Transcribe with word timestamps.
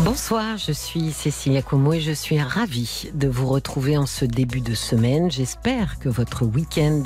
Bonsoir, 0.00 0.56
je 0.56 0.72
suis 0.72 1.12
Cécilia 1.12 1.62
Como 1.62 1.92
et 1.92 2.00
je 2.00 2.10
suis 2.10 2.40
ravie 2.40 3.10
de 3.14 3.28
vous 3.28 3.46
retrouver 3.46 3.96
en 3.96 4.06
ce 4.06 4.24
début 4.24 4.60
de 4.60 4.74
semaine. 4.74 5.30
J'espère 5.30 6.00
que 6.00 6.08
votre 6.08 6.44
week-end 6.44 7.02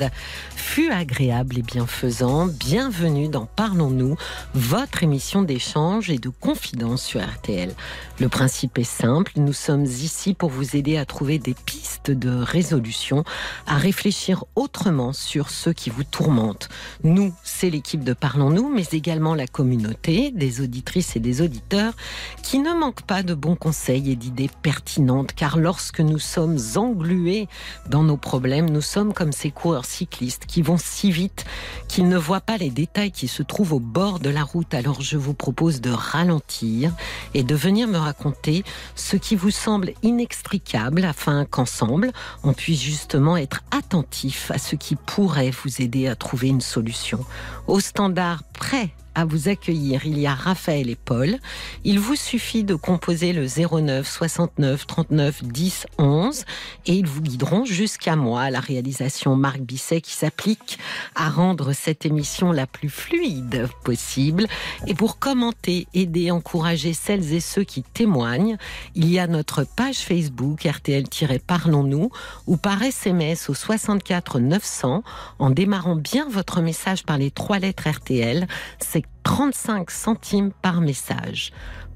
fut 0.55 0.89
agréable 0.89 1.59
et 1.59 1.61
bienfaisant. 1.61 2.47
Bienvenue 2.47 3.27
dans 3.27 3.45
Parlons-nous, 3.45 4.15
votre 4.55 5.03
émission 5.03 5.43
d'échange 5.43 6.09
et 6.09 6.17
de 6.17 6.29
confidence 6.29 7.03
sur 7.03 7.21
RTL. 7.21 7.73
Le 8.19 8.29
principe 8.29 8.79
est 8.79 8.83
simple, 8.83 9.33
nous 9.35 9.53
sommes 9.53 9.85
ici 9.85 10.33
pour 10.33 10.49
vous 10.49 10.75
aider 10.75 10.97
à 10.97 11.05
trouver 11.05 11.37
des 11.37 11.53
pistes 11.53 12.09
de 12.09 12.29
résolution, 12.29 13.23
à 13.67 13.77
réfléchir 13.77 14.45
autrement 14.55 15.13
sur 15.13 15.49
ce 15.51 15.69
qui 15.69 15.91
vous 15.91 16.03
tourmente. 16.03 16.69
Nous, 17.03 17.33
c'est 17.43 17.69
l'équipe 17.69 18.03
de 18.03 18.13
Parlons-nous, 18.13 18.69
mais 18.69 18.85
également 18.91 19.35
la 19.35 19.45
communauté, 19.47 20.31
des 20.31 20.61
auditrices 20.61 21.15
et 21.15 21.19
des 21.19 21.41
auditeurs 21.41 21.93
qui 22.41 22.59
ne 22.59 22.73
manque 22.77 23.01
pas 23.01 23.23
de 23.23 23.33
bons 23.33 23.55
conseils 23.55 24.11
et 24.11 24.15
d'idées 24.15 24.49
pertinentes, 24.61 25.33
car 25.33 25.57
lorsque 25.57 25.99
nous 25.99 26.19
sommes 26.19 26.57
englués 26.75 27.47
dans 27.89 28.03
nos 28.03 28.17
problèmes, 28.17 28.69
nous 28.69 28.81
sommes 28.81 29.13
comme 29.13 29.31
ces 29.31 29.51
coureurs 29.51 29.85
cyclistes 29.85 30.45
qui 30.45 30.61
vont 30.61 30.77
si 30.77 31.11
vite 31.11 31.45
qu'ils 31.87 32.07
ne 32.07 32.17
voient 32.17 32.41
pas 32.41 32.57
les 32.57 32.69
détails 32.69 33.11
qui 33.11 33.27
se 33.27 33.43
trouvent 33.43 33.73
au 33.73 33.79
bord 33.79 34.19
de 34.19 34.29
la 34.29 34.43
route. 34.43 34.73
Alors 34.73 35.01
je 35.01 35.17
vous 35.17 35.33
propose 35.33 35.81
de 35.81 35.89
ralentir 35.89 36.93
et 37.33 37.43
de 37.43 37.55
venir 37.55 37.87
me 37.87 37.97
raconter 37.97 38.63
ce 38.95 39.17
qui 39.17 39.35
vous 39.35 39.51
semble 39.51 39.91
inextricable 40.03 41.03
afin 41.05 41.45
qu'ensemble, 41.45 42.11
on 42.43 42.53
puisse 42.53 42.81
justement 42.81 43.37
être 43.37 43.63
attentif 43.71 44.51
à 44.51 44.57
ce 44.57 44.75
qui 44.75 44.95
pourrait 44.95 45.51
vous 45.51 45.81
aider 45.81 46.07
à 46.07 46.15
trouver 46.15 46.49
une 46.49 46.61
solution. 46.61 47.25
Au 47.67 47.79
standard 47.79 48.43
prêt 48.53 48.91
à 49.17 49.25
vous 49.25 49.49
accueillir. 49.49 50.05
Il 50.05 50.19
y 50.19 50.27
a 50.27 50.35
Raphaël 50.35 50.91
et 50.91 50.95
Paul. 50.95 51.39
Il 51.83 51.99
vous 51.99 52.15
suffit 52.15 52.63
de 52.63 52.75
composer 52.75 53.33
le 53.33 53.47
09 53.47 54.07
69 54.07 54.85
39 54.85 55.43
10 55.43 55.87
11 55.97 56.45
et 56.85 56.93
ils 56.93 57.07
vous 57.07 57.21
guideront 57.21 57.65
jusqu'à 57.65 58.15
moi 58.15 58.51
la 58.51 58.59
réalisation 58.59 59.35
Marc 59.35 59.59
Bisset 59.59 60.01
qui 60.01 60.13
s'applique 60.13 60.77
à 61.15 61.29
rendre 61.29 61.73
cette 61.73 62.05
émission 62.05 62.51
la 62.51 62.67
plus 62.67 62.89
fluide 62.89 63.67
possible. 63.83 64.45
Et 64.85 64.93
pour 64.93 65.17
commenter, 65.17 65.87
aider, 65.95 66.29
encourager 66.29 66.93
celles 66.93 67.33
et 67.33 67.39
ceux 67.39 67.63
qui 67.63 67.81
témoignent, 67.81 68.57
il 68.93 69.09
y 69.09 69.17
a 69.17 69.25
notre 69.25 69.63
page 69.63 69.97
Facebook 69.97 70.63
RTL-Parlons-nous 70.63 72.11
ou 72.45 72.57
par 72.57 72.83
SMS 72.83 73.49
au 73.49 73.55
64 73.55 74.39
900 74.39 75.01
en 75.39 75.49
démarrant 75.49 75.95
bien 75.95 76.29
votre 76.29 76.61
message 76.61 77.03
par 77.03 77.17
les 77.17 77.31
trois 77.31 77.57
lettres 77.57 77.89
RTL. 77.89 78.45
C'est 78.79 79.06
35 79.23 79.91
centimes 79.91 80.51
par 80.61 80.81
message. 80.81 81.51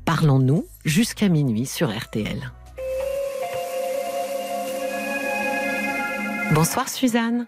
Parlons-nous 0.06 0.66
jusqu'à 0.86 1.30
minuit 1.30 1.66
sur 1.66 1.90
RTL. 1.90 2.52
Bonsoir 6.54 6.90
Suzanne. 6.90 7.48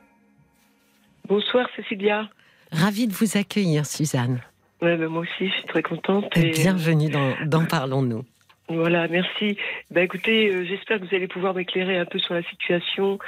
Bonsoir 1.28 1.68
Cécilia. 1.76 2.30
Ravie 2.72 3.08
de 3.08 3.14
vous 3.14 3.38
accueillir 3.38 3.86
Suzanne. 3.86 4.42
Ouais, 4.82 4.98
ben, 4.98 5.08
moi 5.08 5.22
aussi, 5.22 5.48
je 5.48 5.54
suis 5.54 5.66
très 5.66 5.84
contente. 5.84 6.26
Et... 6.38 6.52
Bienvenue 6.52 7.10
dans, 7.10 7.34
dans 7.46 7.66
Parlons-nous. 7.66 8.24
Voilà, 8.70 9.08
merci. 9.10 9.58
Ben 9.92 10.04
écoutez, 10.04 10.50
euh, 10.50 10.64
j'espère 10.64 11.00
que 11.00 11.06
vous 11.06 11.16
allez 11.16 11.28
pouvoir 11.28 11.54
m'éclairer 11.54 11.98
un 11.98 12.06
peu 12.06 12.18
sur 12.18 12.34
la 12.34 12.44
situation. 12.44 13.20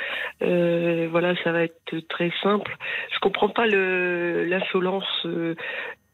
Euh, 0.41 1.07
voilà, 1.11 1.35
ça 1.43 1.51
va 1.51 1.63
être 1.63 1.99
très 2.07 2.31
simple. 2.41 2.77
Je 3.13 3.19
comprends 3.19 3.49
pas 3.49 3.67
l'insolence 3.67 5.25
euh, 5.25 5.55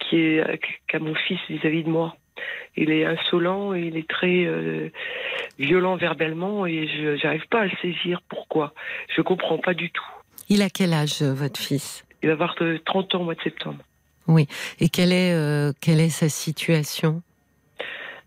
qui 0.10 0.18
est 0.18 0.60
qu'a 0.88 1.00
mon 1.00 1.16
fils 1.16 1.40
vis-à-vis 1.50 1.84
de 1.84 1.90
moi. 1.90 2.16
Il 2.76 2.90
est 2.90 3.06
insolent, 3.06 3.74
et 3.74 3.82
il 3.82 3.98
est 3.98 4.08
très 4.08 4.46
euh, 4.46 4.90
violent 5.60 5.96
verbalement 5.98 6.66
et 6.66 6.88
je 6.88 7.24
n'arrive 7.24 7.48
pas 7.50 7.62
à 7.62 7.66
le 7.66 7.72
saisir. 7.82 8.22
Pourquoi? 8.30 8.74
Je 9.16 9.22
comprends 9.22 9.58
pas 9.58 9.74
du 9.74 9.92
tout. 9.92 10.06
Il 10.50 10.62
a 10.62 10.70
quel 10.70 10.94
âge, 10.94 11.22
euh, 11.22 11.34
votre 11.34 11.60
fils? 11.60 12.06
Il 12.24 12.28
va 12.28 12.34
avoir 12.34 12.56
30 12.86 13.16
ans 13.16 13.22
au 13.22 13.24
mois 13.26 13.36
de 13.36 13.42
septembre. 13.42 13.80
Oui. 14.28 14.48
Et 14.80 14.90
quelle 14.90 15.12
est, 15.12 15.34
euh, 15.34 15.74
quelle 15.82 16.00
est 16.00 16.10
sa 16.10 16.30
situation? 16.30 17.22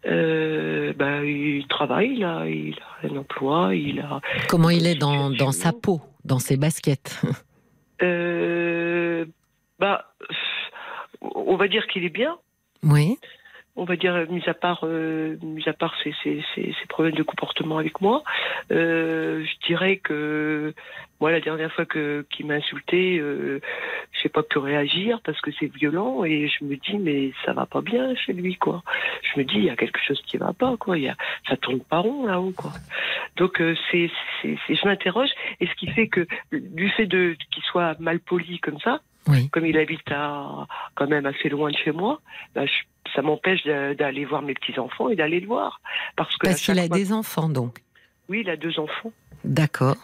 Ben, 0.05 1.25
il 1.25 1.67
travaille, 1.69 2.17
là, 2.17 2.45
il 2.47 2.77
a 3.03 3.09
un 3.09 3.17
emploi, 3.17 3.75
il 3.75 4.01
a. 4.01 4.21
Comment 4.49 4.71
il 4.71 4.87
est 4.87 4.95
dans, 4.95 5.31
dans 5.31 5.51
sa 5.53 5.73
peau, 5.73 6.01
dans 6.25 6.39
ses 6.39 6.57
baskets? 6.57 7.21
Euh, 8.03 9.25
Bah, 9.79 10.05
on 11.35 11.57
va 11.57 11.69
dire 11.69 11.87
qu'il 11.87 12.05
est 12.05 12.11
bien. 12.11 12.37
Oui. 12.83 13.19
On 13.77 13.85
va 13.85 13.97
dire, 13.97 14.27
mis 14.31 14.43
à 14.47 14.55
part, 14.55 14.81
euh, 14.85 15.37
mis 15.43 15.69
à 15.69 15.73
part 15.73 15.95
ses, 16.05 16.15
ses, 16.23 16.45
ses, 16.55 16.87
problèmes 16.89 17.17
de 17.17 17.25
comportement 17.25 17.79
avec 17.79 18.01
moi, 18.01 18.23
euh, 18.71 19.45
je 19.45 19.67
dirais 19.67 19.97
que 19.97 20.73
moi, 21.21 21.33
la 21.33 21.41
dernière 21.41 21.73
fois 21.73 21.85
que 21.85 22.25
qu'il 22.31 22.47
m'a 22.47 22.55
insulté, 22.55 23.19
euh, 23.19 23.61
je 24.13 24.21
sais 24.21 24.29
pas 24.29 24.45
pu 24.45 24.59
réagir 24.59 25.21
parce 25.25 25.41
que 25.41 25.51
c'est 25.59 25.67
violent 25.75 26.23
et 26.23 26.47
je 26.47 26.65
me 26.65 26.77
dis 26.77 26.99
mais 26.99 27.33
ça 27.45 27.53
va 27.53 27.67
pas 27.67 27.81
bien 27.81 28.15
chez 28.15 28.33
lui 28.33 28.55
quoi. 28.55 28.85
Je 29.23 29.41
me 29.41 29.45
dis 29.45 29.57
il 29.57 29.65
y 29.65 29.71
a 29.71 29.77
quelque 29.77 30.01
chose 30.07 30.23
qui 30.25 30.37
va 30.37 30.53
pas 30.53 30.77
quoi. 30.77 30.97
Il 30.97 31.05
y 31.05 31.09
a, 31.09 31.17
ça 31.49 31.57
tourne 31.57 31.81
pas 31.81 31.99
rond 31.99 32.27
là-haut 32.27 32.53
quoi. 32.57 32.71
Donc 33.37 33.61
euh, 33.61 33.75
c'est, 33.91 34.09
c'est, 34.43 34.57
je 34.69 34.87
m'interroge 34.87 35.31
et 35.59 35.67
ce 35.67 35.75
qui 35.75 35.89
fait 35.89 36.07
que 36.07 36.29
du 36.53 36.91
fait 36.91 37.07
de 37.07 37.37
qu'il 37.51 37.63
soit 37.65 37.99
mal 37.99 38.21
poli 38.21 38.61
comme 38.61 38.79
ça, 38.79 39.01
comme 39.53 39.67
il 39.67 39.79
habite 39.79 40.11
à, 40.11 40.67
quand 40.95 41.09
même 41.09 41.27
assez 41.27 41.49
loin 41.49 41.71
de 41.71 41.77
chez 41.77 41.93
moi, 41.93 42.21
bah, 42.55 42.63
ça 43.15 43.23
m'empêche 43.23 43.65
d'aller 43.65 44.25
voir 44.25 44.43
mes 44.43 44.55
petits-enfants 44.55 45.09
et 45.09 45.17
d'aller 45.17 45.41
le 45.41 45.47
voir. 45.47 45.81
Parce 46.17 46.37
qu'il 46.37 46.79
a 46.79 46.89
des 46.89 47.13
enfants, 47.13 47.49
donc 47.49 47.79
Oui, 48.29 48.41
il 48.41 48.51
a 48.51 48.57
deux 48.57 48.79
enfants. 48.79 49.13
D'accord 49.45 49.97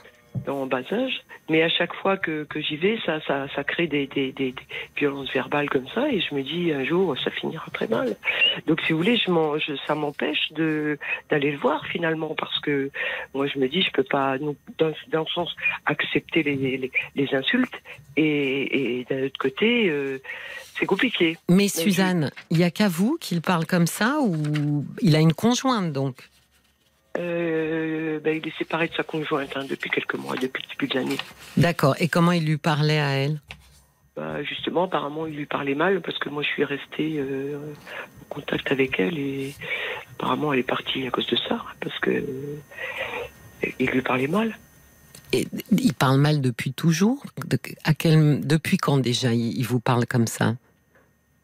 en 0.46 0.66
bas 0.66 0.82
âge. 0.92 1.22
Mais 1.48 1.62
à 1.62 1.68
chaque 1.68 1.94
fois 1.94 2.16
que, 2.16 2.44
que 2.44 2.60
j'y 2.60 2.76
vais, 2.76 2.98
ça, 3.04 3.20
ça, 3.26 3.46
ça 3.54 3.64
crée 3.64 3.86
des, 3.86 4.06
des, 4.06 4.32
des, 4.32 4.54
violences 4.96 5.32
verbales 5.32 5.68
comme 5.68 5.88
ça. 5.94 6.08
Et 6.08 6.20
je 6.20 6.34
me 6.34 6.42
dis, 6.42 6.72
un 6.72 6.84
jour, 6.84 7.16
ça 7.18 7.30
finira 7.30 7.66
très 7.72 7.88
mal. 7.88 8.16
Donc, 8.66 8.80
si 8.82 8.92
vous 8.92 8.98
voulez, 8.98 9.16
je, 9.16 9.30
je 9.66 9.74
ça 9.86 9.94
m'empêche 9.94 10.52
de 10.52 10.98
d'aller 11.28 11.50
le 11.50 11.58
voir 11.58 11.84
finalement. 11.86 12.34
Parce 12.36 12.58
que 12.60 12.90
moi, 13.34 13.46
je 13.46 13.58
me 13.58 13.68
dis, 13.68 13.82
je 13.82 13.90
peux 13.90 14.04
pas, 14.04 14.38
dans, 14.38 14.54
dans 14.78 15.20
le 15.20 15.26
sens, 15.34 15.54
accepter 15.86 16.42
les, 16.42 16.56
les, 16.56 16.90
les 17.16 17.34
insultes. 17.34 17.74
Et, 18.16 19.00
et 19.00 19.04
d'un 19.04 19.26
autre 19.26 19.38
côté, 19.38 19.88
euh, 19.88 20.18
c'est 20.78 20.86
compliqué. 20.86 21.36
Mais 21.48 21.68
Suzanne, 21.68 22.30
il 22.50 22.58
n'y 22.58 22.64
a 22.64 22.70
qu'à 22.70 22.88
vous 22.88 23.18
qu'il 23.20 23.40
parle 23.42 23.66
comme 23.66 23.86
ça 23.86 24.18
ou 24.20 24.84
il 25.00 25.16
a 25.16 25.20
une 25.20 25.32
conjointe 25.32 25.92
donc? 25.92 26.16
Euh, 27.18 28.20
ben, 28.20 28.40
il 28.42 28.48
est 28.48 28.58
séparé 28.58 28.88
de 28.88 28.94
sa 28.94 29.02
conjointe 29.02 29.56
hein, 29.56 29.64
depuis 29.68 29.90
quelques 29.90 30.14
mois, 30.14 30.36
depuis 30.36 30.62
le 30.62 30.68
début 30.68 30.86
de 30.88 30.94
l'année. 30.98 31.18
D'accord. 31.56 31.94
Et 31.98 32.08
comment 32.08 32.32
il 32.32 32.44
lui 32.46 32.56
parlait 32.56 33.00
à 33.00 33.10
elle? 33.10 33.40
Bah, 34.16 34.42
Justement, 34.42 34.84
apparemment, 34.84 35.26
il 35.26 35.34
lui 35.34 35.46
parlait 35.46 35.74
mal 35.74 36.00
parce 36.02 36.18
que 36.18 36.28
moi, 36.28 36.42
je 36.42 36.48
suis 36.48 36.64
restée 36.64 37.18
euh, 37.18 37.58
en 38.22 38.34
contact 38.34 38.70
avec 38.70 38.98
elle 39.00 39.18
et 39.18 39.54
apparemment, 40.12 40.52
elle 40.52 40.60
est 40.60 40.62
partie 40.62 41.06
à 41.06 41.10
cause 41.10 41.26
de 41.26 41.36
ça 41.36 41.64
parce 41.80 41.98
que 42.00 42.10
euh, 42.10 42.56
il 43.78 43.90
lui 43.90 44.02
parlait 44.02 44.28
mal. 44.28 44.56
Et 45.32 45.46
il 45.70 45.94
parle 45.94 46.18
mal 46.18 46.40
depuis 46.40 46.72
toujours? 46.72 47.22
À 47.84 47.94
quel, 47.94 48.44
Depuis 48.44 48.78
quand 48.78 48.98
déjà 48.98 49.32
il 49.32 49.62
vous 49.64 49.78
parle 49.78 50.06
comme 50.06 50.26
ça? 50.26 50.54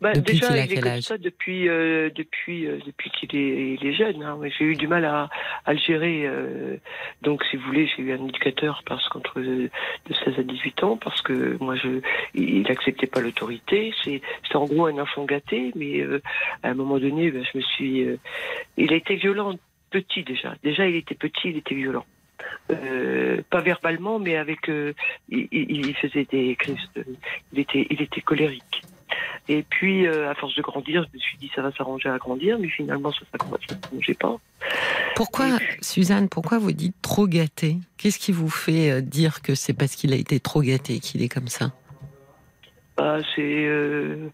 Bah, 0.01 0.13
depuis 0.13 0.39
déjà, 0.41 0.57
il 0.57 0.73
est 0.73 0.81
comme 0.81 1.01
ça 1.01 1.17
depuis 1.17 1.69
euh, 1.69 2.11
depuis 2.15 2.67
euh, 2.67 2.79
depuis 2.85 3.11
qu'il 3.11 3.35
est, 3.35 3.75
il 3.75 3.87
est 3.87 3.95
jeune. 3.95 4.23
Hein. 4.23 4.39
J'ai 4.59 4.65
eu 4.65 4.75
du 4.75 4.89
mal 4.89 5.05
à, 5.05 5.31
à 5.65 5.73
le 5.73 5.79
gérer. 5.79 6.27
Euh, 6.27 6.77
donc, 7.23 7.43
si 7.45 7.57
vous 7.57 7.65
voulez, 7.65 7.89
j'ai 7.97 8.03
eu 8.03 8.13
un 8.13 8.25
éducateur 8.27 8.83
parce 8.87 9.09
qu'entre 9.09 9.41
de 9.41 9.71
16 10.25 10.39
à 10.39 10.43
18 10.43 10.85
ans, 10.85 10.97
parce 10.97 11.23
que 11.23 11.57
moi, 11.61 11.77
je, 11.77 12.01
il 12.35 12.71
acceptait 12.71 13.07
pas 13.07 13.21
l'autorité. 13.21 13.95
C'est, 14.05 14.21
c'est 14.47 14.57
en 14.57 14.65
gros 14.65 14.87
un 14.87 14.99
enfant 14.99 15.25
gâté, 15.25 15.73
mais 15.75 16.03
à 16.63 16.69
un 16.69 16.75
moment 16.75 16.99
donné, 16.99 17.31
ben, 17.31 17.45
je 17.45 17.59
me 17.59 17.63
suis. 17.63 18.07
il 18.77 18.93
a 18.93 18.97
été 18.97 19.17
violent 19.17 19.55
petit 19.91 20.25
déjà. 20.25 20.55
Déjà, 20.63 20.87
il 20.87 20.97
était 20.97 21.15
petit, 21.15 21.51
il 21.51 21.57
était 21.57 21.75
violent. 21.75 22.05
Euh, 22.71 23.43
pas 23.51 23.61
verbalement, 23.61 24.19
mais 24.19 24.37
avec, 24.37 24.69
euh, 24.69 24.93
il, 25.29 25.49
il, 25.53 25.95
faisait 25.95 26.25
des 26.25 26.57
crises. 26.57 26.91
il 27.53 27.61
était, 27.61 27.87
il 27.91 28.03
était 28.03 28.21
colérique. 28.21 28.83
Et 29.49 29.63
puis, 29.63 30.07
euh, 30.07 30.31
à 30.31 30.35
force 30.35 30.55
de 30.55 30.63
grandir, 30.63 31.05
je 31.05 31.17
me 31.17 31.21
suis 31.21 31.39
dit 31.39 31.51
ça 31.55 31.63
va 31.63 31.73
s'arranger 31.73 32.09
à 32.09 32.19
grandir, 32.19 32.59
mais 32.59 32.69
finalement 32.69 33.13
ça 33.13 33.21
ne 33.33 33.39
s'arrangeait 33.39 34.15
pas. 34.15 34.37
Pourquoi, 35.15 35.59
Suzanne, 35.81 36.29
pourquoi 36.29 36.59
vous 36.59 36.73
dites 36.73 37.01
trop 37.03 37.27
gâté? 37.27 37.77
Qu'est-ce 37.97 38.19
qui 38.19 38.33
vous 38.33 38.51
fait 38.51 38.91
euh, 38.91 39.01
dire 39.01 39.43
que 39.43 39.55
c'est 39.55 39.75
parce 39.75 39.95
qu'il 39.95 40.13
a 40.13 40.17
été 40.17 40.41
trop 40.41 40.63
gâté 40.63 40.99
qu'il 41.01 41.23
est 41.23 41.29
comme 41.29 41.49
ça? 41.49 41.73
Bah, 42.97 43.19
C'est. 43.35 43.67
Euh, 43.67 44.31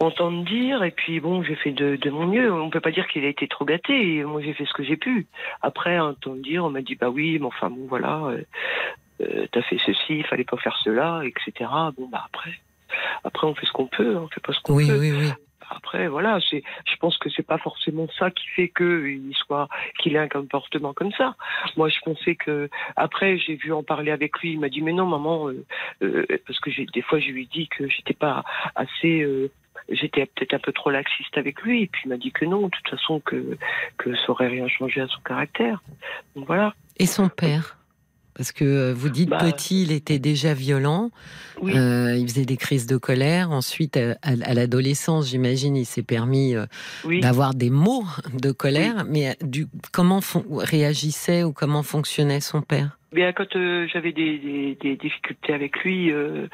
entendre 0.00 0.44
dire. 0.44 0.82
Et 0.82 0.90
puis 0.90 1.20
bon, 1.20 1.42
j'ai 1.42 1.54
fait 1.54 1.72
de, 1.72 1.96
de, 1.96 2.10
mon 2.10 2.26
mieux. 2.26 2.52
On 2.52 2.70
peut 2.70 2.80
pas 2.80 2.90
dire 2.90 3.06
qu'il 3.06 3.24
a 3.24 3.28
été 3.28 3.46
trop 3.46 3.64
gâté. 3.64 4.24
Moi, 4.24 4.40
j'ai 4.42 4.54
fait 4.54 4.64
ce 4.64 4.72
que 4.72 4.82
j'ai 4.82 4.96
pu. 4.96 5.26
Après, 5.62 5.98
entendre 5.98 6.42
dire, 6.42 6.64
on 6.64 6.70
m'a 6.70 6.82
dit 6.82 6.96
bah 6.96 7.10
oui, 7.10 7.38
mais 7.38 7.46
enfin 7.46 7.70
bon, 7.70 7.86
voilà, 7.88 8.24
euh, 8.24 8.42
euh, 9.20 9.46
t'as 9.52 9.62
fait 9.62 9.78
ceci, 9.84 10.18
il 10.18 10.26
fallait 10.26 10.44
pas 10.44 10.56
faire 10.56 10.76
cela, 10.82 11.22
etc. 11.24 11.70
Bon 11.96 12.08
bah 12.10 12.24
après, 12.26 12.58
après 13.24 13.46
on 13.46 13.54
fait 13.54 13.66
ce 13.66 13.72
qu'on 13.72 13.86
peut, 13.86 14.16
on 14.16 14.28
fait 14.28 14.40
pas 14.40 14.52
ce 14.52 14.60
qu'on 14.60 14.74
oui, 14.74 14.88
peut. 14.88 14.98
Oui, 14.98 15.12
oui, 15.12 15.30
Après, 15.70 16.08
voilà, 16.08 16.40
c'est, 16.50 16.64
je 16.84 16.96
pense 16.96 17.16
que 17.18 17.30
c'est 17.30 17.46
pas 17.46 17.58
forcément 17.58 18.08
ça 18.18 18.30
qui 18.30 18.46
fait 18.56 18.68
que 18.68 19.08
il 19.08 19.32
soit, 19.36 19.68
qu'il 19.98 20.16
ait 20.16 20.18
un 20.18 20.28
comportement 20.28 20.92
comme 20.92 21.12
ça. 21.12 21.36
Moi, 21.76 21.88
je 21.88 21.98
pensais 22.04 22.34
que, 22.34 22.68
après, 22.96 23.38
j'ai 23.38 23.54
vu 23.54 23.72
en 23.72 23.84
parler 23.84 24.10
avec 24.10 24.38
lui. 24.40 24.52
Il 24.52 24.60
m'a 24.60 24.68
dit, 24.68 24.82
mais 24.82 24.92
non, 24.92 25.06
maman, 25.06 25.48
euh, 25.48 25.64
euh, 26.02 26.26
parce 26.46 26.58
que 26.58 26.70
j'ai, 26.70 26.86
des 26.86 27.02
fois, 27.02 27.20
je 27.20 27.30
lui 27.30 27.46
dis 27.46 27.68
que 27.68 27.88
j'étais 27.88 28.14
pas 28.14 28.44
assez, 28.74 29.22
euh, 29.22 29.50
j'étais 29.88 30.26
peut-être 30.26 30.54
un 30.54 30.58
peu 30.58 30.72
trop 30.72 30.90
laxiste 30.90 31.38
avec 31.38 31.62
lui. 31.62 31.84
Et 31.84 31.86
puis, 31.86 32.02
il 32.04 32.08
m'a 32.08 32.16
dit 32.16 32.32
que 32.32 32.44
non, 32.44 32.62
de 32.62 32.70
toute 32.70 32.88
façon, 32.88 33.20
que, 33.20 33.56
que 33.96 34.14
ça 34.16 34.30
aurait 34.30 34.48
rien 34.48 34.66
changé 34.66 35.00
à 35.00 35.06
son 35.06 35.20
caractère. 35.20 35.82
Donc 36.34 36.46
voilà. 36.46 36.74
Et 36.98 37.06
son 37.06 37.28
père? 37.28 37.76
Parce 38.40 38.52
que 38.52 38.64
euh, 38.64 38.94
vous 38.96 39.10
dites 39.10 39.28
Bah, 39.28 39.36
petit, 39.38 39.82
il 39.82 39.92
était 39.92 40.18
déjà 40.18 40.54
violent. 40.54 41.10
Oui. 41.60 41.76
Euh, 41.76 42.16
il 42.16 42.26
faisait 42.26 42.46
des 42.46 42.56
crises 42.56 42.86
de 42.86 42.96
colère. 42.96 43.50
Ensuite, 43.50 43.98
à, 43.98 44.12
à- 44.22 44.32
à 44.42 44.54
l'adolescence, 44.54 45.28
j'imagine, 45.28 45.76
il 45.76 45.84
s'est 45.84 46.02
permis 46.02 46.54
euh, 46.54 46.64
Oui. 47.04 47.20
d'avoir 47.20 47.52
des 47.52 47.68
mots 47.68 48.06
de 48.32 48.50
colère. 48.50 49.04
Mais 49.06 49.36
du, 49.42 49.66
comment 49.92 50.20
réagissait 50.50 51.42
ou 51.42 51.52
comment 51.52 51.82
fonctionnait 51.82 52.40
son 52.40 52.62
père? 52.62 52.98
Bien, 53.12 53.32
quand 53.32 53.56
euh, 53.56 53.88
j'avais 53.92 54.12
des, 54.12 54.38
des, 54.38 54.74
des 54.76 54.96
difficultés 54.96 55.52
avec 55.52 55.78
lui 55.82 56.12
euh, 56.12 56.46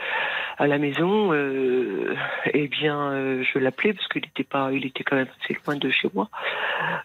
à 0.57 0.67
la 0.67 0.79
maison, 0.79 1.33
euh, 1.35 2.15
eh 2.55 2.67
bien, 2.69 3.13
euh, 3.13 3.45
je 3.45 3.59
l'appelais 3.59 3.93
parce 3.93 4.09
qu'il 4.09 4.25
était 4.25 4.43
pas, 4.43 4.71
il 4.73 4.87
était 4.87 5.05
quand 5.05 5.17
même 5.17 5.29
assez 5.45 5.55
loin 5.67 5.77
de 5.77 5.91
chez 5.91 6.09
moi. 6.15 6.31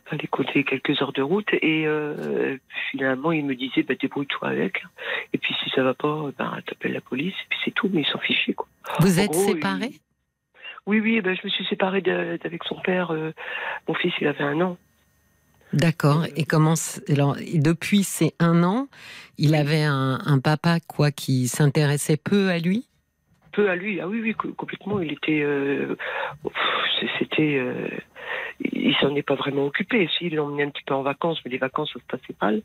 Il 0.06 0.10
fallait 0.10 0.28
compter 0.28 0.64
quelques 0.64 1.02
heures 1.02 1.12
de 1.12 1.22
route 1.22 1.50
et 1.54 1.86
euh, 1.86 2.56
finalement, 2.92 3.34
il 3.34 3.46
me 3.46 3.56
disait, 3.56 3.84
bah, 3.84 3.96
débrouille-toi 4.00 4.48
avec. 4.48 4.84
Et 5.34 5.38
puis, 5.38 5.54
si 5.62 5.70
ça 5.72 5.84
va 5.84 5.94
pas, 5.94 6.30
ben, 6.38 6.58
t'appelles 6.66 6.94
la 6.94 7.02
police 7.02 7.34
et 7.34 7.46
puis 7.50 7.60
c'est 7.66 7.72
tout. 7.72 7.90
Mais 7.92 8.02
il 8.02 8.08
s'en 8.08 8.20
fichait, 8.20 8.54
quoi. 8.54 8.68
Vous 9.00 9.20
En 9.20 9.24
êtes 9.24 9.32
gros, 9.32 9.48
séparés? 9.48 9.92
Oui, 10.88 11.02
oui, 11.02 11.20
ben, 11.20 11.36
je 11.36 11.42
me 11.46 11.50
suis 11.50 11.66
séparée 11.66 12.02
d'avec 12.02 12.64
son 12.64 12.80
père. 12.80 13.12
euh, 13.12 13.34
mon 13.88 13.94
fils, 13.96 14.14
il 14.22 14.28
avait 14.28 14.44
un 14.46 14.62
an. 14.62 14.78
D'accord. 15.74 16.26
Et 16.36 16.44
comment 16.44 16.74
alors 17.10 17.38
depuis 17.54 18.04
ces 18.04 18.34
un 18.40 18.64
an, 18.64 18.88
il 19.38 19.56
avait 19.56 19.84
un, 19.84 20.20
un 20.26 20.40
papa 20.40 20.80
quoi 20.86 21.12
qui 21.12 21.48
s'intéressait 21.48 22.18
peu 22.18 22.50
à 22.50 22.60
lui? 22.60 22.88
peu 23.54 23.70
à 23.70 23.76
lui. 23.76 24.00
Ah 24.00 24.08
oui, 24.08 24.22
oui, 24.22 24.34
co- 24.34 24.54
complètement. 24.54 25.02
Il 25.02 25.12
était, 25.12 25.42
euh, 25.42 25.98
c'était, 27.20 27.58
euh, 27.58 27.88
il 28.74 28.96
s'en 29.02 29.16
est 29.16 29.22
pas 29.22 29.36
vraiment 29.36 29.66
occupé. 29.66 30.10
Si, 30.18 30.26
il 30.28 30.36
l'emmenait 30.36 30.64
un 30.64 30.70
petit 30.70 30.84
peu 30.86 30.94
en 30.94 31.02
vacances, 31.02 31.40
mais 31.46 31.52
les 31.52 31.58
vacances 31.58 31.92
ça 31.94 32.00
se 32.00 32.06
passait 32.06 32.36
mal. 32.42 32.62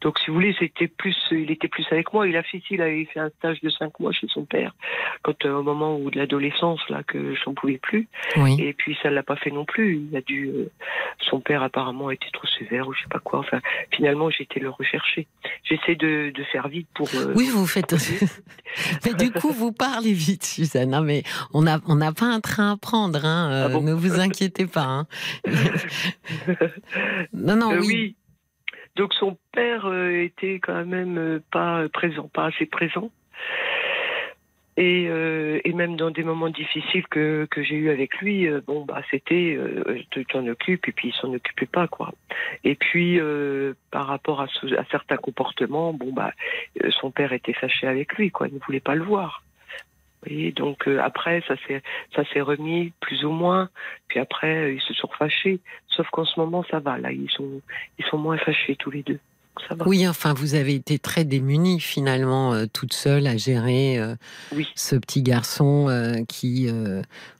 Donc, 0.00 0.18
si 0.18 0.26
vous 0.28 0.34
voulez, 0.34 0.54
c'était 0.58 0.88
plus, 0.88 1.16
il 1.30 1.50
était 1.50 1.68
plus 1.68 1.86
avec 1.90 2.12
moi. 2.12 2.26
Il 2.28 2.36
a 2.36 2.42
fait, 2.42 2.62
il 2.70 2.80
avait 2.82 3.04
fait 3.06 3.20
un 3.20 3.30
stage 3.38 3.60
de 3.60 3.70
cinq 3.70 3.98
mois 4.00 4.12
chez 4.12 4.26
son 4.28 4.44
père, 4.44 4.74
quand 5.22 5.44
euh, 5.44 5.52
au 5.54 5.62
moment 5.62 5.96
où 5.96 6.10
de 6.10 6.18
l'adolescence 6.18 6.80
là 6.88 7.02
que 7.02 7.34
j'en 7.36 7.54
pouvais 7.54 7.78
plus. 7.78 8.08
Oui. 8.36 8.56
Et 8.60 8.72
puis 8.72 8.96
ça 9.02 9.10
l'a 9.10 9.22
pas 9.22 9.36
fait 9.36 9.50
non 9.50 9.64
plus. 9.64 10.06
Il 10.10 10.16
a 10.16 10.20
dû, 10.20 10.48
euh, 10.48 10.70
son 11.28 11.40
père 11.40 11.62
apparemment 11.62 12.10
était 12.10 12.30
trop 12.32 12.46
sévère 12.58 12.88
ou 12.88 12.92
je 12.94 13.00
sais 13.02 13.08
pas 13.08 13.18
quoi. 13.20 13.38
Enfin, 13.40 13.60
finalement, 13.92 14.30
j'ai 14.30 14.44
été 14.44 14.60
le 14.60 14.70
rechercher. 14.70 15.26
J'essaie 15.64 15.94
de, 15.96 16.30
de 16.34 16.44
faire 16.44 16.68
vite 16.68 16.88
pour. 16.94 17.08
euh, 17.14 17.32
Oui, 17.36 17.48
vous 17.52 17.66
faites. 17.66 17.94
mais 19.04 19.14
du 19.14 19.30
coup, 19.32 19.50
vous 19.52 19.72
parlez 19.72 20.12
vite, 20.12 20.44
Suzanne. 20.44 20.94
hein, 20.94 21.02
mais 21.02 21.22
on 21.52 21.62
n'a 21.62 21.78
on 21.86 21.96
n'a 21.96 22.12
pas 22.12 22.26
un 22.26 22.40
train 22.40 22.72
à 22.72 22.76
prendre. 22.76 23.24
Hein, 23.24 23.64
Ah 23.66 23.68
bon 23.68 23.82
ne 23.82 23.92
vous 23.92 24.20
inquiétez 24.20 24.66
pas. 24.66 24.84
hein. 24.84 25.06
non, 27.32 27.56
non, 27.56 27.72
Euh, 27.72 27.80
oui. 27.80 27.86
oui. 27.94 28.16
Donc 28.96 29.14
son 29.14 29.38
père 29.52 29.86
euh, 29.86 30.22
était 30.22 30.58
quand 30.60 30.84
même 30.84 31.16
euh, 31.18 31.38
pas 31.52 31.88
présent, 31.92 32.28
pas 32.32 32.46
assez 32.46 32.66
présent. 32.66 33.10
Et, 34.76 35.06
euh, 35.08 35.60
et 35.64 35.72
même 35.74 35.96
dans 35.96 36.10
des 36.10 36.22
moments 36.22 36.48
difficiles 36.48 37.06
que, 37.08 37.46
que 37.50 37.62
j'ai 37.62 37.74
eu 37.74 37.90
avec 37.90 38.16
lui, 38.18 38.46
euh, 38.48 38.60
bon 38.66 38.84
bah 38.84 39.02
c'était 39.10 39.54
euh, 39.58 39.98
tu 40.10 40.24
t'en 40.24 40.46
occupes 40.46 40.88
et 40.88 40.92
puis 40.92 41.08
il 41.08 41.14
s'en 41.14 41.32
occupait 41.34 41.66
pas 41.66 41.86
quoi. 41.86 42.12
Et 42.64 42.76
puis 42.76 43.20
par 43.90 44.06
rapport 44.06 44.40
à, 44.40 44.46
ce- 44.48 44.74
à 44.76 44.84
certains 44.90 45.18
comportements, 45.18 45.92
bon 45.92 46.12
bah 46.12 46.32
son 47.00 47.10
père 47.10 47.32
était 47.32 47.52
fâché 47.52 47.86
avec 47.86 48.14
lui 48.14 48.30
quoi, 48.30 48.48
il 48.48 48.54
ne 48.54 48.60
voulait 48.60 48.80
pas 48.80 48.94
le 48.94 49.02
voir. 49.04 49.42
Et 50.26 50.52
donc 50.52 50.86
euh, 50.86 51.00
après 51.02 51.42
ça 51.48 51.54
s'est 51.66 51.82
ça 52.14 52.22
s'est 52.32 52.40
remis 52.40 52.92
plus 53.00 53.24
ou 53.24 53.30
moins. 53.30 53.70
Puis 54.08 54.20
après 54.20 54.64
euh, 54.64 54.72
ils 54.74 54.80
se 54.82 54.94
sont 54.94 55.08
fâchés. 55.18 55.60
Sauf 55.88 56.08
qu'en 56.10 56.24
ce 56.24 56.38
moment 56.38 56.64
ça 56.70 56.78
va 56.78 56.98
là, 56.98 57.10
ils 57.12 57.30
sont 57.30 57.62
ils 57.98 58.04
sont 58.06 58.18
moins 58.18 58.38
fâchés 58.38 58.76
tous 58.76 58.90
les 58.90 59.02
deux. 59.02 59.18
Ça 59.68 59.74
va. 59.74 59.86
Oui, 59.86 60.08
enfin, 60.08 60.32
vous 60.32 60.54
avez 60.54 60.74
été 60.74 60.98
très 60.98 61.24
démunie 61.24 61.80
finalement, 61.80 62.54
euh, 62.54 62.66
toute 62.72 62.92
seule 62.94 63.26
à 63.26 63.36
gérer 63.36 63.98
Oui. 64.52 64.66
ce 64.74 64.96
petit 64.96 65.22
garçon 65.22 66.24
qui, 66.28 66.68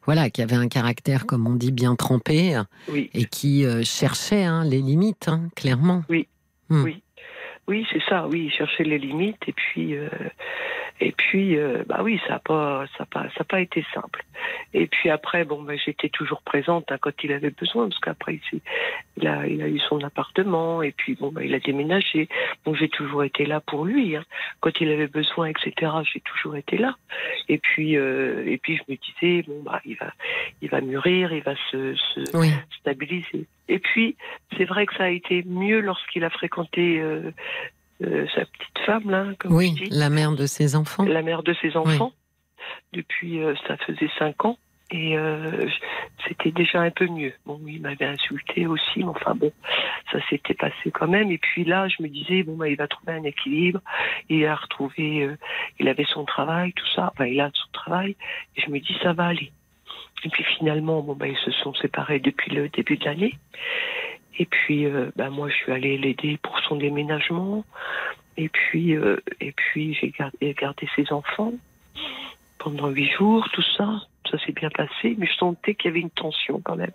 voilà, 0.04 0.28
qui 0.28 0.42
avait 0.42 0.56
un 0.56 0.68
caractère, 0.68 1.24
comme 1.24 1.46
on 1.46 1.54
dit, 1.54 1.72
bien 1.72 1.94
trempé 1.94 2.60
Oui. 2.88 3.08
et 3.14 3.24
qui 3.24 3.64
cherchait 3.84 4.44
hein, 4.44 4.64
les 4.64 4.82
limites, 4.82 5.28
hein, 5.28 5.48
clairement. 5.54 6.02
Hmm. 6.68 6.84
Oui. 6.84 7.02
Oui, 7.70 7.86
c'est 7.92 8.02
ça. 8.08 8.26
Oui, 8.26 8.50
chercher 8.50 8.82
les 8.82 8.98
limites 8.98 9.42
et 9.46 9.52
puis 9.52 9.94
euh, 9.96 10.08
et 11.00 11.12
puis 11.12 11.56
euh, 11.56 11.84
bah 11.86 12.00
oui, 12.02 12.20
ça 12.26 12.34
a 12.34 12.38
pas 12.40 12.84
ça 12.98 13.04
a 13.04 13.06
pas 13.06 13.28
ça 13.30 13.42
a 13.42 13.44
pas 13.44 13.60
été 13.60 13.86
simple. 13.94 14.24
Et 14.74 14.88
puis 14.88 15.08
après 15.08 15.44
bon 15.44 15.62
bah, 15.62 15.74
j'étais 15.76 16.08
toujours 16.08 16.42
présente 16.42 16.90
hein, 16.90 16.98
quand 17.00 17.12
il 17.22 17.30
avait 17.32 17.50
besoin 17.50 17.88
parce 17.88 18.00
qu'après 18.00 18.40
il, 19.16 19.28
a 19.28 19.46
il 19.46 19.62
a 19.62 19.68
eu 19.68 19.78
son 19.88 20.02
appartement 20.02 20.82
et 20.82 20.90
puis 20.90 21.14
bon 21.14 21.30
bah, 21.30 21.44
il 21.44 21.54
a 21.54 21.60
déménagé. 21.60 22.28
Donc 22.64 22.74
j'ai 22.74 22.88
toujours 22.88 23.22
été 23.22 23.46
là 23.46 23.60
pour 23.60 23.84
lui. 23.84 24.16
hein. 24.16 24.24
Quand 24.58 24.80
il 24.80 24.90
avait 24.90 25.06
besoin 25.06 25.46
etc. 25.46 25.92
J'ai 26.12 26.20
toujours 26.20 26.56
été 26.56 26.76
là. 26.76 26.96
Et 27.48 27.58
puis 27.58 27.96
euh, 27.96 28.42
et 28.46 28.58
puis 28.58 28.76
je 28.78 28.82
me 28.92 28.96
disais 28.96 29.44
bon 29.46 29.62
bah 29.62 29.80
il 29.84 29.94
va 29.96 30.12
il 30.60 30.68
va 30.68 30.80
mûrir, 30.80 31.32
il 31.32 31.44
va 31.44 31.54
se, 31.70 31.94
se 31.94 32.36
Oui, 32.36 32.50
stabilisé. 32.80 33.46
Et 33.70 33.78
puis, 33.78 34.16
c'est 34.58 34.64
vrai 34.64 34.84
que 34.84 34.94
ça 34.96 35.04
a 35.04 35.08
été 35.08 35.44
mieux 35.44 35.80
lorsqu'il 35.80 36.24
a 36.24 36.30
fréquenté 36.30 37.00
euh, 37.00 37.32
euh, 38.02 38.26
sa 38.34 38.44
petite 38.44 38.78
femme, 38.84 39.08
là, 39.08 39.26
comme 39.38 39.54
oui, 39.54 39.74
je 39.78 39.84
dis, 39.84 39.90
la 39.90 40.10
mère 40.10 40.32
de 40.32 40.44
ses 40.44 40.74
enfants. 40.74 41.04
la 41.04 41.22
mère 41.22 41.44
de 41.44 41.54
ses 41.54 41.76
enfants. 41.76 42.12
Depuis, 42.92 43.40
euh, 43.40 43.54
ça 43.68 43.76
faisait 43.78 44.10
cinq 44.18 44.44
ans. 44.44 44.58
Et 44.92 45.16
c'était 46.26 46.50
déjà 46.50 46.80
un 46.80 46.90
peu 46.90 47.06
mieux. 47.06 47.32
Bon, 47.46 47.60
il 47.64 47.80
m'avait 47.80 48.06
insulté 48.06 48.66
aussi, 48.66 48.98
mais 48.98 49.04
enfin 49.04 49.36
bon, 49.36 49.52
ça 50.10 50.18
s'était 50.28 50.54
passé 50.54 50.90
quand 50.92 51.06
même. 51.06 51.30
Et 51.30 51.38
puis 51.38 51.64
là, 51.64 51.86
je 51.86 52.02
me 52.02 52.08
disais, 52.08 52.42
bon, 52.42 52.56
bah, 52.56 52.68
il 52.68 52.74
va 52.74 52.88
trouver 52.88 53.12
un 53.12 53.22
équilibre. 53.22 53.78
Il 54.28 54.44
a 54.46 54.56
retrouvé, 54.56 55.30
il 55.78 55.88
avait 55.88 56.06
son 56.12 56.24
travail, 56.24 56.72
tout 56.72 56.88
ça. 56.88 57.12
Enfin, 57.12 57.26
il 57.26 57.40
a 57.40 57.52
son 57.54 57.70
travail. 57.72 58.16
Et 58.56 58.62
je 58.62 58.68
me 58.68 58.80
dis, 58.80 58.98
ça 59.00 59.12
va 59.12 59.26
aller. 59.26 59.52
Et 60.24 60.28
puis 60.28 60.44
finalement, 60.44 61.00
bon, 61.02 61.14
bah, 61.14 61.28
ils 61.28 61.36
se 61.38 61.50
sont 61.50 61.74
séparés 61.74 62.20
depuis 62.20 62.50
le 62.52 62.68
début 62.68 62.96
de 62.96 63.04
l'année. 63.04 63.34
Et 64.38 64.46
puis, 64.46 64.86
euh, 64.86 65.10
bah, 65.16 65.30
moi, 65.30 65.48
je 65.48 65.54
suis 65.54 65.72
allée 65.72 65.98
l'aider 65.98 66.38
pour 66.42 66.58
son 66.60 66.76
déménagement. 66.76 67.64
Et 68.36 68.48
puis, 68.48 68.96
euh, 68.96 69.20
et 69.40 69.52
puis 69.52 69.94
j'ai 69.94 70.10
gardé, 70.10 70.54
gardé 70.54 70.88
ses 70.96 71.12
enfants 71.12 71.52
pendant 72.58 72.88
huit 72.88 73.10
jours, 73.10 73.48
tout 73.52 73.64
ça. 73.76 74.00
Ça 74.30 74.38
s'est 74.38 74.52
bien 74.52 74.70
passé, 74.70 75.16
mais 75.18 75.26
je 75.26 75.34
sentais 75.34 75.74
qu'il 75.74 75.88
y 75.88 75.92
avait 75.92 76.00
une 76.00 76.10
tension 76.10 76.60
quand 76.60 76.76
même. 76.76 76.92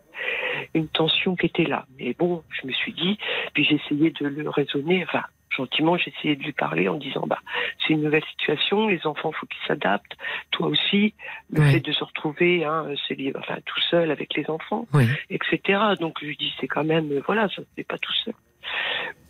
Une 0.74 0.88
tension 0.88 1.36
qui 1.36 1.48
était 1.48 1.66
là. 1.66 1.86
Mais 2.00 2.16
bon, 2.18 2.44
je 2.50 2.66
me 2.66 2.72
suis 2.72 2.94
dit, 2.94 3.18
puis 3.54 3.66
j'ai 3.66 3.76
essayé 3.76 4.12
de 4.12 4.26
le 4.26 4.50
raisonner, 4.50 5.04
enfin, 5.04 5.24
gentiment, 5.50 5.98
j'ai 5.98 6.12
essayé 6.18 6.36
de 6.36 6.44
lui 6.44 6.52
parler 6.52 6.88
en 6.90 6.96
disant, 6.96 7.26
bah, 7.28 7.40
c'est 7.80 7.94
une 7.94 8.02
nouvelle 8.04 8.24
situation, 8.32 8.88
les 8.88 9.06
enfants, 9.08 9.32
faut 9.32 9.46
qu'ils 9.46 9.66
s'adaptent. 9.68 10.16
Toi 10.52 10.68
aussi, 10.68 11.14
le 11.52 11.62
Ouais. 11.62 11.72
fait 11.74 11.80
de 11.80 11.92
se 11.92 12.04
retrouver, 12.04 12.66
hein, 12.66 12.88
c'est 13.08 13.16
lié- 13.16 13.34
enfin, 13.38 13.58
tout 13.66 13.80
seul 13.90 14.12
avec 14.12 14.34
les 14.36 14.50
enfants, 14.50 14.86
etc. 15.30 15.80
Donc 16.00 16.18
je 16.22 16.26
lui 16.28 16.38
dis, 16.38 16.54
c'est 16.60 16.68
quand 16.68 16.84
même, 16.84 17.22
voilà, 17.26 17.48
ça 17.50 17.62
ne 17.62 17.66
fait 17.76 17.84
pas 17.84 17.98
tout 17.98 18.14
seul. 18.24 18.34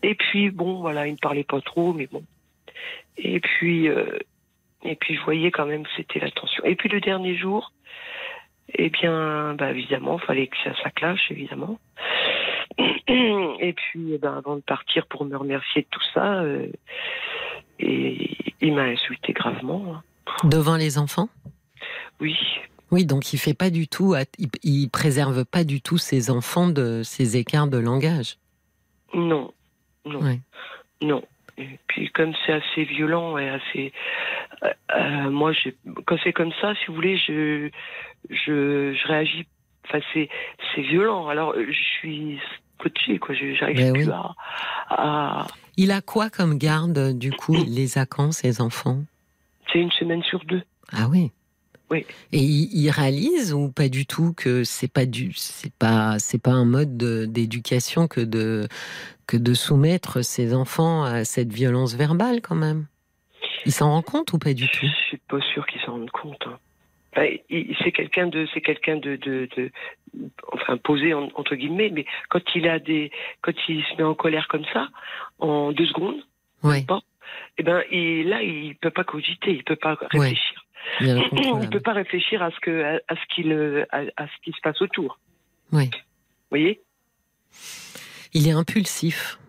Et 0.03 0.15
puis 0.15 0.49
bon, 0.49 0.79
voilà, 0.81 1.07
il 1.07 1.13
ne 1.13 1.17
parlait 1.17 1.43
pas 1.43 1.61
trop, 1.61 1.93
mais 1.93 2.07
bon. 2.11 2.23
Et 3.17 3.39
puis, 3.39 3.87
euh, 3.87 4.17
et 4.83 4.95
puis 4.95 5.15
je 5.15 5.21
voyais 5.23 5.51
quand 5.51 5.65
même 5.65 5.83
que 5.83 5.89
c'était 5.97 6.19
la 6.19 6.31
tension. 6.31 6.63
Et 6.65 6.75
puis 6.75 6.89
le 6.89 7.01
dernier 7.01 7.35
jour, 7.35 7.71
eh 8.77 8.89
bien, 8.89 9.53
bah, 9.55 9.71
évidemment, 9.71 10.17
fallait 10.17 10.47
que 10.47 10.57
ça, 10.63 10.71
ça 10.83 10.89
clash, 10.89 11.29
évidemment. 11.31 11.79
Et 13.07 13.73
puis, 13.73 14.13
eh 14.13 14.17
ben, 14.17 14.35
avant 14.37 14.55
de 14.55 14.61
partir 14.61 15.05
pour 15.07 15.25
me 15.25 15.35
remercier 15.37 15.83
de 15.83 15.87
tout 15.89 16.03
ça, 16.13 16.41
euh, 16.41 16.67
et 17.79 18.29
il 18.61 18.73
m'a 18.73 18.83
insulté 18.83 19.33
gravement. 19.33 19.95
hein. 19.95 20.03
Devant 20.43 20.75
les 20.75 20.97
enfants? 20.97 21.29
Oui, 22.19 22.35
Oui, 22.91 23.05
donc 23.05 23.33
il 23.33 23.37
fait 23.37 23.53
pas 23.53 23.69
du 23.69 23.87
tout, 23.87 24.15
il, 24.37 24.47
il 24.63 24.89
préserve 24.89 25.45
pas 25.45 25.63
du 25.63 25.81
tout 25.81 25.97
ses 25.97 26.29
enfants 26.29 26.67
de 26.67 27.01
ces 27.03 27.37
écarts 27.37 27.67
de 27.67 27.77
langage? 27.77 28.37
non, 29.13 29.53
non, 30.05 30.19
Ouais. 30.21 30.39
non. 31.01 31.23
Et 31.57 31.79
puis 31.87 32.09
comme 32.11 32.33
c'est 32.45 32.51
assez 32.51 32.83
violent 32.83 33.37
et 33.37 33.47
assez, 33.47 33.93
euh, 34.63 34.73
euh, 34.93 35.29
moi, 35.29 35.53
quand 36.05 36.17
c'est 36.23 36.33
comme 36.33 36.51
ça, 36.59 36.73
si 36.75 36.87
vous 36.87 36.95
voulez, 36.95 37.17
je, 37.17 37.69
je, 38.29 38.93
je 38.93 39.07
réagis. 39.07 39.45
Enfin, 39.87 39.99
c'est 40.13 40.81
violent. 40.81 41.27
Alors, 41.29 41.53
je 41.55 41.71
suis 41.99 42.39
quoi. 43.19 43.35
J'arrive 43.35 43.77
ben 43.77 43.93
plus 43.93 44.09
à, 44.89 45.47
Il 45.77 45.91
a 45.91 46.01
quoi 46.01 46.29
comme 46.29 46.57
garde, 46.57 47.17
du 47.17 47.31
coup 47.31 47.55
Il 47.55 47.73
les 47.75 47.97
a 47.97 48.05
quand, 48.05 48.31
ses 48.31 48.61
enfants? 48.61 49.03
C'est 49.71 49.79
une 49.79 49.91
semaine 49.91 50.23
sur 50.23 50.43
deux. 50.45 50.63
Ah 50.91 51.07
oui. 51.09 51.31
Oui. 51.91 52.05
Et 52.31 52.39
il, 52.39 52.89
réalise 52.89 53.53
ou 53.53 53.71
pas 53.71 53.89
du 53.89 54.07
tout 54.07 54.33
que 54.33 54.63
c'est 54.63 54.91
pas 54.91 55.05
du, 55.05 55.33
c'est 55.35 55.73
pas, 55.73 56.17
c'est 56.17 56.41
pas 56.41 56.51
un 56.51 56.65
mode 56.65 56.97
d'éducation 56.97 58.07
que 58.07 58.21
de 58.21 58.67
que 59.27 59.37
de 59.37 59.53
soumettre 59.53 60.23
ses 60.23 60.53
enfants 60.53 61.03
à 61.03 61.25
cette 61.25 61.51
violence 61.51 61.95
verbale 61.95 62.41
quand 62.41 62.55
même? 62.55 62.87
Il 63.65 63.71
s'en 63.71 63.91
rend 63.91 64.01
compte 64.01 64.33
ou 64.33 64.39
pas 64.39 64.53
du 64.53 64.67
tout? 64.67 64.85
Je 64.85 65.07
suis 65.07 65.21
pas 65.27 65.39
sûr 65.53 65.65
qu'il 65.67 65.81
s'en 65.81 65.93
rende 65.93 66.11
compte. 66.11 66.41
Hein. 66.47 66.57
C'est 67.15 67.91
quelqu'un 67.91 68.27
de, 68.27 68.47
c'est 68.53 68.61
quelqu'un 68.61 68.97
de, 68.97 69.15
de, 69.15 69.71
enfin 70.51 70.77
posé 70.77 71.13
entre 71.13 71.55
guillemets, 71.55 71.89
mais 71.89 72.05
quand 72.29 72.41
il 72.55 72.67
a 72.67 72.79
des, 72.79 73.11
quand 73.41 73.53
il 73.67 73.83
se 73.83 73.95
met 73.95 74.03
en 74.03 74.15
colère 74.15 74.47
comme 74.47 74.65
ça, 74.73 74.89
en 75.39 75.71
deux 75.71 75.85
secondes, 75.87 76.21
ouais. 76.63 76.79
et 76.79 76.85
eh 77.59 77.63
ben, 77.63 77.83
et 77.89 78.23
là, 78.23 78.43
il 78.43 78.75
peut 78.75 78.91
pas 78.91 79.03
cogiter, 79.03 79.51
il 79.51 79.63
peut 79.63 79.75
pas 79.75 79.97
réfléchir. 80.11 80.65
On 81.01 81.59
ne 81.59 81.67
peut 81.67 81.79
pas 81.79 81.93
réfléchir 81.93 82.43
à 82.43 82.51
ce 82.51 82.59
que 82.59 82.99
à, 83.07 83.15
ce 83.15 83.35
qu'il 83.35 83.51
à, 83.91 84.27
ce 84.27 84.41
qui 84.43 84.51
se 84.51 84.61
passe 84.61 84.81
autour. 84.81 85.19
Oui. 85.71 85.85
Vous 85.85 86.51
voyez? 86.51 86.81
Il 88.33 88.47
est 88.47 88.51
impulsif. 88.51 89.39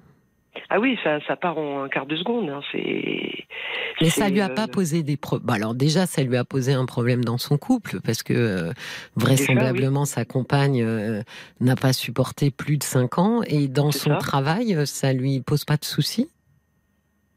Ah 0.68 0.80
oui, 0.80 0.98
ça, 1.04 1.20
ça 1.26 1.36
part 1.36 1.58
en 1.58 1.84
un 1.84 1.88
quart 1.88 2.06
de 2.06 2.16
seconde. 2.16 2.50
Hein, 2.50 2.60
c'est. 2.72 3.46
Mais 4.00 4.10
ça 4.10 4.28
lui 4.28 4.40
a 4.40 4.48
pas 4.48 4.64
euh, 4.64 4.66
posé 4.66 5.02
des 5.02 5.16
problèmes. 5.16 5.46
Bah, 5.46 5.54
alors 5.54 5.74
déjà, 5.74 6.06
ça 6.06 6.22
lui 6.22 6.36
a 6.36 6.44
posé 6.44 6.72
un 6.72 6.86
problème 6.86 7.24
dans 7.24 7.38
son 7.38 7.56
couple 7.56 8.00
parce 8.04 8.22
que 8.22 8.34
euh, 8.34 8.72
vraisemblablement 9.14 10.04
sa 10.04 10.24
compagne 10.24 10.82
euh, 10.82 11.22
n'a 11.60 11.76
pas 11.76 11.92
supporté 11.92 12.50
plus 12.50 12.78
de 12.78 12.82
5 12.82 13.18
ans 13.18 13.42
et 13.46 13.68
dans 13.68 13.92
son 13.92 14.16
travail, 14.16 14.86
ça 14.86 15.12
lui 15.12 15.40
pose 15.40 15.64
pas 15.64 15.76
de 15.76 15.84
soucis? 15.84 16.28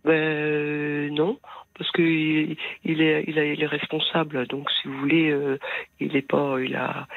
Ben 0.05 1.13
non 1.13 1.37
parce 1.79 1.91
qu'il 1.93 2.57
il 2.83 3.01
est, 3.01 3.23
il, 3.25 3.37
est 3.37 3.65
responsable. 3.65 4.45
Donc, 4.47 4.69
si 4.69 4.87
vous 4.87 4.97
voulez, 4.99 5.31
euh, 5.31 5.57
il 6.01 6.15
est 6.15 6.21
pas, 6.21 6.57
il 6.59 6.75
a, 6.75 7.07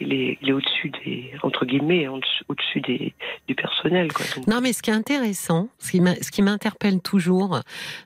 il 0.00 0.14
est, 0.14 0.38
il 0.40 0.48
est 0.48 0.52
au-dessus 0.52 0.90
des, 1.04 1.32
entre 1.42 1.66
guillemets, 1.66 2.08
au-dessus 2.08 2.80
des, 2.80 3.12
du 3.46 3.54
personnel. 3.54 4.10
Quoi. 4.12 4.24
non, 4.48 4.62
mais 4.62 4.72
ce 4.72 4.80
qui 4.80 4.88
est 4.88 4.94
intéressant, 4.94 5.68
ce 5.78 6.30
qui 6.30 6.42
m'interpelle 6.42 7.02
toujours 7.02 7.60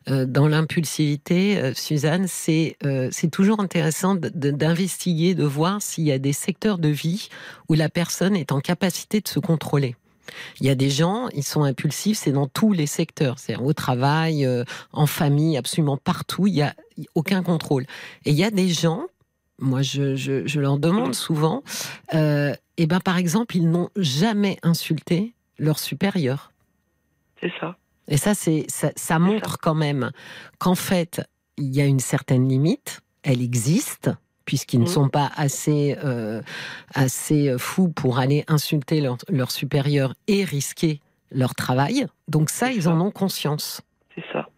euh, 0.08 0.26
dans 0.26 0.48
l'impulsivité, 0.48 1.58
euh, 1.58 1.72
Suzanne, 1.74 2.26
c'est, 2.26 2.76
c'est 3.12 3.30
toujours 3.30 3.60
intéressant 3.60 4.16
d'investiguer, 4.16 5.34
de 5.34 5.44
voir 5.44 5.80
s'il 5.80 6.04
y 6.04 6.12
a 6.12 6.18
des 6.18 6.32
secteurs 6.32 6.78
de 6.78 6.88
vie 6.88 7.28
où 7.68 7.74
la 7.74 7.88
personne 7.88 8.34
est 8.34 8.50
en 8.50 8.60
capacité 8.60 9.20
de 9.20 9.28
se 9.28 9.38
contrôler. 9.38 9.94
Il 10.60 10.66
y 10.66 10.70
a 10.70 10.74
des 10.74 10.90
gens, 10.90 11.28
ils 11.34 11.42
sont 11.42 11.64
impulsifs, 11.64 12.18
c'est 12.18 12.32
dans 12.32 12.46
tous 12.46 12.72
les 12.72 12.86
secteurs, 12.86 13.38
c'est 13.38 13.56
au 13.56 13.72
travail, 13.72 14.46
euh, 14.46 14.64
en 14.92 15.06
famille, 15.06 15.56
absolument 15.56 15.96
partout, 15.96 16.46
il 16.46 16.54
n'y 16.54 16.62
a 16.62 16.74
aucun 17.14 17.42
contrôle. 17.42 17.84
Et 18.24 18.30
il 18.30 18.36
y 18.36 18.44
a 18.44 18.50
des 18.50 18.68
gens, 18.68 19.06
moi 19.58 19.82
je, 19.82 20.58
leur 20.58 20.78
demande 20.78 21.14
souvent, 21.14 21.62
euh, 22.14 22.54
et 22.76 22.86
ben 22.86 23.00
par 23.00 23.16
exemple, 23.16 23.56
ils 23.56 23.68
n'ont 23.68 23.90
jamais 23.96 24.58
insulté 24.62 25.34
leur 25.58 25.78
supérieur. 25.78 26.52
C'est 27.40 27.52
ça. 27.60 27.76
Et 28.08 28.16
ça, 28.16 28.34
c'est 28.34 28.66
ça 28.68 29.18
montre 29.18 29.58
quand 29.58 29.74
même 29.74 30.10
qu'en 30.58 30.74
fait, 30.74 31.22
il 31.56 31.74
y 31.74 31.80
a 31.80 31.84
une 31.84 32.00
certaine 32.00 32.48
limite, 32.48 33.02
elle 33.22 33.40
existe, 33.42 34.10
puisqu'ils 34.50 34.80
ne 34.80 34.84
mmh. 34.86 34.88
sont 34.88 35.08
pas 35.08 35.30
assez, 35.36 35.96
euh, 36.02 36.42
assez 36.92 37.54
fous 37.56 37.88
pour 37.88 38.18
aller 38.18 38.42
insulter 38.48 39.00
leur, 39.00 39.16
leur 39.28 39.52
supérieur 39.52 40.14
et 40.26 40.42
risquer 40.42 40.98
leur 41.30 41.54
travail. 41.54 42.08
Donc 42.26 42.50
ça, 42.50 42.72
ils 42.72 42.88
en 42.88 43.00
ont 43.00 43.12
conscience. 43.12 43.80
C'est 44.16 44.24
ça. 44.32 44.48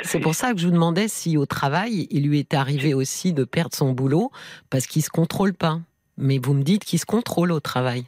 C'est 0.00 0.20
pour 0.20 0.34
ça 0.34 0.54
que 0.54 0.58
je 0.58 0.64
vous 0.64 0.72
demandais 0.72 1.06
si 1.06 1.36
au 1.36 1.44
travail, 1.44 2.06
il 2.10 2.26
lui 2.26 2.38
est 2.38 2.54
arrivé 2.54 2.94
aussi 2.94 3.34
de 3.34 3.44
perdre 3.44 3.76
son 3.76 3.92
boulot 3.92 4.32
parce 4.70 4.86
qu'il 4.86 5.02
se 5.02 5.10
contrôle 5.10 5.52
pas. 5.52 5.80
Mais 6.16 6.38
vous 6.38 6.54
me 6.54 6.62
dites 6.62 6.86
qu'il 6.86 6.98
se 6.98 7.04
contrôle 7.04 7.52
au 7.52 7.60
travail. 7.60 8.06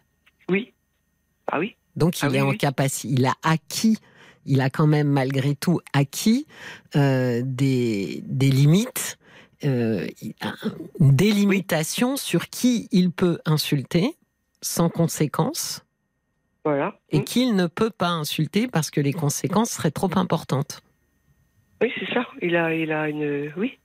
Oui. 0.49 0.73
Ah 1.47 1.59
oui. 1.59 1.77
Donc 1.95 2.23
il 2.23 2.31
ah 2.33 2.37
est 2.37 2.41
en 2.41 2.53
capacité, 2.53 3.13
il 3.13 3.27
a 3.27 3.35
acquis, 3.43 3.99
il 4.47 4.63
a 4.63 4.71
quand 4.71 4.87
même 4.87 5.09
malgré 5.09 5.55
tout 5.55 5.81
acquis 5.93 6.47
euh, 6.97 7.43
des, 7.45 8.23
des 8.25 8.51
limites 8.51 9.19
euh, 9.65 10.07
une 11.00 11.17
délimitation 11.17 12.17
sur 12.17 12.49
qui 12.49 12.88
il 12.93 13.11
peut 13.11 13.38
insulter 13.45 14.15
sans 14.61 14.88
conséquence. 14.88 15.85
Voilà. 16.65 16.99
Et 17.11 17.21
mmh. 17.21 17.25
qu'il 17.25 17.55
ne 17.57 17.67
peut 17.67 17.91
pas 17.91 18.09
insulter 18.09 18.69
parce 18.69 18.91
que 18.91 19.00
les 19.00 19.12
conséquences 19.12 19.71
seraient 19.71 19.91
trop 19.91 20.11
importantes. 20.17 20.83
Oui, 21.81 21.91
c'est 21.99 22.12
ça. 22.12 22.27
Il 22.43 22.57
a, 22.57 22.75
il 22.75 22.93
a 22.93 23.09
une. 23.09 23.53
Oui. 23.57 23.79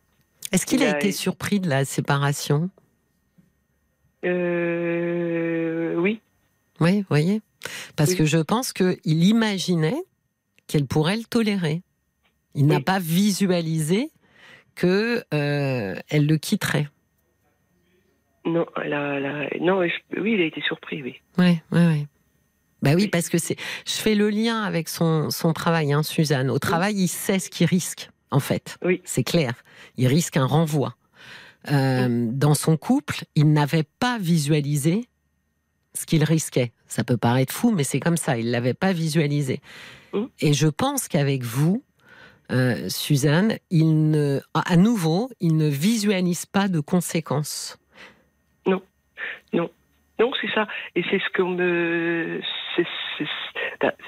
Est-ce 0.52 0.66
qu'il 0.66 0.84
a, 0.84 0.98
été 0.98 1.12
surpris 1.12 1.60
de 1.60 1.70
la 1.70 1.86
séparation? 1.86 2.70
Euh... 4.26 5.96
Oui. 5.96 6.22
Oui, 6.80 7.00
vous 7.00 7.08
voyez 7.10 7.42
Parce 7.96 8.14
que 8.14 8.26
je 8.26 8.38
pense 8.38 8.74
qu'il 8.74 8.98
imaginait 9.06 10.04
qu'elle 10.68 10.86
pourrait 10.86 11.18
le 11.18 11.24
tolérer. 11.24 11.82
Il 12.56 12.68
n'a 12.68 12.80
pas 12.80 13.00
visualisé 13.00 14.12
que 14.76 15.24
euh, 15.34 15.96
elle 16.10 16.26
le 16.26 16.38
quitterait. 16.38 16.88
Non, 18.46 18.66
non, 19.62 19.80
oui, 19.80 19.92
il 20.34 20.42
a 20.42 20.46
été 20.46 20.62
surpris, 20.62 21.02
oui. 21.02 21.22
Oui, 21.38 21.60
oui, 21.72 21.82
oui. 21.88 22.08
Bah 22.82 22.92
oui, 22.96 23.08
parce 23.08 23.30
que 23.30 23.38
c'est, 23.38 23.56
je 23.88 23.94
fais 23.94 24.14
le 24.14 24.30
lien 24.30 24.62
avec 24.62 24.90
son, 24.90 25.30
son 25.30 25.54
travail, 25.54 25.94
hein, 25.94 26.04
Suzanne. 26.04 26.50
Au 26.50 26.60
travail, 26.60 26.96
il 26.96 27.08
sait 27.08 27.40
ce 27.40 27.50
qu'il 27.50 27.66
risque, 27.66 28.10
en 28.30 28.42
fait. 28.42 28.78
Oui. 28.84 29.02
C'est 29.06 29.24
clair. 29.24 29.54
Il 29.96 30.08
risque 30.08 30.36
un 30.36 30.46
renvoi. 30.46 30.96
Euh, 31.72 32.28
dans 32.30 32.56
son 32.56 32.76
couple, 32.76 33.24
il 33.36 33.54
n'avait 33.54 33.86
pas 34.00 34.18
visualisé 34.20 35.08
ce 35.94 36.06
qu'il 36.06 36.26
risquait. 36.26 36.74
Ça 36.88 37.06
peut 37.06 37.16
paraître 37.16 37.54
fou, 37.54 37.72
mais 37.72 37.86
c'est 37.86 38.02
comme 38.02 38.18
ça. 38.18 38.38
Il 38.38 38.52
l'avait 38.52 38.74
pas 38.74 38.92
visualisé. 38.92 39.62
Et 40.42 40.54
je 40.54 40.68
pense 40.68 41.08
qu'avec 41.08 41.44
vous, 41.44 41.84
euh, 42.52 42.90
Suzanne, 42.90 43.58
il 43.70 44.12
ne, 44.12 44.40
à 44.54 44.76
nouveau, 44.76 45.30
il 45.40 45.58
ne 45.58 45.68
visualise 45.68 46.46
pas 46.46 46.68
de 46.68 46.80
conséquences. 46.80 47.78
Non, 48.66 48.82
non. 49.54 49.70
Non, 50.20 50.32
c'est 50.40 50.52
ça. 50.54 50.68
Et 50.96 51.04
c'est 51.10 51.20
ce 51.20 51.30
qu'on 51.36 51.50
me, 51.50 52.40
c'est, 52.76 52.86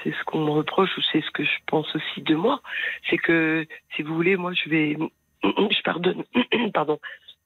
ce 0.04 0.24
qu'on 0.24 0.44
me 0.44 0.50
reproche 0.50 0.96
ou 0.96 1.00
c'est 1.12 1.20
ce 1.20 1.30
que 1.32 1.44
je 1.44 1.58
pense 1.66 1.94
aussi 1.96 2.22
de 2.22 2.34
moi. 2.34 2.62
C'est 3.10 3.18
que, 3.18 3.66
si 3.94 4.02
vous 4.02 4.14
voulez, 4.14 4.36
moi, 4.36 4.52
je 4.52 4.68
vais, 4.68 4.96
je 5.42 5.82
pardonne, 5.82 6.22
pardon. 6.74 6.98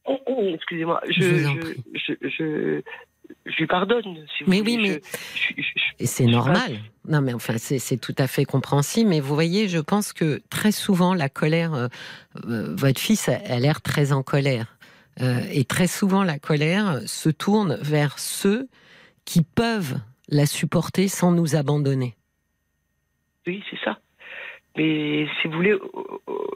Excusez-moi, 0.54 1.00
je, 1.08 1.22
je, 1.22 1.74
je, 1.94 2.28
je 2.28 2.82
lui 3.58 3.66
pardonne. 3.66 4.26
Si 4.36 4.44
mais 4.46 4.60
oui, 4.60 4.78
mais 4.78 5.00
et 5.98 6.06
c'est 6.06 6.24
normal. 6.24 6.78
Non, 7.08 7.20
mais 7.20 7.34
enfin, 7.34 7.54
c'est 7.58 8.00
tout 8.00 8.14
à 8.18 8.26
fait 8.26 8.44
compréhensible. 8.44 9.10
Mais 9.10 9.20
vous 9.20 9.34
voyez, 9.34 9.68
je 9.68 9.78
pense 9.78 10.12
que 10.12 10.42
très 10.50 10.72
souvent, 10.72 11.14
la 11.14 11.28
colère, 11.28 11.74
euh, 11.74 11.88
euh, 12.46 12.74
votre 12.74 13.00
fils 13.00 13.28
a, 13.28 13.58
l'air 13.58 13.82
très 13.82 14.12
en 14.12 14.22
colère. 14.22 14.76
Euh, 15.20 15.40
et 15.52 15.64
très 15.64 15.86
souvent, 15.86 16.24
la 16.24 16.38
colère 16.38 17.00
se 17.06 17.28
tourne 17.28 17.76
vers 17.82 18.18
ceux 18.18 18.68
qui 19.24 19.42
peuvent 19.42 19.98
la 20.28 20.46
supporter 20.46 21.08
sans 21.08 21.32
nous 21.32 21.56
abandonner. 21.56 22.16
Oui, 23.46 23.62
c'est 23.70 23.78
ça. 23.84 23.98
Mais 24.80 25.26
si 25.40 25.48
vous 25.48 25.52
voulez, 25.52 25.74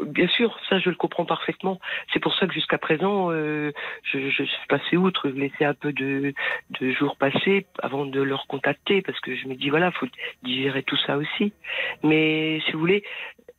bien 0.07 0.27
sûr, 0.29 0.59
ça 0.71 0.79
je 0.79 0.89
le 0.89 0.97
comprends 0.97 1.27
parfaitement. 1.27 1.79
C'est 2.11 2.21
pour 2.21 2.35
ça 2.35 2.47
que 2.47 2.55
jusqu'à 2.55 2.79
présent, 2.79 3.31
euh, 3.31 3.71
je, 4.03 4.31
je, 4.31 4.45
suis 4.45 4.67
passé 4.67 4.97
outre, 4.97 5.29
je 5.29 5.35
laissais 5.35 5.67
un 5.67 5.75
peu 5.75 5.93
de, 5.93 6.33
de 6.81 6.93
jours 6.93 7.17
passer 7.17 7.67
avant 7.83 8.07
de 8.07 8.23
leur 8.23 8.47
contacter, 8.47 9.03
parce 9.03 9.21
que 9.21 9.37
je 9.37 9.47
me 9.47 9.57
dis 9.57 9.69
voilà, 9.69 9.91
faut 9.91 10.07
digérer 10.43 10.83
tout 10.83 10.97
ça 11.07 11.19
aussi. 11.19 11.53
Mais 12.03 12.63
si 12.65 12.73
vous 12.73 12.79
voulez, 12.79 13.05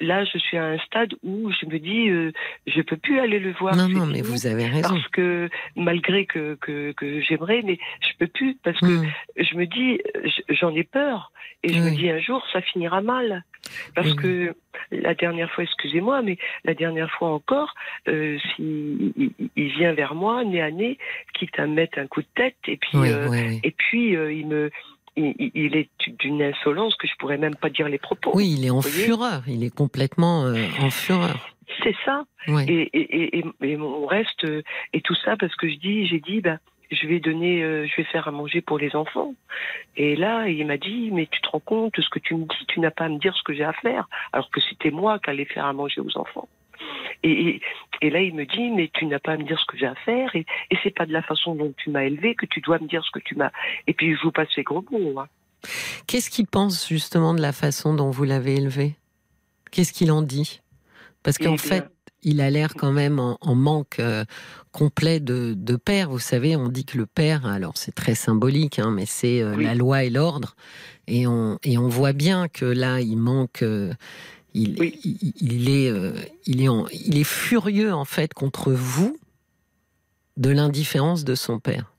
là, 0.02 0.26
je 0.26 0.40
suis 0.40 0.58
à 0.58 0.66
un 0.66 0.80
stade 0.80 1.14
où 1.22 1.52
je 1.52 1.68
me 1.68 1.78
dis, 1.78 2.10
euh, 2.10 2.32
je 2.66 2.82
peux 2.82 2.98
plus 2.98 3.20
aller 3.20 3.38
le 3.38 3.52
voir. 3.54 3.76
Non, 3.76 3.88
non, 3.88 4.08
mais 4.08 4.24
vous 4.24 4.48
avez 4.48 4.66
raison. 4.66 4.96
Parce 4.96 5.08
que 5.10 5.48
malgré 5.76 6.26
que, 6.26 6.58
que, 6.60 6.92
que 6.94 7.22
j'aimerais, 7.22 7.62
mais 7.64 7.78
je 8.02 8.18
peux 8.18 8.28
plus 8.28 8.58
parce 8.64 8.80
que 8.80 9.06
hmm. 9.06 9.12
je 9.38 9.56
me 9.58 9.68
dis, 9.68 10.02
j'en 10.50 10.74
ai 10.74 10.84
peur 10.84 11.32
et 11.62 11.72
je 11.72 11.80
me 11.80 11.92
dis 11.92 12.10
un 12.10 12.20
jour 12.20 12.44
ça 12.52 12.62
finira 12.62 13.02
mal. 13.02 13.44
Parce 13.96 14.14
que 14.14 14.56
la 14.92 15.14
dernière 15.16 15.52
fois, 15.52 15.64
excusez-moi, 15.64 16.22
mais 16.22 16.38
la 16.64 16.74
dernière 16.74 17.10
fois 17.12 17.30
encore, 17.30 17.74
euh, 18.08 18.38
si, 18.56 19.14
il, 19.56 19.68
vient 19.74 19.94
vers 19.94 20.16
moi 20.16 20.44
nez 20.44 20.62
à 20.62 20.72
nez, 20.72 20.98
quitte 21.34 21.58
à 21.60 21.68
me 21.68 21.74
mettre 21.74 22.00
un 22.00 22.08
coup 22.08 22.22
de 22.22 22.28
tête, 22.36 22.56
et 22.68 22.78
puis, 22.78 22.98
euh, 22.98 23.52
et 23.64 23.72
puis 23.72 24.16
euh, 24.16 24.34
il 24.34 24.48
me 24.48 24.72
il, 25.18 25.78
est 25.78 25.90
d'une 26.20 26.42
insolence 26.42 26.94
que 26.96 27.08
je 27.08 27.14
pourrais 27.18 27.38
même 27.38 27.56
pas 27.56 27.70
dire 27.70 27.88
les 27.88 27.98
propos. 27.98 28.32
Oui, 28.34 28.56
il 28.58 28.66
est 28.66 28.70
en 28.70 28.82
fureur. 28.82 29.44
Il 29.48 29.64
est 29.64 29.74
complètement 29.74 30.46
euh, 30.46 30.66
en 30.82 30.90
fureur. 30.90 31.56
C'est 31.84 31.96
ça. 32.04 32.26
Et, 32.68 32.90
et, 32.94 33.46
et, 33.62 33.78
on 33.78 34.06
reste 34.06 34.46
et 34.92 35.02
tout 35.02 35.16
ça 35.24 35.38
parce 35.38 35.56
que 35.56 35.70
je 35.70 35.76
dis, 35.76 36.06
j'ai 36.08 36.20
dit, 36.20 36.42
ben, 36.42 36.60
je 36.92 37.08
vais 37.08 37.20
donner, 37.20 37.64
euh, 37.64 37.88
je 37.88 37.96
vais 37.98 38.04
faire 38.04 38.28
à 38.28 38.32
manger 38.32 38.62
pour 38.62 38.78
les 38.78 38.96
enfants. 38.96 39.34
Et 39.96 40.16
là, 40.16 40.48
il 40.48 40.66
m'a 40.66 40.78
dit, 40.78 41.10
mais 41.12 41.28
tu 41.28 41.42
te 41.42 41.50
rends 41.50 41.60
compte 41.60 41.96
de 41.96 42.02
ce 42.02 42.10
que 42.10 42.20
tu 42.20 42.36
me 42.36 42.46
dis, 42.46 42.66
tu 42.68 42.80
n'as 42.80 42.92
pas 42.92 43.06
à 43.06 43.10
me 43.10 43.20
dire 43.20 43.36
ce 43.36 43.44
que 43.44 43.54
j'ai 43.54 43.64
à 43.64 43.74
faire, 43.74 44.08
alors 44.34 44.50
que 44.50 44.62
c'était 44.62 44.92
moi 44.92 45.20
qui 45.20 45.30
allais 45.30 45.46
faire 45.46 45.66
à 45.66 45.74
manger 45.74 46.02
aux 46.02 46.18
enfants. 46.18 46.48
Et, 47.24 47.62
et, 48.02 48.10
là, 48.10 48.22
il 48.22 48.36
me 48.36 48.46
dit, 48.46 48.70
mais 48.70 48.92
tu 48.94 49.06
n'as 49.06 49.20
pas 49.20 49.34
à 49.34 49.38
me 49.38 49.44
dire 49.44 49.60
ce 49.60 49.66
que 49.66 49.78
j'ai 49.78 49.88
à 49.88 49.96
faire, 49.96 50.36
et, 50.36 50.46
et 50.70 50.78
c'est 50.84 50.94
pas 50.94 51.06
de 51.06 51.14
la 51.14 51.22
façon 51.22 51.56
dont 51.56 51.74
tu 51.78 51.90
m'as 51.90 52.04
élevé 52.04 52.36
que 52.36 52.46
tu 52.46 52.62
dois 52.62 52.78
me 52.80 52.88
dire 52.88 53.04
ce 53.04 53.12
que 53.12 53.24
tu 53.24 53.36
m'as. 53.36 53.52
Et 53.88 53.94
puis, 53.94 54.16
je 54.16 54.22
vous 54.22 54.32
passe 54.32 54.50
ces 54.54 54.64
gros 54.64 54.86
mots. 54.92 55.20
Hein. 55.20 55.28
Qu'est-ce 56.08 56.30
qu'il 56.30 56.48
pense 56.48 56.88
justement 56.88 57.34
de 57.34 57.42
la 57.42 57.54
façon 57.54 57.96
dont 57.96 58.12
vous 58.12 58.24
l'avez 58.24 58.56
élevé? 58.56 58.96
Qu'est-ce 59.72 59.94
qu'il 59.94 60.12
en 60.12 60.22
dit? 60.22 60.62
Parce 61.24 61.38
qu'en 61.38 61.56
eh 61.56 61.58
fait, 61.58 61.90
il 62.26 62.42
a 62.42 62.50
l'air 62.50 62.74
quand 62.76 62.92
même 62.92 63.20
en, 63.20 63.56
manque 63.56 64.00
euh, 64.00 64.26
complet 64.72 65.20
de, 65.22 65.76
père. 65.78 66.10
Vous 66.10 66.20
savez, 66.20 66.56
on 66.56 66.68
dit 66.68 66.84
que 66.84 66.98
le 66.98 67.06
père, 67.06 67.46
alors 67.46 67.78
c'est 67.78 67.94
très 67.94 68.16
symbolique, 68.16 68.80
hein, 68.80 68.92
mais 68.92 69.06
c'est 69.06 69.42
euh, 69.42 69.56
la 69.56 69.76
loi 69.76 70.04
et 70.04 70.10
l'ordre. 70.10 70.56
Et 71.08 71.28
on, 71.28 71.60
et 71.64 71.78
on 71.78 71.88
voit 71.88 72.14
bien 72.14 72.48
que 72.50 72.66
là, 72.66 73.00
il 73.00 73.18
manque. 73.18 73.62
Euh, 73.62 73.94
il, 74.56 74.70
il, 74.72 75.70
est, 75.70 75.94
il, 76.46 76.64
est 76.64 76.70
il 76.94 77.18
est 77.18 77.24
furieux 77.26 77.94
en 77.94 78.06
fait 78.06 78.34
contre 78.34 78.72
vous 78.72 79.18
de 80.38 80.50
l'indifférence 80.50 81.26
de 81.26 81.36
son 81.36 81.60
père. 81.60 81.94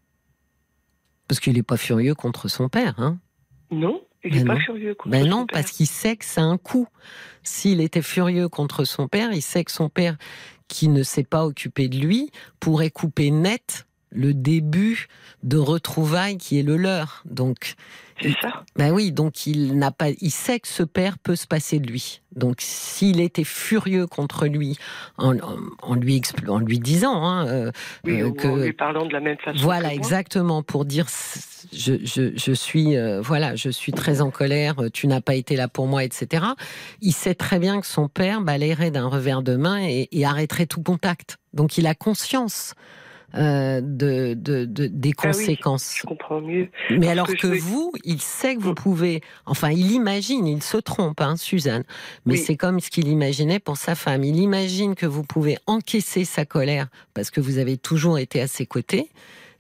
Parce 1.29 1.39
qu'il 1.39 1.55
n'est 1.55 1.63
pas 1.63 1.77
furieux 1.77 2.15
contre 2.15 2.49
son 2.49 2.69
père. 2.69 2.95
Hein 2.99 3.19
non. 3.71 4.01
Il 4.31 4.45
ben 4.45 4.55
pas 4.55 4.61
furieux 4.61 4.97
ben 5.07 5.27
non, 5.27 5.47
parce 5.47 5.71
qu'il 5.71 5.87
sait 5.87 6.17
que 6.17 6.25
c'est 6.25 6.41
un 6.41 6.59
coup. 6.59 6.89
S'il 7.43 7.81
était 7.81 8.03
furieux 8.03 8.49
contre 8.49 8.85
son 8.85 9.09
père, 9.09 9.33
il 9.33 9.43
sait 9.43 9.65
que 9.65 9.73
son 9.73 9.89
père, 9.89 10.17
qui 10.69 10.89
ne 10.89 11.03
s'est 11.03 11.25
pas 11.25 11.45
occupé 11.45 11.89
de 11.89 11.97
lui, 11.97 12.31
pourrait 12.61 12.91
couper 12.91 13.31
net 13.31 13.86
le 14.11 14.35
début 14.35 15.09
de 15.43 15.59
retrouvailles 15.59 16.39
qui 16.39 16.59
est 16.59 16.63
le 16.63 16.77
leur. 16.77 17.23
Donc, 17.25 17.77
c'est 18.21 18.35
ça. 18.41 18.65
Ben 18.77 18.93
oui, 18.93 19.13
donc 19.13 19.47
il 19.47 19.79
n'a 19.79 19.91
pas, 19.91 20.09
il 20.09 20.31
sait 20.31 20.59
que 20.59 20.69
ce 20.69 20.83
père 20.83 21.19
peut 21.19 21.37
se 21.37 21.47
passer 21.47 21.79
de 21.79 21.87
lui. 21.87 22.23
Donc 22.35 22.57
s'il 22.61 23.21
était 23.21 23.45
furieux 23.45 24.07
contre 24.07 24.47
lui 24.47 24.79
en, 25.19 25.33
lui 25.95 26.23
en 26.49 26.59
lui 26.59 26.79
disant 26.79 27.25
hein, 27.25 27.47
euh, 27.47 27.71
euh, 28.07 28.33
que 28.33 28.49
en 28.49 28.57
lui 28.57 28.73
parlant 28.73 29.05
de 29.05 29.13
la 29.13 29.21
même 29.21 29.37
façon. 29.39 29.63
Voilà, 29.63 29.93
exactement 29.93 30.63
pour 30.63 30.87
dire 30.87 31.07
je, 31.73 31.95
je, 32.05 32.33
je 32.35 32.53
suis 32.53 32.97
euh, 32.97 33.21
voilà, 33.21 33.55
je 33.55 33.69
suis 33.69 33.93
très 33.93 34.23
en 34.23 34.31
colère. 34.31 34.77
Tu 34.95 35.09
n'as 35.09 35.21
pas 35.21 35.35
été 35.35 35.55
là 35.55 35.69
pour 35.69 35.87
moi, 35.87 36.03
etc. 36.03 36.45
Il 37.03 37.13
sait 37.13 37.35
très 37.35 37.59
bien 37.59 37.81
que 37.81 37.87
son 37.87 38.09
père 38.09 38.41
balayerait 38.41 38.91
d'un 38.91 39.09
revers 39.09 39.43
de 39.43 39.57
main 39.57 39.83
et, 39.83 40.09
et 40.11 40.25
arrêterait 40.25 40.67
tout 40.67 40.83
contact. 40.83 41.39
Donc 41.53 41.77
il 41.77 41.87
a 41.87 41.95
conscience 41.95 42.75
euh, 43.37 43.81
de, 43.83 44.35
des 44.35 45.13
ah 45.19 45.27
conséquences. 45.27 45.97
je 45.97 46.07
comprends 46.07 46.41
mieux. 46.41 46.69
Mais 46.91 47.09
alors 47.09 47.29
que, 47.29 47.47
vous, 47.47 47.93
il 48.05 48.21
sait 48.21 48.57
que 48.57 48.61
vous 48.61 48.73
mm. 48.73 48.77
pouvez, 48.77 49.21
enfin, 49.45 49.71
il 49.71 49.93
imagine, 49.93 50.47
il 50.47 50.63
se 50.63 50.79
trompe, 50.79 51.21
hein, 51.21 51.37
Suzanne, 51.37 51.85
mais 52.25 52.37
c'est 52.37 52.57
comme 52.57 52.81
ce 52.81 52.91
qu'il 52.91 53.09
imaginait 53.09 53.59
pour 53.59 53.77
sa 53.77 53.95
femme. 53.95 54.25
Il 54.25 54.37
imagine 54.37 54.95
que 54.95 55.07
vous 55.07 55.23
pouvez 55.23 55.59
encaisser 55.67 56.25
sa 56.25 56.45
colère 56.45 56.89
parce 57.15 57.31
que 57.31 57.41
vous 57.41 57.59
avez 57.59 57.77
toujours 57.77 58.19
été 58.19 58.41
à 58.41 58.47
ses 58.47 58.67
côtés. 58.67 59.11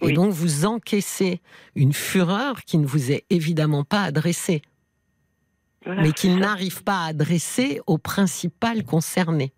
Et 0.02 0.12
donc, 0.12 0.30
vous 0.33 0.66
encaissez 0.66 1.40
une 1.75 1.92
fureur 1.92 2.64
qui 2.64 2.78
ne 2.78 2.87
vous 2.87 3.12
est 3.12 3.25
évidemment 3.30 3.85
pas 3.85 4.02
adressée, 4.02 4.62
mais 5.87 6.12
qu'il 6.12 6.38
n'arrive 6.38 6.83
pas 6.83 7.04
à 7.04 7.06
adresser 7.09 7.80
au 7.87 7.97
principal 7.99 8.85
concerné. 8.85 9.52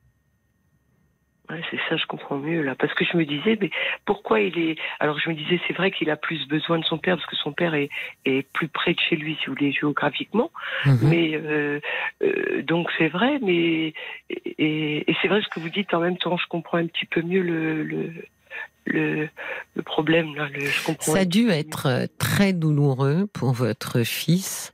Ouais, 1.51 1.63
c'est 1.71 1.79
ça, 1.89 1.97
je 1.97 2.05
comprends 2.07 2.37
mieux 2.37 2.63
là, 2.63 2.75
parce 2.75 2.93
que 2.93 3.05
je 3.05 3.17
me 3.17 3.25
disais, 3.25 3.57
mais 3.61 3.71
pourquoi 4.05 4.41
il 4.41 4.59
est 4.59 4.77
Alors 5.01 5.19
je 5.19 5.31
me 5.31 5.35
disais, 5.35 5.59
c'est 5.67 5.73
vrai 5.73 5.91
qu'il 5.91 6.11
a 6.11 6.17
plus 6.17 6.47
besoin 6.47 6.79
de 6.79 6.85
son 6.85 6.99
père 6.99 7.17
parce 7.17 7.27
que 7.27 7.37
son 7.37 7.53
père 7.53 7.75
est, 7.75 7.89
est 8.27 8.47
plus 8.53 8.69
près 8.69 8.93
de 8.93 9.01
chez 9.01 9.17
lui, 9.17 9.39
si 9.41 9.47
vous 9.47 9.55
voulez, 9.55 9.73
géographiquement. 9.73 10.51
Mhm. 10.85 10.99
Mais 11.03 11.35
euh, 11.37 11.81
euh, 12.23 12.63
donc 12.63 12.91
c'est 12.99 13.09
vrai, 13.09 13.39
mais 13.41 13.95
et, 14.31 15.11
et 15.11 15.17
c'est 15.23 15.29
vrai 15.29 15.41
ce 15.41 15.49
que 15.49 15.61
vous 15.61 15.71
dites. 15.71 15.95
En 15.95 16.01
même 16.01 16.19
temps, 16.19 16.37
je 16.37 16.47
comprends 16.49 16.79
un 16.79 16.87
petit 16.87 17.07
peu 17.07 17.23
mieux 17.23 17.43
le, 17.43 17.83
le 17.83 18.13
le, 18.85 19.29
le, 19.75 19.83
problème 19.83 20.35
là. 20.35 20.49
Le, 20.49 20.61
je 20.61 20.85
comprends 20.85 21.13
Ça 21.13 21.21
a 21.21 21.25
dû 21.25 21.51
être 21.51 22.09
très 22.19 22.53
douloureux 22.53 23.27
pour 23.33 23.53
votre 23.53 24.03
fils 24.03 24.73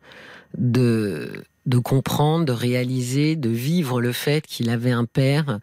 de 0.57 1.45
de 1.67 1.79
comprendre, 1.79 2.45
de 2.45 2.53
réaliser, 2.53 3.37
de 3.37 3.51
vivre 3.51 4.01
le 4.01 4.13
fait 4.13 4.47
qu'il 4.47 4.71
avait 4.71 4.91
un 4.91 5.05
père 5.05 5.61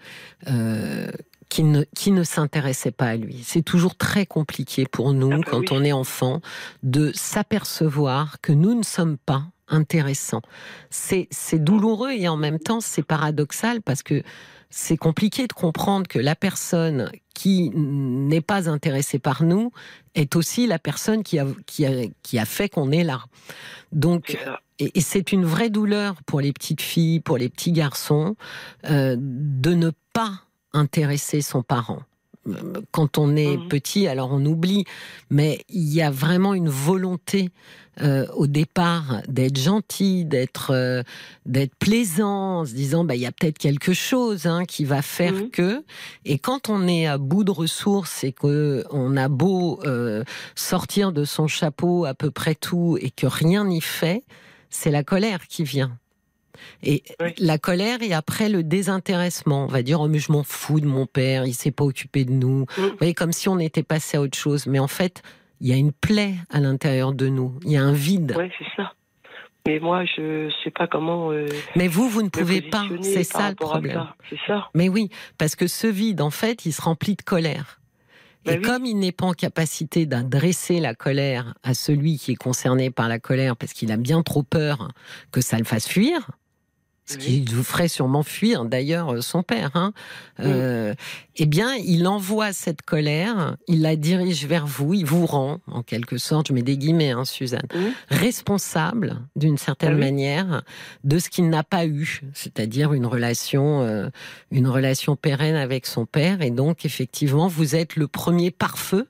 euh, 0.47 1.11
qui 1.49 1.63
ne, 1.63 1.83
qui 1.95 2.11
ne 2.11 2.23
s'intéressait 2.23 2.91
pas 2.91 3.07
à 3.07 3.15
lui. 3.17 3.41
C'est 3.43 3.61
toujours 3.61 3.95
très 3.95 4.25
compliqué 4.25 4.85
pour 4.85 5.13
nous, 5.13 5.31
ah 5.33 5.37
bah 5.37 5.43
quand 5.49 5.71
on 5.71 5.83
est 5.83 5.91
enfant, 5.91 6.41
de 6.81 7.11
s'apercevoir 7.13 8.39
que 8.41 8.51
nous 8.51 8.73
ne 8.73 8.83
sommes 8.83 9.17
pas 9.17 9.45
intéressants. 9.67 10.41
C'est 10.89 11.29
douloureux 11.55 12.11
et 12.11 12.27
en 12.27 12.37
même 12.37 12.59
temps 12.59 12.81
c'est 12.81 13.03
paradoxal 13.03 13.81
parce 13.81 14.03
que 14.03 14.23
c'est 14.69 14.97
compliqué 14.97 15.47
de 15.47 15.53
comprendre 15.53 16.07
que 16.07 16.19
la 16.19 16.35
personne 16.35 17.11
qui 17.41 17.71
n'est 17.73 18.39
pas 18.39 18.69
intéressée 18.69 19.17
par 19.17 19.41
nous 19.41 19.71
est 20.13 20.35
aussi 20.35 20.67
la 20.67 20.77
personne 20.77 21.23
qui 21.23 21.39
a, 21.39 21.47
qui 21.65 21.87
a, 21.87 22.05
qui 22.21 22.37
a 22.37 22.45
fait 22.45 22.69
qu'on 22.69 22.91
est 22.91 23.03
là. 23.03 23.25
Donc, 23.91 24.37
et, 24.77 25.01
c'est 25.01 25.31
une 25.31 25.43
vraie 25.43 25.71
douleur 25.71 26.21
pour 26.27 26.39
les 26.39 26.53
petites 26.53 26.83
filles, 26.83 27.19
pour 27.19 27.39
les 27.39 27.49
petits 27.49 27.71
garçons, 27.71 28.35
euh, 28.91 29.15
de 29.19 29.73
ne 29.73 29.89
pas 30.13 30.33
intéresser 30.71 31.41
son 31.41 31.63
parent 31.63 32.03
quand 32.91 33.17
on 33.17 33.35
est 33.35 33.57
mmh. 33.57 33.67
petit, 33.67 34.07
alors 34.07 34.31
on 34.31 34.43
oublie, 34.45 34.85
mais 35.29 35.59
il 35.69 35.93
y 35.93 36.01
a 36.01 36.09
vraiment 36.09 36.53
une 36.53 36.69
volonté 36.69 37.49
euh, 38.01 38.25
au 38.35 38.47
départ 38.47 39.21
d'être 39.27 39.59
gentil, 39.59 40.25
d'être 40.25 40.71
euh, 40.71 41.03
d'être 41.45 41.75
plaisant, 41.75 42.61
en 42.61 42.65
se 42.65 42.73
disant 42.73 43.03
bah 43.03 43.15
il 43.15 43.21
y 43.21 43.25
a 43.25 43.31
peut-être 43.31 43.57
quelque 43.57 43.93
chose 43.93 44.45
hein, 44.45 44.65
qui 44.65 44.85
va 44.85 45.01
faire 45.01 45.33
mmh. 45.33 45.49
que. 45.49 45.83
Et 46.25 46.39
quand 46.39 46.69
on 46.69 46.87
est 46.87 47.05
à 47.05 47.17
bout 47.17 47.43
de 47.43 47.51
ressources 47.51 48.23
et 48.23 48.31
que 48.31 48.85
on 48.91 49.17
a 49.17 49.27
beau 49.27 49.79
euh, 49.83 50.23
sortir 50.55 51.11
de 51.11 51.25
son 51.25 51.47
chapeau 51.47 52.05
à 52.05 52.13
peu 52.13 52.31
près 52.31 52.55
tout 52.55 52.97
et 52.99 53.11
que 53.11 53.27
rien 53.27 53.65
n'y 53.65 53.81
fait, 53.81 54.23
c'est 54.69 54.91
la 54.91 55.03
colère 55.03 55.47
qui 55.47 55.63
vient. 55.63 55.97
Et 56.83 57.03
la 57.37 57.57
colère 57.57 58.01
et 58.01 58.13
après 58.13 58.49
le 58.49 58.63
désintéressement, 58.63 59.65
on 59.65 59.67
va 59.67 59.83
dire 59.83 60.01
oh 60.01 60.07
mais 60.07 60.19
je 60.19 60.31
m'en 60.31 60.43
fous 60.43 60.79
de 60.79 60.85
mon 60.85 61.05
père, 61.05 61.45
il 61.45 61.53
s'est 61.53 61.71
pas 61.71 61.83
occupé 61.83 62.25
de 62.25 62.31
nous. 62.31 62.65
Mmh. 62.77 62.81
Vous 62.81 62.97
voyez 62.97 63.13
comme 63.13 63.31
si 63.31 63.49
on 63.49 63.59
était 63.59 63.83
passé 63.83 64.17
à 64.17 64.21
autre 64.21 64.37
chose, 64.37 64.67
mais 64.67 64.79
en 64.79 64.87
fait 64.87 65.21
il 65.61 65.67
y 65.67 65.73
a 65.73 65.77
une 65.77 65.93
plaie 65.93 66.33
à 66.49 66.59
l'intérieur 66.59 67.13
de 67.13 67.27
nous, 67.27 67.53
il 67.63 67.71
y 67.71 67.77
a 67.77 67.83
un 67.83 67.93
vide. 67.93 68.35
Oui, 68.37 68.49
c'est 68.57 68.65
ça. 68.75 68.93
Mais 69.67 69.79
moi, 69.79 70.05
je 70.05 70.51
sais 70.63 70.71
pas 70.71 70.87
comment. 70.87 71.31
Euh, 71.31 71.45
mais 71.75 71.87
vous, 71.87 72.09
vous 72.09 72.23
ne 72.23 72.29
pouvez 72.29 72.61
pas. 72.61 72.85
C'est 73.01 73.23
ça 73.23 73.49
le 73.49 73.55
problème. 73.55 74.07
C'est 74.29 74.39
ça. 74.47 74.69
Mais 74.73 74.89
oui, 74.89 75.09
parce 75.37 75.55
que 75.55 75.67
ce 75.67 75.85
vide, 75.85 76.21
en 76.21 76.31
fait, 76.31 76.65
il 76.65 76.73
se 76.73 76.81
remplit 76.81 77.15
de 77.15 77.21
colère. 77.21 77.79
Ben 78.43 78.57
Et 78.57 78.61
comme 78.61 78.85
il 78.85 78.97
n'est 78.97 79.11
pas 79.11 79.27
en 79.27 79.33
capacité 79.33 80.07
d'adresser 80.07 80.79
la 80.79 80.95
colère 80.95 81.53
à 81.61 81.75
celui 81.75 82.17
qui 82.17 82.31
est 82.31 82.35
concerné 82.35 82.89
par 82.89 83.07
la 83.07 83.19
colère, 83.19 83.55
parce 83.55 83.73
qu'il 83.73 83.91
a 83.91 83.97
bien 83.97 84.23
trop 84.23 84.41
peur 84.41 84.87
que 85.31 85.41
ça 85.41 85.59
le 85.59 85.63
fasse 85.63 85.87
fuir, 85.87 86.31
ce 87.11 87.17
qui 87.17 87.43
vous 87.45 87.63
ferait 87.63 87.87
sûrement 87.87 88.23
fuir 88.23 88.65
d'ailleurs 88.65 89.13
euh, 89.13 89.21
son 89.21 89.43
père, 89.43 89.71
hein. 89.75 89.93
Euh, 90.39 90.95
eh 91.35 91.45
bien, 91.45 91.75
il 91.75 92.07
envoie 92.07 92.51
cette 92.51 92.81
colère, 92.81 93.55
il 93.67 93.81
la 93.81 93.95
dirige 93.95 94.45
vers 94.45 94.65
vous, 94.65 94.93
il 94.93 95.05
vous 95.05 95.25
rend, 95.25 95.59
en 95.67 95.83
quelque 95.83 96.17
sorte, 96.17 96.47
je 96.47 96.53
mets 96.53 96.61
des 96.61 96.77
guillemets, 96.77 97.11
hein, 97.11 97.25
Suzanne, 97.25 97.67
responsable, 98.09 99.17
d'une 99.35 99.57
certaine 99.57 99.93
ah 99.95 99.99
manière, 99.99 100.63
de 101.03 101.19
ce 101.19 101.29
qu'il 101.29 101.49
n'a 101.49 101.63
pas 101.63 101.85
eu, 101.85 102.21
c'est-à-dire 102.33 102.93
une 102.93 103.05
relation, 103.05 103.81
euh, 103.81 104.09
une 104.51 104.67
relation 104.67 105.15
pérenne 105.15 105.55
avec 105.55 105.85
son 105.85 106.05
père. 106.05 106.41
Et 106.41 106.51
donc, 106.51 106.85
effectivement, 106.85 107.47
vous 107.47 107.75
êtes 107.75 107.95
le 107.95 108.07
premier 108.07 108.51
pare-feu 108.51 109.07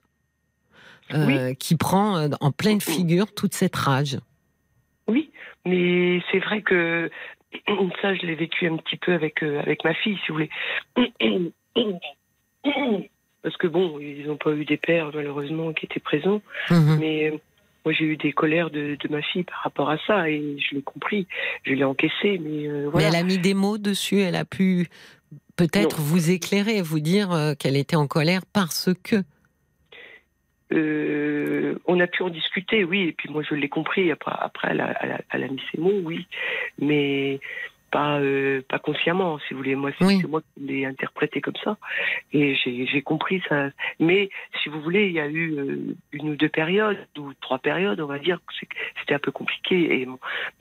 qui 1.60 1.76
prend 1.76 2.30
en 2.40 2.52
pleine 2.52 2.80
figure 2.80 3.34
toute 3.34 3.54
cette 3.54 3.76
rage. 3.76 4.18
Oui, 5.10 5.30
mais 5.66 6.22
c'est 6.32 6.40
vrai 6.40 6.62
que 6.62 7.10
Ça, 8.02 8.16
je 8.16 8.26
l'ai 8.26 8.36
vécu 8.36 8.68
un 8.68 8.78
petit 8.78 8.98
peu 8.98 9.14
avec, 9.14 9.44
euh, 9.44 9.60
avec 9.60 9.84
ma 9.84 9.94
fille, 9.94 10.18
si 10.26 10.32
vous 10.32 10.36
voulez. 10.36 10.50
Parce 13.44 13.58
que 13.58 13.68
bon, 13.68 14.00
ils 14.00 14.28
n'ont 14.28 14.38
pas 14.38 14.52
eu 14.52 14.66
des 14.66 14.78
pères, 14.78 15.12
malheureusement, 15.14 15.74
qui 15.74 15.86
étaient 15.86 16.00
présents. 16.00 16.42
Mhm. 16.70 16.98
Mais 17.00 17.30
euh, 17.30 17.38
moi, 17.86 17.94
j'ai 17.94 18.06
eu 18.06 18.18
des 18.18 18.34
colères 18.34 18.70
de, 18.70 18.98
de, 19.00 19.08
ma 19.10 19.22
fille 19.22 19.44
par 19.44 19.62
rapport 19.64 19.90
à 19.90 19.98
ça 20.06 20.30
et 20.30 20.58
je 20.60 20.76
l'ai 20.76 20.84
compris. 20.84 21.28
Je 21.64 21.74
l'ai 21.74 21.84
encaissé, 21.84 22.40
mais 22.40 22.68
euh, 22.68 22.88
voilà. 22.92 23.10
Mais 23.10 23.16
elle 23.16 23.22
a 23.22 23.24
mis 23.24 23.40
des 23.40 23.56
mots 23.56 23.80
dessus, 23.80 24.20
elle 24.20 24.36
a 24.36 24.46
pu 24.46 24.90
peut-être 25.56 26.00
vous 26.00 26.30
éclairer, 26.30 26.82
vous 26.82 27.00
dire 27.00 27.56
qu'elle 27.58 27.78
était 27.78 27.96
en 27.96 28.08
colère 28.08 28.42
parce 28.54 28.90
que. 29.04 29.24
Euh, 30.72 31.76
on 31.86 32.00
a 32.00 32.08
pu 32.08 32.24
en 32.24 32.30
discuter, 32.30 32.84
oui, 32.84 33.08
et 33.10 33.12
puis 33.12 33.30
moi 33.30 33.44
je 33.48 33.56
l'ai 33.56 33.70
compris. 33.70 34.12
Après, 34.12 34.32
après 34.40 34.70
elle, 34.72 34.82
a, 34.82 35.22
elle, 35.32 35.44
a, 35.44 35.48
mis 35.48 35.62
ses 35.72 35.80
mots, 35.80 36.00
oui, 36.04 36.28
mais 36.80 37.40
pas 37.92 38.20
euh, 38.20 38.62
pas 38.70 38.80
consciemment, 38.80 39.38
si 39.40 39.54
vous 39.54 39.60
voulez. 39.60 39.76
Moi, 39.76 39.92
c'est 40.00 40.28
moi 40.28 40.42
qui 40.42 40.64
l'ai 40.64 40.86
interprété 40.86 41.42
comme 41.42 41.58
ça, 41.64 41.78
et 42.32 42.56
j'ai 42.56 43.02
compris 43.02 43.42
ça. 43.50 43.70
Mais 44.00 44.30
si 44.62 44.70
vous 44.70 44.82
voulez, 44.82 45.08
il 45.08 45.14
y 45.14 45.20
a 45.20 45.28
eu 45.28 45.56
euh, 45.58 45.96
une 46.14 46.30
ou 46.30 46.36
deux 46.36 46.50
périodes 46.50 47.06
ou 47.18 47.34
trois 47.42 47.60
périodes, 47.60 48.00
on 48.00 48.08
va 48.08 48.20
dire, 48.20 48.40
c'était 49.00 49.14
un 49.14 49.20
peu 49.20 49.32
compliqué. 49.32 50.02
Et 50.02 50.08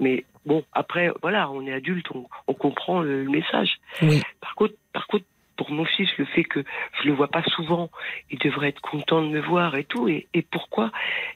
mais 0.00 0.24
bon, 0.44 0.64
après, 0.72 1.10
voilà, 1.22 1.50
on 1.50 1.64
est 1.66 1.72
adulte, 1.72 2.06
on, 2.14 2.26
on 2.48 2.54
comprend 2.54 3.00
le, 3.00 3.24
le 3.24 3.30
message. 3.30 3.78
Oui. 4.02 4.20
Par 4.40 4.54
contre, 4.56 4.74
par 4.92 5.06
contre, 5.06 5.24
pour 5.60 5.70
mon 5.72 5.84
fils 5.84 6.08
le 6.16 6.24
fait 6.24 6.42
que 6.42 6.64
je 7.02 7.06
le 7.06 7.14
vois 7.14 7.28
pas 7.28 7.42
souvent, 7.54 7.90
il 8.30 8.38
devrait 8.38 8.70
être 8.70 8.80
content 8.80 9.20
de 9.20 9.28
me 9.28 9.42
voir 9.42 9.76
et 9.76 9.84
tout. 9.84 10.08
Et, 10.08 10.26
pourquoi 10.50 10.90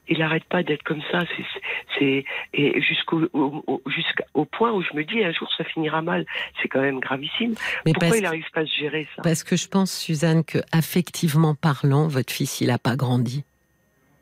il 0.08 0.18
n'arrête 0.20 0.44
pas 0.44 0.62
d'être 0.62 0.82
comme 0.82 1.02
ça? 1.12 1.20
C'est 1.98 2.24
et 2.54 2.80
jusqu'au 2.80 3.20
jusqu'au 3.86 4.46
point 4.46 4.72
où 4.72 4.82
je 4.82 4.96
me 4.96 5.04
dis 5.04 5.22
un 5.22 5.30
jour 5.30 5.52
ça 5.58 5.64
finira 5.64 6.00
mal. 6.00 6.24
C'est 6.62 6.68
quand 6.68 6.80
même 6.80 7.00
gravissime. 7.00 7.54
Mais 7.84 7.92
pourquoi 7.92 8.16
il 8.16 8.22
n'arrive 8.22 8.50
pas 8.54 8.60
à 8.60 8.64
se 8.64 8.74
gérer 8.74 9.06
ça? 9.14 9.20
Parce 9.20 9.44
que 9.44 9.56
je 9.56 9.68
pense, 9.68 9.92
Suzanne, 9.92 10.42
que 10.42 10.58
affectivement 10.72 11.54
parlant, 11.54 12.08
votre 12.08 12.32
fils 12.32 12.62
il 12.62 12.68
n'a 12.68 12.78
pas 12.78 12.96
grandi. 12.96 13.44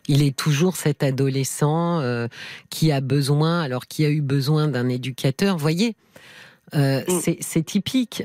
Il 0.09 0.21
est 0.21 0.37
toujours 0.37 0.75
cet 0.75 1.05
adolescent 1.05 2.01
euh, 2.01 2.27
qui 2.71 2.91
a 2.91 3.01
besoin, 3.01 3.63
alors 3.63 3.87
qui 3.87 4.05
a 4.05 4.11
eu 4.11 4.21
besoin 4.21 4.67
d'un 4.67 4.89
éducateur. 4.89 5.59
Voyez, 5.59 5.95
euh, 6.75 7.03
mm. 7.07 7.37
c'est 7.41 7.63
typique. 7.63 8.25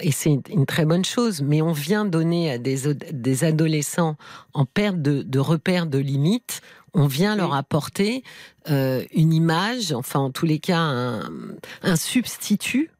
Et 0.00 0.12
c'est 0.12 0.40
une 0.48 0.66
très 0.66 0.84
bonne 0.84 1.04
chose, 1.04 1.42
mais 1.42 1.62
on 1.62 1.72
vient 1.72 2.04
donner 2.04 2.52
à 2.52 2.58
des, 2.58 3.44
adolescents 3.44 4.16
en 4.54 4.64
perte 4.64 5.00
de, 5.00 5.38
repères 5.38 5.86
de 5.86 5.98
limites, 5.98 6.60
on 6.94 7.06
vient 7.06 7.36
leur 7.36 7.54
apporter 7.54 8.22
euh, 8.70 9.04
une 9.14 9.32
image, 9.32 9.92
enfin 9.92 10.20
en 10.20 10.30
tous 10.30 10.44
les 10.44 10.58
cas 10.58 10.78
un, 10.78 11.96
substitut 11.96 12.90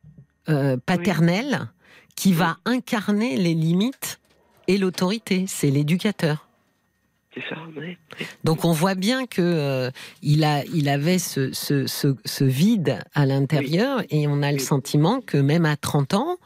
euh, 0.49 0.77
paternel 0.85 1.69
qui 2.17 2.33
va 2.33 2.57
incarner 2.65 3.37
les 3.37 3.55
limites 3.55 4.19
et 4.67 4.79
l'autorité, 4.79 5.45
c'est 5.47 5.71
l'éducateur. 5.71 6.49
Donc 8.45 8.65
on 8.65 8.73
voit 8.73 8.95
bien 8.95 9.27
que 9.27 9.41
euh, 9.41 9.91
il 10.23 10.45
a, 10.45 10.65
il 10.67 10.89
avait 10.89 11.19
ce, 11.19 11.53
ce, 11.53 11.87
ce, 11.87 12.45
vide 12.45 12.99
à 13.15 13.25
l'intérieur 13.25 14.03
et 14.11 14.27
on 14.29 14.43
a 14.43 14.53
le 14.53 14.59
sentiment 14.59 15.21
que 15.21 15.39
même 15.39 15.65
à 15.65 15.77
30 15.77 16.15
ans, 16.15 16.37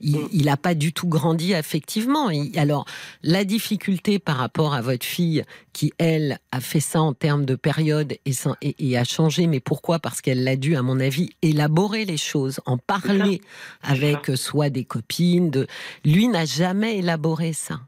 il 0.00 0.44
n'a 0.44 0.56
pas 0.56 0.74
du 0.74 0.92
tout 0.92 1.08
grandi 1.08 1.54
affectivement. 1.54 2.30
alors, 2.56 2.84
la 3.22 3.44
difficulté 3.44 4.18
par 4.18 4.36
rapport 4.36 4.74
à 4.74 4.80
votre 4.80 5.04
fille, 5.04 5.42
qui, 5.72 5.92
elle, 5.98 6.38
a 6.52 6.60
fait 6.60 6.80
ça 6.80 7.00
en 7.00 7.14
termes 7.14 7.44
de 7.44 7.54
période 7.54 8.14
et, 8.24 8.32
et, 8.78 8.96
a 8.98 9.04
changé, 9.04 9.46
mais 9.46 9.60
pourquoi? 9.60 9.98
Parce 9.98 10.20
qu'elle 10.20 10.44
l'a 10.44 10.56
dû, 10.56 10.76
à 10.76 10.82
mon 10.82 11.00
avis, 11.00 11.30
élaborer 11.42 12.04
les 12.04 12.16
choses, 12.16 12.60
en 12.66 12.78
parler 12.78 13.40
avec 13.82 14.30
soit 14.36 14.70
des 14.70 14.84
copines. 14.84 15.50
De... 15.50 15.66
Lui 16.04 16.28
n'a 16.28 16.44
jamais 16.44 16.98
élaboré 16.98 17.52
ça. 17.52 17.80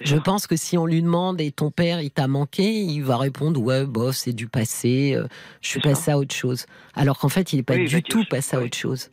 Je 0.00 0.16
pense 0.16 0.46
que 0.46 0.56
si 0.56 0.78
on 0.78 0.86
lui 0.86 1.02
demande 1.02 1.40
et 1.40 1.50
ton 1.50 1.70
père 1.70 2.00
il 2.00 2.10
t'a 2.10 2.28
manqué, 2.28 2.62
il 2.62 3.02
va 3.02 3.16
répondre 3.16 3.60
ouais 3.60 3.84
bof 3.84 4.14
c'est 4.14 4.32
du 4.32 4.48
passé, 4.48 5.14
euh, 5.14 5.26
je 5.60 5.68
suis 5.68 5.80
passé 5.80 6.10
à 6.10 6.18
autre 6.18 6.34
chose. 6.34 6.66
Alors 6.94 7.18
qu'en 7.18 7.28
fait 7.28 7.52
il 7.52 7.56
n'est 7.56 7.62
pas 7.62 7.76
du 7.76 8.02
tout 8.02 8.24
passé 8.30 8.56
à 8.56 8.60
autre 8.60 8.76
chose. 8.76 9.10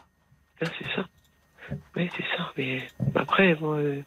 C'est 0.60 0.95
ça. 0.95 1.06
Oui 1.95 2.10
c'est 2.15 2.38
ça. 2.38 2.52
Mais 2.58 2.84
après 3.15 3.56
moi, 3.56 3.78
euh, 3.78 4.02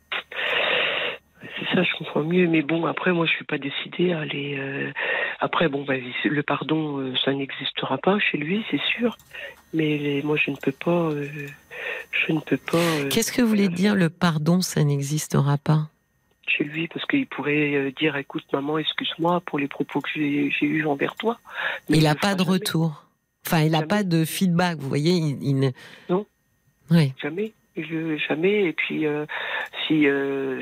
c'est 1.41 1.75
ça 1.75 1.83
je 1.83 1.97
comprends 1.99 2.23
mieux. 2.23 2.47
Mais 2.47 2.62
bon 2.62 2.87
après 2.87 3.12
moi 3.12 3.27
je 3.27 3.33
suis 3.33 3.45
pas 3.45 3.59
décidée 3.59 4.12
à 4.12 4.21
aller. 4.21 4.57
Euh, 4.59 4.93
après 5.41 5.69
bon 5.69 5.85
bah, 5.85 5.95
le 6.25 6.43
pardon 6.43 7.12
ça 7.25 7.33
n'existera 7.33 7.99
pas 7.99 8.19
chez 8.21 8.38
lui 8.38 8.64
c'est 8.71 8.81
sûr. 8.81 9.17
Mais 9.75 10.21
moi 10.25 10.37
je 10.37 10.53
ne 10.53 10.57
peux 10.57 10.73
pas. 10.73 11.11
je 12.12 12.33
ne 12.33 12.41
peux 12.41 12.57
pas. 12.57 12.79
Qu'est-ce 13.11 13.33
que 13.33 13.43
vous 13.43 13.49
voulez 13.49 13.69
dire 13.69 13.97
le 13.97 14.11
pardon 14.11 14.61
ça 14.61 14.85
n'existera 14.85 15.59
pas? 15.59 15.88
Chez 16.49 16.65
lui 16.65 16.89
parce 16.89 17.05
qu'il 17.07 17.27
pourrait 17.27 17.75
euh, 17.75 17.93
dire 17.93 18.17
écoute 18.17 18.45
maman 18.53 18.79
excuse-moi 18.79 19.41
pour 19.43 19.59
les 19.59 19.69
propos 19.69 20.01
que 20.01 20.09
j'ai 20.15 20.51
eus 20.63 20.87
envers 20.87 21.15
toi. 21.17 21.39
Mais 21.89 21.99
il 21.99 22.05
n'a 22.05 22.15
pas 22.15 22.35
de 22.35 22.43
retour. 22.43 23.05
Enfin, 23.47 23.63
il 23.63 23.73
n'a 23.73 23.83
pas 23.83 24.03
de 24.03 24.25
feedback, 24.25 24.79
vous 24.79 24.89
voyez. 24.89 25.13
Il, 25.13 25.73
Non. 26.09 26.27
Oui. 26.91 27.13
Jamais. 27.23 27.53
jamais. 27.77 28.65
Et 28.65 28.73
puis, 28.73 29.07
euh, 29.07 29.27
si. 29.87 30.07
Euh, 30.07 30.61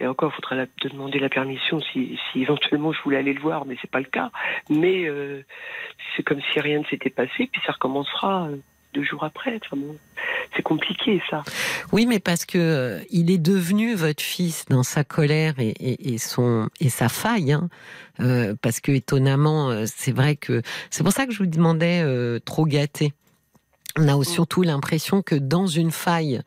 et 0.00 0.06
encore, 0.06 0.32
il 0.32 0.36
faudra 0.36 0.64
demander 0.82 1.18
la 1.18 1.28
permission 1.28 1.80
si, 1.80 2.16
éventuellement 2.36 2.92
je 2.92 3.02
voulais 3.02 3.16
aller 3.16 3.32
le 3.32 3.40
voir, 3.40 3.66
mais 3.66 3.76
c'est 3.80 3.90
pas 3.90 3.98
le 3.98 4.04
cas. 4.04 4.30
Mais 4.70 5.10
c'est 6.16 6.22
comme 6.22 6.40
si 6.52 6.60
rien 6.60 6.78
ne 6.78 6.84
s'était 6.84 7.10
passé, 7.10 7.48
puis 7.50 7.60
ça 7.66 7.72
recommencera 7.72 8.48
deux 8.94 9.04
jours 9.04 9.24
après. 9.24 9.60
c'est 10.56 10.62
compliqué 10.62 11.22
ça. 11.30 11.42
Oui, 11.92 12.06
mais 12.06 12.18
parce 12.18 12.44
que 12.44 12.58
euh, 12.58 13.00
il 13.10 13.30
est 13.30 13.38
devenu 13.38 13.94
votre 13.94 14.22
fils 14.22 14.64
dans 14.68 14.82
sa 14.82 15.04
colère 15.04 15.54
et, 15.58 16.18
son 16.18 16.68
et 16.80 16.88
sa 16.88 17.08
faille. 17.08 17.52
Hein. 17.52 17.68
Euh, 18.20 18.54
parce 18.60 18.80
que 18.80 18.92
étonnamment, 18.92 19.70
euh, 19.70 19.84
c'est 19.86 20.12
vrai 20.12 20.36
que 20.36 20.62
c'est 20.90 21.02
pour 21.02 21.12
ça 21.12 21.26
que 21.26 21.32
je 21.32 21.38
vous 21.38 21.46
demandais 21.46 22.04
trop 22.44 22.66
gâté. 22.66 23.12
On 23.96 24.06
a 24.06 24.16
mm. 24.16 24.24
surtout 24.24 24.62
l'impression 24.62 25.22
que 25.22 25.34
dans 25.34 25.66
une 25.66 25.90
faille 25.90 26.40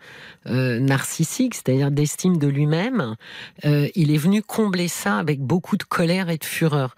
narcissique, 0.45 1.55
c'est-à-dire 1.55 1.91
d'estime 1.91 2.37
de 2.37 2.47
lui-même, 2.47 3.15
il 3.63 4.11
est 4.13 4.17
venu 4.17 4.41
combler 4.41 4.87
ça 4.87 5.17
avec 5.17 5.41
beaucoup 5.41 5.77
de 5.77 5.83
colère 5.83 6.29
et 6.29 6.37
de 6.37 6.45
fureur. 6.45 6.95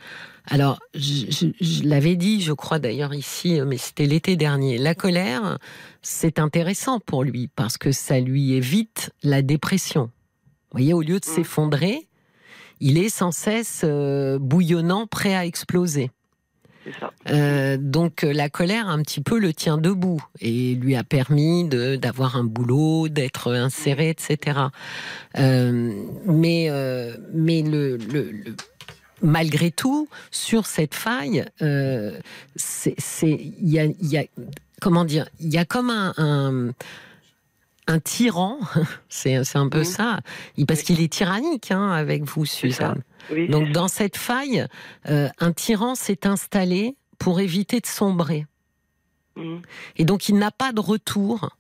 Alors, 0.48 0.80
je, 0.94 1.88
l'avais 1.88 2.16
dit, 2.16 2.42
je 2.42 2.52
crois 2.52 2.80
d'ailleurs 2.80 3.14
ici, 3.14 3.62
mais 3.66 3.78
c'était 3.78 4.06
l'été 4.06 4.36
dernier. 4.36 4.78
La 4.78 4.94
colère, 4.94 5.58
c'est 6.02 6.38
intéressant 6.38 7.00
pour 7.00 7.24
lui 7.24 7.50
parce 7.56 7.78
que 7.78 7.92
ça 7.92 8.20
lui 8.20 8.54
évite 8.54 9.12
la 9.24 9.42
dépression. 9.42 10.04
Vous 10.04 10.80
voyez, 10.80 10.94
au 10.94 11.02
lieu 11.02 11.20
de 11.20 11.26
mmh. 11.26 11.36
s'effondrer, 11.36 12.08
il 12.80 12.98
est 12.98 13.10
sans 13.10 13.32
cesse 13.32 13.82
euh, 13.86 14.38
bouillonnant, 14.40 15.08
prêt 15.08 15.36
à 15.36 15.46
exploser. 15.46 16.12
Euh, 17.30 17.78
donc 17.80 18.24
la 18.24 18.50
colère 18.50 18.90
un 18.90 19.02
petit 19.04 19.22
peu 19.22 19.40
le 19.40 19.54
tient 19.54 19.78
debout 19.78 20.22
et 20.42 20.76
lui 20.76 20.98
a 20.98 21.06
permis 21.06 21.64
d'avoir 21.70 22.36
un 22.36 22.44
boulot, 22.44 23.08
d'être 23.08 23.54
inséré, 23.54 24.10
etc. 24.10 24.60
Euh, 25.40 25.94
mais 26.26 26.70
mais 27.34 27.62
le, 27.62 27.96
le 27.96 28.56
malgré 29.24 29.72
tout, 29.72 30.08
sur 30.30 30.66
cette 30.66 30.94
faille, 30.94 31.46
euh, 31.62 32.20
c'est, 32.56 32.96
il 33.24 33.70
y 33.70 34.18
a, 34.18 34.24
comment 34.82 35.06
dire, 35.06 35.28
il 35.40 35.52
y 35.52 35.58
a 35.58 35.66
comme 35.66 35.90
un, 35.90 36.74
un, 37.88 38.00
tyran, 38.00 38.60
c'est, 39.10 39.56
un 39.56 39.70
peu 39.70 39.84
ça, 39.84 40.20
parce 40.68 40.84
qu'il 40.84 41.02
est 41.02 41.12
tyrannique 41.12 41.72
hein, 41.72 41.92
avec 41.92 42.24
vous, 42.24 42.46
Suzanne. 42.46 43.02
Donc 43.50 43.72
dans 43.72 43.88
cette 43.88 44.18
faille, 44.18 44.68
euh, 45.10 45.30
un 45.40 45.54
tyran 45.54 45.96
s'est 45.96 46.28
installé 46.28 46.96
pour 47.18 47.40
éviter 47.40 47.80
de 47.80 47.88
sombrer. 47.88 48.46
Mmh. 49.38 49.58
Et 49.96 50.06
donc 50.06 50.30
il 50.30 50.38
n'a 50.38 50.52
pas 50.52 50.74
de 50.74 50.82
retour 50.82 51.58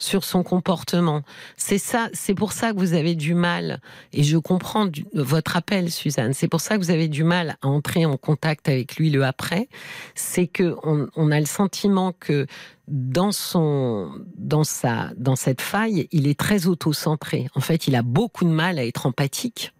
sur 0.00 0.24
son 0.24 0.42
comportement. 0.42 1.22
C'est 1.56 1.78
ça, 1.78 2.08
c'est 2.12 2.34
pour 2.34 2.52
ça 2.52 2.72
que 2.72 2.78
vous 2.78 2.94
avez 2.94 3.14
du 3.14 3.34
mal, 3.34 3.80
et 4.12 4.24
je 4.24 4.38
comprends 4.38 4.88
votre 5.14 5.56
appel, 5.56 5.90
Suzanne. 5.92 6.32
C'est 6.32 6.48
pour 6.48 6.60
ça 6.60 6.76
que 6.76 6.82
vous 6.82 6.90
avez 6.90 7.06
du 7.06 7.22
mal 7.22 7.56
à 7.62 7.68
entrer 7.68 8.06
en 8.06 8.16
contact 8.16 8.68
avec 8.68 8.96
lui 8.96 9.10
le 9.10 9.24
après. 9.24 9.68
C'est 10.14 10.48
que 10.48 10.74
on, 10.82 11.30
a 11.30 11.38
le 11.38 11.46
sentiment 11.46 12.12
que 12.18 12.46
dans 12.88 13.30
son, 13.30 14.10
dans 14.36 14.64
sa, 14.64 15.10
dans 15.16 15.36
cette 15.36 15.60
faille, 15.60 16.08
il 16.10 16.26
est 16.26 16.38
très 16.38 16.66
auto-centré. 16.66 17.46
En 17.54 17.60
fait, 17.60 17.86
il 17.86 17.94
a 17.94 18.02
beaucoup 18.02 18.44
de 18.44 18.50
mal 18.50 18.78
à 18.78 18.84
être 18.84 19.06
empathique. 19.06 19.72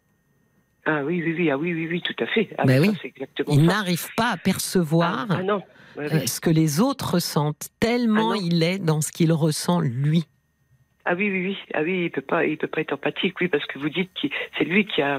Ah 0.87 1.03
oui, 1.05 1.23
oui, 1.25 1.35
oui, 1.37 1.51
ah 1.51 1.59
oui, 1.59 1.75
oui, 1.75 1.89
oui, 1.91 2.03
tout 2.03 2.25
à 2.25 2.27
fait. 2.27 2.51
Ah, 2.57 2.65
ben 2.65 2.81
oui. 2.81 2.93
il 3.49 3.65
n'arrive 3.65 4.09
pas 4.17 4.31
à 4.33 4.37
percevoir. 4.37 5.27
Ah, 5.31 5.41
ah. 5.49 5.59
Euh, 5.99 6.27
ce 6.27 6.41
que 6.41 6.51
les 6.51 6.81
autres 6.81 7.15
ressentent, 7.15 7.69
tellement 7.81 8.33
ah 8.33 8.41
il 8.41 8.63
est 8.63 8.79
dans 8.79 9.01
ce 9.01 9.13
qu'il 9.13 9.33
ressent 9.33 9.81
lui. 9.81 10.25
Ah 11.05 11.15
oui, 11.17 11.31
oui, 11.31 11.47
oui. 11.47 11.59
Ah 11.75 11.81
oui, 11.83 12.05
il 12.05 12.11
peut 12.11 12.21
pas, 12.21 12.45
il 12.45 12.57
peut 12.57 12.69
pas 12.69 12.83
être 12.83 12.93
empathique, 12.93 13.35
oui, 13.41 13.49
parce 13.49 13.65
que 13.67 13.79
vous 13.79 13.89
dites 13.89 14.11
que 14.21 14.29
c'est 14.57 14.65
lui 14.65 14.87
qui 14.87 15.03
a 15.03 15.19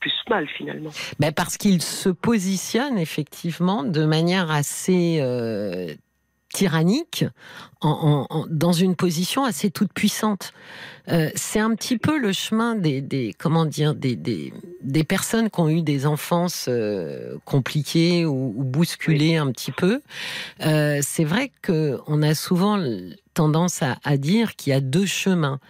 plus 0.00 0.12
mal 0.28 0.48
finalement. 0.48 0.90
Ben 1.20 1.32
parce 1.32 1.56
qu'il 1.56 1.82
se 1.82 2.08
positionne 2.08 2.98
effectivement 2.98 3.84
de 3.84 4.04
manière 4.04 4.50
assez 4.50 5.18
euh, 5.20 5.94
tyrannique 6.58 7.24
en, 7.80 8.26
dans 8.50 8.72
une 8.72 8.96
position 8.96 9.44
assez 9.44 9.70
toute 9.70 9.92
puissante. 9.92 10.52
Euh, 11.08 11.30
c'est 11.36 11.60
un 11.60 11.72
petit 11.76 11.98
peu 11.98 12.18
le 12.18 12.32
chemin 12.32 12.74
des, 12.74 13.00
des 13.00 13.32
comment 13.38 13.64
dire 13.64 13.94
des, 13.94 14.16
des, 14.16 14.52
des, 14.82 15.04
personnes 15.04 15.50
qui 15.50 15.60
ont 15.60 15.68
eu 15.68 15.82
des 15.82 16.04
enfances 16.04 16.66
euh, 16.68 17.36
compliquées 17.44 18.26
ou, 18.26 18.52
bousculées 18.56 19.36
un 19.36 19.52
petit 19.52 19.70
peu. 19.70 20.02
Euh, 20.66 20.98
c'est 21.00 21.22
vrai 21.22 21.52
que 21.62 22.00
on 22.08 22.22
a 22.22 22.34
souvent 22.34 22.76
tendance 23.34 23.80
à, 23.84 23.96
à 24.02 24.16
dire 24.16 24.56
qu'il 24.56 24.72
y 24.72 24.76
a 24.76 24.80
deux 24.80 25.06
chemins. 25.06 25.60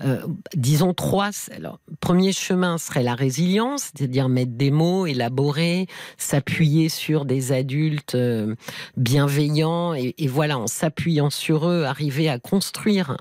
Euh, 0.00 0.26
disons 0.54 0.94
trois. 0.94 1.30
Alors, 1.54 1.78
premier 2.00 2.32
chemin 2.32 2.78
serait 2.78 3.02
la 3.02 3.14
résilience, 3.14 3.90
c'est-à-dire 3.94 4.28
mettre 4.28 4.52
des 4.52 4.70
mots, 4.70 5.06
élaborer, 5.06 5.86
s'appuyer 6.16 6.88
sur 6.88 7.24
des 7.24 7.52
adultes 7.52 8.14
euh, 8.14 8.54
bienveillants 8.96 9.94
et, 9.94 10.14
voilà, 10.26 10.58
en 10.58 10.66
s'appuyant 10.66 11.30
sur 11.30 11.68
eux, 11.68 11.84
arriver 11.84 12.28
à 12.28 12.38
construire 12.38 13.16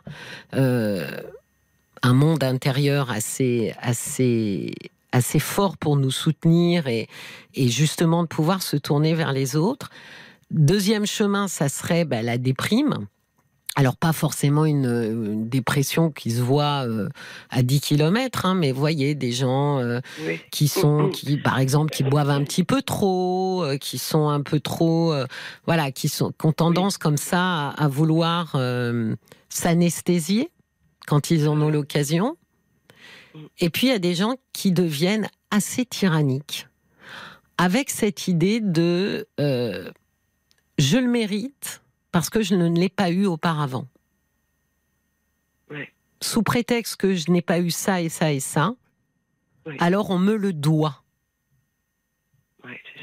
euh, 0.55 1.21
un 2.01 2.13
monde 2.13 2.43
intérieur 2.43 3.11
assez, 3.11 3.73
assez, 3.79 4.73
assez 5.11 5.39
fort 5.39 5.77
pour 5.77 5.97
nous 5.97 6.11
soutenir 6.11 6.87
et, 6.87 7.07
et 7.53 7.67
justement 7.67 8.23
de 8.23 8.27
pouvoir 8.27 8.63
se 8.63 8.77
tourner 8.77 9.13
vers 9.13 9.33
les 9.33 9.55
autres. 9.55 9.89
Deuxième 10.49 11.05
chemin, 11.05 11.47
ça 11.47 11.69
serait 11.69 12.05
bah, 12.05 12.21
la 12.21 12.37
déprime. 12.37 13.07
Alors 13.75 13.95
pas 13.95 14.11
forcément 14.11 14.65
une, 14.65 15.47
dépression 15.47 16.11
qui 16.11 16.31
se 16.31 16.41
voit 16.41 16.85
euh, 16.85 17.07
à 17.49 17.63
10 17.63 17.79
km, 17.79 18.45
hein, 18.45 18.53
mais 18.53 18.71
voyez 18.73 19.15
des 19.15 19.31
gens 19.31 19.79
euh, 19.79 20.01
qui 20.51 20.67
sont, 20.67 21.09
qui 21.09 21.37
par 21.37 21.59
exemple, 21.59 21.91
qui 21.91 22.03
boivent 22.03 22.29
un 22.29 22.43
petit 22.43 22.65
peu 22.65 22.81
trop, 22.81 23.63
euh, 23.63 23.77
qui 23.77 23.97
sont 23.97 24.27
un 24.27 24.41
peu 24.41 24.59
trop, 24.59 25.13
voilà, 25.65 25.91
qui 25.91 26.09
sont, 26.09 26.33
ont 26.43 26.51
tendance 26.51 26.97
comme 26.97 27.17
ça 27.17 27.69
à, 27.69 27.87
vouloir 27.87 28.57
s'anesthésier 29.49 30.49
quand 31.07 31.31
ils 31.31 31.47
en 31.47 31.59
ont 31.61 31.69
l'occasion. 31.69 32.35
Et 33.59 33.69
puis 33.69 33.87
il 33.87 33.89
y 33.91 33.93
a 33.93 33.99
des 33.99 34.15
gens 34.15 34.35
qui 34.51 34.73
deviennent 34.73 35.29
assez 35.49 35.85
tyranniques, 35.85 36.67
avec 37.57 37.89
cette 37.89 38.27
idée 38.27 38.59
de 38.59 39.27
je 39.37 40.97
le 40.97 41.07
mérite 41.07 41.80
parce 42.11 42.29
que 42.29 42.41
je 42.41 42.55
ne 42.55 42.69
l'ai 42.69 42.89
pas 42.89 43.09
eu 43.09 43.25
auparavant. 43.25 43.87
Sous 46.23 46.43
prétexte 46.43 46.97
que 46.97 47.15
je 47.15 47.31
n'ai 47.31 47.41
pas 47.41 47.59
eu 47.59 47.71
ça 47.71 47.99
et 48.01 48.09
ça 48.09 48.31
et 48.31 48.39
ça, 48.39 48.75
alors 49.79 50.11
on 50.11 50.19
me 50.19 50.35
le 50.35 50.53
doit. 50.53 51.03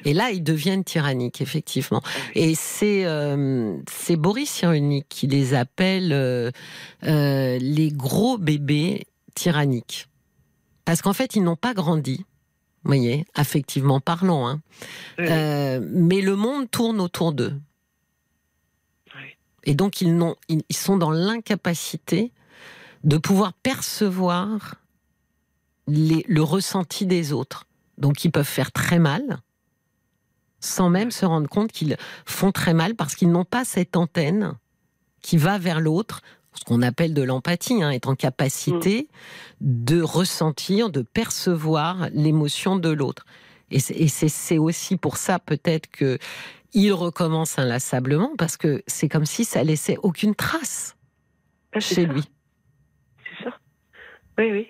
et 0.04 0.14
là, 0.14 0.30
ils 0.30 0.42
deviennent 0.42 0.84
tyranniques, 0.84 1.40
effectivement. 1.40 2.00
Et 2.36 2.54
c'est 2.54 3.04
euh, 3.06 3.76
Boris 4.10 4.48
Cyrulnik 4.48 5.06
qui 5.08 5.26
les 5.26 5.54
appelle 5.54 6.12
euh, 6.12 6.52
euh, 7.02 7.58
les 7.60 7.90
gros 7.90 8.38
bébés 8.38 9.04
tyranniques. 9.34 10.06
Parce 10.84 11.02
qu'en 11.02 11.12
fait, 11.12 11.34
ils 11.34 11.42
n'ont 11.42 11.56
pas 11.56 11.74
grandi, 11.74 12.24
vous 12.84 12.88
voyez, 12.88 13.26
affectivement 13.34 13.98
parlant. 13.98 14.48
Hein. 14.48 14.60
mais 15.18 16.20
le 16.20 16.36
monde 16.36 16.70
tourne 16.70 17.00
autour 17.00 17.32
d'eux. 17.32 17.58
Et 19.68 19.74
donc, 19.74 20.00
ils, 20.00 20.34
sont 20.70 20.96
dans 20.96 21.10
l'incapacité 21.10 22.32
de 23.04 23.18
pouvoir 23.18 23.52
percevoir 23.52 24.76
le 25.86 26.40
ressenti 26.40 27.04
des 27.04 27.34
autres. 27.34 27.66
Donc, 27.98 28.24
ils 28.24 28.30
peuvent 28.30 28.46
faire 28.46 28.72
très 28.72 28.98
mal 28.98 29.40
sans 30.60 30.88
même 30.88 31.10
se 31.10 31.26
rendre 31.26 31.50
compte 31.50 31.70
qu'ils 31.70 31.98
font 32.24 32.50
très 32.50 32.72
mal 32.72 32.94
parce 32.94 33.14
qu'ils 33.14 33.30
n'ont 33.30 33.44
pas 33.44 33.66
cette 33.66 33.94
antenne 33.94 34.54
qui 35.20 35.36
va 35.36 35.58
vers 35.58 35.80
l'autre, 35.80 36.22
ce 36.54 36.64
qu'on 36.64 36.80
appelle 36.80 37.12
de 37.12 37.22
l'empathie, 37.22 37.82
hein, 37.82 37.90
être 37.90 38.08
en 38.08 38.16
capacité 38.16 39.08
de 39.60 40.00
ressentir, 40.00 40.88
de 40.88 41.02
percevoir 41.02 42.08
l'émotion 42.14 42.76
de 42.76 42.88
l'autre. 42.88 43.26
Et 43.70 43.80
c'est 43.80 44.56
aussi 44.56 44.96
pour 44.96 45.18
ça 45.18 45.38
peut-être 45.38 45.90
que 45.90 46.18
il 46.72 46.92
recommence 46.92 47.58
inlassablement 47.58 48.32
parce 48.36 48.56
que 48.56 48.82
c'est 48.86 49.08
comme 49.08 49.26
si 49.26 49.44
ça 49.44 49.62
laissait 49.64 49.96
aucune 50.02 50.34
trace 50.34 50.96
ah, 51.72 51.80
chez 51.80 52.06
lui. 52.06 52.22
C'est 53.24 53.44
ça. 53.44 53.58
Oui, 54.38 54.50
oui. 54.52 54.68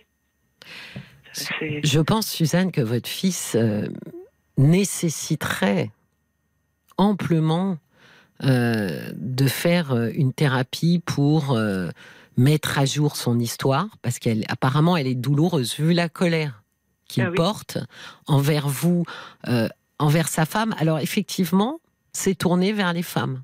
Je 1.82 2.00
pense, 2.00 2.28
Suzanne, 2.28 2.72
que 2.72 2.80
votre 2.80 3.08
fils 3.08 3.54
euh, 3.54 3.88
nécessiterait 4.56 5.90
amplement 6.96 7.78
euh, 8.44 9.10
de 9.14 9.46
faire 9.46 9.92
euh, 9.92 10.10
une 10.14 10.32
thérapie 10.32 11.00
pour 11.04 11.58
mettre 12.36 12.78
à 12.78 12.84
jour 12.84 13.16
son 13.16 13.38
histoire, 13.38 13.88
parce 14.00 14.18
qu'apparemment 14.18 14.96
elle 14.96 15.08
est 15.08 15.16
douloureuse, 15.16 15.74
vu 15.76 15.92
la 15.92 16.08
colère 16.08 16.62
qu'il 17.08 17.24
ah 17.24 17.32
porte 17.34 17.78
envers 18.26 18.68
vous, 18.68 19.04
envers 19.98 20.28
sa 20.28 20.44
femme. 20.44 20.72
Alors 20.78 21.00
effectivement, 21.00 21.80
s'est 22.12 22.34
tourné 22.34 22.72
vers 22.72 22.92
les 22.92 23.02
femmes. 23.02 23.42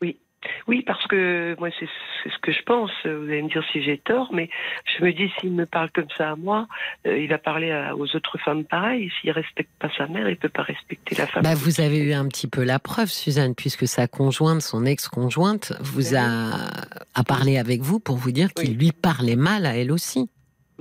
Oui, 0.00 0.18
oui, 0.66 0.82
parce 0.82 1.06
que 1.06 1.54
moi 1.58 1.68
c'est 1.78 1.88
ce 2.24 2.38
que 2.40 2.52
je 2.52 2.62
pense. 2.62 2.90
Vous 3.04 3.10
allez 3.10 3.42
me 3.42 3.48
dire 3.48 3.64
si 3.72 3.82
j'ai 3.82 3.98
tort, 3.98 4.30
mais 4.32 4.48
je 4.96 5.04
me 5.04 5.12
dis 5.12 5.30
s'il 5.38 5.52
me 5.52 5.66
parle 5.66 5.90
comme 5.90 6.08
ça 6.16 6.32
à 6.32 6.36
moi, 6.36 6.66
euh, 7.06 7.18
il 7.18 7.28
va 7.28 7.38
parler 7.38 7.72
aux 7.96 8.16
autres 8.16 8.38
femmes 8.38 8.64
pareil. 8.64 9.10
S'il 9.20 9.30
respecte 9.30 9.70
pas 9.78 9.90
sa 9.96 10.06
mère, 10.06 10.28
il 10.28 10.36
peut 10.36 10.48
pas 10.48 10.62
respecter 10.62 11.14
la 11.16 11.26
femme. 11.26 11.42
Bah, 11.42 11.54
vous 11.54 11.80
avez 11.80 11.98
eu 11.98 12.12
un 12.12 12.26
petit 12.26 12.48
peu 12.48 12.64
la 12.64 12.78
preuve, 12.78 13.08
Suzanne, 13.08 13.54
puisque 13.54 13.86
sa 13.86 14.08
conjointe, 14.08 14.62
son 14.62 14.84
ex-conjointe, 14.84 15.72
vous 15.80 16.16
a, 16.16 16.70
a 17.14 17.24
parlé 17.24 17.58
avec 17.58 17.80
vous 17.80 18.00
pour 18.00 18.16
vous 18.16 18.32
dire 18.32 18.52
qu'il 18.52 18.76
lui 18.76 18.92
parlait 18.92 19.36
mal 19.36 19.66
à 19.66 19.76
elle 19.76 19.92
aussi. 19.92 20.28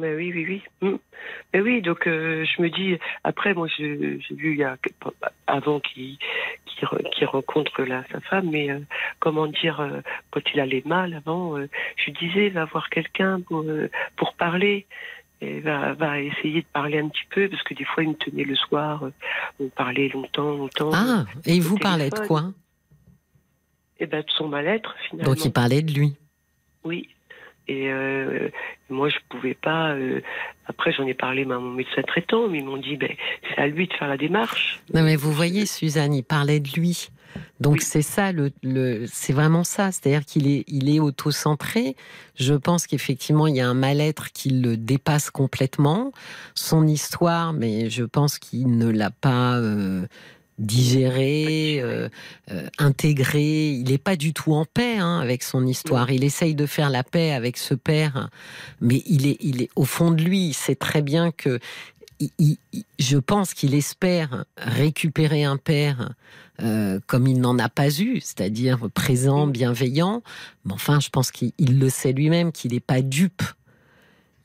Mais 0.01 0.15
oui, 0.15 0.31
oui, 0.33 0.45
oui. 0.49 0.89
Mm. 0.89 0.97
Mais 1.53 1.61
oui, 1.61 1.81
donc 1.81 2.07
euh, 2.07 2.43
je 2.45 2.61
me 2.61 2.69
dis, 2.69 2.97
après, 3.23 3.53
moi 3.53 3.67
j'ai 3.77 4.19
vu 4.31 4.53
il 4.53 4.57
y 4.57 4.63
a, 4.63 4.75
avant 5.47 5.79
qu'il 5.79 6.17
qui 6.65 7.25
rencontre 7.25 7.83
la, 7.83 8.03
sa 8.11 8.19
femme, 8.21 8.49
mais 8.49 8.71
euh, 8.71 8.79
comment 9.19 9.45
dire, 9.45 9.79
euh, 9.79 10.01
quand 10.31 10.41
il 10.53 10.59
allait 10.59 10.81
mal 10.85 11.13
avant, 11.13 11.55
je 11.59 12.11
disais, 12.11 12.49
va 12.49 12.65
voir 12.65 12.89
quelqu'un 12.89 13.39
pour, 13.41 13.63
pour 14.15 14.33
parler. 14.33 14.87
Et 15.43 15.59
va, 15.59 15.93
va 15.93 16.19
essayer 16.19 16.61
de 16.61 16.67
parler 16.71 16.99
un 16.99 17.09
petit 17.09 17.25
peu, 17.31 17.49
parce 17.49 17.63
que 17.63 17.73
des 17.73 17.83
fois 17.83 18.03
il 18.03 18.09
me 18.09 18.15
tenait 18.15 18.43
le 18.43 18.55
soir, 18.55 19.03
on 19.59 19.69
parlait 19.69 20.07
longtemps, 20.09 20.51
longtemps. 20.51 20.91
Ah, 20.93 21.25
et 21.45 21.55
il 21.55 21.63
vous 21.63 21.79
parlait 21.79 22.11
de 22.11 22.27
quoi? 22.27 22.53
Eh 23.99 24.05
ben 24.05 24.21
de 24.21 24.29
son 24.29 24.47
mal-être 24.47 24.95
finalement. 25.09 25.33
Donc 25.33 25.43
il 25.43 25.51
parlait 25.51 25.81
de 25.81 25.93
lui. 25.93 26.15
Oui, 26.83 27.09
et 27.67 27.91
euh, 27.91 28.49
moi, 28.89 29.09
je 29.09 29.17
pouvais 29.29 29.53
pas. 29.53 29.91
Euh, 29.91 30.21
après, 30.65 30.91
j'en 30.91 31.05
ai 31.07 31.13
parlé 31.13 31.43
à 31.43 31.59
mon 31.59 31.71
médecin 31.71 32.01
traitant, 32.01 32.47
mais 32.47 32.59
ils 32.59 32.65
m'ont 32.65 32.77
dit, 32.77 32.97
ben, 32.97 33.11
c'est 33.49 33.61
à 33.61 33.67
lui 33.67 33.87
de 33.87 33.93
faire 33.93 34.07
la 34.07 34.17
démarche. 34.17 34.81
Non, 34.93 35.03
mais 35.03 35.15
vous 35.15 35.31
voyez, 35.31 35.65
Suzanne, 35.65 36.13
il 36.13 36.23
parlait 36.23 36.59
de 36.59 36.69
lui. 36.69 37.09
Donc 37.61 37.79
c'est 37.81 38.01
ça, 38.01 38.33
le, 38.33 38.51
le 38.61 39.05
c'est 39.07 39.31
vraiment 39.31 39.63
ça. 39.63 39.91
C'est-à-dire 39.91 40.25
qu'il 40.25 40.49
est, 40.49 40.65
il 40.67 40.93
est 40.93 40.99
auto-centré. 40.99 41.95
Je 42.35 42.53
pense 42.53 42.87
qu'effectivement, 42.87 43.47
il 43.47 43.55
y 43.55 43.61
a 43.61 43.69
un 43.69 43.73
mal-être 43.73 44.31
qui 44.33 44.49
le 44.49 44.75
dépasse 44.75 45.29
complètement. 45.29 46.11
Son 46.55 46.85
histoire, 46.87 47.53
mais 47.53 47.89
je 47.89 48.03
pense 48.03 48.37
qu'il 48.39 48.77
ne 48.77 48.89
l'a 48.89 49.11
pas. 49.11 49.57
Euh, 49.57 50.05
digéré, 50.61 51.81
euh, 51.81 52.07
euh, 52.51 52.67
intégré. 52.77 53.71
Il 53.71 53.89
n'est 53.89 53.97
pas 53.97 54.15
du 54.15 54.33
tout 54.33 54.53
en 54.53 54.65
paix 54.65 54.97
hein, 54.97 55.19
avec 55.19 55.43
son 55.43 55.65
histoire. 55.65 56.11
Il 56.11 56.23
essaye 56.23 56.55
de 56.55 56.65
faire 56.65 56.89
la 56.89 57.03
paix 57.03 57.33
avec 57.33 57.57
ce 57.57 57.73
père, 57.73 58.29
mais 58.79 59.03
il 59.07 59.27
est, 59.27 59.37
il 59.41 59.63
est 59.63 59.69
au 59.75 59.83
fond 59.83 60.11
de 60.11 60.23
lui. 60.23 60.47
Il 60.47 60.53
sait 60.53 60.75
très 60.75 61.01
bien 61.01 61.31
que, 61.31 61.59
je 62.99 63.17
pense 63.17 63.53
qu'il 63.53 63.73
espère 63.73 64.45
récupérer 64.57 65.43
un 65.43 65.57
père 65.57 66.13
euh, 66.61 66.99
comme 67.07 67.25
il 67.25 67.41
n'en 67.41 67.57
a 67.57 67.69
pas 67.69 67.89
eu, 67.99 68.21
c'est-à-dire 68.21 68.87
présent, 68.93 69.47
bienveillant. 69.47 70.21
Mais 70.65 70.73
enfin, 70.73 70.99
je 70.99 71.09
pense 71.09 71.31
qu'il 71.31 71.79
le 71.79 71.89
sait 71.89 72.13
lui-même 72.13 72.51
qu'il 72.51 72.73
n'est 72.73 72.79
pas 72.79 73.01
dupe. 73.01 73.41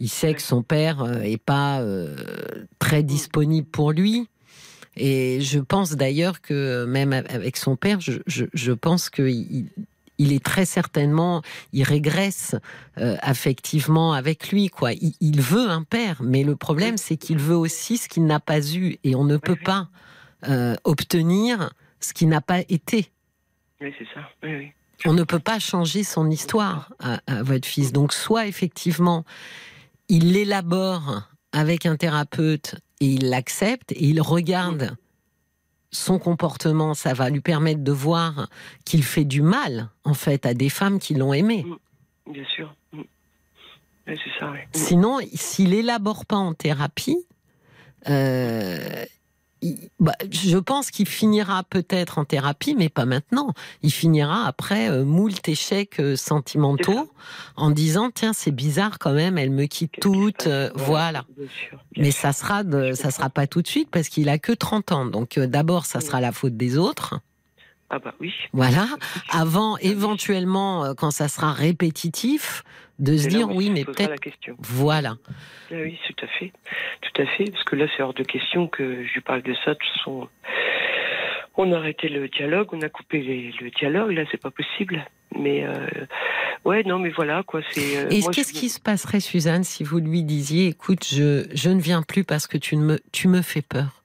Il 0.00 0.08
sait 0.08 0.34
que 0.34 0.42
son 0.42 0.62
père 0.62 1.22
est 1.22 1.42
pas 1.42 1.82
très 2.78 3.02
disponible 3.02 3.66
pour 3.66 3.92
lui. 3.92 4.28
Et 4.96 5.40
je 5.40 5.58
pense 5.58 5.92
d'ailleurs 5.92 6.40
que 6.40 6.84
même 6.86 7.12
avec 7.12 7.56
son 7.56 7.76
père, 7.76 8.00
je, 8.00 8.20
je, 8.26 8.72
pense 8.72 9.10
qu'il 9.10 9.66
il 10.18 10.32
est 10.32 10.42
très 10.42 10.64
certainement, 10.64 11.42
il 11.72 11.82
régresse 11.82 12.54
euh, 12.98 13.16
affectivement 13.20 14.14
avec 14.14 14.50
lui, 14.50 14.68
quoi. 14.68 14.92
Il, 14.92 15.40
veut 15.40 15.68
un 15.68 15.82
père, 15.82 16.22
mais 16.22 16.42
le 16.42 16.56
problème, 16.56 16.96
c'est 16.96 17.16
qu'il 17.16 17.38
veut 17.38 17.56
aussi 17.56 17.98
ce 17.98 18.08
qu'il 18.08 18.24
n'a 18.24 18.40
pas 18.40 18.60
eu, 18.74 18.96
et 19.04 19.14
on 19.14 19.24
ne 19.24 19.36
peut 19.36 19.58
pas 19.62 19.88
euh, 20.48 20.74
obtenir 20.84 21.70
ce 22.00 22.14
qui 22.14 22.26
n'a 22.26 22.40
pas 22.40 22.60
été. 22.68 23.10
Oui, 23.80 23.92
c'est 23.98 24.06
ça. 24.14 24.20
Oui, 24.42 24.54
oui. 24.56 24.72
On 25.04 25.12
ne 25.12 25.24
peut 25.24 25.38
pas 25.38 25.58
changer 25.58 26.02
son 26.04 26.30
histoire 26.30 26.90
à, 26.98 27.20
à 27.26 27.42
votre 27.42 27.68
fils. 27.68 27.92
Donc, 27.92 28.14
soit 28.14 28.46
effectivement, 28.46 29.26
il 30.08 30.32
l'élabore 30.32 31.28
avec 31.52 31.84
un 31.84 31.96
thérapeute 31.96 32.76
et 33.00 33.06
il 33.06 33.30
l'accepte 33.30 33.92
et 33.92 34.04
il 34.04 34.20
regarde 34.20 34.96
son 35.90 36.18
comportement, 36.18 36.94
ça 36.94 37.14
va 37.14 37.30
lui 37.30 37.40
permettre 37.40 37.82
de 37.82 37.92
voir 37.92 38.48
qu'il 38.84 39.02
fait 39.02 39.24
du 39.24 39.42
mal, 39.42 39.88
en 40.04 40.14
fait, 40.14 40.46
à 40.46 40.54
des 40.54 40.68
femmes 40.68 40.98
qui 40.98 41.14
l'ont 41.14 41.32
aimé. 41.32 41.64
Mm. 41.64 42.32
Bien 42.32 42.44
sûr. 42.44 42.74
Mm. 42.92 43.02
c'est 44.06 44.18
ça, 44.38 44.52
Sinon, 44.72 45.18
s'il 45.34 45.74
élabore 45.74 46.26
pas 46.26 46.36
en 46.36 46.54
thérapie, 46.54 47.24
euh, 48.08 49.04
bah, 50.00 50.14
je 50.30 50.58
pense 50.58 50.90
qu'il 50.90 51.08
finira 51.08 51.62
peut-être 51.64 52.18
en 52.18 52.24
thérapie, 52.24 52.74
mais 52.76 52.88
pas 52.88 53.04
maintenant. 53.04 53.52
Il 53.82 53.92
finira 53.92 54.46
après 54.46 54.90
euh, 54.90 55.04
moult 55.04 55.48
échecs 55.48 56.00
euh, 56.00 56.16
sentimentaux 56.16 57.10
en 57.56 57.70
disant 57.70 58.10
tiens 58.14 58.32
c'est 58.32 58.50
bizarre 58.50 58.98
quand 58.98 59.12
même, 59.12 59.38
elle 59.38 59.50
me 59.50 59.66
quitte 59.66 60.00
toute, 60.00 60.46
euh, 60.46 60.70
voilà. 60.74 61.24
mais 61.96 62.10
ça 62.10 62.32
sera 62.32 62.64
de, 62.64 62.92
ça 62.92 63.10
sera 63.10 63.30
pas 63.30 63.46
tout 63.46 63.62
de 63.62 63.68
suite 63.68 63.90
parce 63.90 64.08
qu'il 64.08 64.28
a 64.28 64.38
que 64.38 64.52
30 64.52 64.92
ans. 64.92 65.06
Donc 65.06 65.38
d'abord 65.38 65.86
ça 65.86 66.00
sera 66.00 66.20
la 66.20 66.32
faute 66.32 66.56
des 66.56 66.78
autres. 66.78 67.20
Ah 67.88 68.00
bah 68.00 68.14
oui. 68.20 68.32
Voilà. 68.52 68.88
Avant, 69.30 69.76
éventuellement, 69.78 70.94
quand 70.96 71.12
ça 71.12 71.28
sera 71.28 71.52
répétitif, 71.52 72.64
de 72.98 73.16
se 73.16 73.28
dire 73.28 73.50
oui, 73.50 73.70
mais 73.70 73.84
peut-être. 73.84 74.14
Voilà. 74.58 75.16
Ah 75.70 75.74
oui, 75.82 75.98
tout 76.06 76.24
à 76.24 76.28
fait, 76.28 76.52
tout 77.02 77.22
à 77.22 77.26
fait, 77.26 77.50
parce 77.50 77.64
que 77.64 77.76
là, 77.76 77.86
c'est 77.96 78.02
hors 78.02 78.14
de 78.14 78.22
question 78.22 78.68
que 78.68 79.04
je 79.04 79.14
lui 79.14 79.20
parle 79.20 79.42
de 79.42 79.54
ça. 79.64 79.74
De 79.74 79.78
toute 79.78 79.88
façon, 79.98 80.28
on 81.56 81.72
a 81.72 81.76
arrêté 81.76 82.08
le 82.08 82.28
dialogue, 82.28 82.68
on 82.72 82.80
a 82.82 82.88
coupé 82.88 83.52
le 83.60 83.70
dialogue. 83.70 84.12
Là, 84.12 84.24
c'est 84.30 84.40
pas 84.40 84.50
possible. 84.50 85.04
Mais 85.38 85.64
euh, 85.64 85.74
ouais, 86.64 86.82
non, 86.84 86.98
mais 86.98 87.10
voilà 87.10 87.42
quoi. 87.42 87.60
C'est. 87.72 87.98
Euh, 87.98 88.08
Et 88.10 88.22
qu'est-ce 88.32 88.52
qui 88.52 88.68
se 88.68 88.80
passerait, 88.80 89.20
Suzanne, 89.20 89.64
si 89.64 89.84
vous 89.84 89.98
lui 89.98 90.22
disiez, 90.22 90.68
écoute, 90.68 91.04
je 91.04 91.46
je 91.52 91.68
ne 91.68 91.80
viens 91.80 92.02
plus 92.02 92.24
parce 92.24 92.46
que 92.46 92.56
tu 92.56 92.76
me 92.76 92.98
tu 93.12 93.28
me 93.28 93.42
fais 93.42 93.62
peur? 93.62 93.95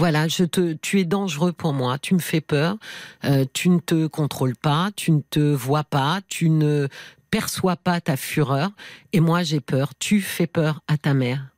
Voilà, 0.00 0.28
je 0.28 0.44
te, 0.44 0.72
tu 0.72 0.98
es 0.98 1.04
dangereux 1.04 1.52
pour 1.52 1.74
moi, 1.74 1.98
tu 1.98 2.14
me 2.14 2.20
fais 2.20 2.40
peur, 2.40 2.78
euh, 3.26 3.44
tu 3.52 3.68
ne 3.68 3.80
te 3.80 4.06
contrôles 4.06 4.56
pas, 4.56 4.88
tu 4.96 5.12
ne 5.12 5.20
te 5.20 5.40
vois 5.40 5.84
pas, 5.84 6.20
tu 6.26 6.48
ne 6.48 6.88
perçois 7.30 7.76
pas 7.76 8.00
ta 8.00 8.16
fureur, 8.16 8.70
et 9.12 9.20
moi 9.20 9.42
j'ai 9.42 9.60
peur, 9.60 9.90
tu 9.98 10.22
fais 10.22 10.46
peur 10.46 10.80
à 10.88 10.96
ta 10.96 11.12
mère. 11.12 11.48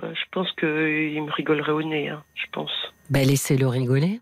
Bah, 0.00 0.14
je 0.14 0.22
pense 0.30 0.46
qu'il 0.52 1.24
me 1.24 1.32
rigolerait 1.32 1.72
au 1.72 1.82
nez, 1.82 2.10
hein, 2.10 2.22
je 2.36 2.46
pense. 2.52 2.70
Ben, 3.10 3.26
laissez-le 3.26 3.66
rigoler. 3.66 4.20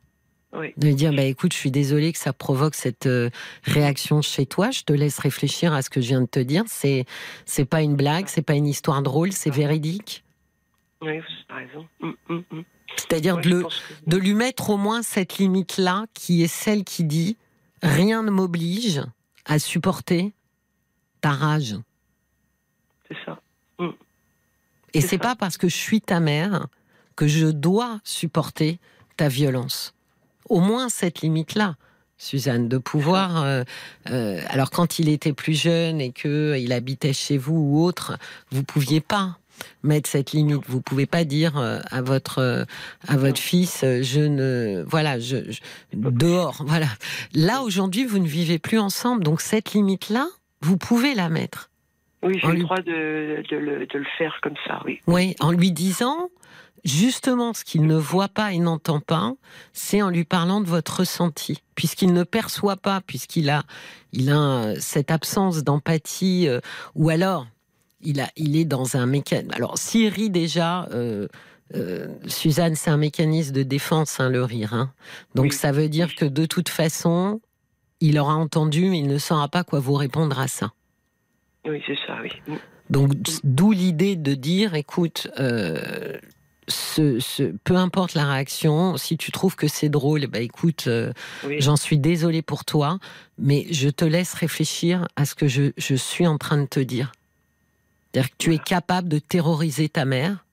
Oui. 0.55 0.73
De 0.79 0.91
dire, 0.91 1.13
bah, 1.13 1.25
écoute, 1.25 1.53
je 1.53 1.59
suis 1.59 1.71
désolée 1.71 2.15
que 2.15 2.19
ça 2.19 2.33
provoque 2.33 2.77
cette 2.77 3.05
euh, 3.05 3.29
réaction 3.65 4.23
chez 4.23 4.47
toi. 4.47 4.71
Je 4.71 4.85
te 4.85 4.95
laisse 4.95 5.19
réfléchir 5.19 5.75
à 5.75 5.83
ce 5.83 5.91
que 5.91 6.01
je 6.01 6.09
viens 6.09 6.23
de 6.23 6.27
te 6.27 6.41
dire. 6.41 6.65
C'est, 6.67 7.05
c'est 7.45 7.67
pas 7.67 7.83
une 7.83 7.95
blague, 7.95 8.29
c'est 8.29 8.41
pas 8.41 8.55
une 8.55 8.67
histoire 8.67 9.03
drôle, 9.03 9.33
c'est 9.33 9.51
véridique. 9.51 10.25
Oui, 11.03 11.19
vous 11.19 11.55
avez 11.55 11.67
raison. 11.67 11.89
Mm, 12.01 12.11
mm, 12.29 12.45
mm. 12.51 12.63
C'est-à-dire 12.97 13.39
de, 13.39 13.65
de 14.07 14.17
lui 14.17 14.35
mettre 14.35 14.71
au 14.71 14.77
moins 14.77 15.03
cette 15.03 15.39
limite-là, 15.39 16.07
qui 16.15 16.43
est 16.43 16.49
celle 16.49 16.85
qui 16.85 17.05
dit 17.05 17.37
rien 17.83 18.23
ne 18.23 18.31
m'oblige 18.31 19.03
à 19.45 19.59
supporter 19.59 20.33
ta 21.21 21.33
rage. 21.33 21.77
C'est 23.09 23.17
ça. 23.25 23.41
Et 24.95 25.01
c'est 25.01 25.19
pas 25.19 25.35
parce 25.35 25.57
que 25.57 25.69
je 25.69 25.77
suis 25.77 26.01
ta 26.01 26.21
mère 26.21 26.67
que 27.17 27.27
je 27.27 27.47
dois 27.47 28.01
supporter 28.05 28.79
ta 29.17 29.29
violence. 29.29 29.95
Au 30.49 30.61
moins 30.61 30.89
cette 30.89 31.23
limite-là. 31.23 31.77
Suzanne, 32.19 32.69
de 32.69 32.79
pouvoir. 32.79 33.43
Euh, 33.43 33.65
euh, 34.11 34.41
alors, 34.47 34.71
quand 34.71 35.01
il 35.01 35.09
était 35.09 35.33
plus 35.33 35.61
jeune 35.61 36.01
et 36.01 36.13
que 36.13 36.57
il 36.57 36.73
habitait 36.73 37.13
chez 37.13 37.37
vous 37.37 37.57
ou 37.57 37.83
autre, 37.83 38.17
vous 38.53 38.63
pouviez 38.63 39.01
pas 39.01 39.39
mettre 39.83 40.09
cette 40.09 40.33
limite. 40.33 40.63
Vous 40.67 40.81
pouvez 40.81 41.07
pas 41.07 41.25
dire 41.25 41.59
euh, 41.59 41.81
à 41.91 42.03
votre 42.03 42.39
euh, 42.39 42.65
à 43.07 43.17
votre 43.17 43.39
fils, 43.39 43.83
euh, 43.85 44.03
je 44.03 44.21
ne 44.21 44.85
voilà, 44.87 45.19
je, 45.19 45.37
dehors. 45.93 46.63
Voilà. 46.67 46.87
Là 47.35 47.63
aujourd'hui, 47.63 48.05
vous 48.05 48.19
ne 48.19 48.27
vivez 48.27 48.59
plus 48.59 48.79
ensemble, 48.79 49.25
donc 49.25 49.41
cette 49.41 49.73
limite 49.73 50.09
là, 50.09 50.27
vous 50.61 50.77
pouvez 50.77 51.15
la 51.15 51.29
mettre. 51.29 51.71
Oui, 52.23 52.39
j'ai 52.41 52.53
le 52.53 52.61
droit 52.61 52.79
de, 52.79 53.43
de, 53.51 53.57
le, 53.57 53.87
de, 53.87 53.99
le, 53.99 54.07
faire 54.17 54.39
comme 54.43 54.55
ça, 54.65 54.81
oui. 54.85 55.01
Oui, 55.09 55.35
en 55.41 55.51
lui 55.51 55.73
disant 55.73 56.31
justement 56.85 57.53
ce 57.53 57.65
qu'il 57.65 57.85
ne 57.85 57.97
voit 57.97 58.29
pas 58.29 58.53
et 58.53 58.59
n'entend 58.59 59.01
pas, 59.01 59.35
c'est 59.73 60.03
en 60.03 60.11
lui 60.11 60.25
parlant 60.25 60.61
de 60.61 60.67
votre 60.67 61.01
ressenti, 61.01 61.63
puisqu'il 61.75 62.13
ne 62.13 62.23
perçoit 62.23 62.77
pas, 62.77 63.01
puisqu'il 63.01 63.51
a, 63.51 63.65
il 64.13 64.31
a 64.31 64.75
cette 64.79 65.11
absence 65.11 65.65
d'empathie, 65.65 66.49
ou 66.95 67.09
alors 67.11 67.47
il, 68.03 68.21
a, 68.21 68.29
il 68.37 68.57
est 68.57 68.65
dans 68.65 68.97
un 68.97 69.07
mécanisme. 69.07 69.53
Alors, 69.55 69.79
s'il 69.79 70.09
rit 70.09 70.31
déjà, 70.31 70.89
euh, 70.93 71.29
euh, 71.75 72.09
Suzanne, 72.27 72.75
c'est 72.75 72.91
un 72.91 72.97
mécanisme 72.97 73.53
de 73.53 73.63
défense, 73.63 74.21
hein, 74.21 74.29
le 74.29 74.45
rire. 74.45 74.75
Hein. 74.75 74.93
Donc, 75.35 75.53
ça 75.53 75.73
veut 75.73 75.89
dire 75.89 76.15
que 76.15 76.25
de 76.25 76.47
toute 76.47 76.69
façon, 76.69 77.41
il 78.01 78.19
aura 78.19 78.35
entendu, 78.35 78.91
mais 78.91 78.99
il 78.99 79.07
ne 79.07 79.19
saura 79.19 79.49
pas 79.49 79.65
quoi 79.65 79.81
vous 79.81 79.95
répondre 79.95 80.39
à 80.39 80.49
ça. 80.49 80.73
Oui, 81.67 81.83
c'est 81.87 81.99
ça, 82.07 82.19
oui. 82.23 82.57
Donc, 82.91 83.13
d'où 83.45 83.73
l'idée 83.73 84.17
de 84.17 84.35
dire, 84.35 84.75
écoute, 84.75 85.29
euh, 85.39 86.17
ce, 86.69 87.53
peu 87.65 87.77
importe 87.77 88.15
la 88.15 88.31
réaction, 88.31 88.97
si 88.97 89.17
tu 89.17 89.31
trouves 89.33 89.57
que 89.57 89.69
c'est 89.69 89.89
drôle, 89.89 90.27
bah 90.27 90.41
écoute, 90.41 90.89
j'en 91.59 91.77
suis 91.77 91.99
désolée 91.99 92.43
pour 92.43 92.65
toi, 92.65 92.99
mais 93.39 93.67
je 93.71 93.89
te 93.89 94.05
laisse 94.05 94.35
réfléchir 94.35 95.09
à 95.17 95.25
ce 95.25 95.35
que 95.35 95.47
je 95.47 95.95
suis 95.95 96.27
en 96.27 96.39
train 96.39 96.59
de 96.59 96.67
te 96.67 96.81
dire. 96.81 97.13
C'est-à-dire 98.13 98.31
que 98.31 98.37
tu 98.39 98.55
es 98.55 98.59
capable 98.59 99.09
de 99.09 99.19
terroriser 99.19 99.89
ta 99.89 100.05
mère, 100.05 100.45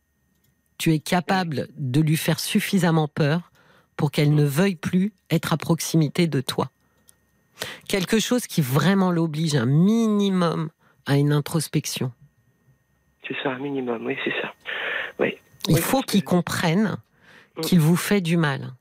tu 0.78 0.94
es 0.94 1.00
capable 1.00 1.68
de 1.76 2.00
lui 2.00 2.16
faire 2.16 2.40
suffisamment 2.40 3.08
peur 3.08 3.52
pour 3.98 4.12
qu'elle 4.12 4.34
ne 4.34 4.46
veuille 4.46 4.76
plus 4.78 5.12
être 5.30 5.52
à 5.52 5.58
proximité 5.58 6.28
de 6.28 6.40
toi. 6.40 6.70
Quelque 7.88 8.20
chose 8.20 8.48
qui 8.48 8.62
vraiment 8.62 9.12
l'oblige 9.12 9.56
un 9.56 9.66
minimum 9.66 10.70
à 11.06 11.18
une 11.18 11.34
introspection. 11.34 12.14
C'est 13.28 13.36
ça, 13.44 13.52
un 13.52 13.60
minimum, 13.60 14.06
oui, 14.06 14.16
c'est 14.24 14.34
ça. 14.42 14.54
Il 15.68 15.78
faut 15.78 16.02
qu'il 16.02 16.24
comprenne 16.24 16.98
mm. 17.58 17.62
qu'il 17.62 17.80
vous 17.80 17.96
fait 17.96 18.22
du 18.22 18.38
mal. 18.38 18.74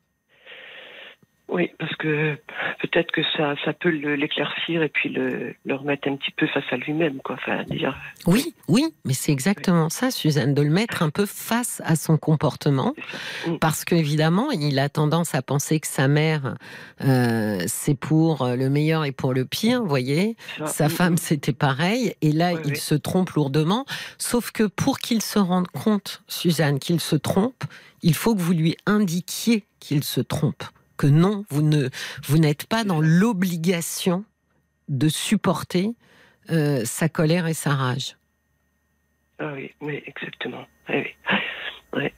Oui, 1.49 1.71
parce 1.79 1.95
que 1.97 2.37
peut-être 2.83 3.11
que 3.11 3.23
ça, 3.37 3.55
ça 3.65 3.73
peut 3.73 3.89
l'éclaircir 3.89 4.83
et 4.83 4.91
puis 4.91 5.09
le, 5.09 5.55
le, 5.65 5.75
remettre 5.75 6.07
un 6.07 6.17
petit 6.17 6.31
peu 6.33 6.47
face 6.47 6.65
à 6.71 6.77
lui-même, 6.77 7.21
quoi. 7.25 7.37
Enfin, 7.37 7.65
dire. 7.65 7.97
Oui, 8.27 8.55
oui, 8.69 8.85
mais 9.07 9.15
c'est 9.15 9.33
exactement 9.33 9.89
ça, 9.89 10.11
Suzanne, 10.11 10.53
de 10.53 10.61
le 10.61 10.69
mettre 10.69 11.03
un 11.03 11.09
peu 11.09 11.25
face 11.25 11.81
à 11.87 11.97
son 11.97 12.19
comportement, 12.19 12.95
mm. 13.47 13.59
parce 13.59 13.87
qu'évidemment, 13.87 14.51
il 14.51 14.79
a 14.79 14.91
tendance 14.91 15.35
à 15.35 15.41
penser 15.41 15.81
que 15.81 15.87
sa 15.87 16.07
mère, 16.07 16.57
euh, 17.03 17.61
c'est 17.67 17.99
pour 17.99 18.47
le 18.47 18.69
meilleur 18.69 19.07
et 19.07 19.13
pour 19.13 19.33
le 19.33 19.47
pire, 19.47 19.81
vous 19.81 19.89
voyez. 19.89 20.37
Sa 20.67 20.89
mm, 20.89 20.91
femme, 20.91 21.13
mm. 21.15 21.19
c'était 21.19 21.53
pareil, 21.55 22.15
et 22.21 22.33
là, 22.33 22.53
il 22.67 22.77
se 22.77 22.95
trompe 22.95 23.31
lourdement. 23.31 23.87
Sauf 24.19 24.51
que 24.51 24.65
pour 24.65 24.99
qu'il 24.99 25.23
se 25.23 25.39
rende 25.39 25.69
compte, 25.69 26.23
Suzanne, 26.29 26.79
qu'il 26.79 27.01
se 27.01 27.17
trompe, 27.17 27.65
il 28.03 28.15
faut 28.15 28.35
que 28.35 28.41
vous 28.41 28.53
lui 28.53 28.77
indiquiez 28.85 29.65
qu'il 29.81 30.05
se 30.05 30.21
trompe 30.21 30.63
que 30.99 31.07
non, 31.07 31.45
vous 31.49 31.63
ne 31.63 31.89
vous 32.27 32.37
n'êtes 32.37 32.67
pas 32.67 32.85
dans 32.85 33.01
l'obligation 33.01 34.25
de 34.89 35.09
supporter 35.09 35.95
euh, 36.51 36.85
sa 36.85 37.09
colère 37.09 37.47
et 37.47 37.55
sa 37.55 37.75
rage. 37.75 38.17
Ah 39.39 39.53
oui, 39.55 39.73
oui, 39.81 40.03
exactement. 40.07 40.67
Oui, 40.89 41.07
oui. 41.95 42.11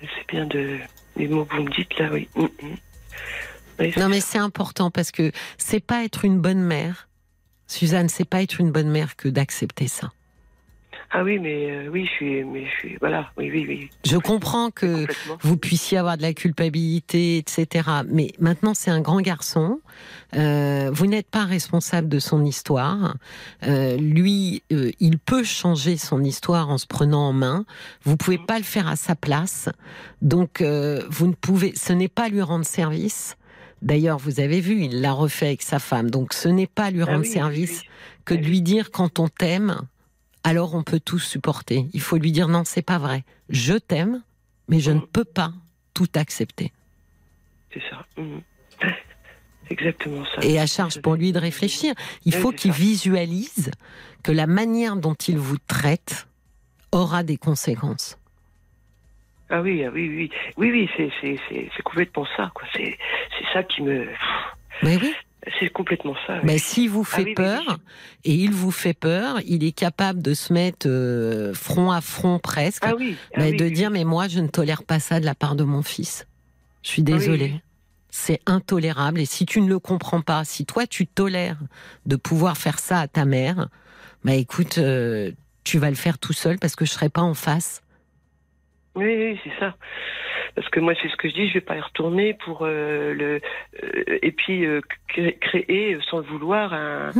C'est 0.00 0.28
bien 0.28 0.46
de 0.46 0.78
les 1.16 1.26
mots 1.26 1.44
que 1.44 1.56
vous 1.56 1.62
me 1.62 1.70
dites 1.70 1.98
là, 1.98 2.10
oui. 2.12 2.28
Mm, 2.36 2.44
mm. 2.44 3.90
non, 3.98 4.08
mais 4.08 4.20
c'est 4.20 4.38
important 4.38 4.90
parce 4.90 5.10
que 5.10 5.32
c'est 5.58 5.84
pas 5.84 6.04
être 6.04 6.24
une 6.24 6.40
bonne 6.40 6.62
mère, 6.62 7.08
Suzanne, 7.66 8.08
c'est 8.08 8.28
pas 8.28 8.42
être 8.42 8.60
une 8.60 8.70
bonne 8.70 8.90
mère 8.90 9.16
que 9.16 9.28
d'accepter 9.28 9.88
ça. 9.88 10.12
Ah 11.10 11.22
oui, 11.22 11.38
mais 11.38 11.70
euh, 11.70 11.88
oui, 11.90 12.04
je 12.04 12.10
suis, 12.10 12.44
mais 12.44 12.64
je 12.66 12.70
suis, 12.78 12.96
voilà, 12.98 13.30
oui, 13.36 13.50
oui, 13.52 13.64
oui. 13.68 13.90
Je 14.04 14.16
comprends 14.16 14.70
que 14.70 15.06
vous 15.40 15.56
puissiez 15.56 15.98
avoir 15.98 16.16
de 16.16 16.22
la 16.22 16.34
culpabilité, 16.34 17.38
etc. 17.38 17.88
Mais 18.08 18.32
maintenant, 18.40 18.74
c'est 18.74 18.90
un 18.90 19.00
grand 19.00 19.20
garçon. 19.20 19.80
Euh, 20.34 20.90
vous 20.92 21.06
n'êtes 21.06 21.28
pas 21.28 21.44
responsable 21.44 22.08
de 22.08 22.18
son 22.18 22.44
histoire. 22.44 23.16
Euh, 23.66 23.96
lui, 23.96 24.62
il 24.70 25.18
peut 25.18 25.44
changer 25.44 25.96
son 25.96 26.24
histoire 26.24 26.70
en 26.70 26.78
se 26.78 26.86
prenant 26.86 27.28
en 27.28 27.32
main. 27.32 27.64
Vous 28.02 28.16
pouvez 28.16 28.38
pas 28.38 28.58
le 28.58 28.64
faire 28.64 28.88
à 28.88 28.96
sa 28.96 29.14
place. 29.14 29.68
Donc, 30.22 30.60
vous 30.60 31.26
ne 31.26 31.34
pouvez. 31.34 31.74
Ce 31.76 31.92
n'est 31.92 32.08
pas 32.08 32.28
lui 32.28 32.42
rendre 32.42 32.66
service. 32.66 33.36
D'ailleurs, 33.82 34.18
vous 34.18 34.40
avez 34.40 34.60
vu, 34.60 34.82
il 34.82 35.00
l'a 35.00 35.12
refait 35.12 35.46
avec 35.46 35.62
sa 35.62 35.78
femme. 35.78 36.10
Donc, 36.10 36.32
ce 36.32 36.48
n'est 36.48 36.66
pas 36.66 36.90
lui 36.90 37.02
ah 37.02 37.06
rendre 37.06 37.26
service 37.26 37.82
que 38.24 38.34
de 38.34 38.42
lui 38.42 38.62
dire 38.62 38.90
quand 38.90 39.20
on 39.20 39.28
t'aime 39.28 39.82
alors 40.46 40.76
on 40.76 40.84
peut 40.84 41.00
tout 41.00 41.18
supporter. 41.18 41.88
Il 41.92 42.00
faut 42.00 42.18
lui 42.18 42.30
dire 42.30 42.46
non, 42.46 42.62
c'est 42.64 42.80
pas 42.80 42.98
vrai. 42.98 43.24
Je 43.48 43.72
t'aime, 43.74 44.22
mais 44.68 44.78
je 44.78 44.92
ne 44.92 45.00
mm. 45.00 45.06
peux 45.08 45.24
pas 45.24 45.52
tout 45.92 46.06
accepter. 46.14 46.72
C'est 47.74 47.82
ça. 47.90 48.06
Mm. 48.16 48.38
Exactement 49.70 50.24
ça. 50.24 50.42
Et 50.42 50.60
à 50.60 50.66
charge 50.66 51.02
pour 51.02 51.16
lui 51.16 51.32
de 51.32 51.40
réfléchir. 51.40 51.94
Il 52.24 52.32
faut 52.32 52.52
qu'il 52.52 52.70
visualise 52.70 53.72
que 54.22 54.30
la 54.30 54.46
manière 54.46 54.94
dont 54.94 55.14
il 55.14 55.36
vous 55.36 55.58
traite 55.58 56.28
aura 56.92 57.24
des 57.24 57.36
conséquences. 57.36 58.16
Ah 59.50 59.62
oui, 59.62 59.84
ah 59.84 59.90
oui, 59.92 60.08
oui, 60.08 60.30
oui, 60.58 60.88
oui, 61.00 61.10
c'est 61.26 61.82
complètement 61.82 62.26
ça. 62.36 62.52
C'est 62.72 62.96
ça 63.52 63.64
qui 63.64 63.82
me. 63.82 64.06
Mais 64.84 64.96
oui. 64.96 65.12
C'est 65.58 65.70
complètement 65.70 66.14
ça. 66.26 66.40
Mais 66.42 66.58
s'il 66.58 66.90
vous 66.90 67.06
ah 67.12 67.16
fait 67.16 67.34
peur, 67.34 67.78
et 68.24 68.34
il 68.34 68.52
vous 68.52 68.72
fait 68.72 68.94
peur, 68.94 69.40
il 69.46 69.62
est 69.62 69.72
capable 69.72 70.20
de 70.20 70.34
se 70.34 70.52
mettre 70.52 70.88
euh, 70.88 71.54
front 71.54 71.92
à 71.92 72.00
front 72.00 72.38
presque, 72.38 72.84
ah 72.84 72.94
mais 73.36 73.52
de 73.52 73.68
dire 73.68 73.90
mais 73.90 74.04
moi 74.04 74.26
je 74.28 74.40
ne 74.40 74.48
tolère 74.48 74.82
pas 74.82 74.98
ça 74.98 75.20
de 75.20 75.24
la 75.24 75.34
part 75.34 75.54
de 75.54 75.64
mon 75.64 75.82
fils. 75.82 76.26
Je 76.82 76.88
suis 76.88 77.02
désolée. 77.02 77.60
C'est 78.10 78.40
intolérable 78.46 79.20
et 79.20 79.26
si 79.26 79.46
tu 79.46 79.60
ne 79.60 79.68
le 79.68 79.78
comprends 79.78 80.20
pas, 80.20 80.44
si 80.44 80.64
toi 80.64 80.86
tu 80.86 81.06
tolères 81.06 81.58
de 82.06 82.16
pouvoir 82.16 82.56
faire 82.56 82.78
ça 82.78 83.00
à 83.00 83.08
ta 83.08 83.24
mère, 83.24 83.68
bah 84.24 84.34
écoute, 84.34 84.78
euh, 84.78 85.30
tu 85.64 85.78
vas 85.78 85.90
le 85.90 85.96
faire 85.96 86.18
tout 86.18 86.32
seul 86.32 86.58
parce 86.58 86.74
que 86.74 86.84
je 86.84 86.90
serai 86.90 87.08
pas 87.08 87.22
en 87.22 87.34
face. 87.34 87.82
Oui, 88.96 89.38
c'est 89.44 89.52
ça. 89.60 89.74
Parce 90.54 90.68
que 90.70 90.80
moi, 90.80 90.94
c'est 91.00 91.10
ce 91.10 91.16
que 91.16 91.28
je 91.28 91.34
dis, 91.34 91.48
je 91.48 91.54
vais 91.54 91.60
pas 91.60 91.76
y 91.76 91.80
retourner 91.80 92.32
pour 92.32 92.60
euh, 92.62 93.12
le 93.12 93.40
euh, 93.82 94.18
et 94.22 94.32
puis 94.32 94.64
euh, 94.64 94.80
créer 95.06 95.98
sans 96.10 96.18
le 96.18 96.24
vouloir 96.24 96.72
un, 96.72 97.10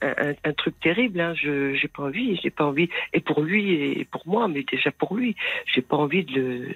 un, 0.00 0.52
truc 0.54 0.80
terrible. 0.80 1.20
Hein. 1.20 1.34
Je 1.34 1.74
j'ai 1.74 1.88
pas 1.88 2.04
envie, 2.04 2.40
j'ai 2.42 2.48
pas 2.48 2.64
envie. 2.64 2.88
Et 3.12 3.20
pour 3.20 3.42
lui 3.42 3.74
et 3.74 4.06
pour 4.06 4.22
moi, 4.26 4.48
mais 4.48 4.64
déjà 4.70 4.90
pour 4.92 5.14
lui, 5.14 5.36
j'ai 5.66 5.82
pas 5.82 5.98
envie 5.98 6.24
de 6.24 6.32
le 6.40 6.68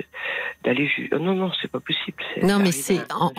d'aller. 0.62 0.90
Oh, 1.12 1.18
non, 1.18 1.34
non, 1.34 1.51
c'est 1.62 1.70
pas 1.70 1.80
possible. 1.80 2.22
Non, 2.42 2.59
mais 2.59 2.72
c'est 2.72 3.01
en, 3.11 3.32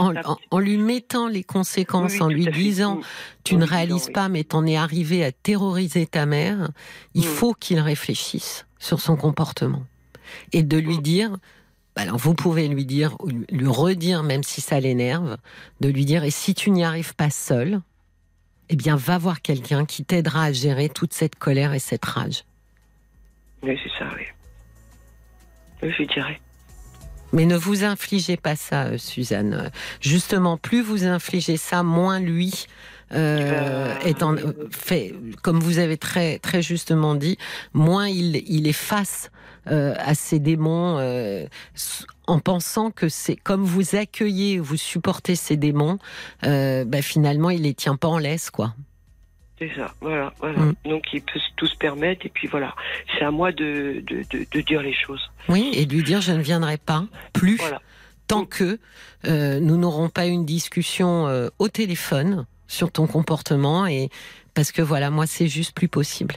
en, 0.50 0.60
lui 0.60 0.78
mettant 0.78 1.28
les 1.28 1.44
conséquences, 1.44 2.20
en 2.20 2.30
lui 2.30 2.48
disant, 2.48 3.02
tu 3.44 3.58
ne 3.58 3.66
réalises 3.66 4.10
pas, 4.10 4.28
mais 4.28 4.44
t'en 4.44 4.66
es 4.66 4.76
arrivé 4.76 5.24
à 5.24 5.32
terroriser 5.32 6.08
ta 6.08 6.26
mère. 6.26 6.70
Il 7.14 7.22
mm. 7.22 7.26
faut 7.26 7.54
qu'il 7.54 7.80
réfléchisse 7.80 8.66
sur 8.80 9.00
son 9.00 9.16
comportement 9.16 9.84
et 10.54 10.64
de 10.64 10.78
lui 10.78 11.00
dire 11.00 11.38
bah 11.96 12.02
alors 12.02 12.18
vous 12.18 12.34
pouvez 12.34 12.68
lui 12.68 12.86
dire, 12.86 13.18
lui 13.50 13.68
redire, 13.68 14.22
même 14.22 14.44
si 14.44 14.60
ça 14.60 14.80
l'énerve, 14.80 15.38
de 15.80 15.88
lui 15.88 16.04
dire, 16.04 16.26
et 16.26 16.32
si 16.32 16.54
tu 16.54 16.72
n'y 16.72 16.84
arrives 16.84 17.16
pas 17.16 17.30
seul, 17.30 17.80
eh 18.70 18.76
bien 18.76 18.98
va 18.98 19.18
voir 19.18 19.42
quelqu'un 19.42 19.86
qui 19.86 20.04
t'aidera 20.04 20.46
à 20.46 20.52
gérer 20.52 20.90
toute 20.90 21.14
cette 21.14 21.36
colère 21.36 21.74
et 21.74 21.80
cette 21.80 22.04
rage. 22.04 22.44
Oui, 23.64 23.80
c'est 23.82 23.92
ça, 23.98 24.10
oui. 24.16 24.24
Je 25.82 26.04
dirais. 26.04 26.40
Mais 27.32 27.46
ne 27.46 27.56
vous 27.56 27.84
infligez 27.84 28.38
pas 28.38 28.56
ça, 28.56 28.86
euh, 28.86 28.98
Suzanne. 28.98 29.72
Justement, 30.02 30.58
plus 30.58 30.82
vous 30.82 31.06
infligez 31.06 31.58
ça, 31.58 31.84
moins 31.84 32.20
lui 32.20 32.68
euh, 33.14 33.94
étant 34.04 34.36
fait, 34.72 35.14
comme 35.44 35.60
vous 35.60 35.80
avez 35.80 35.98
très 35.98 36.40
très 36.40 36.62
justement 36.62 37.16
dit, 37.16 37.38
moins 37.74 38.08
il, 38.08 38.44
il 38.48 38.68
est 38.68 38.74
face 38.74 39.30
euh, 39.30 39.35
à 39.68 40.16
ces 40.16 40.40
démons 40.40 40.98
euh, 41.00 41.46
en 42.28 42.40
pensant 42.40 42.92
que 42.92 43.10
c'est 43.10 43.36
comme 43.36 43.64
vous 43.64 43.96
accueillez, 43.96 44.60
vous 44.60 44.78
supportez 44.78 45.36
ces 45.36 45.58
démons, 45.58 46.00
bah, 46.44 47.02
finalement 47.02 47.50
il 47.50 47.64
les 47.64 47.74
tient 47.74 47.96
pas 47.96 48.08
en 48.08 48.18
laisse 48.18 48.50
quoi. 48.50 48.74
C'est 49.58 49.72
ça, 49.74 49.94
voilà, 50.02 50.34
voilà. 50.40 50.60
Mm. 50.60 50.76
Donc 50.86 51.04
il 51.14 51.22
peut 51.22 51.40
tout 51.56 51.68
se 51.68 51.78
permettre 51.78 52.26
et 52.26 52.30
puis 52.30 52.48
voilà, 52.48 52.76
c'est 53.14 53.24
à 53.24 53.32
moi 53.32 53.52
de, 53.52 54.04
de, 54.06 54.46
de, 54.52 54.62
dire 54.62 54.82
les 54.82 54.94
choses. 54.94 55.32
Oui, 55.48 55.72
et 55.74 55.86
de 55.86 55.94
lui 55.94 56.04
dire 56.04 56.20
je 56.20 56.34
ne 56.34 56.42
viendrai 56.42 56.78
pas 56.78 57.06
plus 57.32 57.62
tant 58.28 58.44
mm. 58.44 58.48
que 58.48 58.80
nous 59.24 59.78
n'aurons 59.78 60.10
pas 60.10 60.26
une 60.26 60.46
discussion 60.46 61.50
au 61.58 61.68
téléphone 61.70 62.46
sur 62.68 62.92
ton 62.92 63.08
comportement 63.08 63.88
et 63.88 64.10
parce 64.56 64.72
que 64.72 64.82
voilà, 64.82 65.12
moi, 65.12 65.28
c'est 65.28 65.48
juste 65.48 65.76
plus 65.76 65.90
possible. 65.90 66.36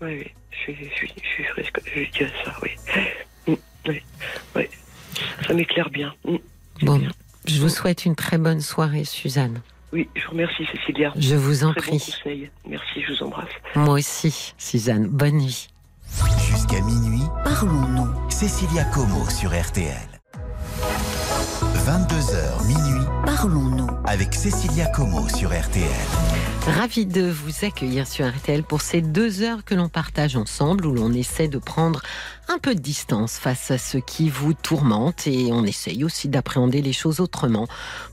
Oui, 0.00 0.18
oui, 0.18 0.32
je, 0.66 0.72
je, 0.72 1.06
je, 1.06 1.62
je, 1.62 2.02
je 2.04 2.10
dirais 2.12 2.32
ça, 2.44 2.54
oui. 2.62 2.70
Mm, 3.46 3.54
oui, 3.88 4.02
oui. 4.54 4.64
Ça 5.46 5.54
m'éclaire 5.54 5.90
bien. 5.90 6.14
Mm, 6.24 6.36
bon, 6.82 7.02
je 7.46 7.60
vous 7.60 7.68
souhaite 7.68 8.04
une 8.04 8.16
très 8.16 8.38
bonne 8.38 8.60
soirée, 8.60 9.04
Suzanne. 9.04 9.60
Oui, 9.92 10.08
je 10.14 10.24
vous 10.24 10.32
remercie, 10.32 10.66
Cécilia. 10.72 11.12
Je 11.16 11.36
vous 11.36 11.64
en 11.64 11.72
très 11.72 11.98
prie. 11.98 12.48
Merci, 12.68 13.02
je 13.02 13.12
vous 13.12 13.22
embrasse. 13.22 13.48
Moi 13.74 13.94
aussi, 13.94 14.54
Suzanne. 14.58 15.06
Bonne 15.06 15.38
nuit. 15.38 15.68
Jusqu'à 16.50 16.80
minuit, 16.82 17.24
parlons-nous. 17.44 18.30
Cécilia 18.30 18.84
Como 18.84 19.28
sur 19.30 19.50
RTL. 19.50 20.08
22h 21.86 22.66
minuit. 22.66 23.06
Parlons-nous 23.24 23.88
avec 24.04 24.34
Cécilia 24.34 24.86
Como 24.86 25.28
sur 25.28 25.50
RTL. 25.50 25.86
Ravi 26.66 27.06
de 27.06 27.30
vous 27.30 27.64
accueillir 27.64 28.08
sur 28.08 28.28
RTL 28.28 28.64
pour 28.64 28.80
ces 28.80 29.00
deux 29.00 29.42
heures 29.42 29.64
que 29.64 29.74
l'on 29.74 29.88
partage 29.88 30.36
ensemble, 30.36 30.84
où 30.86 30.92
l'on 30.92 31.12
essaie 31.12 31.46
de 31.46 31.58
prendre 31.58 32.02
un 32.48 32.58
peu 32.58 32.74
de 32.74 32.80
distance 32.80 33.38
face 33.38 33.70
à 33.70 33.78
ce 33.78 33.98
qui 33.98 34.28
vous 34.28 34.54
tourmente 34.54 35.26
et 35.26 35.52
on 35.52 35.64
essaye 35.64 36.04
aussi 36.04 36.28
d'appréhender 36.28 36.80
les 36.82 36.92
choses 36.92 37.20
autrement 37.20 37.66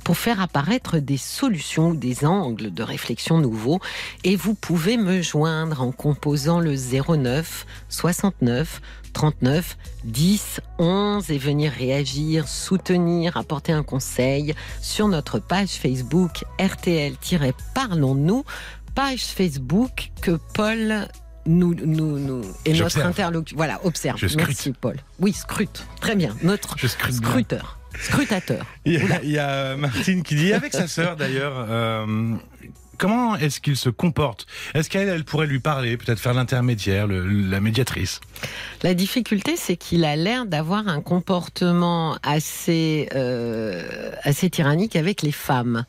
pour 0.03 0.17
faire 0.17 0.41
apparaître 0.41 0.97
des 0.97 1.17
solutions 1.17 1.89
ou 1.89 1.95
des 1.95 2.25
angles 2.25 2.73
de 2.73 2.83
réflexion 2.83 3.37
nouveaux. 3.37 3.79
Et 4.23 4.35
vous 4.35 4.55
pouvez 4.55 4.97
me 4.97 5.21
joindre 5.21 5.81
en 5.81 5.91
composant 5.91 6.59
le 6.59 6.75
09 6.75 7.65
69 7.89 8.81
39 9.13 9.77
10 10.05 10.59
11 10.79 11.29
et 11.29 11.37
venir 11.37 11.71
réagir, 11.71 12.47
soutenir, 12.47 13.37
apporter 13.37 13.71
un 13.71 13.83
conseil 13.83 14.55
sur 14.81 15.07
notre 15.07 15.37
page 15.39 15.69
Facebook 15.69 16.43
RTL-Parlons-nous, 16.59 18.43
page 18.95 19.25
Facebook 19.25 20.11
que 20.21 20.39
Paul 20.53 21.07
nous, 21.45 21.73
nous, 21.75 22.19
nous 22.19 22.41
et 22.65 22.73
notre 22.73 22.99
interlocuteur. 22.99 23.57
Voilà, 23.57 23.79
observe. 23.83 24.19
Merci 24.35 24.73
Paul. 24.79 24.97
Oui, 25.19 25.33
scrute. 25.33 25.85
Très 25.99 26.15
bien. 26.15 26.35
Notre 26.43 26.77
scruteur. 26.79 27.79
Scrutateur. 27.99 28.65
Il 28.85 29.05
y, 29.23 29.37
a, 29.37 29.75
Martine 29.75 30.23
qui 30.23 30.35
dit, 30.35 30.53
avec 30.53 30.73
sa 30.73 30.87
sœur 30.87 31.15
d'ailleurs, 31.15 31.53
euh, 31.69 32.35
comment 33.03 33.35
est-ce 33.35 33.59
qu'il 33.59 33.75
se 33.75 33.89
comporte? 33.89 34.47
Est-ce 34.73 34.89
qu'elle 34.89 35.25
pourrait 35.25 35.45
lui 35.45 35.59
parler, 35.59 35.97
peut-être 35.97 36.19
faire 36.19 36.33
l'intermédiaire, 36.33 37.05
la 37.05 37.59
médiatrice? 37.59 38.21
La 38.81 38.93
difficulté, 38.93 39.57
c'est 39.57 39.75
qu'il 39.75 40.05
a 40.05 40.15
l'air 40.15 40.45
d'avoir 40.45 40.87
un 40.87 41.01
comportement 41.01 42.15
assez, 42.23 43.09
euh, 43.13 44.13
assez 44.21 44.49
tyrannique 44.49 44.95
avec 44.95 45.21
les 45.21 45.33
femmes. 45.33 45.83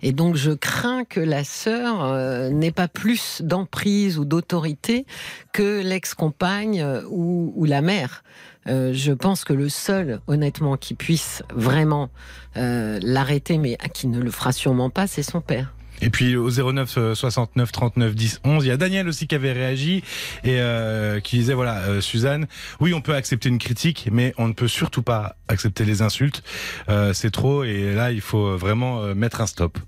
Et 0.00 0.12
donc, 0.12 0.36
je 0.36 0.52
crains 0.52 1.02
que 1.02 1.18
la 1.18 1.42
sœur 1.42 2.04
euh, 2.04 2.50
n'ait 2.50 2.70
pas 2.70 2.86
plus 2.86 3.42
d'emprise 3.42 4.16
ou 4.16 4.24
d'autorité 4.24 5.06
que 5.52 5.82
l'ex-compagne 5.82 6.80
euh, 6.82 7.02
ou, 7.10 7.64
la 7.64 7.82
mère. 7.82 8.22
je 8.66 9.12
pense 9.12 9.42
que 9.42 9.52
le 9.52 9.68
seul, 9.68 10.20
honnêtement, 10.28 10.76
qui 10.76 10.94
puisse 10.94 11.42
vraiment 11.52 12.10
l'arrêter, 12.54 13.58
mais 13.58 13.76
qui 13.92 14.06
ne 14.06 14.20
le 14.20 14.30
fera 14.30 14.52
sûrement 14.52 14.90
pas, 14.90 15.08
c'est 15.08 15.24
son 15.24 15.40
père. 15.40 15.72
Et 16.02 16.10
puis 16.10 16.36
au 16.36 16.50
09 16.50 17.14
69 17.14 17.72
39 17.72 18.14
10 18.14 18.40
11, 18.44 18.64
il 18.64 18.68
y 18.68 18.70
a 18.70 18.76
Daniel 18.76 19.08
aussi 19.08 19.26
qui 19.26 19.34
avait 19.34 19.52
réagi 19.52 20.02
et 20.44 20.60
euh, 20.60 21.20
qui 21.20 21.36
disait 21.36 21.54
voilà 21.54 21.78
euh, 21.80 22.00
Suzanne, 22.00 22.46
oui 22.80 22.94
on 22.94 23.00
peut 23.00 23.14
accepter 23.14 23.48
une 23.48 23.58
critique, 23.58 24.08
mais 24.10 24.34
on 24.38 24.48
ne 24.48 24.52
peut 24.52 24.68
surtout 24.68 25.02
pas 25.02 25.36
accepter 25.48 25.84
les 25.84 26.02
insultes. 26.02 26.42
Euh, 26.88 27.12
c'est 27.12 27.30
trop 27.30 27.64
et 27.64 27.94
là 27.94 28.12
il 28.12 28.20
faut 28.20 28.56
vraiment 28.56 29.02
euh, 29.02 29.14
mettre 29.14 29.40
un 29.40 29.46
stop. 29.46 29.78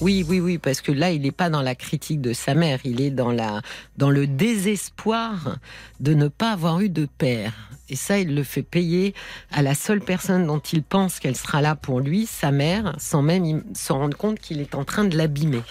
Oui, 0.00 0.24
oui, 0.28 0.38
oui, 0.38 0.58
parce 0.58 0.80
que 0.80 0.92
là, 0.92 1.10
il 1.10 1.22
n'est 1.22 1.32
pas 1.32 1.50
dans 1.50 1.62
la 1.62 1.74
critique 1.74 2.20
de 2.20 2.32
sa 2.32 2.54
mère, 2.54 2.78
il 2.84 3.00
est 3.00 3.10
dans, 3.10 3.32
la, 3.32 3.62
dans 3.96 4.10
le 4.10 4.28
désespoir 4.28 5.56
de 5.98 6.14
ne 6.14 6.28
pas 6.28 6.52
avoir 6.52 6.80
eu 6.80 6.88
de 6.88 7.06
père. 7.06 7.52
Et 7.88 7.96
ça, 7.96 8.18
il 8.18 8.34
le 8.34 8.44
fait 8.44 8.62
payer 8.62 9.12
à 9.50 9.62
la 9.62 9.74
seule 9.74 10.00
personne 10.00 10.46
dont 10.46 10.60
il 10.60 10.84
pense 10.84 11.18
qu'elle 11.18 11.34
sera 11.34 11.60
là 11.60 11.74
pour 11.74 11.98
lui, 11.98 12.26
sa 12.26 12.52
mère, 12.52 12.94
sans 12.98 13.22
même 13.22 13.64
se 13.74 13.92
rendre 13.92 14.16
compte 14.16 14.38
qu'il 14.38 14.60
est 14.60 14.76
en 14.76 14.84
train 14.84 15.04
de 15.04 15.16
l'abîmer. 15.16 15.62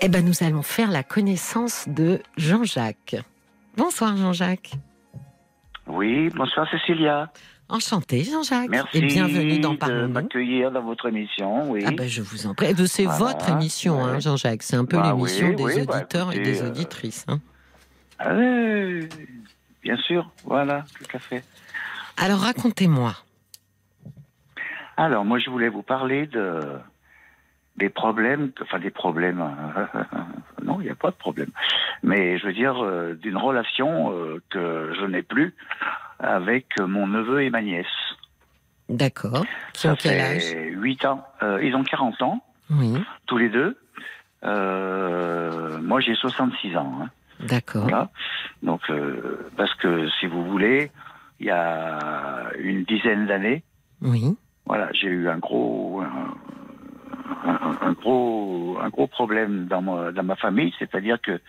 Eh 0.00 0.08
ben, 0.08 0.24
nous 0.24 0.42
allons 0.42 0.62
faire 0.62 0.90
la 0.90 1.02
connaissance 1.02 1.88
de 1.88 2.22
Jean-Jacques. 2.38 3.16
Bonsoir 3.76 4.16
Jean-Jacques. 4.16 4.72
Oui, 5.86 6.30
bonsoir 6.30 6.68
Cécilia. 6.70 7.30
Enchanté, 7.72 8.22
Jean-Jacques. 8.24 8.68
Merci. 8.68 8.98
Et 8.98 9.06
bienvenue 9.06 9.58
dans 9.58 9.76
Parlons. 9.76 10.02
de 10.02 10.12
m'accueillir 10.12 10.70
dans 10.70 10.82
votre 10.82 11.08
émission. 11.08 11.70
Oui. 11.70 11.82
Ah 11.86 11.90
ben, 11.90 12.06
je 12.06 12.20
vous 12.20 12.46
en 12.46 12.52
prie. 12.52 12.66
Eh 12.68 12.74
ben, 12.74 12.86
c'est 12.86 13.06
votre 13.06 13.48
émission, 13.48 14.04
hein, 14.04 14.20
Jean-Jacques. 14.20 14.62
C'est 14.62 14.76
un 14.76 14.84
peu 14.84 14.98
bah 14.98 15.08
l'émission 15.08 15.54
des 15.54 15.86
bah, 15.86 15.96
auditeurs 15.96 16.34
et 16.34 16.40
des 16.40 16.60
euh, 16.60 16.66
auditrices. 16.68 17.24
Hein. 17.28 17.40
Ah 18.18 18.34
bien 19.82 19.96
sûr. 19.96 20.30
Voilà, 20.44 20.84
tout 20.98 21.16
à 21.16 21.18
fait. 21.18 21.42
Alors, 22.18 22.40
racontez-moi. 22.40 23.16
Alors, 24.98 25.24
moi, 25.24 25.38
je 25.38 25.48
voulais 25.48 25.70
vous 25.70 25.82
parler 25.82 26.26
de 26.26 26.60
des 27.76 27.88
problèmes, 27.88 28.52
enfin 28.60 28.80
des 28.80 28.90
problèmes. 28.90 29.38
non, 30.62 30.78
il 30.80 30.84
n'y 30.84 30.90
a 30.90 30.94
pas 30.94 31.10
de 31.10 31.16
problème. 31.16 31.48
Mais 32.02 32.38
je 32.38 32.46
veux 32.46 32.52
dire 32.52 32.84
euh, 32.84 33.14
d'une 33.14 33.38
relation 33.38 34.12
euh, 34.12 34.42
que 34.50 34.92
je 35.00 35.06
n'ai 35.06 35.22
plus 35.22 35.54
avec 36.22 36.78
mon 36.78 37.06
neveu 37.06 37.42
et 37.42 37.50
ma 37.50 37.62
nièce. 37.62 37.86
D'accord. 38.88 39.44
Qui 39.72 39.88
ont 39.88 39.96
quel 39.96 40.20
âge 40.20 40.54
8 40.54 41.04
ans. 41.04 41.24
Euh, 41.42 41.62
ils 41.62 41.74
ont 41.74 41.84
40 41.84 42.22
ans. 42.22 42.42
Oui. 42.70 42.94
Tous 43.26 43.38
les 43.38 43.48
deux. 43.48 43.76
Euh, 44.44 45.78
moi, 45.80 46.00
j'ai 46.00 46.14
66 46.14 46.76
ans. 46.76 46.98
Hein. 47.02 47.10
D'accord. 47.40 47.82
Voilà. 47.82 48.10
Donc, 48.62 48.82
euh, 48.90 49.50
parce 49.56 49.74
que 49.74 50.08
si 50.20 50.26
vous 50.26 50.44
voulez, 50.44 50.90
il 51.40 51.46
y 51.46 51.50
a 51.50 52.50
une 52.58 52.84
dizaine 52.84 53.26
d'années, 53.26 53.62
oui. 54.02 54.36
Voilà, 54.66 54.88
j'ai 54.92 55.08
eu 55.08 55.28
un 55.28 55.38
gros, 55.38 56.02
un, 57.44 57.92
gros, 57.92 58.78
un 58.80 58.88
gros 58.90 59.06
problème 59.06 59.66
dans 59.66 59.82
ma, 59.82 60.12
dans 60.12 60.22
ma 60.22 60.36
famille, 60.36 60.72
c'est-à-dire 60.78 61.20
que 61.20 61.40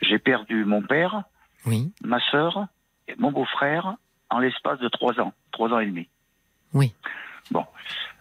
j'ai 0.00 0.18
perdu 0.18 0.64
mon 0.64 0.82
père, 0.82 1.24
oui. 1.64 1.92
ma 2.04 2.20
sœur 2.30 2.66
mon 3.18 3.32
beau-frère 3.32 3.96
en 4.30 4.38
l'espace 4.38 4.78
de 4.80 4.88
trois 4.88 5.18
ans, 5.20 5.32
trois 5.52 5.70
ans 5.70 5.78
et 5.78 5.86
demi. 5.86 6.08
Oui. 6.72 6.92
Bon. 7.50 7.64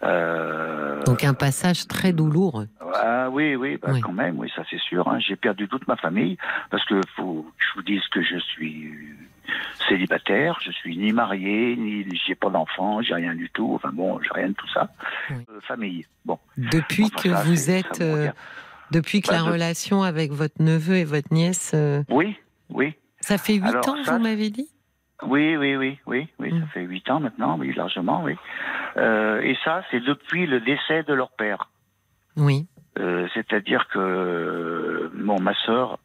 Euh... 0.04 1.02
Donc 1.04 1.24
un 1.24 1.34
passage 1.34 1.88
très 1.88 2.14
douloureux. 2.14 2.68
Ah 2.94 3.30
oui, 3.32 3.56
oui, 3.56 3.78
bah 3.78 3.90
quand 4.02 4.14
même, 4.14 4.38
oui, 4.38 4.52
ça 4.56 4.64
c'est 4.70 4.80
sûr. 4.80 5.08
Hein. 5.08 5.20
J'ai 5.20 5.36
perdu 5.36 5.68
toute 5.68 5.88
ma 5.88 5.96
famille 5.96 6.38
parce 6.70 6.86
que 6.86 7.02
faut 7.16 7.44
que 7.58 7.64
je 7.64 7.74
vous 7.76 7.82
dise 7.82 8.08
que 8.12 8.22
je 8.22 8.38
suis 8.38 8.94
célibataire, 9.90 10.60
je 10.62 10.72
suis 10.72 10.96
ni 10.98 11.12
marié, 11.12 11.76
ni 11.76 12.06
j'ai 12.26 12.36
pas 12.36 12.50
d'enfant, 12.50 13.02
j'ai 13.02 13.16
rien 13.16 13.34
du 13.34 13.50
tout. 13.50 13.74
Enfin 13.74 13.90
bon, 13.92 14.20
j'ai 14.22 14.32
rien 14.32 14.50
de 14.50 14.54
tout 14.54 14.70
ça. 14.70 14.90
Euh, 15.32 15.60
famille. 15.62 16.06
Bon. 16.24 16.38
Depuis 16.58 17.10
que 17.10 17.30
vous 17.46 17.72
êtes, 17.72 18.02
euh, 18.02 18.32
depuis 18.92 19.22
que 19.22 19.30
bah, 19.30 19.38
la 19.38 19.44
relation 19.44 20.04
avec 20.04 20.32
votre 20.32 20.62
neveu 20.62 20.98
et 20.98 21.04
votre 21.04 21.34
nièce. 21.34 21.76
Oui, 22.10 22.38
oui. 22.70 22.94
Ça 23.22 23.40
fait 23.40 23.56
huit 23.56 23.88
ans, 23.88 23.96
vous 24.06 24.20
m'avez 24.20 24.52
dit? 24.52 24.70
Oui, 25.24 25.56
oui, 25.56 25.76
oui, 25.76 26.00
oui, 26.06 26.28
oui, 26.40 26.50
ça 26.50 26.58
mm. 26.58 26.68
fait 26.74 26.82
huit 26.82 27.10
ans 27.10 27.20
maintenant, 27.20 27.58
oui, 27.58 27.74
largement, 27.74 28.24
oui. 28.24 28.36
et 28.98 29.58
ça, 29.64 29.84
c'est 29.92 30.02
depuis 30.02 30.46
le 30.46 30.60
décès 30.60 31.04
de 31.04 31.14
leur 31.14 31.32
père. 31.32 31.70
Oui. 32.38 32.68
Euh, 32.98 33.28
c'est-à-dire 33.34 33.88
que 33.90 35.12
bon, 35.14 35.40
ma 35.40 35.54
sœur, 35.66 36.00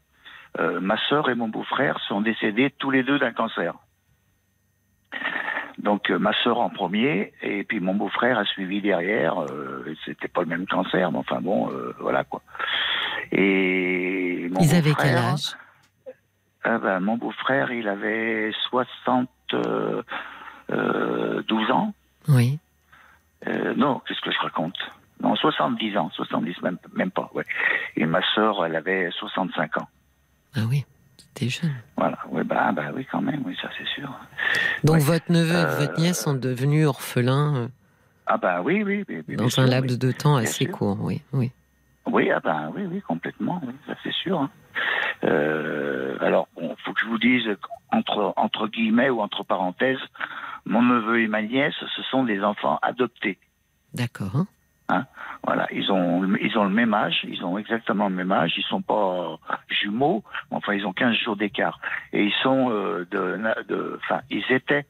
euh, 0.58 0.80
ma 0.80 0.96
sœur 1.08 1.30
et 1.30 1.34
mon 1.34 1.48
beau-frère 1.48 1.98
sont 2.08 2.20
décédés 2.20 2.70
tous 2.78 2.90
les 2.90 3.02
deux 3.02 3.18
d'un 3.18 3.32
cancer. 3.32 3.74
Donc 5.78 6.10
euh, 6.10 6.18
ma 6.18 6.32
sœur 6.42 6.58
en 6.58 6.68
premier 6.68 7.32
et 7.42 7.64
puis 7.64 7.80
mon 7.80 7.94
beau-frère 7.94 8.38
a 8.38 8.44
suivi 8.44 8.80
derrière. 8.80 9.36
C'était 10.04 10.28
pas 10.28 10.42
le 10.42 10.48
même 10.48 10.66
cancer, 10.66 11.12
mais 11.12 11.18
enfin 11.18 11.40
bon, 11.40 11.70
voilà 12.00 12.24
quoi. 12.24 12.42
Et 13.30 14.48
mon 14.50 14.60
ils 14.60 14.74
avaient 14.74 14.94
quel 14.94 15.16
âge? 15.16 15.56
Ah 16.64 16.78
ben, 16.78 17.00
Mon 17.00 17.16
beau-frère, 17.16 17.72
il 17.72 17.88
avait 17.88 18.52
72 18.70 20.04
ans. 21.70 21.94
Oui. 22.28 22.58
non, 23.76 24.00
qu'est-ce 24.06 24.20
que 24.20 24.30
je 24.30 24.38
raconte? 24.38 24.78
Non, 25.22 25.36
70 25.36 25.96
ans, 25.98 26.10
70 26.14 26.62
même, 26.62 26.78
même 26.94 27.10
pas, 27.10 27.30
ouais. 27.34 27.44
Et 27.96 28.06
ma 28.06 28.20
sœur, 28.34 28.64
elle 28.64 28.76
avait 28.76 29.10
65 29.10 29.76
ans. 29.76 29.88
Ah 30.54 30.60
oui, 30.68 30.84
c'était 31.18 31.48
jeune. 31.48 31.74
Voilà, 31.96 32.18
oui, 32.30 32.42
bah, 32.44 32.72
bah 32.72 32.86
oui, 32.94 33.06
quand 33.10 33.20
même, 33.20 33.42
oui, 33.44 33.56
ça 33.60 33.68
c'est 33.76 33.86
sûr. 33.86 34.08
Donc 34.82 34.98
votre 35.00 35.30
neveu 35.30 35.58
et 35.58 35.64
votre 35.64 35.92
euh, 35.92 36.02
nièce 36.02 36.20
sont 36.22 36.34
devenus 36.34 36.86
orphelins 36.86 37.56
euh, 37.56 37.68
Ah 38.26 38.38
bah 38.38 38.62
oui, 38.62 38.82
oui. 38.82 39.04
dans 39.36 39.60
un 39.60 39.66
laps 39.66 39.98
de 39.98 40.12
temps 40.12 40.36
assez 40.36 40.66
court, 40.66 40.98
oui, 41.00 41.20
oui. 41.32 41.52
Oui, 42.12 42.30
ah 42.30 42.40
bah 42.40 42.70
oui, 42.74 42.82
oui, 42.90 43.00
complètement, 43.00 43.60
oui, 43.66 43.74
ça 43.86 43.94
c'est 44.02 44.12
sûr. 44.12 44.40
Hein. 44.40 44.50
Euh, 45.24 46.16
alors, 46.20 46.48
bon, 46.56 46.74
faut 46.84 46.92
que 46.92 47.00
je 47.00 47.06
vous 47.06 47.18
dise, 47.18 47.44
entre, 47.92 48.32
entre 48.36 48.68
guillemets 48.68 49.10
ou 49.10 49.20
entre 49.20 49.44
parenthèses, 49.44 49.98
mon 50.64 50.82
neveu 50.82 51.22
et 51.22 51.28
ma 51.28 51.42
nièce, 51.42 51.74
ce 51.96 52.02
sont 52.04 52.24
des 52.24 52.42
enfants 52.42 52.78
adoptés. 52.82 53.38
D'accord. 53.94 54.46
Hein. 54.88 55.06
voilà, 55.44 55.68
ils 55.72 55.90
ont, 55.92 56.34
ils 56.40 56.58
ont 56.58 56.64
le 56.64 56.70
même 56.70 56.94
âge, 56.94 57.24
ils 57.28 57.44
ont 57.44 57.58
exactement 57.58 58.08
le 58.08 58.14
même 58.14 58.32
âge, 58.32 58.54
ils 58.56 58.64
sont 58.64 58.82
pas 58.82 59.38
jumeaux, 59.68 60.24
enfin 60.50 60.74
ils 60.74 60.84
ont 60.84 60.92
15 60.92 61.14
jours 61.16 61.36
d'écart. 61.36 61.78
Et 62.12 62.24
ils 62.24 62.34
sont 62.42 62.70
euh, 62.70 63.06
de, 63.10 63.98
enfin 64.02 64.22
ils 64.30 64.44
étaient 64.50 64.86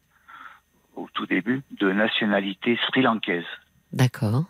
au 0.97 1.07
tout 1.13 1.27
début 1.27 1.63
de 1.79 1.93
nationalité 1.93 2.79
sri-lankaise. 2.89 3.45
D'accord. 3.93 4.45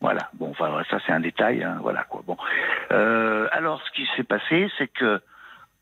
Voilà. 0.00 0.30
Bon, 0.34 0.50
enfin 0.50 0.82
ça 0.90 0.98
c'est 1.06 1.12
un 1.12 1.20
détail. 1.20 1.62
Hein, 1.62 1.78
voilà 1.82 2.04
quoi. 2.04 2.22
Bon. 2.26 2.36
Euh, 2.92 3.48
alors 3.52 3.82
ce 3.82 3.90
qui 3.92 4.06
s'est 4.16 4.24
passé, 4.24 4.70
c'est 4.78 4.88
que 4.88 5.20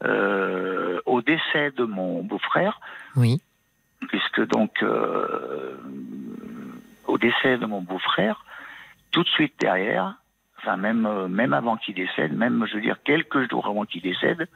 euh, 0.05 1.01
au 1.07 1.23
décès 1.23 1.71
de 1.71 1.85
mon 1.85 2.23
beau-frère, 2.23 2.81
oui, 3.15 3.41
puisque 4.09 4.47
donc 4.49 4.83
au 7.07 7.19
décès 7.19 7.59
de 7.59 7.67
mon 7.67 7.81
beau-frère, 7.81 8.45
tout 9.11 9.23
de 9.23 9.29
suite 9.29 9.55
derrière, 9.59 10.15
enfin 10.59 10.77
même 10.77 11.07
euh, 11.07 11.29
même 11.29 11.53
avant 11.53 11.77
qu'il 11.77 11.95
décède, 11.95 12.37
même 12.37 12.67
je 12.67 12.75
veux 12.75 12.81
dire 12.81 12.99
quelques 13.05 13.49
jours 13.51 13.67
avant 13.67 13.85
qu'il 13.85 14.03
décède, 14.03 14.49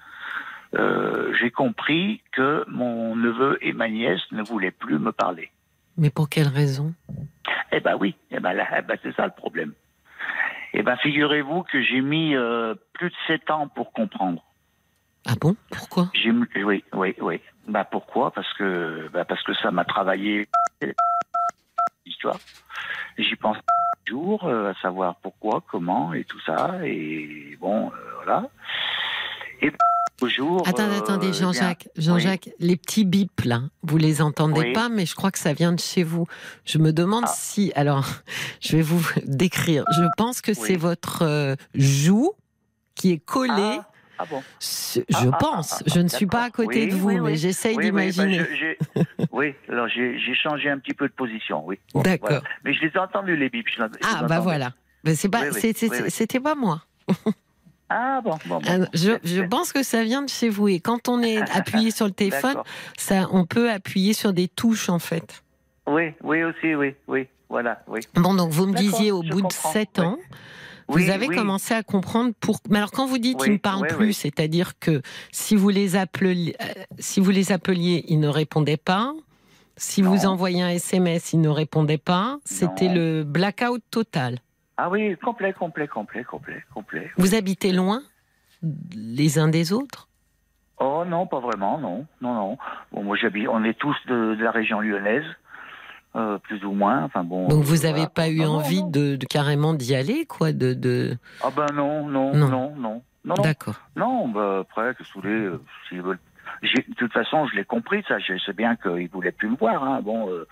euh, 0.75 1.33
j'ai 1.41 1.51
compris 1.51 2.23
que 2.33 2.65
mon 2.69 3.17
neveu 3.17 3.59
et 3.63 3.73
ma 3.73 3.89
nièce 3.89 4.21
ne 4.33 4.43
voulaient 4.43 4.71
plus 4.71 4.99
me 4.99 5.13
parler. 5.13 5.51
Mais 6.01 6.11
pour 6.11 6.29
quelle 6.29 6.49
raison? 6.49 6.95
Eh 7.71 7.81
ben 7.81 7.97
oui, 8.01 8.17
eh 8.33 8.41
ben, 8.41 8.57
eh 8.77 8.83
ben 8.83 8.99
c'est 9.03 9.15
ça 9.15 9.27
le 9.27 9.33
problème. 9.33 9.75
Eh 10.73 10.83
ben 10.83 10.97
figurez-vous 10.97 11.63
que 11.65 11.83
j'ai 11.83 12.01
mis 12.01 12.35
euh, 12.35 12.75
plus 12.95 13.11
de 13.11 13.15
sept 13.27 13.51
ans 13.51 13.69
pour 13.69 13.93
comprendre. 13.93 14.43
Ah 15.27 15.35
bon? 15.41 15.55
Pourquoi? 15.71 16.11
Oui, 16.65 16.83
oui, 16.95 17.15
oui. 17.21 17.41
Bah 17.69 17.85
pourquoi? 17.85 18.31
Parce 18.31 18.53
que 18.55 19.09
bah 19.13 19.25
parce 19.25 19.43
que 19.43 19.55
ça 19.55 19.71
m'a 19.71 19.85
travaillé 19.85 20.49
l'histoire. 22.07 22.41
J'y 23.19 23.37
pense 23.37 23.59
jour, 24.11 24.45
euh, 24.45 24.73
à 24.73 24.75
savoir 24.83 25.15
pourquoi, 25.23 25.63
comment 25.71 26.13
et 26.13 26.25
tout 26.25 26.41
ça. 26.41 26.79
Et 26.85 27.57
bon, 27.61 27.89
euh, 27.89 27.95
voilà. 28.17 28.49
Et 29.63 29.71
au 30.23 30.29
jour. 30.29 30.62
Attendez, 30.66 30.97
attendez, 30.97 31.29
euh, 31.29 31.33
Jean-Jacques. 31.33 31.89
Jean-Jacques, 31.97 32.51
les 32.59 32.77
petits 32.77 33.05
bips 33.05 33.45
là, 33.45 33.62
vous 33.83 33.97
les 33.97 34.23
entendez 34.23 34.73
pas, 34.73 34.89
mais 34.89 35.07
je 35.07 35.14
crois 35.14 35.31
que 35.31 35.39
ça 35.39 35.53
vient 35.53 35.73
de 35.73 35.81
chez 35.81 36.03
vous. 36.03 36.27
Je 36.64 36.79
me 36.79 36.93
demande 36.93 37.25
ah. 37.27 37.35
si. 37.35 37.73
Alors, 37.75 38.07
je 38.61 38.77
vais 38.77 38.83
vous 38.83 39.07
décrire. 39.25 39.85
Je 39.97 40.05
pense 40.16 40.41
que 40.41 40.55
c'est 40.55 40.77
votre 40.77 41.57
joue 41.75 42.33
qui 42.95 43.12
est 43.12 43.25
collée. 43.25 43.79
Ah. 43.81 43.87
Ah 44.23 44.27
bon 44.29 44.43
Je 44.61 45.01
ah, 45.14 45.31
ah, 45.33 45.37
pense. 45.39 45.81
Ah, 45.81 45.85
je 45.87 45.99
ne 45.99 46.09
suis 46.09 46.27
pas 46.27 46.43
à 46.43 46.51
côté 46.51 46.87
de 46.87 46.95
vous, 46.95 47.23
mais 47.23 47.37
j'essaye 47.37 47.77
bah, 47.77 47.83
d'imaginer. 47.83 48.43
Oui, 49.33 49.55
alors 49.68 49.89
j'ai 49.89 50.35
changé 50.35 50.68
un 50.68 50.79
petit 50.79 50.93
peu 50.93 51.09
de 51.09 51.12
position, 51.12 51.64
oui. 51.64 51.79
D'accord. 51.95 52.43
Mais 52.64 52.75
je 52.75 52.83
les 52.83 52.89
ai 52.89 52.99
entendus, 52.99 53.37
les 53.37 53.49
bips. 53.49 53.68
ah, 54.03 54.25
bah 54.25 54.41
voilà. 54.41 54.75
c'est 55.14 55.31
pas, 55.31 55.51
c'était 55.53 56.41
pas 56.41 56.55
moi. 56.55 56.83
Ah 57.93 58.20
bon, 58.22 58.38
bon, 58.47 58.61
je, 58.95 59.18
je, 59.24 59.43
pense 59.43 59.72
que 59.72 59.82
ça 59.82 60.05
vient 60.05 60.22
de 60.22 60.28
chez 60.28 60.49
vous. 60.49 60.68
Et 60.68 60.78
quand 60.78 61.09
on 61.09 61.20
est 61.22 61.38
appuyé 61.57 61.91
sur 61.91 62.07
le 62.07 62.12
téléphone, 62.12 62.57
ça, 62.97 63.28
on 63.32 63.45
peut 63.45 63.68
appuyer 63.68 64.12
sur 64.12 64.32
des 64.32 64.47
touches 64.47 64.88
en 64.88 65.01
fait. 65.01 65.43
Oui, 65.88 66.12
oui 66.22 66.45
aussi, 66.45 66.76
oui, 66.76 66.95
oui, 67.09 67.26
voilà, 67.49 67.82
oui. 67.88 68.01
Bon, 68.14 68.34
donc 68.34 68.51
vous 68.51 68.66
me 68.66 68.74
disiez 68.74 69.11
au 69.11 69.22
bout 69.22 69.43
de 69.43 69.53
sept 69.53 69.99
ans, 69.99 70.18
vous 70.86 71.11
avez 71.11 71.26
commencé 71.26 71.74
à 71.74 71.82
comprendre 71.82 72.32
pour. 72.38 72.61
Mais 72.68 72.78
alors, 72.78 72.93
quand 72.93 73.07
vous 73.07 73.18
dites 73.18 73.38
qu'ils 73.38 73.55
ne 73.55 73.59
parlent 73.59 73.88
plus, 73.88 74.12
c'est-à-dire 74.12 74.78
que 74.78 75.03
si 75.32 75.57
vous 75.57 75.68
les 75.68 75.97
appeliez, 75.97 76.55
euh, 76.62 76.66
si 77.01 77.20
vous 77.20 77.30
les 77.30 77.51
appeliez, 77.51 78.05
ils 78.07 78.20
ne 78.20 78.28
répondaient 78.28 78.76
pas. 78.76 79.12
Si 79.76 80.03
vous 80.03 80.26
envoyiez 80.26 80.62
un 80.62 80.68
SMS, 80.68 81.32
ils 81.32 81.41
ne 81.41 81.49
répondaient 81.49 81.99
pas. 81.99 82.38
C'était 82.45 82.88
le 82.88 83.24
blackout 83.24 83.82
total. 83.91 84.38
Ah 84.83 84.89
oui, 84.89 85.14
complet, 85.22 85.53
complet, 85.53 85.87
complet, 85.87 86.24
complet, 86.24 86.64
complet. 86.72 87.11
Vous 87.18 87.35
habitez 87.35 87.70
loin 87.70 88.01
les 88.97 89.39
uns 89.39 89.49
des 89.49 89.74
autres? 89.74 90.09
Oh 90.78 91.05
non, 91.07 91.26
pas 91.26 91.39
vraiment, 91.39 91.76
non, 91.76 92.07
non, 92.22 92.33
non. 92.33 92.59
Bon, 92.91 93.03
moi 93.03 93.14
j'habite. 93.20 93.47
On 93.49 93.62
est 93.62 93.78
tous 93.78 93.95
de 94.07 94.39
la 94.41 94.51
région 94.51 94.81
lyonnaise. 94.81 95.26
Euh, 96.16 96.39
plus 96.39 96.64
ou 96.64 96.72
moins. 96.72 97.05
Enfin 97.05 97.24
bon. 97.24 97.47
Donc 97.49 97.62
vous 97.62 97.83
n'avez 97.83 98.07
pas 98.09 98.31
eu 98.31 98.43
envie 98.43 98.83
De, 98.85 99.18
carrément 99.28 99.74
d'y 99.74 99.95
aller, 99.95 100.24
quoi, 100.24 100.53
de, 100.53 100.72
de, 100.72 101.18
Ah 101.45 101.51
ben 101.55 101.66
non, 101.74 102.07
non, 102.07 102.35
non, 102.35 102.74
non, 102.74 103.03
non. 103.22 103.35
D'accord. 103.35 103.76
Non, 103.97 104.28
bah 104.28 104.61
après, 104.62 104.95
que 104.95 105.03
vous 105.03 105.20
voulez, 105.20 105.35
euh, 105.35 105.62
s'ils 105.89 106.01
veulent. 106.01 106.18
De 106.62 106.95
toute 106.97 107.12
façon, 107.12 107.47
je 107.49 107.57
l'ai 107.57 107.64
compris, 107.64 108.03
ça. 108.09 108.18
Je 108.18 108.39
sais 108.39 108.55
bien 108.55 108.76
qu'ils 108.76 109.11
voulaient 109.11 109.31
plus 109.31 109.51
me 109.51 109.57
voir. 109.57 109.85
Hein. 109.85 110.01
Bon. 110.03 110.31
Euh, 110.31 110.49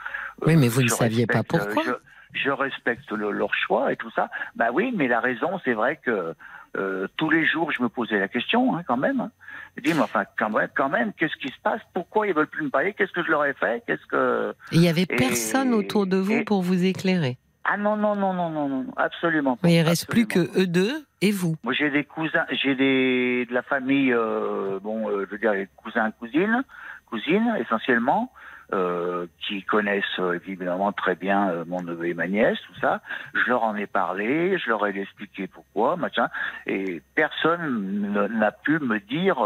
oui, 0.47 0.55
mais 0.57 0.69
vous 0.69 0.83
ne 0.83 0.89
saviez 0.89 1.27
pas 1.27 1.43
pourquoi. 1.43 1.83
Je, 1.83 1.93
respecte 2.47 3.11
leur 3.13 3.55
choix 3.55 3.93
et 3.93 3.97
tout 3.97 4.11
ça. 4.11 4.31
Bah 4.57 4.69
oui, 4.73 4.93
mais 4.97 5.09
la 5.09 5.21
raison, 5.21 5.61
c'est 5.65 5.75
vrai 5.75 5.97
que 5.97 6.35
tous 7.17 7.31
les 7.31 7.47
jours, 7.47 7.73
je 7.73 7.83
me 7.83 7.89
posais 7.89 8.19
la 8.19 8.29
question, 8.29 8.77
hein, 8.77 8.83
quand 8.87 8.97
même. 8.97 9.21
Hein. 9.21 9.31
Je 9.77 9.83
dis, 9.83 9.95
mais 9.95 10.01
enfin, 10.01 10.25
quand 10.37 10.89
même, 10.89 11.13
qu'est-ce 11.13 11.37
qui 11.37 11.49
se 11.49 11.61
passe? 11.63 11.81
Pourquoi 11.95 12.27
ils 12.27 12.35
veulent 12.35 12.49
plus 12.49 12.65
me 12.65 12.71
parler? 12.71 12.95
Qu'est-ce 12.95 13.13
que 13.13 13.23
je 13.23 13.31
leur 13.31 13.45
ai 13.45 13.55
fait? 13.55 13.83
Qu'est-ce 13.87 14.05
que 14.07 14.55
Il 14.73 14.83
y 14.83 14.89
avait 14.89 15.07
personne 15.07 15.73
autour 15.73 16.07
de 16.07 16.17
vous 16.17 16.45
pour 16.45 16.63
vous 16.63 16.85
éclairer. 16.85 17.39
Ah 17.71 17.77
non 17.77 17.97
non 17.97 18.17
non 18.17 18.33
non 18.33 18.49
non 18.49 18.67
non 18.67 18.87
absolument 18.97 19.57
pas. 19.57 19.69
Mais 19.69 19.75
il 19.75 19.83
reste 19.83 20.09
plus 20.09 20.27
que 20.27 20.39
eux 20.59 20.67
deux 20.67 21.05
et 21.21 21.31
vous. 21.31 21.57
Moi 21.63 21.75
j'ai 21.75 21.91
des 21.91 22.05
cousins, 22.05 22.47
j'ai 22.51 22.75
des 22.75 23.45
de 23.45 23.53
la 23.53 23.61
famille, 23.61 24.11
euh, 24.11 24.79
bon, 24.83 25.11
euh, 25.11 25.27
je 25.27 25.33
veux 25.33 25.39
dire 25.39 25.53
les 25.53 25.69
cousins 25.77 26.11
cousines, 26.13 26.65
cousines 27.05 27.55
essentiellement. 27.61 28.33
Euh, 28.75 29.27
qui 29.41 29.63
connaissent 29.63 30.05
euh, 30.19 30.35
évidemment 30.35 30.93
très 30.93 31.15
bien 31.15 31.49
euh, 31.49 31.65
mon 31.67 31.81
neveu 31.81 32.09
et 32.09 32.13
ma 32.13 32.29
nièce, 32.29 32.59
tout 32.67 32.79
ça. 32.81 33.01
Je 33.33 33.49
leur 33.49 33.63
en 33.63 33.75
ai 33.75 33.87
parlé, 33.87 34.59
je 34.59 34.69
leur 34.69 34.87
ai 34.87 34.91
expliqué 34.91 35.47
pourquoi, 35.47 35.97
machin, 35.97 36.29
et 36.67 37.01
personne 37.15 38.29
n'a 38.31 38.53
pu 38.53 38.79
me 38.79 39.01
dire. 39.01 39.39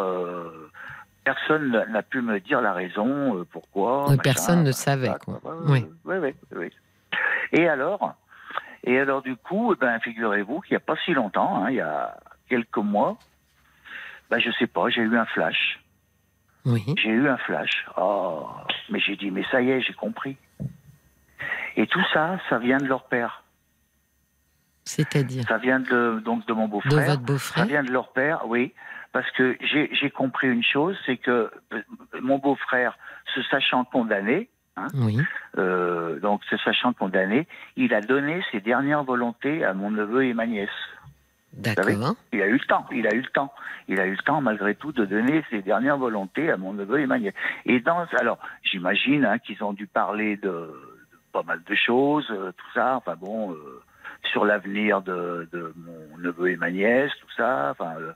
Personne 1.22 1.84
n'a 1.88 2.02
pu 2.02 2.20
me 2.20 2.40
dire 2.40 2.60
la 2.60 2.72
raison 2.72 3.46
pourquoi. 3.52 4.06
personne 4.24 4.64
ne 4.64 4.72
savait. 4.72 5.12
Quoi. 5.24 5.40
Oui. 5.66 5.86
Oui, 6.04 6.16
oui, 6.56 6.72
Et 7.52 7.68
alors, 7.68 8.16
et 8.82 8.98
alors 8.98 9.22
du 9.22 9.36
coup, 9.36 9.72
eh 9.72 9.76
ben, 9.76 10.00
figurez-vous 10.00 10.62
qu'il 10.62 10.72
n'y 10.72 10.78
a 10.78 10.80
pas 10.80 10.96
si 11.04 11.12
longtemps, 11.12 11.62
hein, 11.62 11.70
il 11.70 11.76
y 11.76 11.80
a 11.80 12.16
quelques 12.48 12.76
mois, 12.78 13.16
ben, 14.30 14.40
je 14.40 14.50
sais 14.58 14.66
pas, 14.66 14.88
j'ai 14.88 15.02
eu 15.02 15.16
un 15.16 15.26
flash. 15.26 15.78
Oui. 16.64 16.84
J'ai 17.02 17.10
eu 17.10 17.28
un 17.28 17.36
flash. 17.38 17.86
Oh, 17.96 18.46
mais 18.90 19.00
j'ai 19.00 19.16
dit, 19.16 19.30
mais 19.30 19.44
ça 19.50 19.60
y 19.62 19.70
est, 19.70 19.80
j'ai 19.80 19.94
compris. 19.94 20.36
Et 21.76 21.86
tout 21.86 22.02
ça, 22.12 22.38
ça 22.48 22.58
vient 22.58 22.78
de 22.78 22.86
leur 22.86 23.04
père. 23.04 23.42
C'est-à-dire 24.84 25.44
Ça 25.46 25.58
vient 25.58 25.80
de, 25.80 26.20
donc 26.24 26.46
de 26.46 26.52
mon 26.52 26.68
beau-frère. 26.68 26.92
De 26.92 27.00
votre 27.10 27.22
beau-frère 27.22 27.64
Ça 27.64 27.68
vient 27.68 27.82
de 27.84 27.90
leur 27.90 28.12
père, 28.12 28.46
oui. 28.46 28.72
Parce 29.12 29.30
que 29.32 29.56
j'ai 29.60 30.10
compris 30.10 30.48
une 30.48 30.62
chose, 30.62 30.96
c'est 31.04 31.18
que 31.18 31.50
euh, 31.72 31.82
mon 32.22 32.38
beau-frère, 32.38 32.96
se 33.34 33.42
sachant 33.42 33.84
condamné, 33.84 34.48
hein, 34.76 34.86
Oui. 34.94 35.18
euh, 35.58 36.18
donc 36.20 36.42
se 36.44 36.56
sachant 36.58 36.94
condamné, 36.94 37.46
il 37.76 37.92
a 37.92 38.00
donné 38.00 38.42
ses 38.50 38.60
dernières 38.60 39.04
volontés 39.04 39.64
à 39.64 39.74
mon 39.74 39.90
neveu 39.90 40.24
et 40.24 40.32
ma 40.34 40.46
nièce. 40.46 40.70
D'accord. 41.52 42.16
Il 42.32 42.40
a 42.40 42.46
eu 42.46 42.54
le 42.54 42.66
temps, 42.66 42.86
il 42.92 43.06
a 43.06 43.14
eu 43.14 43.20
le 43.20 43.28
temps. 43.28 43.52
Il 43.88 44.00
a 44.00 44.06
eu 44.06 44.12
le 44.12 44.22
temps, 44.22 44.40
malgré 44.40 44.74
tout, 44.74 44.92
de 44.92 45.04
donner 45.04 45.44
ses 45.50 45.60
dernières 45.62 45.98
volontés 45.98 46.50
à 46.50 46.56
mon 46.56 46.72
neveu 46.72 47.00
et 47.00 47.06
ma 47.06 47.18
nièce. 47.18 47.34
Et 47.66 47.80
dans, 47.80 48.06
alors, 48.18 48.38
j'imagine 48.62 49.24
hein, 49.24 49.38
qu'ils 49.38 49.62
ont 49.62 49.72
dû 49.72 49.86
parler 49.86 50.36
de, 50.36 50.48
de 50.48 50.72
pas 51.32 51.42
mal 51.42 51.62
de 51.62 51.74
choses, 51.74 52.26
euh, 52.30 52.52
tout 52.52 52.72
ça, 52.74 52.96
enfin 52.96 53.16
bon, 53.16 53.52
euh, 53.52 53.82
sur 54.30 54.44
l'avenir 54.44 55.02
de, 55.02 55.48
de 55.52 55.74
mon 55.76 56.18
neveu 56.18 56.50
et 56.50 56.56
ma 56.56 56.70
nièce, 56.70 57.12
tout 57.20 57.32
ça, 57.36 57.70
enfin, 57.72 57.96
euh, 57.98 58.12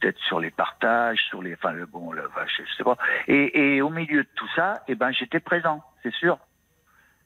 peut-être 0.00 0.18
sur 0.20 0.38
les 0.38 0.50
partages, 0.50 1.18
sur 1.28 1.42
les, 1.42 1.54
enfin, 1.54 1.72
le, 1.72 1.86
bon, 1.86 2.12
le, 2.12 2.26
enfin, 2.26 2.46
je 2.46 2.62
sais 2.76 2.84
pas. 2.84 2.96
Et, 3.26 3.76
et 3.76 3.82
au 3.82 3.90
milieu 3.90 4.22
de 4.22 4.28
tout 4.34 4.48
ça, 4.54 4.82
eh 4.86 4.94
ben, 4.94 5.10
j'étais 5.10 5.40
présent, 5.40 5.82
c'est 6.02 6.14
sûr. 6.14 6.38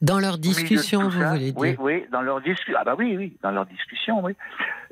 Dans 0.01 0.18
leur 0.18 0.38
discussion, 0.38 1.09
vous 1.09 1.20
ça, 1.20 1.30
voulez 1.30 1.53
dire 1.53 1.61
Oui, 1.61 1.76
oui, 1.78 2.05
dans 2.11 2.22
leur 2.22 2.40
discussion. 2.40 2.74
Ah 2.78 2.84
bah 2.84 2.94
oui, 2.98 3.16
oui, 3.16 3.36
dans 3.42 3.51
leur 3.51 3.66
discussion, 3.66 4.22
oui. 4.22 4.34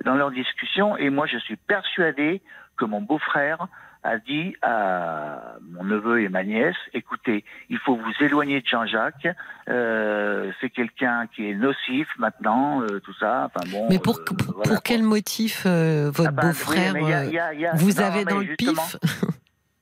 Dans 0.05 0.15
leur 0.15 0.31
discussion. 0.31 0.97
Et 0.97 1.11
moi, 1.11 1.27
je 1.27 1.39
suis 1.39 1.57
persuadé 1.57 2.43
que 2.77 2.85
mon 2.85 3.01
beau-frère 3.01 3.67
a 4.05 4.19
dit 4.19 4.55
à 4.63 5.57
mon 5.71 5.83
neveu 5.85 6.23
et 6.23 6.29
ma 6.29 6.45
nièce, 6.45 6.77
écoutez, 6.95 7.45
il 7.69 7.79
faut 7.79 7.97
vous 7.97 8.13
éloigner 8.25 8.61
de 8.61 8.67
Jean-Jacques. 8.67 9.29
Euh, 9.69 10.53
c'est 10.61 10.71
quelqu'un 10.71 11.27
qui 11.35 11.51
est 11.51 11.55
nocif 11.55 12.07
maintenant, 12.19 12.83
euh, 12.83 13.01
tout 13.01 13.15
ça. 13.19 13.51
Enfin 13.51 13.69
bon. 13.71 13.87
Mais 13.91 13.99
pour, 13.99 14.19
euh, 14.19 14.25
pour, 14.25 14.37
voilà, 14.37 14.63
pour 14.63 14.73
quoi. 14.73 14.81
quel 14.85 15.03
motif 15.03 15.65
euh, 15.67 16.11
votre 16.13 16.29
Ah 16.29 16.33
bah, 16.33 16.43
beau-frère 16.43 16.95
euh, 16.97 17.73
vous 17.75 17.93
non, 17.95 18.03
avez 18.03 18.25
dans 18.25 18.39
le 18.39 18.55
pif 18.57 18.97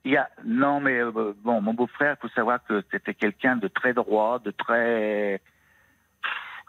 Il 0.06 0.12
y 0.12 0.16
a 0.16 0.28
non 0.44 0.78
mais 0.78 0.98
euh, 1.00 1.10
bon 1.44 1.60
mon 1.60 1.74
beau-frère 1.74 2.14
il 2.16 2.20
faut 2.22 2.32
savoir 2.34 2.60
que 2.68 2.76
c'était 2.92 3.12
quelqu'un 3.14 3.56
de 3.56 3.66
très 3.66 3.92
droit 3.92 4.38
de 4.38 4.52
très 4.52 5.40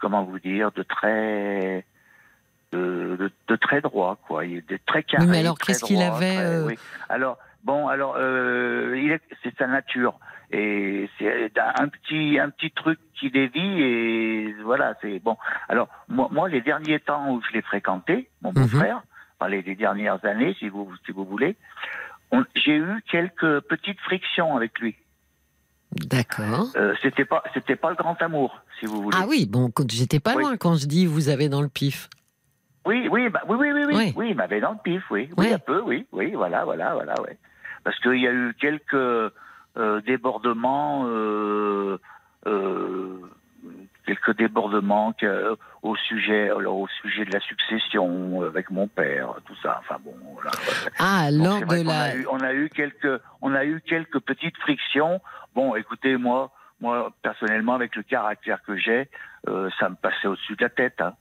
comment 0.00 0.24
vous 0.24 0.40
dire 0.40 0.72
de 0.72 0.82
très 0.82 1.84
de, 2.72 3.16
de- 3.16 3.32
de 3.46 3.56
très 3.56 3.80
droit 3.80 4.16
quoi 4.26 4.44
il 4.44 4.64
est 4.68 4.84
très 4.86 5.04
carré 5.04 5.24
Oui, 5.24 5.30
mais 5.30 5.38
alors, 5.38 5.56
qu'est-ce 5.58 5.84
qu'il 5.84 6.02
avait, 6.02 6.34
très- 6.34 6.44
euh, 6.46 6.66
oui. 6.66 6.78
alors 7.08 7.38
bon 7.62 7.86
alors 7.86 8.14
euh, 8.18 9.18
c'est 9.44 9.56
sa 9.56 9.68
nature 9.68 10.18
et 10.50 11.08
c'est 11.18 11.52
un 11.58 11.86
petit 11.88 12.38
un 12.40 12.50
petit 12.50 12.72
truc 12.72 12.98
qui 13.14 13.30
dévie 13.30 13.82
et 13.82 14.52
voilà 14.64 14.94
c'est 15.00 15.20
bon 15.20 15.36
alors 15.68 15.88
moi, 16.08 16.28
moi 16.32 16.48
les 16.48 16.60
derniers 16.60 16.98
temps 16.98 17.30
où 17.30 17.40
je 17.42 17.52
l'ai 17.52 17.62
fréquenté 17.62 18.28
mon 18.42 18.50
Mhm. 18.52 18.54
beau-frère 18.62 19.02
enfin, 19.38 19.48
les, 19.48 19.62
les 19.62 19.76
dernières 19.76 20.24
années 20.24 20.54
si 20.58 20.68
vous 20.68 20.90
si 21.06 21.12
vous 21.12 21.24
voulez 21.24 21.56
j'ai 22.54 22.76
eu 22.76 23.02
quelques 23.10 23.60
petites 23.60 24.00
frictions 24.00 24.56
avec 24.56 24.78
lui. 24.78 24.96
D'accord. 25.92 26.68
Euh, 26.76 26.94
c'était 27.02 27.24
pas, 27.24 27.42
c'était 27.54 27.76
pas 27.76 27.90
le 27.90 27.96
grand 27.96 28.20
amour, 28.20 28.60
si 28.78 28.86
vous 28.86 29.02
voulez. 29.02 29.16
Ah 29.18 29.26
oui, 29.26 29.46
bon, 29.46 29.70
j'étais 29.88 30.20
pas 30.20 30.34
Oui. 30.34 30.42
loin 30.42 30.56
quand 30.56 30.76
je 30.76 30.86
dis 30.86 31.06
vous 31.06 31.28
avez 31.30 31.48
dans 31.48 31.62
le 31.62 31.68
pif. 31.68 32.10
Oui, 32.84 33.08
oui, 33.10 33.28
bah, 33.28 33.42
oui, 33.48 33.56
oui, 33.58 33.70
oui, 33.72 33.84
oui, 33.86 33.94
Oui. 33.94 34.12
oui, 34.16 34.26
il 34.30 34.36
m'avait 34.36 34.60
dans 34.60 34.72
le 34.72 34.78
pif, 34.82 35.02
oui, 35.10 35.28
oui, 35.36 35.46
Oui. 35.46 35.52
un 35.52 35.58
peu, 35.58 35.80
oui, 35.80 36.06
oui, 36.12 36.32
voilà, 36.32 36.64
voilà, 36.64 36.94
voilà, 36.94 37.20
ouais. 37.22 37.38
Parce 37.84 37.98
qu'il 38.00 38.20
y 38.20 38.26
a 38.26 38.32
eu 38.32 38.54
quelques 38.60 38.94
euh, 38.94 40.00
débordements, 40.06 41.04
euh, 41.06 41.98
euh, 42.46 43.20
quelques 44.08 44.36
débordements 44.38 45.12
que- 45.12 45.56
au 45.82 45.94
sujet, 45.96 46.48
alors, 46.50 46.76
au 46.78 46.88
sujet 47.02 47.24
de 47.26 47.30
la 47.32 47.40
succession 47.40 48.42
avec 48.42 48.70
mon 48.70 48.88
père, 48.88 49.34
tout 49.44 49.54
ça. 49.62 49.80
Enfin 49.80 49.98
bon, 50.02 50.14
voilà. 50.34 50.50
Ah, 50.98 51.28
lors 51.30 51.60
de 51.60 51.82
la. 51.86 52.02
a 52.04 52.14
eu- 52.14 52.26
on 52.30 52.40
a 52.40 52.54
eu 52.54 52.70
quelques, 52.70 53.20
on 53.42 53.54
a 53.54 53.64
eu 53.64 53.80
quelques 53.82 54.20
petites 54.20 54.56
frictions. 54.58 55.20
Bon, 55.54 55.76
écoutez, 55.76 56.16
moi, 56.16 56.50
moi 56.80 57.12
personnellement, 57.22 57.74
avec 57.74 57.94
le 57.96 58.02
caractère 58.02 58.62
que 58.62 58.76
j'ai, 58.76 59.08
euh, 59.48 59.68
ça 59.78 59.88
me 59.90 59.94
passait 59.96 60.26
au-dessus 60.26 60.56
de 60.56 60.64
la 60.64 60.70
tête. 60.70 61.00
Hein. 61.00 61.12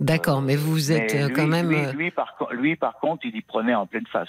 D'accord, 0.00 0.42
mais 0.42 0.56
vous 0.56 0.90
êtes 0.92 1.14
Mais 1.14 1.22
euh, 1.22 1.26
lui, 1.28 1.34
quand 1.34 1.46
même. 1.46 1.68
Lui, 1.68 1.84
euh, 1.84 1.92
lui, 1.92 2.10
par, 2.10 2.34
lui, 2.52 2.74
par 2.76 2.94
contre, 2.98 3.24
il 3.26 3.36
y 3.36 3.42
prenait 3.42 3.74
en 3.74 3.86
pleine 3.86 4.06
face. 4.06 4.28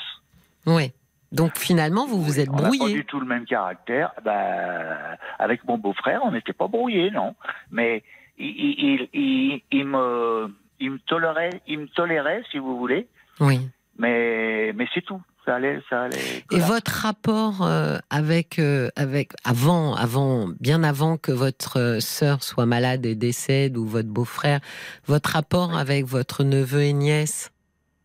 Oui. 0.66 0.92
Donc 1.32 1.58
finalement, 1.58 2.06
vous 2.08 2.22
vous 2.22 2.34
Oui, 2.36 2.40
êtes 2.42 2.50
on 2.50 2.56
n'a 2.58 2.62
pas 2.64 2.68
brouillé. 2.78 2.94
du 2.96 3.06
tout 3.06 3.20
le 3.20 3.26
même 3.26 3.46
caractère. 3.46 4.12
Bah, 4.24 5.18
avec 5.40 5.64
mon 5.66 5.78
beau-frère, 5.78 6.22
on 6.24 6.32
n'était 6.32 6.54
pas 6.54 6.68
brouillés, 6.68 7.10
non. 7.12 7.36
Mais 7.72 8.04
il, 8.38 8.48
il, 8.48 9.10
il, 9.14 9.62
il- 9.72 9.86
me, 9.86 10.54
il 10.80 10.92
me 10.92 11.00
tolérait, 11.00 11.62
il 11.68 11.80
me 11.80 11.88
tolérait, 11.88 12.44
si 12.52 12.58
vous 12.58 12.78
voulez. 12.78 13.08
Oui. 13.40 13.70
Mais, 13.98 14.74
mais 14.74 14.88
c'est 14.94 15.02
tout. 15.06 15.22
Ça 15.46 15.56
allait, 15.56 15.80
ça 15.90 16.04
allait. 16.04 16.44
Et 16.52 16.60
votre 16.60 16.92
rapport 16.92 17.64
euh, 17.66 17.98
avec, 18.12 18.60
euh, 18.60 18.90
avec 18.96 19.32
avant, 19.44 19.96
avant, 19.96 20.50
bien 20.60 20.84
avant 20.84 21.18
que 21.18 21.32
votre 21.32 21.80
euh, 21.80 22.00
sœur 22.00 22.44
soit 22.44 22.68
malade 22.68 23.06
et 23.08 23.16
décède 23.16 23.76
ou 23.76 23.86
votre 23.88 24.10
beau-frère, 24.10 24.60
votre 25.08 25.32
rapport 25.32 25.76
avec 25.76 26.06
votre 26.06 26.44
neveu 26.44 26.82
et 26.84 26.94
nièce, 26.94 27.52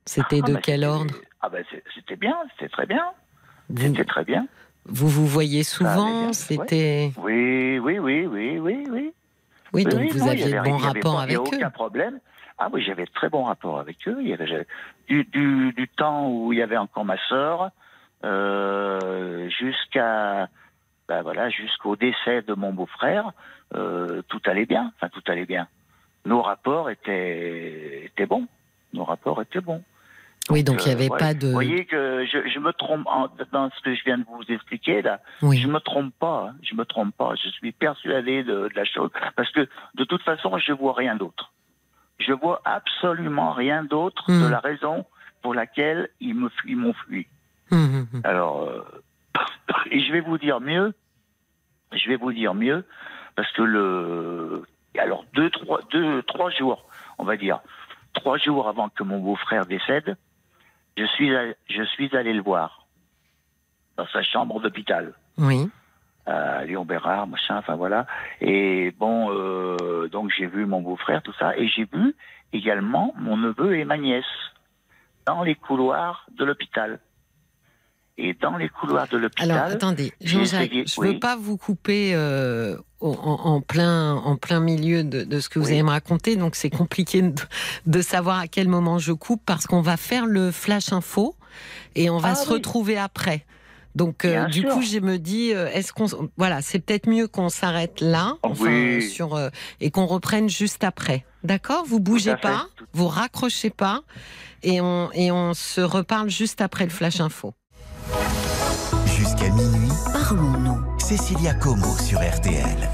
c'était 0.07 0.41
Ah, 0.45 0.47
de 0.47 0.55
bah, 0.55 0.61
quel 0.63 0.85
ordre? 0.85 1.15
Ah 1.41 1.49
ben 1.49 1.65
c'était 1.95 2.17
bien, 2.17 2.37
c'était 2.53 2.69
très 2.71 2.87
bien, 2.87 3.05
c'était 3.77 4.05
très 4.05 4.25
bien. 4.25 4.47
vous 4.87 5.09
vous 5.09 5.27
voyez 5.27 5.63
souvent 5.63 6.33
C'était 6.33 7.13
Oui, 7.19 7.79
oui, 7.79 7.99
oui, 7.99 8.27
oui, 8.27 8.59
oui, 8.59 8.85
oui. 8.91 9.13
oui, 9.73 9.85
donc 9.85 10.01
oui, 10.01 10.09
vous 10.11 10.21
non, 10.21 10.29
aviez 10.31 10.51
de 10.53 10.61
bons 10.61 10.77
rapports 10.79 11.21
avec 11.21 11.37
eux. 11.37 11.41
aucun 11.41 11.71
problème. 11.71 12.19
Ah 12.59 12.69
oui, 12.73 12.83
j'avais 12.83 13.07
très 13.07 13.29
bons 13.29 13.45
rapports 13.45 13.79
avec 13.79 14.09
eux. 14.09 14.17
Il 14.21 14.29
y 14.29 14.33
avait 14.33 14.67
du, 15.09 15.25
du, 15.25 15.73
du 15.73 15.89
temps 15.89 16.29
où 16.31 16.53
il 16.53 16.59
y 16.59 16.63
avait 16.63 16.79
encore 16.79 17.05
ma 17.05 17.19
sœur 17.29 17.71
euh, 18.25 19.49
jusqu'à 19.51 20.49
ben 21.09 21.23
voilà 21.23 21.51
jusqu'au 21.51 21.95
décès 21.97 22.43
de 22.43 22.55
mon 22.55 22.73
beau-frère, 22.73 23.33
euh, 23.75 24.23
tout 24.29 24.41
allait 24.47 24.67
bien. 24.67 24.93
Enfin, 24.97 25.09
tout 25.11 25.23
allait 25.31 25.45
bien. 25.47 25.69
Nos 26.25 26.43
rapports 26.43 26.91
étaient 26.91 28.07
étaient 28.07 28.27
bons. 28.27 28.47
Nos 28.95 29.05
rapports 29.05 29.41
étaient 29.43 29.61
bons. 29.61 29.83
Oui, 30.51 30.63
donc 30.63 30.85
il 30.85 30.89
n'y 30.89 30.93
Euh, 30.95 30.97
avait 30.99 31.11
ouais. 31.11 31.19
pas 31.19 31.35
de. 31.35 31.47
Vous 31.47 31.53
voyez 31.53 31.85
que 31.87 32.25
je, 32.27 32.49
je 32.49 32.59
me 32.61 32.73
trompe 32.73 33.07
en- 33.07 33.29
dans 33.53 33.69
ce 33.71 33.81
que 33.83 33.95
je 33.95 34.05
viens 34.05 34.19
de 34.19 34.25
vous 34.25 34.43
expliquer 34.49 35.03
là. 35.03 35.21
oui. 35.43 35.59
Je 35.59 35.67
me 35.67 35.81
trompe 35.81 36.15
pas, 36.21 36.49
hein. 36.51 36.57
je 36.63 36.75
me 36.75 36.85
trompe 36.85 37.15
pas. 37.17 37.35
Je 37.43 37.49
suis 37.49 37.73
persuadé 37.73 38.45
de, 38.45 38.69
de 38.69 38.73
la 38.75 38.85
chose 38.85 39.11
parce 39.37 39.51
que 39.51 39.69
de 39.97 40.05
toute 40.05 40.23
façon, 40.23 40.57
je 40.59 40.73
vois 40.73 40.95
rien 40.95 41.17
d'autre. 41.17 41.53
Je 42.19 42.33
vois 42.33 42.63
absolument 42.65 43.53
rien 43.53 43.85
d'autre 43.85 44.25
Hmm. 44.31 44.43
de 44.45 44.49
la 44.49 44.61
raison 44.61 45.05
pour 45.43 45.53
laquelle 45.55 46.09
ils 46.21 46.35
me 46.35 46.49
fu- 46.49 46.71
ils 46.71 46.77
m'ont 46.77 46.95
fui. 46.95 47.27
Hum, 47.73 48.07
hum. 48.13 48.21
Alors, 48.25 48.63
euh, 48.63 48.83
et 49.91 50.01
je 50.01 50.13
vais 50.13 50.21
vous 50.21 50.39
dire 50.39 50.61
mieux. 50.61 50.95
Je 51.93 52.09
vais 52.09 52.17
vous 52.17 52.33
dire 52.33 52.55
mieux 52.55 52.85
parce 53.37 53.51
que 53.53 53.63
le 53.63 54.63
alors 54.99 55.25
deux 55.35 55.51
trois 55.51 55.81
deux 55.91 56.23
trois 56.23 56.51
jours, 56.51 56.85
on 57.19 57.25
va 57.25 57.37
dire 57.37 57.59
trois 58.15 58.39
jours 58.39 58.69
avant 58.69 58.89
que 58.89 59.03
mon 59.03 59.19
beau-frère 59.21 59.67
décède, 59.67 60.17
je 60.97 61.05
suis 61.07 61.35
allé- 61.35 61.57
je 61.69 61.83
suis 61.85 62.15
allé 62.17 62.33
le 62.33 62.43
voir 62.43 62.87
dans 63.97 64.07
sa 64.09 64.23
chambre 64.23 64.61
d'hôpital 64.61 65.15
Oui. 65.39 65.69
à 66.27 66.65
Lyon 66.65 66.85
Bérard, 66.85 67.27
machin, 67.27 67.57
enfin 67.59 67.77
voilà. 67.77 68.07
Et 68.41 68.91
bon, 68.99 69.31
euh, 69.31 70.09
donc 70.09 70.31
j'ai 70.37 70.47
vu 70.47 70.67
mon 70.67 70.81
beau-frère, 70.83 71.23
tout 71.23 71.33
ça, 71.39 71.57
et 71.57 71.69
j'ai 71.69 71.85
vu 71.93 72.15
également 72.53 73.15
mon 73.17 73.37
neveu 73.37 73.77
et 73.79 73.85
ma 73.85 73.97
nièce 73.97 74.25
dans 75.27 75.43
les 75.43 75.55
couloirs 75.55 76.27
de 76.37 76.45
l'hôpital. 76.45 77.01
Et 78.19 78.33
dans 78.41 78.57
les 78.57 78.69
couloirs 78.71 79.07
de 79.09 79.19
l'hôpital. 79.19 79.51
Alors 79.51 79.65
attendez, 79.73 80.13
Jean-Jacques, 80.23 80.71
essayé- 80.71 80.85
je 80.87 81.01
ne 81.03 81.07
veux 81.13 81.19
pas 81.19 81.37
vous 81.37 81.59
couper 81.59 82.13
euh, 82.15 82.77
en, 83.01 83.11
en 83.11 83.61
plein, 83.61 84.15
en 84.15 84.37
plein 84.37 84.59
milieu 84.61 85.05
de, 85.05 85.23
de 85.25 85.41
ce 85.41 85.51
que 85.51 85.59
vous 85.59 85.67
Oui. 85.67 85.73
allez 85.73 85.83
me 85.83 85.91
raconter, 85.91 86.37
donc 86.37 86.57
c'est 86.57 86.71
compliqué 86.71 87.21
de, 87.21 87.35
de 87.87 88.01
savoir 88.01 88.39
à 88.39 88.49
quel 88.49 88.69
moment 88.69 88.99
je 88.99 89.13
coupe 89.13 89.43
parce 89.45 89.67
qu'on 89.67 89.83
va 89.83 89.99
faire 89.99 90.25
le 90.25 90.51
flash 90.51 90.93
info 90.95 91.35
et 91.95 92.09
on 92.09 92.17
va 92.17 92.31
Ah 92.31 92.35
se 92.37 92.47
oui. 92.49 92.55
retrouver 92.55 92.97
après. 92.97 93.45
Donc 93.95 94.25
euh, 94.25 94.47
du 94.47 94.61
sûr. 94.61 94.71
coup, 94.71 94.83
je 94.83 94.99
me 94.99 95.19
dis, 95.19 95.53
euh, 95.55 95.69
est-ce 95.73 95.93
qu'on, 95.93 96.07
voilà, 96.39 96.63
c'est 96.63 96.79
peut-être 96.79 97.09
mieux 97.11 97.29
qu'on 97.29 97.51
s'arrête 97.51 98.01
là, 98.01 98.35
Oh, 98.43 98.49
enfin 98.51 98.65
oui. 98.67 99.03
sur 99.11 99.35
euh, 99.35 99.51
et 99.81 99.91
qu'on 99.91 100.07
reprenne 100.07 100.49
juste 100.49 100.85
après. 100.85 101.27
D'accord? 101.45 101.85
Vous 101.87 102.01
bougez 102.01 102.37
pas, 102.37 102.67
vous 102.95 103.09
raccrochez 103.09 103.71
pas, 103.71 104.01
et 104.63 104.81
on 104.81 105.11
et 105.13 105.31
on 105.31 105.53
se 105.55 105.81
reparle 105.83 106.29
juste 106.31 106.61
après 106.63 106.85
le 106.85 106.91
flash 106.91 107.21
info. 107.21 107.53
Jusqu'à 109.37 109.55
minuit, 109.55 109.93
parlons-nous. 110.13 110.99
Cécilia 110.99 111.53
Como 111.55 111.97
sur 111.99 112.21
RTL. 112.21 112.91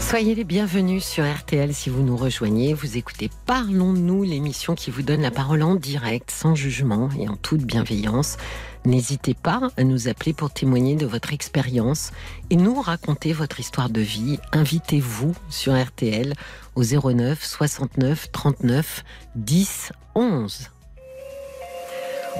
Soyez 0.00 0.34
les 0.34 0.44
bienvenus 0.44 1.04
sur 1.04 1.24
RTL 1.24 1.74
si 1.74 1.90
vous 1.90 2.02
nous 2.02 2.16
rejoignez. 2.16 2.74
Vous 2.74 2.96
écoutez 2.96 3.30
Parlons-nous, 3.46 4.22
l'émission 4.22 4.74
qui 4.74 4.90
vous 4.90 5.02
donne 5.02 5.20
la 5.20 5.30
parole 5.30 5.62
en 5.62 5.74
direct, 5.74 6.30
sans 6.30 6.54
jugement 6.54 7.10
et 7.18 7.28
en 7.28 7.36
toute 7.36 7.62
bienveillance. 7.62 8.38
N'hésitez 8.84 9.34
pas 9.34 9.60
à 9.76 9.84
nous 9.84 10.08
appeler 10.08 10.32
pour 10.32 10.50
témoigner 10.50 10.96
de 10.96 11.06
votre 11.06 11.32
expérience 11.32 12.12
et 12.50 12.56
nous 12.56 12.80
raconter 12.80 13.32
votre 13.32 13.60
histoire 13.60 13.90
de 13.90 14.00
vie. 14.00 14.38
Invitez-vous 14.52 15.34
sur 15.50 15.78
RTL 15.78 16.34
au 16.76 16.82
09 16.82 17.44
69 17.44 18.32
39 18.32 19.04
10 19.34 19.92
11. 20.14 20.70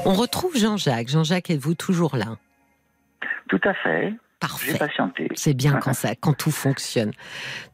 On 0.04 0.14
retrouve 0.14 0.56
Jean-Jacques. 0.56 1.08
Jean-Jacques, 1.08 1.50
êtes-vous 1.50 1.74
toujours 1.74 2.16
là? 2.16 2.38
Tout 3.48 3.60
à 3.64 3.74
fait. 3.74 4.14
Parfait. 4.40 4.76
C'est 5.34 5.54
bien 5.54 5.74
quand 5.80 5.92
ça, 5.92 6.16
quand 6.16 6.32
tout 6.32 6.50
fonctionne. 6.50 7.12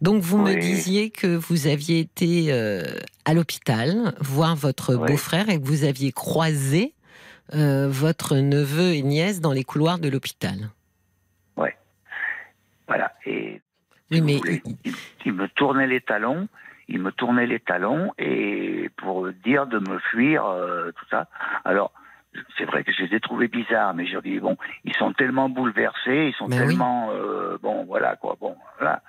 Donc 0.03 0.22
vous 0.22 0.36
me 0.36 0.55
disiez 0.55 1.11
que 1.11 1.26
vous 1.26 1.66
aviez 1.66 2.01
été 2.01 2.53
euh, 2.53 2.82
à 3.24 3.32
l'hôpital 3.32 4.12
voir 4.20 4.55
votre 4.55 4.96
beau-frère 4.96 5.49
et 5.49 5.59
que 5.59 5.66
vous 5.66 5.84
aviez 5.84 6.12
croisé 6.12 6.94
euh, 7.55 7.88
votre 7.88 8.36
neveu 8.36 8.92
et 8.92 9.01
nièce 9.01 9.40
dans 9.40 9.53
les 9.53 9.64
couloirs 9.64 9.99
de 9.99 10.11
l'hôpital. 10.11 10.68
Ouais. 11.57 11.74
Voilà. 12.86 13.14
Et 13.24 13.62
oui, 14.11 14.20
mais 14.20 14.40
il, 15.24 15.32
me 15.32 15.49
tournait 15.49 15.86
les 15.86 16.03
talons. 16.03 16.49
Il 16.88 17.01
me 17.01 17.12
tournait 17.12 17.46
les 17.46 17.61
talons 17.61 18.12
et 18.18 18.90
pour 18.96 19.28
dire 19.44 19.66
de 19.66 19.78
me 19.78 19.99
fuir, 20.11 20.44
euh, 20.44 20.90
tout 20.92 21.07
ça. 21.11 21.28
Alors, 21.64 21.92
c'est 22.56 22.64
vrai 22.64 22.84
que 22.84 22.92
je 22.92 23.02
les 23.02 23.16
ai 23.16 23.20
trouvés 23.20 23.48
bizarres, 23.48 23.94
mais 23.94 24.06
je 24.06 24.18
dis 24.18 24.38
bon, 24.38 24.56
ils 24.84 24.94
sont 24.94 25.12
tellement 25.12 25.48
bouleversés, 25.48 26.28
ils 26.28 26.34
sont 26.34 26.48
ben 26.48 26.58
tellement 26.58 27.10
euh, 27.12 27.58
bon, 27.62 27.84
voilà 27.84 28.16
quoi, 28.16 28.36
bon, 28.40 28.56
voilà. 28.78 29.02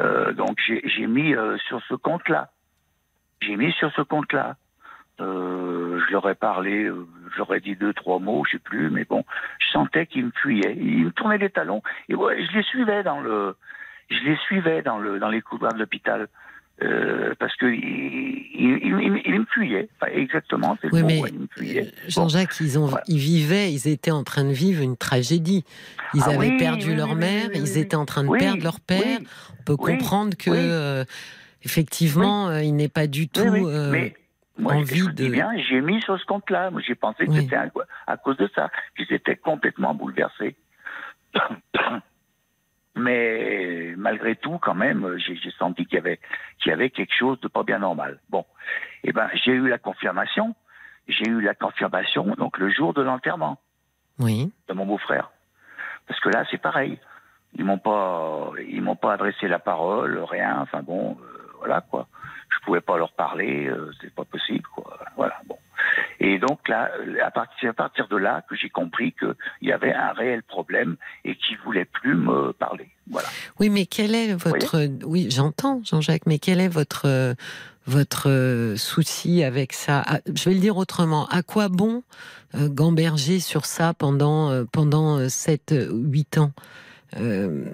Euh, 0.00 0.32
donc 0.32 0.58
j'ai 0.66 1.06
mis 1.06 1.34
euh, 1.34 1.56
sur 1.68 1.80
ce 1.88 1.94
compte-là, 1.94 2.50
j'ai 3.40 3.56
mis 3.56 3.72
sur 3.72 3.92
ce 3.92 4.02
compte-là. 4.02 4.56
je 5.18 6.10
leur 6.10 6.28
ai 6.28 6.34
parlé, 6.34 6.90
j'aurais 7.36 7.60
dit 7.60 7.76
deux 7.76 7.92
trois 7.92 8.18
mots, 8.18 8.44
je 8.46 8.52
sais 8.52 8.62
plus, 8.62 8.90
mais 8.90 9.04
bon, 9.04 9.24
je 9.60 9.68
sentais 9.68 10.06
qu'ils 10.06 10.26
me 10.26 10.32
fuyaient, 10.32 10.76
ils 10.76 11.06
me 11.06 11.12
tournaient 11.12 11.38
les 11.38 11.50
talons 11.50 11.82
et 12.08 12.14
ouais, 12.14 12.44
je 12.44 12.56
les 12.56 12.64
suivais 12.64 13.02
dans 13.02 13.20
le, 13.20 13.56
je 14.10 14.20
les 14.24 14.36
suivais 14.36 14.82
dans 14.82 14.98
le 14.98 15.18
dans 15.18 15.30
les 15.30 15.42
couloirs 15.42 15.74
de 15.74 15.78
l'hôpital. 15.78 16.28
Euh, 16.82 17.34
parce 17.38 17.54
que 17.56 17.66
il, 17.66 18.48
il, 18.52 19.22
il, 19.24 19.40
me 19.40 19.46
fuyait, 19.46 19.88
exactement. 20.12 20.76
Oui, 20.92 21.04
mais 21.04 21.22
Jean-Jacques, 22.08 22.56
ils 22.60 22.78
ont, 22.78 22.90
ils 23.06 23.18
vivaient, 23.18 23.72
ils 23.72 23.86
étaient 23.86 24.10
en 24.10 24.24
train 24.24 24.44
de 24.44 24.52
vivre 24.52 24.82
une 24.82 24.96
tragédie. 24.96 25.64
Ils 26.14 26.22
ah 26.26 26.30
avaient 26.30 26.56
perdu 26.56 26.96
leur 26.96 27.14
mère, 27.14 27.50
ils 27.54 27.78
étaient 27.78 27.94
en 27.94 28.06
train 28.06 28.24
de 28.24 28.36
perdre 28.36 28.64
leur 28.64 28.80
père. 28.80 29.20
On 29.60 29.62
peut 29.62 29.76
comprendre 29.76 30.36
que, 30.36 30.50
euh, 30.50 31.04
effectivement, 31.62 32.48
euh, 32.48 32.62
il 32.62 32.74
n'est 32.74 32.88
pas 32.88 33.06
du 33.06 33.28
tout. 33.28 33.68
mais... 33.92 34.14
Moi, 34.56 34.74
envie 34.74 35.00
je 35.00 35.10
de... 35.10 35.28
bien, 35.28 35.50
j'ai 35.68 35.80
mis 35.80 36.00
sur 36.02 36.16
ce 36.18 36.24
compte-là. 36.26 36.70
Moi, 36.70 36.80
j'ai 36.86 36.94
pensé 36.94 37.26
que 37.26 37.32
c'était 37.32 37.56
à, 38.06 38.16
cause 38.16 38.36
de 38.36 38.48
ça. 38.54 38.70
Étaient 39.10 39.36
complètement 39.36 39.94
bouleversés. 39.94 40.54
Mais 42.96 43.94
malgré 43.96 44.36
tout, 44.36 44.58
quand 44.58 44.74
même, 44.74 45.16
j'ai 45.18 45.50
senti 45.58 45.84
qu'il 45.84 45.96
y 45.96 45.98
avait 45.98 46.20
qu'il 46.58 46.70
y 46.70 46.72
avait 46.72 46.90
quelque 46.90 47.14
chose 47.14 47.40
de 47.40 47.48
pas 47.48 47.64
bien 47.64 47.80
normal. 47.80 48.20
Bon, 48.30 48.44
et 49.02 49.08
eh 49.08 49.12
ben 49.12 49.28
j'ai 49.34 49.52
eu 49.52 49.68
la 49.68 49.78
confirmation. 49.78 50.54
J'ai 51.08 51.28
eu 51.28 51.40
la 51.40 51.54
confirmation 51.54 52.34
donc 52.38 52.58
le 52.58 52.70
jour 52.70 52.94
de 52.94 53.02
l'enterrement. 53.02 53.58
Oui. 54.18 54.52
De 54.68 54.74
mon 54.74 54.86
beau-frère. 54.86 55.30
Parce 56.06 56.20
que 56.20 56.28
là, 56.28 56.44
c'est 56.50 56.58
pareil. 56.60 56.98
Ils 57.56 57.64
m'ont 57.64 57.78
pas 57.78 58.52
ils 58.68 58.82
m'ont 58.82 58.96
pas 58.96 59.14
adressé 59.14 59.48
la 59.48 59.58
parole, 59.58 60.18
rien. 60.18 60.60
Enfin 60.60 60.82
bon, 60.82 61.18
euh, 61.20 61.50
voilà 61.58 61.80
quoi. 61.80 62.06
Je 62.50 62.64
pouvais 62.64 62.80
pas 62.80 62.96
leur 62.96 63.12
parler, 63.12 63.66
euh, 63.66 63.90
c'est 64.00 64.14
pas 64.14 64.24
possible 64.24 64.66
quoi. 64.74 64.98
Voilà. 65.16 65.40
Bon. 65.46 65.58
Et 66.20 66.38
donc 66.38 66.68
là, 66.68 66.90
à 67.22 67.30
partir, 67.30 67.70
à 67.70 67.72
partir 67.72 68.08
de 68.08 68.16
là 68.16 68.42
que 68.48 68.56
j'ai 68.56 68.70
compris 68.70 69.12
qu'il 69.12 69.34
y 69.62 69.72
avait 69.72 69.92
un 69.92 70.12
réel 70.12 70.42
problème 70.42 70.96
et 71.24 71.36
qu'il 71.36 71.58
voulait 71.58 71.84
plus 71.84 72.14
me 72.14 72.52
parler. 72.52 72.88
Voilà. 73.10 73.28
Oui, 73.60 73.70
mais 73.70 73.86
quel 73.86 74.14
est 74.14 74.34
votre 74.34 74.86
oui, 75.04 75.28
j'entends 75.30 75.80
Jean-Jacques, 75.84 76.26
mais 76.26 76.38
quel 76.38 76.60
est 76.60 76.68
votre 76.68 77.34
votre 77.86 78.74
souci 78.76 79.44
avec 79.44 79.72
ça? 79.72 80.02
Ah, 80.06 80.20
Je 80.34 80.48
vais 80.48 80.54
le 80.54 80.60
dire 80.60 80.76
autrement. 80.76 81.26
À 81.28 81.42
quoi 81.42 81.68
bon 81.68 82.02
euh, 82.54 82.68
gamberger 82.68 83.40
sur 83.40 83.66
ça 83.66 83.92
pendant 83.94 84.50
euh, 84.50 84.64
pendant 84.70 85.28
7 85.28 85.74
8 85.90 86.38
ans? 86.38 86.52
Euh, 87.20 87.64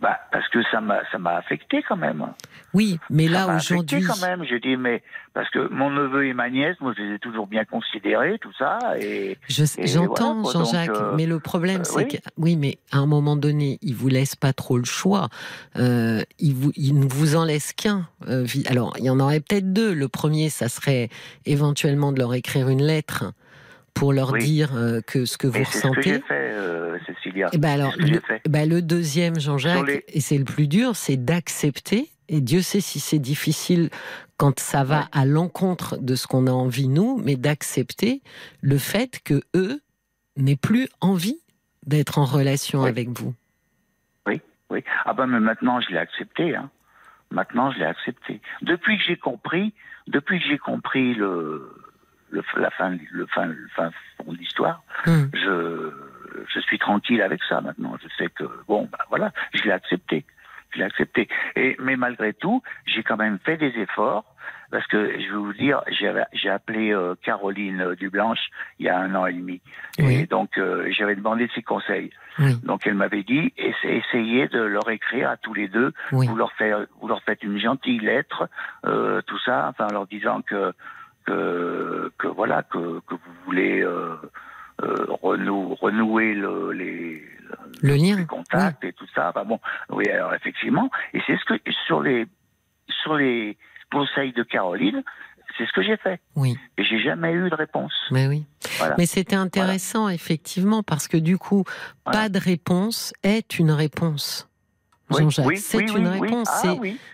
bah, 0.00 0.18
parce 0.32 0.48
que 0.48 0.62
ça 0.70 0.80
m'a 0.80 1.02
ça 1.12 1.18
m'a 1.18 1.36
affecté 1.36 1.82
quand 1.86 1.96
même. 1.96 2.26
Oui, 2.72 2.98
mais 3.10 3.28
là 3.28 3.54
aujourd'hui. 3.54 4.02
quand 4.02 4.20
même. 4.26 4.44
Je 4.44 4.56
dis 4.56 4.76
mais 4.76 5.02
parce 5.34 5.50
que 5.50 5.68
mon 5.68 5.90
neveu 5.90 6.26
et 6.26 6.32
ma 6.32 6.48
nièce, 6.48 6.76
moi 6.80 6.94
je 6.96 7.02
les 7.02 7.14
ai 7.16 7.18
toujours 7.18 7.46
bien 7.46 7.66
considérés, 7.66 8.38
tout 8.38 8.52
ça. 8.58 8.78
Et 8.98 9.38
j'entends 9.48 10.42
Jean-Jacques, 10.44 10.88
euh, 10.90 11.14
mais 11.16 11.26
le 11.26 11.38
problème 11.38 11.82
euh, 11.82 11.84
c'est 11.84 12.08
que 12.08 12.16
oui, 12.38 12.56
mais 12.56 12.78
à 12.92 12.98
un 12.98 13.06
moment 13.06 13.36
donné, 13.36 13.78
il 13.82 13.94
vous 13.94 14.08
laisse 14.08 14.36
pas 14.36 14.54
trop 14.54 14.78
le 14.78 14.84
choix. 14.84 15.28
il 15.76 16.54
vous 16.54 16.72
il 16.76 16.98
ne 16.98 17.06
vous 17.06 17.36
en 17.36 17.44
laisse 17.44 17.74
qu'un. 17.74 18.08
alors 18.68 18.94
il 18.98 19.04
y 19.04 19.10
en 19.10 19.20
aurait 19.20 19.40
peut-être 19.40 19.72
deux. 19.72 19.92
Le 19.92 20.08
premier, 20.08 20.48
ça 20.48 20.70
serait 20.70 21.10
éventuellement 21.44 22.12
de 22.12 22.20
leur 22.20 22.32
écrire 22.32 22.70
une 22.70 22.82
lettre 22.82 23.32
pour 23.94 24.12
leur 24.12 24.32
dire 24.32 24.70
euh, 24.74 25.00
que 25.06 25.24
ce 25.24 25.36
que 25.36 25.46
vous 25.46 25.58
ressentez. 25.58 26.14
Ce 26.14 26.18
que 26.18 26.69
Et 27.26 27.44
eh 27.52 27.58
ben 27.58 27.70
alors, 27.70 27.94
le, 27.98 28.20
ben 28.48 28.68
le, 28.68 28.82
deuxième, 28.82 29.38
Jean-Jacques, 29.38 30.04
et 30.08 30.20
c'est 30.20 30.38
le 30.38 30.44
plus 30.44 30.68
dur, 30.68 30.96
c'est 30.96 31.16
d'accepter. 31.16 32.08
Et 32.28 32.40
Dieu 32.40 32.62
sait 32.62 32.80
si 32.80 33.00
c'est 33.00 33.18
difficile 33.18 33.90
quand 34.36 34.58
ça 34.60 34.84
va 34.84 35.08
à 35.12 35.24
l'encontre 35.24 35.98
de 35.98 36.14
ce 36.14 36.26
qu'on 36.26 36.46
a 36.46 36.52
envie 36.52 36.88
nous, 36.88 37.20
mais 37.22 37.36
d'accepter 37.36 38.22
le 38.62 38.78
fait 38.78 39.20
que 39.22 39.42
eux 39.54 39.80
n'aient 40.36 40.56
plus 40.56 40.88
envie 41.00 41.40
d'être 41.86 42.18
en 42.18 42.24
relation 42.24 42.84
avec 42.84 43.08
vous. 43.08 43.34
Oui, 44.26 44.40
oui. 44.70 44.84
Ah 45.04 45.12
ben 45.12 45.26
mais 45.26 45.40
maintenant 45.40 45.80
je 45.80 45.90
l'ai 45.90 45.98
accepté. 45.98 46.54
Hein. 46.54 46.70
Maintenant 47.30 47.70
je 47.72 47.78
l'ai 47.78 47.84
accepté. 47.84 48.40
Depuis 48.62 48.96
que 48.98 49.04
j'ai 49.04 49.16
compris, 49.16 49.74
depuis 50.06 50.38
que 50.40 50.46
j'ai 50.46 50.58
compris 50.58 51.14
le 51.14 51.74
le, 52.30 52.42
la 52.56 52.70
fin, 52.70 52.96
le 53.10 53.26
fin, 53.26 53.46
le 53.46 53.68
fin 53.74 53.90
fond 54.16 54.32
de 54.32 54.38
l'histoire. 54.38 54.82
Hmm. 55.06 55.24
Je, 55.34 55.92
je 56.48 56.60
suis 56.60 56.78
tranquille 56.78 57.22
avec 57.22 57.40
ça 57.48 57.60
maintenant. 57.60 57.96
Je 58.02 58.08
sais 58.16 58.30
que 58.30 58.44
bon, 58.66 58.88
bah 58.90 59.04
voilà, 59.08 59.32
je 59.54 59.62
l'ai 59.62 59.72
accepté, 59.72 60.24
je 60.70 60.78
l'ai 60.78 60.84
accepté. 60.84 61.28
Et 61.56 61.76
mais 61.80 61.96
malgré 61.96 62.32
tout, 62.32 62.62
j'ai 62.86 63.02
quand 63.02 63.16
même 63.16 63.38
fait 63.44 63.56
des 63.56 63.78
efforts 63.78 64.24
parce 64.70 64.86
que 64.86 65.12
je 65.20 65.26
vais 65.26 65.36
vous 65.36 65.52
dire, 65.52 65.82
j'ai 65.90 66.48
appelé 66.48 66.92
euh, 66.92 67.14
Caroline 67.22 67.94
Dublanche 67.98 68.50
il 68.78 68.86
y 68.86 68.88
a 68.88 68.98
un 68.98 69.14
an 69.14 69.26
et 69.26 69.32
demi, 69.32 69.60
et 69.98 70.26
donc 70.26 70.56
euh, 70.58 70.88
j'avais 70.96 71.16
demandé 71.16 71.48
ses 71.54 71.62
conseils. 71.62 72.10
Donc 72.62 72.86
elle 72.86 72.94
m'avait 72.94 73.22
dit, 73.22 73.52
essayez 73.58 74.48
de 74.48 74.60
leur 74.60 74.88
écrire 74.88 75.28
à 75.28 75.36
tous 75.36 75.52
les 75.52 75.68
deux, 75.68 75.92
vous 76.10 76.36
leur 76.36 76.52
faites, 76.52 76.88
vous 77.00 77.08
leur 77.08 77.22
faites 77.22 77.42
une 77.42 77.58
gentille 77.58 77.98
lettre, 77.98 78.48
euh, 78.86 79.20
tout 79.26 79.38
ça, 79.40 79.66
enfin 79.68 79.88
en 79.88 79.92
leur 79.92 80.06
disant 80.06 80.40
que 80.42 80.72
que, 81.26 82.26
voilà 82.26 82.62
que, 82.64 82.78
vous 82.78 83.18
voulez 83.44 83.84
euh, 84.82 85.06
renouer 85.22 86.34
le, 86.34 86.72
les, 86.72 87.22
le 87.82 87.94
lien, 87.94 88.24
contacts 88.24 88.84
et 88.84 88.92
tout 88.92 89.06
ça. 89.14 89.32
bon, 89.44 89.60
oui, 89.90 90.08
alors 90.08 90.34
effectivement, 90.34 90.90
et 91.14 91.20
c'est 91.26 91.36
ce 91.36 91.44
que 91.44 91.72
sur 91.86 92.02
les 92.02 92.26
sur 93.02 93.14
les 93.14 93.56
conseils 93.90 94.32
de 94.32 94.42
Caroline, 94.42 95.02
c'est 95.56 95.66
ce 95.66 95.72
que 95.72 95.82
j'ai 95.82 95.96
fait. 95.96 96.20
Oui. 96.36 96.56
Et 96.78 96.84
j'ai 96.84 97.00
jamais 97.00 97.32
eu 97.32 97.50
de 97.50 97.54
réponse. 97.54 97.92
Mais 98.10 98.26
oui. 98.26 98.46
Mais 98.98 99.06
c'était 99.06 99.36
intéressant, 99.36 100.08
effectivement, 100.08 100.82
parce 100.82 101.08
que 101.08 101.16
du 101.16 101.38
coup, 101.38 101.64
pas 102.04 102.28
de 102.28 102.38
réponse 102.38 103.12
est 103.22 103.58
une 103.58 103.70
réponse. 103.70 104.48
Jean-Jacques, 105.10 105.58
c'est 105.58 105.90
une 105.90 106.06
réponse. 106.06 106.48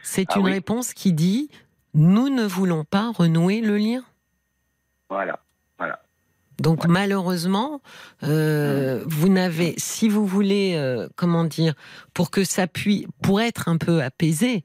c'est 0.03 0.27
ah 0.31 0.39
une 0.39 0.47
réponse 0.47 0.93
qui 0.93 1.13
dit 1.13 1.51
nous 1.95 2.29
ne 2.29 2.45
voulons 2.45 2.85
pas 2.85 3.11
renouer 3.11 3.63
le 3.63 3.79
lien. 3.79 4.03
Voilà. 5.09 5.41
Donc 6.59 6.87
malheureusement, 6.87 7.81
euh, 8.23 9.03
vous 9.07 9.29
n'avez, 9.29 9.75
si 9.77 10.09
vous 10.09 10.27
voulez, 10.27 10.75
euh, 10.77 11.09
comment 11.17 11.45
dire, 11.45 11.75
pour 12.15 12.31
que 12.31 12.45
ça 12.45 12.67
puisse, 12.67 13.07
pour 13.23 13.41
être 13.41 13.69
un 13.69 13.77
peu 13.77 14.03
apaisé, 14.03 14.65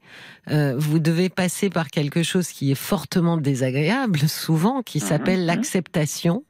euh, 0.50 0.74
vous 0.76 0.98
devez 0.98 1.28
passer 1.28 1.68
par 1.68 1.90
quelque 1.90 2.22
chose 2.22 2.48
qui 2.48 2.70
est 2.70 2.76
fortement 2.76 3.36
désagréable, 3.36 4.20
souvent, 4.20 4.82
qui 4.82 4.98
mhm, 4.98 5.04
s'appelle 5.04 5.40
mhm. 5.40 5.46
l'acceptation. 5.46 6.44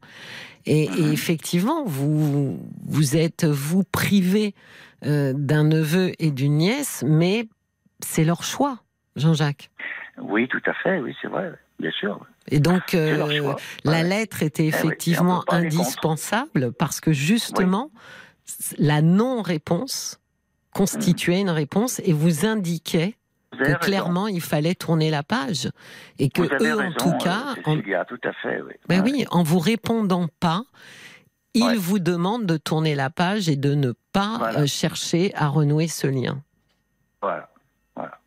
Et, 0.65 0.85
et, 0.85 0.89
mhm. 0.89 1.13
effectivement, 1.13 1.85
vous 1.85 2.61
vous 2.87 3.17
êtes 3.17 3.45
vous 3.45 3.83
privé 3.85 4.55
d'un 5.05 5.65
neveu 5.65 6.13
et 6.21 6.31
d'une 6.31 6.59
nièce, 6.59 7.03
mais 7.05 7.49
c'est 7.99 8.23
leur 8.23 8.45
choix, 8.45 8.79
Jean-Jacques. 9.17 9.69
Oui, 10.17 10.47
tout 10.47 10.63
à 10.65 10.75
fait, 10.75 11.01
oui, 11.01 11.17
c'est 11.21 11.27
vrai, 11.27 11.51
bien 11.81 11.91
sûr. 11.91 12.25
Et 12.51 12.61
donc, 12.61 12.95
euh, 12.95 13.55
la 13.85 14.03
lettre 14.03 14.43
était 14.43 14.65
eh 14.65 14.69
effectivement 14.69 15.45
indispensable 15.49 16.73
parce 16.73 17.01
que 17.01 17.13
justement, 17.13 17.91
la 18.79 19.03
non-réponse 19.03 20.19
constituait 20.73 21.41
une 21.41 21.51
réponse 21.51 22.01
et 22.05 22.13
vous 22.13 22.47
indiquait 22.47 23.15
que 23.53 23.79
clairement 23.79 24.29
il 24.29 24.41
fallait 24.41 24.75
tourner 24.75 25.11
la 25.11 25.23
page 25.23 25.71
et 26.19 26.31
que 26.31 26.43
eux 26.43 26.81
en 26.81 26.93
tout 26.93 27.17
cas, 27.19 27.55
en... 27.65 27.77
tout 27.77 28.21
à 28.25 28.33
fait, 28.43 28.63
oui. 28.63 28.73
Ben 28.89 29.03
oui, 29.03 29.27
en 29.31 29.43
vous 29.43 29.59
répondant 29.59 30.27
pas, 30.41 30.63
ils 31.55 31.79
vous 31.79 31.99
demandent 31.99 32.47
de 32.47 32.57
tourner 32.57 32.95
la 32.95 33.11
page 33.11 33.49
et 33.49 33.57
de 33.57 33.75
ne 33.75 33.93
pas 34.13 34.53
euh, 34.57 34.67
chercher 34.67 35.33
à 35.35 35.49
renouer 35.49 35.87
ce 35.87 36.07
lien. 36.07 36.43
Voilà, 37.21 37.51
voilà. 37.95 38.19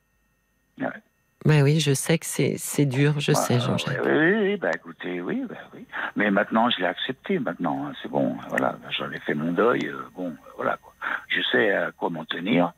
Ben 1.45 1.61
oui, 1.61 1.79
je 1.79 1.93
sais 1.93 2.17
que 2.17 2.25
c'est 2.25 2.85
dur, 2.85 3.19
je 3.19 3.31
sais, 3.31 3.59
Jean-Jacques. 3.59 4.01
Oui, 4.03 4.33
oui, 4.33 4.57
bah 4.57 4.71
écoutez, 4.73 5.21
oui, 5.21 5.43
bah 5.47 5.55
oui. 5.75 5.85
Mais 6.15 6.31
maintenant, 6.31 6.71
je 6.71 6.79
l'ai 6.79 6.87
accepté, 6.87 7.37
maintenant, 7.37 7.85
hein, 7.85 7.93
c'est 8.01 8.09
bon, 8.09 8.35
voilà, 8.49 8.77
j'en 8.89 9.11
ai 9.11 9.19
fait 9.19 9.35
mon 9.35 9.51
deuil, 9.51 9.85
euh, 9.85 10.01
bon, 10.15 10.33
voilà, 10.55 10.77
quoi. 10.81 10.93
Je 11.27 11.41
sais 11.51 11.71
à 11.71 11.91
quoi 11.91 12.09
m'en 12.09 12.25
tenir, 12.25 12.73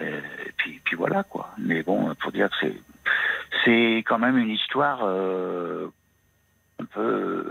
et, 0.00 0.20
puis, 0.56 0.80
puis 0.84 0.96
voilà, 0.96 1.22
quoi. 1.22 1.50
Mais 1.56 1.84
bon, 1.84 2.12
pour 2.16 2.32
dire 2.32 2.50
que 2.50 2.56
c'est, 2.60 2.74
c'est 3.64 3.98
quand 3.98 4.18
même 4.18 4.38
une 4.38 4.50
histoire 4.50 5.02
euh, 5.04 5.86
un 6.80 6.86
peu 6.86 7.44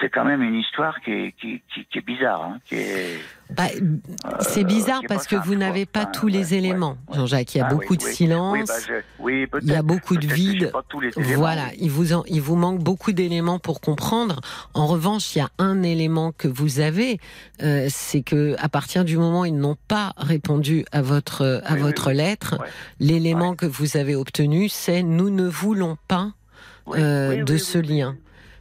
c'est 0.00 0.10
quand 0.10 0.24
même 0.24 0.42
une 0.42 0.54
histoire 0.54 1.00
qui 1.00 1.10
est, 1.10 1.34
qui, 1.40 1.62
qui, 1.72 1.98
est 1.98 2.06
bizarre. 2.06 2.42
Hein, 2.42 2.58
bah, 3.50 3.64
c'est 4.40 4.64
bizarre 4.64 5.00
parce 5.08 5.26
que 5.26 5.36
vous 5.36 5.54
n'avez 5.54 5.86
pas 5.86 6.04
tous 6.06 6.28
les 6.28 6.54
éléments, 6.54 6.98
Jean-Jacques. 7.12 7.54
Il 7.54 7.58
y 7.58 7.60
a 7.60 7.66
ah 7.66 7.74
beaucoup 7.74 7.96
de 7.96 8.02
silence, 8.02 8.68
bah, 8.68 9.28
il 9.62 9.68
y 9.68 9.74
a 9.74 9.82
beaucoup 9.82 10.16
de 10.16 10.26
vide. 10.26 10.72
Voilà, 11.16 11.68
il 11.78 11.90
vous, 11.90 12.12
en, 12.12 12.24
il 12.26 12.40
vous 12.40 12.56
manque 12.56 12.82
beaucoup 12.82 13.12
d'éléments 13.12 13.58
pour 13.58 13.80
comprendre. 13.80 14.40
En 14.74 14.86
revanche, 14.86 15.34
il 15.34 15.38
y 15.38 15.42
a 15.42 15.50
un 15.58 15.82
élément 15.82 16.32
que 16.32 16.48
vous 16.48 16.80
avez, 16.80 17.18
euh, 17.62 17.86
c'est 17.88 18.22
que 18.22 18.54
à 18.58 18.68
partir 18.68 19.04
du 19.04 19.16
moment 19.16 19.40
où 19.40 19.46
ils 19.46 19.56
n'ont 19.56 19.78
pas 19.88 20.12
répondu 20.16 20.84
à 20.92 21.02
votre, 21.02 21.62
à 21.64 21.76
votre 21.76 22.12
lettre, 22.12 22.58
l'élément 23.00 23.54
que 23.54 23.66
vous 23.66 23.96
avez 23.96 24.14
obtenu, 24.14 24.68
c'est 24.68 25.02
nous 25.02 25.30
ne 25.30 25.48
voulons 25.48 25.96
pas 26.06 26.32
euh, 26.94 27.44
de 27.44 27.56
ce 27.56 27.78
lien. 27.78 28.16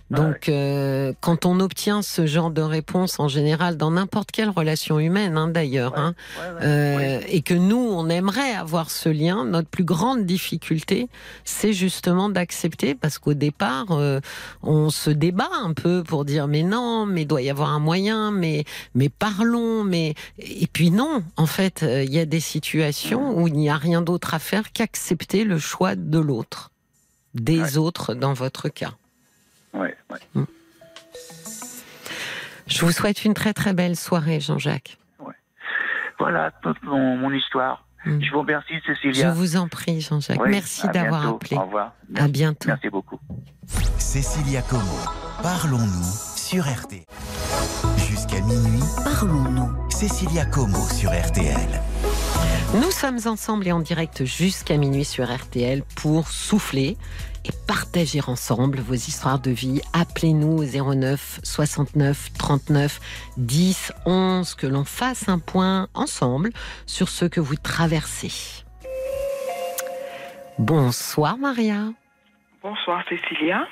Donc, 0.10 0.48
euh, 0.48 1.12
quand 1.20 1.46
on 1.46 1.60
obtient 1.60 2.02
ce 2.02 2.26
genre 2.26 2.50
de 2.50 2.62
réponse, 2.62 3.20
en 3.20 3.28
général, 3.28 3.76
dans 3.76 3.92
n'importe 3.92 4.32
quelle 4.32 4.50
relation 4.50 5.00
humaine, 5.00 5.38
hein, 5.38 5.50
d'ailleurs, 5.50 5.98
hein, 5.98 6.14
euh, 6.62 7.20
et 7.28 7.42
que 7.42 7.54
nous, 7.54 7.78
on 7.78 8.08
aimerait 8.08 8.54
avoir 8.54 8.90
ce 8.90 9.10
lien, 9.10 9.44
notre 9.44 9.68
plus 9.68 9.84
grande 9.84 10.26
difficulté, 10.26 11.10
c'est 11.44 11.74
justement 11.74 12.30
d'accepter, 12.30 12.96
parce 12.96 13.20
qu'au 13.20 13.34
départ, 13.34 13.88
euh, 13.92 14.22
on 14.64 14.90
se 14.90 15.10
débat 15.10 15.50
un 15.62 15.74
peu 15.74 16.04
pour 16.04 16.24
dire, 16.24 16.48
mais 16.48 16.64
non, 16.64 17.06
mais 17.06 17.26
doit 17.26 17.42
y 17.42 17.50
avoir 17.50 17.70
un 17.72 17.80
moyen, 17.80 18.32
mais, 18.32 18.64
mais 18.96 19.10
parlons, 19.10 19.84
mais 19.84 20.14
et 20.40 20.68
puis 20.68 20.90
non, 20.90 21.22
en 21.36 21.48
fait, 21.48 21.84
il 21.84 22.14
y 22.14 22.20
a 22.20 22.26
des 22.26 22.40
situations 22.40 23.38
où 23.38 23.48
il 23.48 23.56
n'y 23.56 23.70
a 23.70 23.76
rien 23.76 24.02
d'autre 24.02 24.34
à 24.34 24.40
faire 24.40 24.72
qu'accepter 24.72 25.44
le 25.44 25.60
choix 25.60 25.96
de 25.96 26.20
l'autre, 26.20 26.72
des 27.34 27.78
autres 27.78 28.14
dans 28.14 28.34
votre 28.34 28.70
cas. 28.70 28.94
Mm. 29.74 30.44
Je 32.68 32.86
vous 32.86 32.92
souhaite 32.92 33.26
une 33.26 33.34
très 33.34 33.54
très 33.54 33.74
belle 33.74 33.96
soirée, 33.96 34.40
Jean-Jacques. 34.40 34.98
Voilà 36.20 36.52
toute 36.64 36.82
mon, 36.84 37.32
histoire. 37.32 37.86
Mm. 38.06 38.22
Je 38.22 38.32
vous 38.32 38.40
remercie, 38.40 38.74
Cécilia. 38.86 39.30
Je 39.30 39.34
vous 39.36 39.56
en 39.56 39.68
prie, 39.68 40.02
Jean-Jacques. 40.02 40.40
Merci 40.48 40.88
d'avoir 40.90 41.28
appelé. 41.28 41.58
Au 41.58 41.62
revoir. 41.62 41.94
À 42.16 42.28
bientôt. 42.28 42.68
Merci 42.68 42.90
beaucoup. 42.90 43.20
Cécilia 43.98 44.62
Como, 44.64 44.98
parlons-nous 45.44 46.38
sur 46.38 46.64
RT. 46.64 47.06
Jusqu'à 47.98 48.42
minuit, 48.42 48.84
parlons-nous. 49.04 49.90
Cécilia 49.90 50.46
Como 50.46 50.78
sur 50.90 51.12
RTL. 51.12 51.82
Nous 52.74 52.92
sommes 52.92 53.20
ensemble 53.26 53.68
et 53.68 53.72
en 53.72 53.80
direct 53.80 54.26
jusqu'à 54.26 54.78
minuit 54.78 55.06
sur 55.06 55.34
RTL 55.34 55.84
pour 55.96 56.28
souffler 56.30 56.98
et 57.48 57.68
partager 57.68 58.20
ensemble 58.28 58.80
vos 58.80 58.94
histoires 58.94 59.40
de 59.40 59.52
vie. 59.52 59.82
Appelez-nous 59.94 60.64
au 60.64 60.94
09 60.96 61.40
69 61.44 62.34
39 62.38 63.00
10 63.38 63.94
11 64.06 64.56
que 64.56 64.68
l'on 64.68 64.84
fasse 64.84 65.30
un 65.30 65.40
point 65.40 65.88
ensemble 65.94 66.52
sur 66.86 67.10
ce 67.10 67.26
que 67.26 67.40
vous 67.40 67.56
traversez. 67.56 68.64
Bonsoir 70.60 71.38
Maria. 71.38 71.92
Bonsoir 72.62 73.04
Cécilia. 73.08 73.68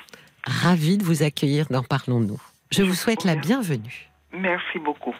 Ravie 0.46 0.98
de 0.98 1.04
vous 1.04 1.22
accueillir 1.22 1.66
dans 1.70 1.82
Parlons-nous. 1.82 2.40
Je 2.70 2.82
vous 2.82 2.94
souhaite 2.94 3.24
la 3.24 3.36
bienvenue. 3.36 4.08
Merci 4.32 4.78
beaucoup. 4.78 5.14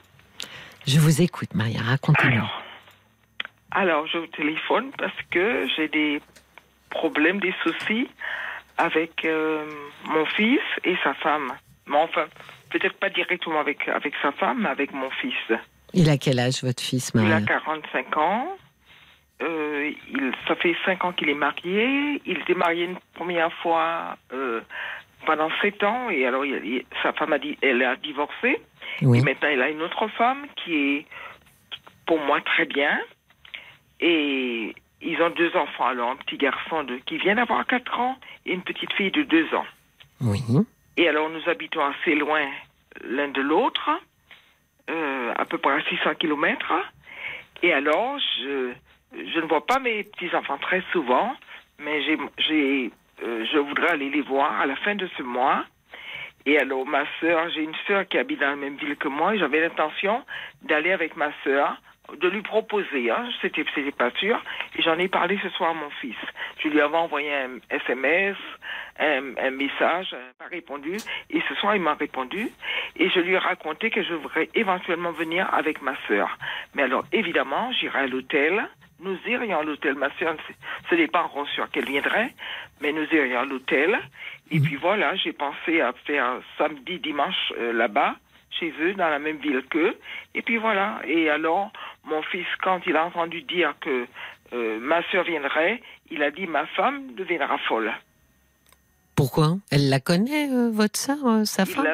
Je 0.86 0.98
vous 1.00 1.22
écoute 1.22 1.54
Maria, 1.54 1.80
racontez-nous. 1.82 2.48
Alors, 3.72 4.06
je 4.06 4.18
vous 4.18 4.26
téléphone 4.28 4.90
parce 4.96 5.16
que 5.30 5.66
j'ai 5.76 5.88
des 5.88 6.20
problèmes, 6.90 7.40
des 7.40 7.54
soucis 7.62 8.08
avec 8.78 9.24
euh, 9.24 9.64
mon 10.04 10.24
fils 10.26 10.60
et 10.84 10.96
sa 11.02 11.14
femme. 11.14 11.52
Mais 11.86 11.96
enfin, 11.96 12.26
peut-être 12.70 12.96
pas 12.98 13.10
directement 13.10 13.60
avec, 13.60 13.88
avec 13.88 14.14
sa 14.22 14.32
femme, 14.32 14.62
mais 14.62 14.68
avec 14.68 14.92
mon 14.92 15.10
fils. 15.10 15.58
Il 15.94 16.10
a 16.10 16.18
quel 16.18 16.38
âge, 16.38 16.62
votre 16.62 16.82
fils, 16.82 17.14
Maria 17.14 17.38
Il 17.38 17.44
a 17.44 17.46
45 17.46 18.16
ans. 18.16 18.48
Euh, 19.42 19.92
il, 20.10 20.32
ça 20.48 20.56
fait 20.56 20.74
5 20.84 21.04
ans 21.04 21.12
qu'il 21.12 21.28
est 21.28 21.34
marié. 21.34 22.20
Il 22.24 22.38
était 22.38 22.54
marié 22.54 22.84
une 22.84 22.98
première 23.14 23.52
fois 23.54 24.16
euh, 24.32 24.60
pendant 25.24 25.48
7 25.62 25.82
ans. 25.84 26.10
Et 26.10 26.26
alors, 26.26 26.44
sa 27.02 27.12
femme 27.12 27.32
a 27.32 27.38
dit 27.38 27.56
elle 27.62 27.82
a 27.82 27.96
divorcé. 27.96 28.60
Oui. 29.02 29.18
Et 29.18 29.22
maintenant, 29.22 29.48
il 29.48 29.60
a 29.62 29.70
une 29.70 29.82
autre 29.82 30.08
femme 30.08 30.46
qui 30.56 30.74
est, 30.74 31.06
pour 32.06 32.18
moi, 32.18 32.40
très 32.40 32.66
bien. 32.66 32.98
Et 34.00 34.74
ils 35.00 35.20
ont 35.20 35.30
deux 35.30 35.54
enfants, 35.56 35.86
alors 35.86 36.10
un 36.10 36.16
petit 36.16 36.36
garçon 36.36 36.84
de, 36.84 36.96
qui 37.06 37.18
vient 37.18 37.34
d'avoir 37.34 37.66
4 37.66 38.00
ans 38.00 38.16
et 38.44 38.52
une 38.52 38.62
petite 38.62 38.92
fille 38.94 39.10
de 39.10 39.22
2 39.22 39.54
ans. 39.54 39.66
Oui. 40.20 40.40
Et 40.96 41.08
alors 41.08 41.28
nous 41.28 41.48
habitons 41.48 41.84
assez 41.84 42.14
loin 42.14 42.46
l'un 43.04 43.28
de 43.28 43.42
l'autre, 43.42 43.90
euh, 44.88 45.32
à 45.36 45.44
peu 45.44 45.58
près 45.58 45.72
à 45.72 45.82
600 45.82 46.14
kilomètres. 46.14 46.72
Et 47.62 47.72
alors, 47.72 48.18
je, 48.18 48.72
je 49.12 49.40
ne 49.40 49.46
vois 49.46 49.66
pas 49.66 49.78
mes 49.78 50.04
petits-enfants 50.04 50.58
très 50.58 50.82
souvent, 50.92 51.34
mais 51.78 52.02
j'ai, 52.02 52.18
j'ai, 52.38 52.90
euh, 53.22 53.44
je 53.52 53.58
voudrais 53.58 53.90
aller 53.90 54.10
les 54.10 54.20
voir 54.20 54.60
à 54.60 54.66
la 54.66 54.76
fin 54.76 54.94
de 54.94 55.08
ce 55.16 55.22
mois. 55.22 55.64
Et 56.44 56.58
alors, 56.58 56.86
ma 56.86 57.04
sœur, 57.20 57.50
j'ai 57.50 57.62
une 57.62 57.74
sœur 57.86 58.06
qui 58.06 58.18
habite 58.18 58.40
dans 58.40 58.50
la 58.50 58.56
même 58.56 58.76
ville 58.76 58.96
que 58.96 59.08
moi, 59.08 59.34
et 59.34 59.38
j'avais 59.38 59.60
l'intention 59.60 60.22
d'aller 60.62 60.92
avec 60.92 61.16
ma 61.16 61.30
sœur 61.42 61.76
de 62.14 62.28
lui 62.28 62.42
proposer, 62.42 63.10
hein, 63.10 63.28
c'était, 63.40 63.64
c'était 63.74 63.92
pas 63.92 64.10
sûr, 64.12 64.42
et 64.76 64.82
j'en 64.82 64.98
ai 64.98 65.08
parlé 65.08 65.38
ce 65.42 65.48
soir 65.50 65.70
à 65.70 65.74
mon 65.74 65.90
fils. 66.00 66.16
Je 66.62 66.68
lui 66.68 66.80
avais 66.80 66.96
envoyé 66.96 67.32
un 67.34 67.58
SMS, 67.70 68.36
un, 68.98 69.50
message, 69.50 70.14
pas 70.38 70.46
répondu, 70.46 70.96
et 71.30 71.42
ce 71.48 71.54
soir 71.56 71.74
il 71.74 71.82
m'a 71.82 71.94
répondu, 71.94 72.48
et 72.96 73.10
je 73.10 73.20
lui 73.20 73.32
ai 73.32 73.38
raconté 73.38 73.90
que 73.90 74.02
je 74.02 74.14
voudrais 74.14 74.48
éventuellement 74.54 75.12
venir 75.12 75.52
avec 75.52 75.82
ma 75.82 75.94
sœur. 76.08 76.38
Mais 76.74 76.82
alors 76.82 77.04
évidemment, 77.12 77.72
j'irai 77.72 78.00
à 78.00 78.06
l'hôtel, 78.06 78.68
nous 79.00 79.18
irions 79.26 79.58
à 79.58 79.62
l'hôtel, 79.62 79.94
ma 79.94 80.10
sœur, 80.18 80.36
ce 80.88 80.94
n'est 80.94 81.08
pas 81.08 81.22
encore 81.22 81.48
sûr 81.48 81.70
qu'elle 81.70 81.84
viendrait, 81.84 82.32
mais 82.80 82.92
nous 82.92 83.06
irions 83.12 83.40
à 83.40 83.44
l'hôtel, 83.44 83.98
et 84.50 84.60
puis 84.60 84.76
voilà, 84.76 85.16
j'ai 85.16 85.32
pensé 85.32 85.80
à 85.80 85.92
faire 86.04 86.40
samedi, 86.56 86.98
dimanche 86.98 87.52
euh, 87.58 87.72
là-bas, 87.72 88.14
chez 88.58 88.72
eux, 88.80 88.94
dans 88.94 89.08
la 89.08 89.18
même 89.18 89.38
ville 89.38 89.62
qu'eux. 89.70 89.96
Et 90.34 90.42
puis 90.42 90.56
voilà. 90.56 91.00
Et 91.06 91.28
alors, 91.30 91.70
mon 92.04 92.22
fils, 92.22 92.46
quand 92.62 92.80
il 92.86 92.96
a 92.96 93.04
entendu 93.04 93.42
dire 93.42 93.74
que 93.80 94.06
euh, 94.52 94.78
ma 94.80 95.02
soeur 95.10 95.24
viendrait, 95.24 95.82
il 96.10 96.22
a 96.22 96.30
dit 96.30 96.46
ma 96.46 96.66
femme 96.66 97.14
deviendra 97.14 97.58
folle. 97.68 97.92
Pourquoi? 99.14 99.56
Elle 99.70 99.88
la 99.88 100.00
connaît, 100.00 100.48
euh, 100.50 100.70
votre 100.70 100.98
soeur, 100.98 101.18
euh, 101.26 101.44
sa 101.44 101.64
femme? 101.66 101.86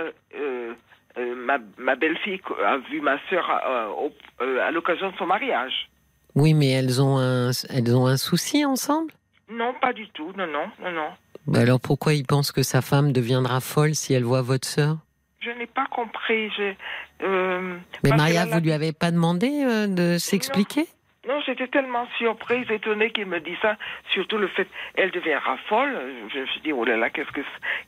ma, 1.36 1.58
ma 1.76 1.94
belle-fille 1.94 2.40
a 2.64 2.78
vu 2.78 3.00
ma 3.00 3.18
soeur 3.28 3.50
à 3.50 4.70
l'occasion 4.70 5.10
de 5.10 5.16
son 5.16 5.26
mariage. 5.26 5.90
Oui, 6.34 6.54
mais 6.54 6.70
elles 6.70 7.02
ont 7.02 7.18
un, 7.18 7.50
elles 7.68 7.94
ont 7.94 8.06
un 8.06 8.16
souci 8.16 8.64
ensemble? 8.64 9.12
Non, 9.50 9.74
pas 9.80 9.92
du 9.92 10.08
tout. 10.08 10.32
Non, 10.36 10.46
non, 10.46 10.70
non, 10.82 10.92
non. 10.92 11.08
Bah 11.46 11.60
alors 11.60 11.80
pourquoi 11.80 12.14
il 12.14 12.24
pense 12.24 12.52
que 12.52 12.62
sa 12.62 12.80
femme 12.80 13.12
deviendra 13.12 13.60
folle 13.60 13.94
si 13.94 14.14
elle 14.14 14.24
voit 14.24 14.42
votre 14.42 14.66
soeur 14.66 14.98
je 15.42 15.50
n'ai 15.50 15.66
pas 15.66 15.86
compris. 15.86 16.50
Euh, 17.22 17.76
Mais 18.04 18.10
Maria, 18.10 18.46
vous 18.46 18.60
lui 18.60 18.72
avez 18.72 18.92
pas 18.92 19.10
demandé 19.10 19.64
euh, 19.64 19.86
de 19.86 20.18
s'expliquer? 20.18 20.86
Non, 21.28 21.40
j'étais 21.46 21.68
tellement 21.68 22.08
surprise, 22.18 22.68
étonnée 22.68 23.10
qu'il 23.10 23.26
me 23.26 23.38
dise 23.38 23.56
ça. 23.62 23.76
Surtout 24.12 24.38
le 24.38 24.48
fait, 24.48 24.66
elle 24.96 25.12
deviendra 25.12 25.56
folle. 25.68 25.96
Je 26.34 26.40
me 26.40 26.46
suis 26.46 26.60
dit, 26.62 26.72
oh 26.72 26.84
là 26.84 26.96
là, 26.96 27.10
qu'est-ce 27.10 27.30
que, 27.30 27.42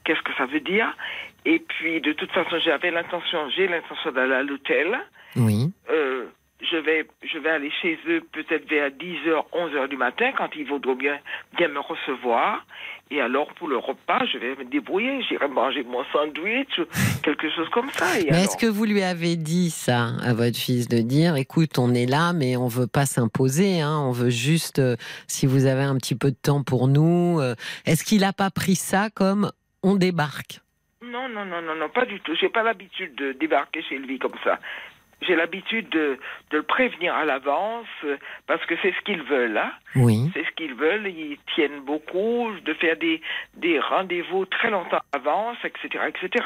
qu'est-ce 0.05 0.23
que 0.23 0.33
ça 0.39 0.47
veut 0.47 0.61
dire? 0.61 0.97
Et 1.45 1.59
puis, 1.59 2.01
de 2.01 2.13
toute 2.13 2.31
façon, 2.31 2.59
j'avais 2.65 2.93
l'intention, 2.93 3.51
j'ai 3.51 3.67
l'intention 3.67 4.13
d'aller 4.13 4.35
à 4.35 4.43
l'hôtel. 4.43 4.99
Oui. 5.35 5.73
Euh, 5.91 6.27
je 6.61 6.77
vais, 6.77 7.07
je 7.23 7.39
vais 7.39 7.51
aller 7.51 7.71
chez 7.83 7.99
eux 8.09 8.23
peut-être 8.33 8.69
vers 8.69 8.91
10h, 8.91 9.45
11h 9.53 9.89
du 9.89 9.97
matin 9.97 10.33
quand 10.37 10.49
ils 10.57 10.67
voudront 10.67 10.95
bien, 10.95 11.19
bien 11.57 11.69
me 11.69 11.81
recevoir. 11.81 12.65
Et 13.11 13.21
alors, 13.21 13.53
pour 13.55 13.69
le 13.69 13.77
repas, 13.77 14.25
je 14.33 14.39
vais 14.39 14.57
me 14.57 14.65
débrouiller. 14.65 15.23
J'irai 15.29 15.49
manger 15.49 15.85
mon 15.85 16.05
sandwich, 16.13 16.81
quelque 17.23 17.51
chose 17.51 17.69
comme 17.71 17.91
ça. 17.91 18.07
mais 18.31 18.45
est-ce 18.45 18.57
que 18.57 18.67
vous 18.67 18.85
lui 18.85 19.03
avez 19.03 19.37
dit 19.37 19.71
ça 19.71 20.13
à 20.23 20.33
votre 20.33 20.57
fils 20.57 20.89
de 20.89 20.99
dire, 20.99 21.37
écoute, 21.37 21.79
on 21.79 21.93
est 21.93 22.07
là, 22.07 22.33
mais 22.33 22.57
on 22.57 22.67
veut 22.67 22.87
pas 22.87 23.05
s'imposer, 23.05 23.81
hein, 23.81 23.99
on 24.01 24.13
veut 24.13 24.31
juste, 24.31 24.79
euh, 24.79 24.97
si 25.27 25.47
vous 25.47 25.67
avez 25.67 25.83
un 25.83 25.97
petit 25.97 26.17
peu 26.17 26.31
de 26.31 26.37
temps 26.41 26.63
pour 26.63 26.89
nous. 26.89 27.41
Euh, 27.41 27.55
est-ce 27.85 28.05
qu'il 28.05 28.21
n'a 28.21 28.33
pas 28.33 28.51
pris 28.51 28.75
ça 28.75 29.11
comme 29.11 29.51
on 29.83 29.97
débarque? 29.97 30.61
Non, 31.03 31.29
non, 31.29 31.45
non, 31.45 31.61
non, 31.61 31.75
non, 31.75 31.89
pas 31.91 32.07
du 32.07 32.21
tout. 32.21 32.35
J'ai 32.41 32.49
pas 32.49 32.63
l'habitude 32.63 33.15
de 33.17 33.33
débarquer 33.33 33.83
chez 33.83 33.99
lui 33.99 34.19
comme 34.19 34.35
ça. 34.43 34.59
J'ai 35.23 35.37
l'habitude 35.37 35.89
de, 35.91 36.19
de, 36.51 36.59
le 36.59 36.63
prévenir 36.63 37.15
à 37.15 37.25
l'avance 37.25 37.87
euh, 38.05 38.17
parce 38.47 38.65
que 38.67 38.75
c'est 38.83 38.93
ce 38.93 39.05
qu'ils 39.05 39.23
veulent. 39.23 39.57
Hein. 39.57 39.73
Oui. 39.97 40.31
C'est 40.35 40.45
ce 40.45 40.51
qu'ils 40.57 40.75
veulent. 40.75 41.07
Ils 41.07 41.39
tiennent 41.55 41.81
beaucoup 41.81 42.49
de 42.65 42.75
faire 42.75 42.97
des, 42.97 43.21
des 43.57 43.79
rendez-vous 43.79 44.45
très 44.47 44.71
longtemps 44.71 44.99
à 45.13 45.19
l'avance, 45.19 45.57
etc., 45.65 46.05
etc. 46.09 46.45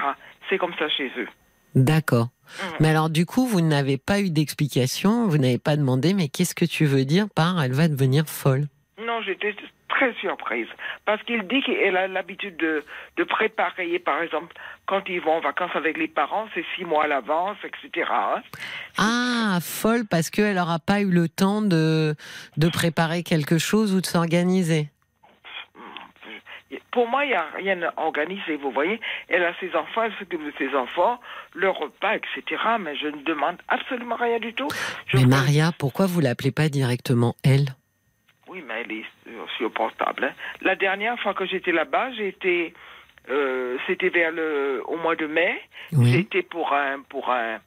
C'est 0.49 0.59
comme 0.59 0.75
ça 0.79 0.89
chez 0.89 1.11
eux. 1.19 1.29
D'accord. 1.75 2.27
Mmh. 2.27 2.63
Mais 2.81 2.89
alors 2.89 3.11
du 3.11 3.27
coup, 3.27 3.47
vous 3.47 3.61
n'avez 3.61 3.99
pas 3.99 4.21
eu 4.21 4.31
d'explication, 4.31 5.29
vous 5.29 5.39
n'avez 5.39 5.59
pas 5.59 5.77
demandé, 5.77 6.15
mais 6.15 6.29
qu'est-ce 6.29 6.55
que 6.55 6.65
tu 6.65 6.87
veux 6.87 7.05
dire 7.05 7.27
par 7.35 7.63
elle 7.63 7.73
va 7.73 7.89
devenir 7.89 8.27
folle 8.27 8.67
Non, 9.01 9.23
j'étais 9.23 9.55
très 9.89 10.13
surprise. 10.15 10.67
Parce 11.05 11.23
qu'il 11.23 11.47
dit 11.47 11.63
qu'elle 11.63 11.97
a 11.97 12.09
l'habitude 12.09 12.57
de, 12.57 12.85
de 13.17 13.25
préparer, 13.25 13.99
par 13.99 14.23
exemple, 14.23 14.55
quand 14.87 15.03
ils 15.09 15.21
vont 15.21 15.35
en 15.35 15.41
vacances 15.41 15.75
avec 15.75 15.97
les 15.97 16.09
parents, 16.09 16.49
c'est 16.55 16.65
six 16.77 16.85
mois 16.85 17.05
à 17.05 17.07
l'avance, 17.07 17.57
etc. 17.65 18.09
Hein. 18.11 18.43
Ah, 18.97 19.59
folle, 19.61 20.05
parce 20.09 20.31
qu'elle 20.31 20.57
n'aura 20.57 20.79
pas 20.79 21.01
eu 21.01 21.11
le 21.11 21.29
temps 21.29 21.63
de, 21.63 22.15
de 22.57 22.69
préparer 22.69 23.23
quelque 23.23 23.59
chose 23.59 23.95
ou 23.95 24.01
de 24.01 24.07
s'organiser. 24.07 24.89
Pour 26.91 27.09
moi, 27.09 27.25
il 27.25 27.29
n'y 27.29 27.35
a 27.35 27.47
rien 27.57 27.81
à 27.83 27.93
organiser, 28.03 28.57
vous 28.57 28.71
voyez. 28.71 29.01
Elle 29.29 29.45
a 29.45 29.53
ses 29.61 29.75
enfants, 29.75 30.03
elle 30.03 30.13
s'occupe 30.19 30.45
de 30.45 30.53
ses 30.59 30.75
enfants, 30.75 31.19
le 31.55 31.71
repas, 31.71 32.17
etc. 32.17 32.61
Mais 32.81 32.97
je 32.97 33.07
ne 33.07 33.23
demande 33.23 33.57
absolument 33.69 34.17
rien 34.17 34.39
du 34.39 34.53
tout. 34.53 34.69
mais 35.15 35.25
Maria, 35.25 35.71
pourquoi 35.79 36.07
vous 36.07 36.21
l'appelez 36.21 36.51
pas 36.51 36.69
directement 36.69 37.37
elle? 37.45 37.75
Oui, 38.49 38.63
mais 38.67 38.83
elle 38.83 38.93
est 38.93 39.05
sur 39.57 39.71
portable. 39.73 40.25
Hein. 40.25 40.33
La 40.63 40.75
dernière 40.75 41.19
fois 41.21 41.35
que 41.35 41.47
j'étais 41.47 41.73
là-bas, 41.73 42.13
j'étais, 42.13 42.73
euh, 43.31 43.77
c'était 43.87 44.09
vers 44.09 44.33
le, 44.33 44.83
au 44.87 44.97
mois 44.97 45.17
de 45.17 45.27
mai. 45.27 45.61
J'étais 45.93 46.43
pour 46.43 46.73
un, 46.73 47.01
pour 47.09 47.31
un, 47.31 47.59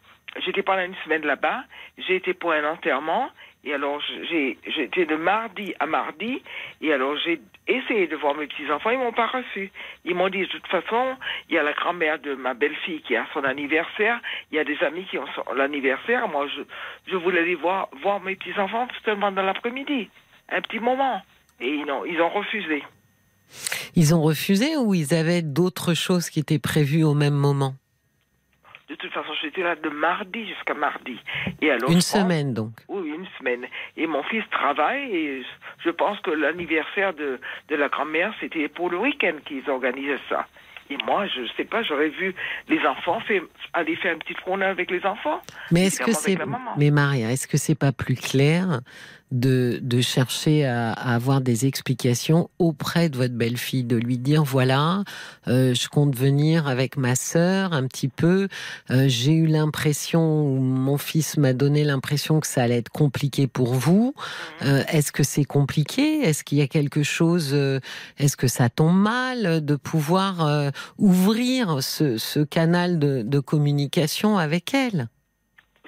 j'étais 0.44 0.64
pendant 0.64 0.84
une 0.84 0.96
semaine 1.04 1.26
là-bas. 1.26 1.64
J'ai 1.98 2.16
été 2.16 2.34
pour 2.34 2.52
un 2.52 2.66
enterrement. 2.66 3.30
Et 3.64 3.76
alors, 3.76 4.02
j'ai, 4.30 4.58
j'étais 4.66 5.06
de 5.06 5.16
mardi 5.16 5.76
à 5.80 5.86
mardi. 5.86 6.42
Et 6.82 6.92
alors, 6.92 7.16
j'ai 7.18 7.40
essayé 7.68 8.08
de 8.08 8.16
voir 8.16 8.34
mes 8.34 8.48
petits-enfants. 8.48 8.90
Ils 8.90 8.98
m'ont 8.98 9.12
pas 9.12 9.28
reçu. 9.28 9.72
Ils 10.04 10.16
m'ont 10.16 10.30
dit, 10.30 10.40
de 10.42 10.46
toute 10.46 10.66
façon, 10.66 11.16
il 11.48 11.56
y 11.56 11.60
a 11.60 11.64
la 11.64 11.74
grand-mère 11.74 12.18
de 12.18 12.34
ma 12.34 12.56
belle-fille 12.56 13.02
qui 13.02 13.16
a 13.16 13.28
son 13.34 13.44
anniversaire. 13.44 14.20
Il 14.52 14.56
y 14.56 14.60
a 14.60 14.64
des 14.64 14.82
amis 14.84 15.06
qui 15.06 15.20
ont 15.20 15.28
son, 15.36 15.54
l'anniversaire. 15.54 16.28
Moi, 16.28 16.48
je, 16.48 16.62
je 17.12 17.16
voulais 17.18 17.42
aller 17.42 17.54
voir, 17.54 17.90
voir 18.02 18.20
mes 18.20 18.36
petits-enfants 18.36 18.88
seulement 19.06 19.32
dans 19.32 19.44
l'après-midi 19.44 20.10
un 20.52 20.62
petit 20.62 20.80
moment. 20.80 21.22
Et 21.60 21.70
ils 21.70 21.92
ont, 21.92 22.06
ils 22.06 22.20
ont 22.22 22.30
refusé. 22.30 22.84
Ils 23.96 24.16
ont 24.16 24.22
refusé 24.22 24.78
ou 24.78 24.94
ils 24.94 25.14
avaient 25.14 25.42
d'autres 25.42 25.94
choses 25.94 26.30
qui 26.30 26.40
étaient 26.40 26.60
prévues 26.60 27.04
au 27.04 27.14
même 27.14 27.34
moment? 27.34 27.76
De 28.90 28.96
toute 28.96 29.12
façon, 29.14 29.32
j'étais 29.42 29.62
là 29.62 29.76
de 29.76 29.90
mardi 29.90 30.46
jusqu'à 30.48 30.74
mardi. 30.74 31.18
Et 31.62 31.72
alors, 31.72 31.90
une 31.90 32.02
semaine 32.02 32.54
donc 32.54 32.74
Oui, 32.90 33.10
une 33.10 33.28
semaine. 33.38 33.66
Et 33.96 34.06
mon 34.06 34.22
fils 34.24 34.44
travaille 34.52 35.16
et 35.16 35.44
je 35.84 35.90
pense 35.90 36.20
que 36.20 36.32
l'anniversaire 36.32 37.14
de, 37.14 37.40
de 37.70 37.76
la 37.76 37.88
grand-mère, 37.88 38.34
c'était 38.42 38.68
pour 38.68 38.90
le 38.90 38.98
week-end 38.98 39.36
qu'ils 39.46 39.70
organisaient 39.70 40.20
ça. 40.28 40.46
Et 40.90 40.98
moi, 41.06 41.26
je 41.28 41.42
ne 41.42 41.48
sais 41.56 41.64
pas, 41.64 41.84
j'aurais 41.84 42.10
vu 42.10 42.36
les 42.68 42.86
enfants 42.86 43.22
faire, 43.22 43.44
aller 43.72 43.96
faire 43.96 44.12
une 44.12 44.20
petite 44.20 44.42
promenade 44.42 44.72
avec 44.72 44.92
les 44.92 45.06
enfants. 45.06 45.42
Mais 45.72 45.86
est-ce 45.86 46.02
que 46.02 46.12
c'est, 46.12 46.38
mais 46.76 46.92
Maria, 46.92 47.32
est-ce 47.32 47.48
que 47.48 47.56
c'est 47.56 47.80
pas 47.80 47.94
plus 47.94 48.16
clair 48.16 48.82
de, 49.32 49.80
de 49.82 50.02
chercher 50.02 50.66
à, 50.66 50.92
avoir 50.92 51.42
des 51.42 51.66
explications 51.66 52.50
auprès 52.60 53.10
de 53.10 53.18
votre 53.18 53.34
belle-fille, 53.34 53.84
de 53.84 53.96
lui 53.96 54.18
dire 54.18 54.44
voilà, 54.44 55.04
euh, 55.48 55.74
je 55.74 55.88
compte 55.88 56.16
venir 56.16 56.68
avec 56.68 56.98
ma 56.98 57.16
sœur 57.16 57.74
un 57.74 57.88
petit 57.88 58.10
peu. 58.10 58.48
Euh, 58.90 59.06
j'ai 59.08 59.34
eu 59.34 59.48
l'impression, 59.48 60.46
mon 60.60 60.98
fils 60.98 61.38
m'a 61.38 61.54
donné 61.54 61.84
l'impression 61.84 62.40
que 62.40 62.48
ça 62.48 62.64
allait 62.64 62.78
être 62.78 62.90
compliqué 62.90 63.48
pour 63.48 63.74
vous. 63.74 64.14
Mhm. 64.62 64.68
Euh, 64.68 64.84
est-ce 64.92 65.12
que 65.12 65.24
c'est 65.24 65.46
compliqué? 65.46 66.22
Est-ce 66.22 66.44
qu'il 66.44 66.58
y 66.58 66.62
a 66.62 66.68
quelque 66.68 67.04
chose 67.04 67.54
Est-ce 68.18 68.38
que 68.38 68.48
ça 68.48 68.70
tombe 68.70 68.98
mal 68.98 69.64
de 69.64 69.76
pouvoir 69.76 70.72
ouvrir 70.98 71.82
ce, 71.82 72.18
ce 72.18 72.40
canal 72.40 73.00
de, 73.00 73.22
de, 73.22 73.40
communication 73.40 74.38
avec 74.38 74.74
elle? 74.74 75.08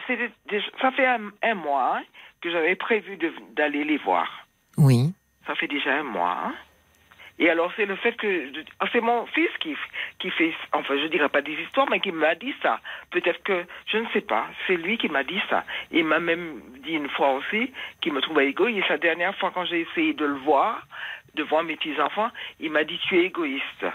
Ça 0.08 0.92
fait 0.92 1.06
un, 1.08 1.56
mois. 1.56 1.98
Hein 1.98 2.04
que 2.44 2.52
j'avais 2.52 2.76
prévu 2.76 3.18
d'aller 3.56 3.86
les 3.86 3.98
voir. 3.98 4.46
Oui. 4.78 5.14
Ça 5.48 5.56
fait 5.56 5.68
déjà 5.68 5.96
un 5.96 6.04
mois. 6.04 6.38
Hein. 6.46 6.54
Et 7.40 7.50
alors, 7.50 7.72
c'est 7.76 7.86
le 7.86 7.96
fait 7.96 8.14
que. 8.14 8.52
Ah, 8.80 8.86
c'est 8.92 9.02
mon 9.02 9.26
fils 9.28 9.50
qui, 9.60 9.76
qui 10.20 10.30
fait. 10.30 10.54
Enfin, 10.74 10.96
je 11.02 11.08
dirais 11.08 11.30
pas 11.30 11.42
des 11.42 11.54
histoires, 11.54 11.90
mais 11.90 12.00
qui 12.00 12.12
m'a 12.12 12.36
dit 12.36 12.54
ça. 12.62 12.80
Peut-être 13.10 13.42
que. 13.44 13.66
Je 13.88 13.98
ne 13.98 14.08
sais 14.14 14.22
pas. 14.22 14.46
C'est 14.68 14.76
lui 14.76 14.98
qui 14.98 15.10
m'a 15.10 15.24
dit 15.24 15.42
ça. 15.50 15.64
Il 15.92 16.06
m'a 16.06 16.20
même 16.20 16.62
dit 16.84 16.94
une 16.94 17.10
fois 17.10 17.32
aussi 17.34 17.72
qu'il 18.02 18.14
me 18.14 18.22
trouvait 18.22 18.50
égoïste. 18.50 18.90
La 18.90 18.98
dernière 18.98 19.36
fois, 19.38 19.52
quand 19.54 19.66
j'ai 19.66 19.82
essayé 19.82 20.14
de 20.14 20.26
le 20.26 20.36
voir, 20.36 20.86
de 21.34 21.44
voir 21.44 21.64
mes 21.64 21.76
petits-enfants, 21.76 22.30
il 22.60 22.72
m'a 22.72 22.84
dit 22.84 23.00
Tu 23.08 23.18
es 23.18 23.26
égoïste. 23.26 23.86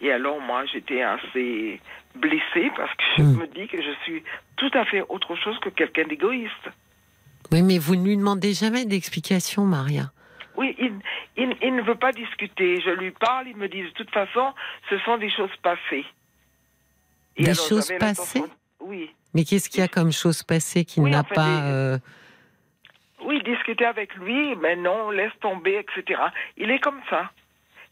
Et 0.00 0.12
alors, 0.12 0.40
moi, 0.40 0.64
j'étais 0.66 1.02
assez 1.02 1.80
blessée 2.14 2.70
parce 2.76 2.94
que 2.94 3.04
je 3.18 3.22
hmm. 3.22 3.38
me 3.40 3.46
dis 3.48 3.66
que 3.66 3.82
je 3.82 3.90
suis 4.04 4.22
tout 4.56 4.70
à 4.72 4.84
fait 4.84 5.02
autre 5.08 5.34
chose 5.36 5.58
que 5.58 5.68
quelqu'un 5.68 6.04
d'égoïste. 6.04 6.70
Oui, 7.52 7.62
mais 7.62 7.78
vous 7.78 7.96
ne 7.96 8.04
lui 8.04 8.16
demandez 8.16 8.52
jamais 8.52 8.84
d'explication, 8.84 9.64
Maria. 9.64 10.10
Oui, 10.56 10.74
il, 10.78 10.92
il, 11.36 11.74
ne 11.74 11.82
veut 11.82 11.94
pas 11.94 12.12
discuter. 12.12 12.80
Je 12.80 12.90
lui 12.90 13.12
parle, 13.12 13.48
il 13.48 13.56
me 13.56 13.68
dit 13.68 13.82
de 13.82 13.90
toute 13.90 14.10
façon, 14.10 14.52
ce 14.90 14.98
sont 15.00 15.16
des 15.16 15.30
choses 15.30 15.54
passées. 15.62 16.04
des 17.38 17.54
choses 17.54 17.92
passées 17.98 18.42
Oui. 18.80 19.10
Mais 19.34 19.44
qu'est-ce 19.44 19.68
qu'il 19.70 19.80
y 19.80 19.84
a 19.84 19.88
comme 19.88 20.12
choses 20.12 20.42
passées 20.42 20.84
qu'il 20.84 21.04
n'a 21.04 21.22
pas... 21.22 21.62
Euh, 21.62 21.98
oui, 23.24 23.42
discuter 23.42 23.84
avec 23.84 24.14
lui, 24.14 24.56
mais 24.56 24.76
non, 24.76 25.10
laisse 25.10 25.32
tomber, 25.40 25.78
etc. 25.78 26.20
Il 26.56 26.70
est 26.70 26.78
comme 26.78 27.00
ça. 27.10 27.30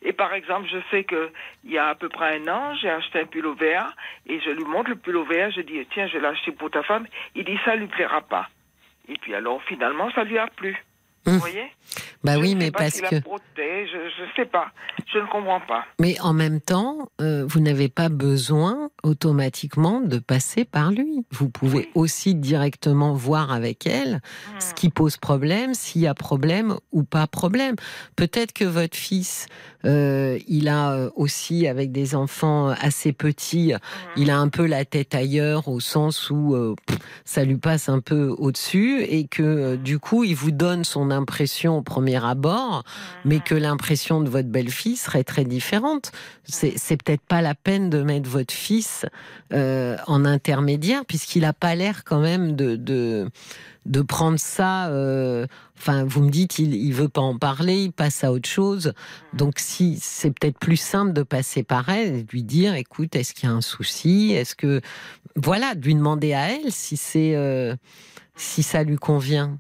Et 0.02 0.12
par 0.12 0.34
exemple, 0.34 0.68
je 0.70 0.78
sais 0.90 1.04
que 1.04 1.30
il 1.64 1.72
y 1.72 1.78
a 1.78 1.88
à 1.88 1.94
peu 1.94 2.09
près 2.09 2.38
un 2.38 2.48
an, 2.48 2.74
j'ai 2.76 2.90
acheté 2.90 3.20
un 3.20 3.26
pull 3.26 3.46
vert 3.59 3.94
et 4.26 4.40
je 4.40 4.50
lui 4.50 4.64
montre 4.64 4.90
le 4.90 4.96
pull 4.96 5.18
vert. 5.28 5.50
Je 5.50 5.62
dis 5.62 5.86
tiens, 5.92 6.07
je 6.07 6.14
vais 6.14 6.20
l'acheter 6.20 6.52
pour 6.52 6.70
ta 6.70 6.82
femme. 6.82 7.07
Il 7.34 7.44
dit 7.44 7.59
ça 7.64 7.74
lui 7.74 7.86
plaira 7.86 8.20
pas. 8.20 8.48
Et 9.09 9.16
puis 9.18 9.34
alors, 9.34 9.62
finalement, 9.64 10.11
ça 10.11 10.24
lui 10.24 10.38
a 10.38 10.46
plu. 10.46 10.76
Vous 11.27 11.33
hum. 11.33 11.39
voyez 11.39 11.64
Bah 12.22 12.39
oui, 12.39 12.55
mais 12.55 12.70
parce 12.70 13.01
que. 13.01 13.16
je 13.16 14.22
ne 14.22 14.29
sais 14.37 14.47
pas. 14.47 14.68
Je 15.12 15.18
ne 15.18 15.27
comprends 15.27 15.61
pas. 15.61 15.85
Mais 16.01 16.20
en 16.20 16.33
même 16.33 16.61
temps, 16.61 17.11
euh, 17.20 17.45
vous 17.49 17.61
n'avez 17.61 17.89
pas 17.89 18.09
besoin 18.09 18.91
automatiquement 19.03 20.01
de 20.01 20.18
passer 20.18 20.64
par 20.64 20.93
lui. 20.93 21.24
Vous 21.33 21.49
pouvez 21.49 21.91
aussi 21.95 22.35
directement 22.35 23.12
voir 23.14 23.53
avec 23.53 23.87
elle 23.87 24.20
ce 24.61 24.68
hum. 24.68 24.74
qui 24.74 24.89
pose 24.91 25.16
problème, 25.16 25.74
s'il 25.74 26.03
y 26.03 26.07
a 26.07 26.14
problème 26.14 26.77
ou 26.93 27.03
pas 27.03 27.27
problème. 27.27 27.74
Peut-être 28.14 28.53
que 28.53 28.64
votre 28.64 28.97
fils, 28.97 29.47
euh, 29.85 30.39
il 30.47 30.68
a 30.68 30.93
euh, 30.93 31.11
aussi, 31.16 31.66
avec 31.66 31.91
des 31.91 32.14
enfants 32.14 32.68
assez 32.68 33.12
petits, 33.12 33.74
hum. 33.74 33.81
il 34.16 34.31
a 34.31 34.39
un 34.39 34.49
peu 34.49 34.66
la 34.66 34.85
tête 34.85 35.14
ailleurs 35.14 35.66
au 35.66 35.81
sens 35.81 36.31
où 36.31 36.77
ça 37.24 37.45
lui 37.45 37.57
passe 37.57 37.89
un 37.89 38.01
peu 38.01 38.35
au-dessus 38.39 39.03
et 39.03 39.27
que 39.27 39.74
du 39.77 39.99
coup, 39.99 40.22
il 40.22 40.37
vous 40.37 40.53
donne 40.53 40.85
son 40.85 41.11
impression 41.16 41.78
au 41.78 41.82
premier 41.82 42.24
abord, 42.24 42.84
mais 43.24 43.40
que 43.40 43.54
l'impression 43.54 44.20
de 44.20 44.28
votre 44.28 44.48
belle-fille 44.48 44.96
serait 44.96 45.24
très 45.24 45.44
différente. 45.44 46.12
C'est 46.44 47.02
peut-être 47.02 47.22
pas 47.22 47.42
la 47.42 47.54
peine 47.54 47.90
de 47.90 48.02
mettre 48.02 48.28
votre 48.28 48.54
fils 48.54 49.04
euh, 49.52 49.96
en 50.06 50.24
intermédiaire, 50.24 51.04
puisqu'il 51.04 51.42
n'a 51.42 51.52
pas 51.52 51.74
l'air 51.74 52.04
quand 52.04 52.20
même 52.20 52.56
de, 52.56 52.76
de, 52.76 54.02
prendre 54.02 54.38
ça. 54.38 54.88
Euh, 54.88 55.46
enfin, 55.78 56.04
vous 56.04 56.22
me 56.22 56.30
dites, 56.30 56.58
il, 56.58 56.92
veut 56.92 57.08
pas 57.08 57.20
en 57.20 57.36
parler, 57.36 57.84
il 57.84 57.92
passe 57.92 58.24
à 58.24 58.32
autre 58.32 58.48
chose. 58.48 58.92
Donc, 59.32 59.58
si 59.58 59.98
c'est 60.00 60.30
peut-être 60.30 60.58
plus 60.58 60.76
simple 60.76 61.12
de 61.12 61.22
passer 61.22 61.62
par 61.62 61.88
elle 61.88 62.14
et 62.14 62.22
de 62.22 62.30
lui 62.30 62.42
dire, 62.42 62.74
écoute, 62.74 63.16
est-ce 63.16 63.34
qu'il 63.34 63.48
y 63.48 63.52
a 63.52 63.54
un 63.54 63.60
souci? 63.60 64.32
Est-ce 64.32 64.54
que, 64.54 64.80
voilà, 65.36 65.74
de 65.74 65.84
lui 65.84 65.94
demander 65.94 66.32
à 66.32 66.50
elle 66.50 66.72
si 66.72 66.96
c'est, 66.96 67.36
euh, 67.36 67.74
si 68.36 68.62
ça 68.62 68.82
lui 68.82 68.96
convient 68.96 69.58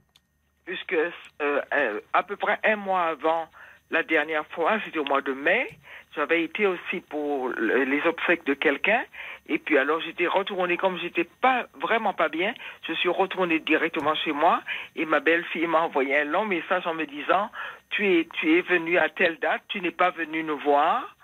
puisque 0.66 0.92
euh, 0.92 1.10
euh, 1.40 2.00
à 2.12 2.22
peu 2.22 2.36
près 2.36 2.58
un 2.64 2.76
mois 2.76 3.04
avant 3.04 3.48
La 3.90 4.02
dernière 4.02 4.44
fois, 4.48 4.80
c'était 4.84 4.98
au 4.98 5.04
mois 5.04 5.22
de 5.22 5.32
mai. 5.32 5.68
J'avais 6.16 6.42
été 6.42 6.66
aussi 6.66 7.00
pour 7.08 7.50
les 7.50 8.02
obsèques 8.04 8.44
de 8.44 8.54
quelqu'un. 8.54 9.04
Et 9.48 9.58
puis 9.58 9.78
alors 9.78 10.00
j'étais 10.00 10.26
retournée, 10.26 10.76
comme 10.76 10.98
j'étais 10.98 11.28
pas 11.40 11.66
vraiment 11.80 12.12
pas 12.12 12.28
bien, 12.28 12.52
je 12.88 12.94
suis 12.94 13.08
retournée 13.08 13.60
directement 13.60 14.14
chez 14.16 14.32
moi 14.32 14.60
et 14.96 15.04
ma 15.04 15.20
belle-fille 15.20 15.68
m'a 15.68 15.82
envoyé 15.82 16.18
un 16.18 16.24
long 16.24 16.46
message 16.46 16.84
en 16.86 16.94
me 16.94 17.04
disant 17.04 17.48
tu 17.90 18.02
es 18.08 18.28
tu 18.40 18.58
es 18.58 18.62
venu 18.62 18.98
à 18.98 19.08
telle 19.08 19.38
date, 19.38 19.62
tu 19.68 19.80
n'es 19.80 19.92
pas 19.92 20.10
venu 20.10 20.42
nous 20.42 20.58
voir. 20.58 21.14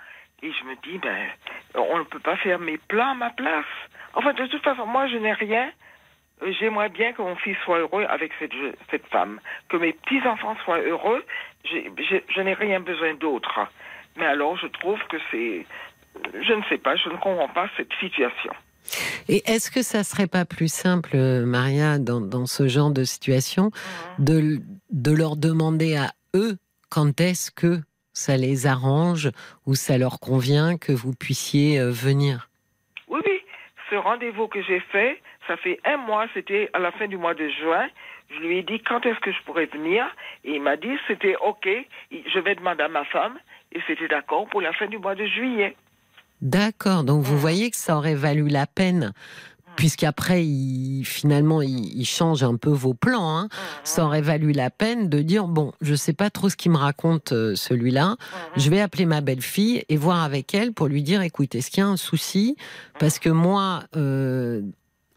Et 0.43 0.53
je 0.53 0.65
me 0.65 0.77
dis 0.85 0.99
ben 0.99 1.27
on 1.75 1.99
ne 1.99 2.05
peut 2.05 2.21
pas 2.21 2.37
faire 2.37 2.61
mes 2.61 2.79
plans 2.79 3.13
à 3.13 3.15
ma 3.15 3.31
place. 3.31 3.75
Enfin 4.15 4.35
de 4.35 4.47
toute 4.47 4.63
façon 4.63 4.87
moi 4.87 5.09
je 5.09 5.17
n'ai 5.17 5.33
rien. 5.33 5.73
J'aimerais 6.59 6.89
bien 6.89 7.13
que 7.13 7.23
mon 7.23 7.37
fils 7.37 7.57
soit 7.65 7.79
heureux 7.79 8.05
avec 8.09 8.33
cette, 8.39 8.53
cette 8.91 9.07
femme, 9.07 9.41
que 9.69 9.77
mes 9.77 9.93
petits-enfants 9.93 10.57
soient 10.65 10.81
heureux. 10.81 11.25
je 11.65 12.41
n'ai 12.41 12.55
rien 12.55 12.81
besoin 12.81 13.15
d'autre. 13.15 13.61
Mais 14.17 14.27
alors, 14.27 14.57
je 14.57 14.67
trouve 14.67 14.99
que 15.09 15.17
c'est. 15.31 15.67
Je 16.35 16.53
ne 16.53 16.63
sais 16.69 16.79
pas, 16.79 16.97
je 16.97 17.09
ne 17.09 17.17
comprends 17.17 17.49
pas 17.49 17.69
cette 17.77 17.93
situation. 17.99 18.53
Et 19.29 19.43
est-ce 19.47 19.71
que 19.71 19.83
ça 19.83 20.05
serait 20.05 20.27
pas 20.27 20.45
plus 20.45 20.71
simple, 20.73 21.17
Maria, 21.45 21.99
dans, 21.99 22.21
dans 22.21 22.47
ce 22.47 22.69
genre 22.69 22.91
de 22.91 23.05
situation, 23.05 23.71
mhm. 24.19 24.25
de, 24.25 24.63
de 24.91 25.13
leur 25.13 25.37
demander 25.37 25.97
à 25.97 26.11
eux 26.35 26.57
quand 26.91 27.21
est-ce 27.21 27.51
que 27.51 27.81
ça 28.13 28.37
les 28.37 28.67
arrange 28.67 29.31
ou 29.67 29.75
ça 29.75 29.97
leur 29.97 30.21
convient 30.21 30.77
que 30.77 30.93
vous 30.93 31.13
puissiez 31.15 31.81
euh, 31.81 31.91
venir? 31.91 32.51
Oui, 33.09 33.21
oui. 33.25 33.41
Ce 33.89 33.95
rendez-vous 33.95 34.49
que 34.49 34.63
j'ai 34.63 34.81
fait, 34.81 35.21
ça 35.53 35.59
fait 35.59 35.81
un 35.85 35.99
mois, 35.99 36.27
c'était 36.33 36.71
à 36.73 36.79
la 36.79 36.93
fin 36.93 37.07
du 37.07 37.19
mois 37.19 37.35
de 37.35 37.47
juin. 37.47 37.87
Je 38.31 38.41
lui 38.41 38.59
ai 38.59 38.63
dit 38.63 38.81
quand 38.81 39.05
est-ce 39.05 39.21
que 39.21 39.31
je 39.31 39.43
pourrais 39.45 39.67
venir? 39.67 40.05
Et 40.45 40.55
il 40.55 40.63
m'a 40.63 40.79
dit 40.79 40.97
c'était 41.07 41.37
OK, 41.45 41.69
je 42.11 42.39
vais 42.39 42.55
demander 42.55 42.85
à 42.85 42.89
ma 42.89 43.05
femme 43.05 43.39
et 43.71 43.81
c'était 43.87 44.09
d'accord 44.09 44.49
pour 44.49 44.63
la 44.63 44.73
fin 44.73 44.87
du 44.87 44.97
mois 44.97 45.15
de 45.15 45.27
juillet. 45.27 45.77
D'accord, 46.41 47.05
donc 47.05 47.23
vous 47.23 47.35
mm. 47.35 47.39
voyez 47.39 47.71
que 47.71 47.77
ça 47.77 47.99
aurait 47.99 48.15
valu 48.15 48.49
la 48.49 48.67
peine 48.67 49.13
mm. 49.13 49.71
puisqu'après, 49.77 50.43
il, 50.43 51.05
finalement, 51.05 51.61
il, 51.61 52.07
change 52.07 52.43
un 52.43 52.57
peu 52.57 52.71
vos 52.71 52.95
plans. 52.95 53.37
Hein. 53.37 53.45
Mm, 53.45 53.59
ça 53.85 54.07
aurait 54.07 54.23
valu 54.23 54.53
la 54.53 54.71
peine 54.71 55.11
de 55.11 55.21
dire 55.21 55.49
bon, 55.49 55.73
je 55.83 55.95
sais 55.95 56.15
pas 56.15 56.31
trop 56.31 56.49
ce 56.49 56.57
qu'il 56.57 56.73
me 56.73 56.79
raconte 56.79 57.33
euh, 57.33 57.55
celui-là. 57.57 58.17
Je 58.57 58.71
vais 58.71 58.81
appeler 58.81 59.05
ma 59.05 59.21
belle-fille 59.21 59.85
et 59.91 59.99
voir 59.99 60.23
avec 60.23 60.55
elle 60.55 60.73
pour 60.73 60.87
lui 60.87 61.03
dire 61.03 61.21
écoute, 61.21 61.55
est-ce 61.55 61.71
qu'il 61.71 61.83
y 61.83 61.87
a 61.87 61.89
un 61.89 61.99
souci? 61.99 62.57
Parce 62.99 63.19
que 63.19 63.29
moi, 63.29 63.83
euh, 63.97 64.63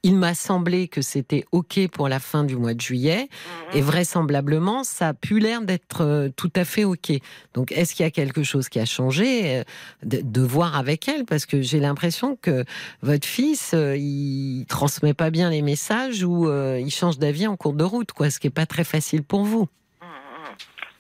il 0.05 0.15
m'a 0.15 0.35
semblé 0.35 0.87
que 0.87 1.01
c'était 1.01 1.45
OK 1.51 1.79
pour 1.91 2.07
la 2.07 2.19
fin 2.19 2.43
du 2.43 2.55
mois 2.55 2.75
de 2.75 2.81
juillet. 2.81 3.27
Et 3.73 3.81
mhm. 3.81 3.87
vraisemblablement, 3.87 4.83
ça 4.83 5.07
a 5.07 5.13
pu 5.15 5.39
l'air 5.39 5.63
d'être 5.63 6.01
euh, 6.01 6.29
tout 6.35 6.51
à 6.55 6.63
fait 6.63 6.83
OK. 6.83 7.11
Donc, 7.55 7.71
est-ce 7.71 7.95
qu'il 7.95 8.03
y 8.03 8.07
a 8.07 8.11
quelque 8.11 8.43
chose 8.43 8.69
qui 8.69 8.79
a 8.79 8.85
changé 8.85 9.57
euh, 9.57 9.63
de, 10.03 10.41
voir 10.41 10.77
avec 10.77 11.07
elle? 11.07 11.25
Parce 11.25 11.47
que 11.47 11.63
j'ai 11.63 11.79
l'impression 11.79 12.37
que 12.39 12.65
votre 13.01 13.27
fils, 13.27 13.71
euh, 13.73 13.97
il 13.97 14.65
transmet 14.69 15.15
pas 15.15 15.31
bien 15.31 15.49
les 15.49 15.63
messages 15.63 16.23
ou 16.23 16.47
il 16.51 16.91
change 16.91 17.17
d'avis 17.17 17.47
en 17.47 17.57
cours 17.57 17.73
de 17.73 17.83
route, 17.83 18.11
quoi, 18.11 18.29
ce 18.29 18.39
qui 18.39 18.45
est 18.45 18.51
pas 18.51 18.67
très 18.67 18.83
facile 18.83 19.23
pour 19.23 19.43
vous. 19.43 19.67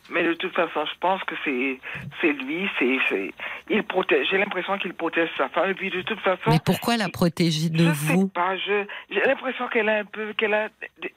Mais 0.09 0.23
de 0.23 0.33
toute 0.33 0.53
façon, 0.53 0.85
je 0.85 0.99
pense 0.99 1.23
que 1.23 1.35
c'est 1.43 1.79
c'est 2.21 2.33
lui, 2.33 2.69
c'est 2.77 3.31
il 3.69 3.83
protège. 3.83 4.27
J'ai 4.29 4.37
l'impression 4.37 4.77
qu'il 4.77 4.93
protège 4.93 5.29
sa 5.37 5.49
femme. 5.49 5.71
Et 5.71 5.73
puis 5.73 5.89
de 5.89 6.01
toute 6.03 6.19
façon. 6.19 6.49
Mais 6.49 6.59
pourquoi 6.63 6.97
la 6.97 7.09
protéger 7.09 7.69
de 7.69 7.79
je 7.79 7.89
vous? 7.89 8.21
sais 8.21 8.29
pas. 8.33 8.55
j'ai 8.57 9.21
l'impression 9.25 9.67
qu'elle 9.67 9.89
est 9.89 9.99
un 9.99 10.05
peu 10.05 10.33
qu'elle 10.33 10.53
a 10.53 10.69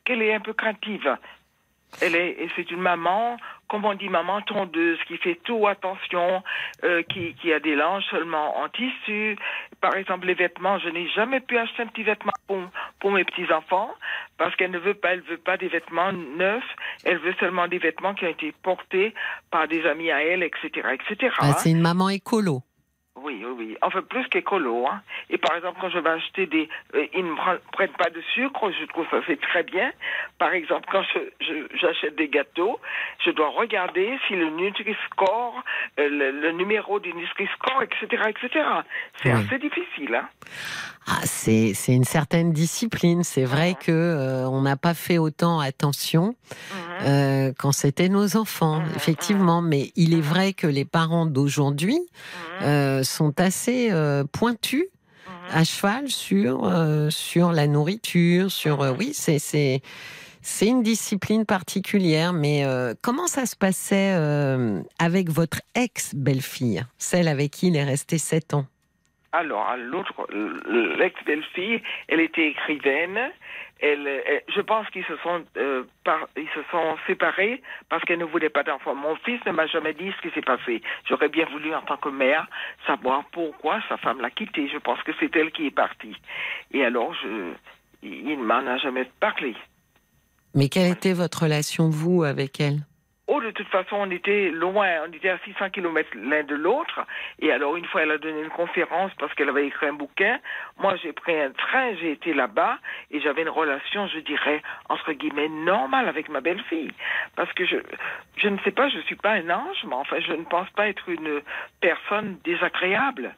qu'elle 0.05 0.23
est 0.23 0.35
un 0.35 0.41
peu 0.41 0.55
craintive. 0.55 1.17
Elle 2.01 2.15
est, 2.15 2.49
c'est 2.55 2.71
une 2.71 2.81
maman, 2.81 3.39
comme 3.69 3.85
on 3.85 3.95
dit, 3.95 4.09
maman 4.09 4.41
tondeuse, 4.43 4.99
qui 5.07 5.17
fait 5.17 5.39
tout 5.43 5.67
attention, 5.67 6.43
euh, 6.85 7.03
qui, 7.03 7.35
qui 7.35 7.53
a 7.53 7.61
des 7.61 7.75
linges 7.75 8.05
seulement 8.11 8.59
en 8.59 8.69
tissu. 8.69 9.37
Par 9.81 9.97
exemple, 9.97 10.27
les 10.27 10.35
vêtements, 10.35 10.79
je 10.79 10.89
n'ai 10.91 11.09
jamais 11.11 11.41
pu 11.41 11.59
acheter 11.59 11.83
un 11.83 11.87
petit 11.87 12.03
vêtement 12.03 12.33
pour, 12.47 12.59
pour 13.01 13.11
mes 13.11 13.25
petits-enfants, 13.25 13.91
parce 14.37 14.55
qu'elle 14.57 14.71
ne 14.71 14.79
veut 14.79 14.95
pas, 14.95 15.15
elle 15.15 15.23
veut 15.23 15.39
pas 15.39 15.57
des 15.57 15.69
vêtements 15.69 16.13
neufs, 16.13 16.63
elle 17.05 17.19
veut 17.19 17.35
seulement 17.41 17.67
des 17.69 17.79
vêtements 17.79 18.15
qui 18.15 18.27
ont 18.27 18.31
été 18.31 18.53
portés 18.63 19.15
par 19.51 19.67
des 19.67 19.85
amis 19.87 20.11
à 20.11 20.23
elle, 20.23 20.43
etc., 20.43 20.69
etc. 20.93 21.35
C'est 21.59 21.71
une 21.71 21.81
maman 21.81 22.11
écolo. 22.11 22.63
Oui, 23.23 23.43
oui, 23.45 23.55
oui. 23.57 23.77
Enfin, 23.83 24.03
plus 24.03 24.27
qu'écolo. 24.29 24.87
Hein. 24.87 25.01
Et 25.31 25.39
par 25.39 25.57
exemple, 25.57 25.79
quand 25.81 25.91
je 25.91 25.99
vais 25.99 26.11
acheter 26.11 26.47
des... 26.47 26.69
Euh, 26.95 27.07
ils 27.15 27.25
ne 27.25 27.35
prennent 27.73 27.93
pas 27.93 28.11
de 28.11 28.21
sucre, 28.35 28.71
je 28.79 28.85
trouve 28.87 29.07
ça 29.11 29.19
c'est 29.27 29.41
très 29.41 29.63
bien. 29.63 29.93
Par 30.39 30.53
exemple, 30.53 30.89
quand 30.91 31.03
j'achète 31.75 32.17
des 32.17 32.29
gâteaux, 32.29 32.79
je 33.25 33.31
dois 33.31 33.51
regarder 33.51 34.19
si 34.27 34.35
le 34.35 34.51
Nutri-Score, 34.51 35.63
euh, 35.99 36.09
le, 36.33 36.53
numéro 36.53 37.01
du 37.01 37.13
Nutri-Score, 37.13 37.83
etc., 37.83 38.23
etc. 38.29 38.65
C'est 39.23 39.31
assez 39.31 39.59
difficile. 39.59 40.15
Hein. 40.15 40.29
Ah, 41.07 41.21
c'est 41.25 41.73
une 41.89 42.05
certaine 42.05 42.53
discipline. 42.53 43.25
C'est 43.25 43.45
vrai 43.45 43.75
que 43.75 43.91
euh, 43.93 44.49
on 44.49 44.63
n'a 44.63 44.77
pas 44.77 44.95
fait 44.95 45.19
autant 45.19 45.59
attention 45.59 46.35
mhm. 47.01 47.55
quand 47.59 47.73
c'était 47.73 48.09
nos 48.09 48.37
enfants, 48.37 48.81
mhm, 48.81 48.93
effectivement. 48.97 49.63
Mhm. 49.63 49.69
Mais 49.69 49.91
il 49.97 50.15
est 50.15 50.21
vrai 50.21 50.53
que 50.53 50.67
les 50.67 50.85
parents 50.85 51.27
d'aujourd'hui 51.27 51.99
sont 53.09 53.41
assez 53.41 53.91
euh, 53.91 54.25
pointus 54.25 54.85
mhm. 54.85 55.33
à 55.53 55.65
cheval 55.65 56.09
sur 56.09 56.65
euh, 56.65 57.11
sur 57.11 57.53
la 57.53 57.67
nourriture, 57.67 58.51
sur 58.51 58.83
euh, 58.83 58.93
oui, 58.99 59.11
c'est 59.13 59.39
c'est 59.39 59.81
c'est 60.41 60.67
une 60.67 60.83
discipline 60.83 61.45
particulière, 61.45 62.33
mais 62.33 62.65
comment 63.03 63.27
ça 63.27 63.45
se 63.45 63.55
passait 63.55 64.15
avec 64.99 65.29
votre 65.29 65.61
ex-belle-fille, 65.75 66.85
celle 66.97 67.29
avec 67.29 67.51
qui 67.51 67.67
il 67.67 67.77
est 67.77 67.85
resté 67.85 68.17
sept 68.17 68.55
ans? 68.55 68.65
Alors, 69.33 69.77
l'autre, 69.77 70.27
l'ex-belle-fille, 70.97 71.83
elle 72.09 72.21
était 72.21 72.49
écrivaine, 72.49 73.31
elle, 73.81 74.43
je 74.55 74.61
pense 74.61 74.89
qu'ils 74.91 75.05
se 75.05 75.17
sont 75.19 75.45
euh, 75.57 75.85
ils 76.37 76.49
se 76.49 76.63
sont 76.71 76.97
séparés 77.07 77.63
parce 77.89 78.03
qu'elle 78.05 78.19
ne 78.19 78.25
voulait 78.25 78.51
pas 78.51 78.63
d'enfant. 78.63 78.95
Mon 78.95 79.17
fils 79.17 79.41
ne 79.47 79.53
m'a 79.53 79.67
jamais 79.67 79.95
dit 79.95 80.13
ce 80.17 80.29
qui 80.29 80.35
s'est 80.35 80.43
passé. 80.43 80.83
J'aurais 81.09 81.29
bien 81.29 81.47
voulu 81.47 81.75
en 81.75 81.83
tant 81.83 81.97
que 81.97 82.09
mère 82.09 82.47
savoir 82.87 83.25
pourquoi 83.33 83.81
sa 83.89 83.97
femme 83.97 84.21
l'a 84.21 84.31
quitté. 84.31 84.69
Je 84.69 84.79
pense 84.79 85.01
que 85.03 85.13
c'est 85.21 85.35
elle 85.37 85.53
qui 85.53 85.67
est 85.67 85.75
partie. 85.75 86.17
Et 86.73 86.85
alors 86.85 87.15
je 87.23 87.53
il 88.03 88.39
ne 88.39 88.45
m'en 88.45 88.67
a 88.67 88.79
jamais 88.79 89.11
parlé. 89.21 89.57
Mais 90.55 90.69
quelle 90.69 90.91
était 90.91 91.13
votre 91.13 91.43
relation 91.43 91.89
vous 91.91 92.23
avec 92.23 92.61
elle? 92.61 92.81
Oh, 93.31 93.43
de 93.43 93.51
toute 93.51 93.69
façon, 93.69 93.97
on 93.97 94.11
était 94.11 94.49
loin, 94.49 94.89
on 95.07 95.13
était 95.13 95.29
à 95.29 95.39
600 95.45 95.69
km 95.69 96.09
l'un 96.15 96.45
de 96.45 96.55
l'autre. 96.55 97.01
Et 97.39 97.53
alors, 97.53 97.77
une 97.77 97.85
fois, 97.85 98.03
elle 98.03 98.13
a 98.13 98.17
donné 98.17 98.41
une 98.41 98.49
conférence 98.49 99.13
parce 99.19 99.35
qu'elle 99.35 99.51
avait 99.51 99.67
écrit 99.67 99.87
un 99.87 99.93
bouquin. 99.93 100.39
Moi, 100.79 100.97
j'ai 101.03 101.13
pris 101.13 101.39
un 101.39 101.51
train, 101.51 101.95
j'ai 102.01 102.13
été 102.13 102.33
là-bas 102.33 102.79
et 103.11 103.21
j'avais 103.21 103.43
une 103.43 103.51
relation, 103.51 104.09
je 104.09 104.21
dirais, 104.21 104.63
entre 104.89 105.13
guillemets, 105.13 105.51
normale 105.51 106.09
avec 106.09 106.31
ma 106.31 106.41
belle-fille. 106.41 106.93
Parce 107.37 107.53
que 107.53 107.67
je, 107.67 107.77
je 108.39 108.49
ne 108.49 108.57
sais 108.61 108.71
pas, 108.71 108.89
je 108.89 109.01
suis 109.01 109.17
pas 109.17 109.33
un 109.33 109.51
ange, 109.51 109.85
mais 109.87 109.95
enfin, 109.95 110.21
je 110.21 110.33
ne 110.33 110.45
pense 110.45 110.71
pas 110.71 110.89
être 110.89 111.07
une 111.11 111.43
personne 111.83 112.39
désagréable. 112.45 113.37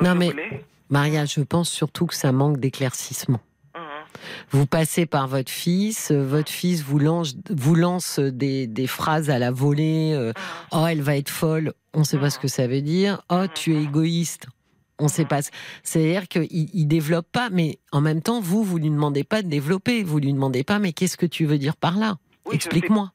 non, 0.00 0.14
mais, 0.14 0.30
Maria, 0.88 1.24
je 1.24 1.40
pense 1.40 1.68
surtout 1.68 2.06
que 2.06 2.14
ça 2.14 2.30
manque 2.30 2.58
d'éclaircissement. 2.58 3.40
Vous 4.50 4.66
passez 4.66 5.06
par 5.06 5.28
votre 5.28 5.50
fils, 5.50 6.10
euh, 6.10 6.24
votre 6.24 6.50
fils 6.50 6.82
vous 6.82 6.98
lance, 6.98 7.36
vous 7.50 7.74
lance 7.74 8.18
des, 8.18 8.66
des 8.66 8.86
phrases 8.86 9.30
à 9.30 9.38
la 9.38 9.50
volée. 9.50 10.12
Euh, 10.14 10.32
oh, 10.72 10.86
elle 10.88 11.02
va 11.02 11.16
être 11.16 11.30
folle. 11.30 11.72
On 11.94 12.00
ne 12.00 12.04
sait 12.04 12.18
pas 12.18 12.30
ce 12.30 12.38
que 12.38 12.48
ça 12.48 12.66
veut 12.66 12.82
dire. 12.82 13.22
Oh, 13.30 13.44
tu 13.54 13.74
es 13.74 13.82
égoïste. 13.82 14.48
On 14.98 15.04
ne 15.04 15.08
sait 15.08 15.24
pas. 15.24 15.40
C'est-à-dire 15.82 16.26
qu'il 16.26 16.48
il 16.50 16.86
développe 16.86 17.30
pas, 17.30 17.50
mais 17.50 17.78
en 17.92 18.00
même 18.00 18.20
temps, 18.20 18.40
vous, 18.40 18.64
vous 18.64 18.78
lui 18.78 18.90
demandez 18.90 19.22
pas 19.22 19.42
de 19.42 19.48
développer. 19.48 20.02
Vous 20.02 20.18
lui 20.18 20.32
demandez 20.32 20.64
pas, 20.64 20.78
mais 20.78 20.92
qu'est-ce 20.92 21.16
que 21.16 21.26
tu 21.26 21.44
veux 21.44 21.58
dire 21.58 21.76
par 21.76 21.96
là? 21.96 22.16
Explique-moi 22.52 23.12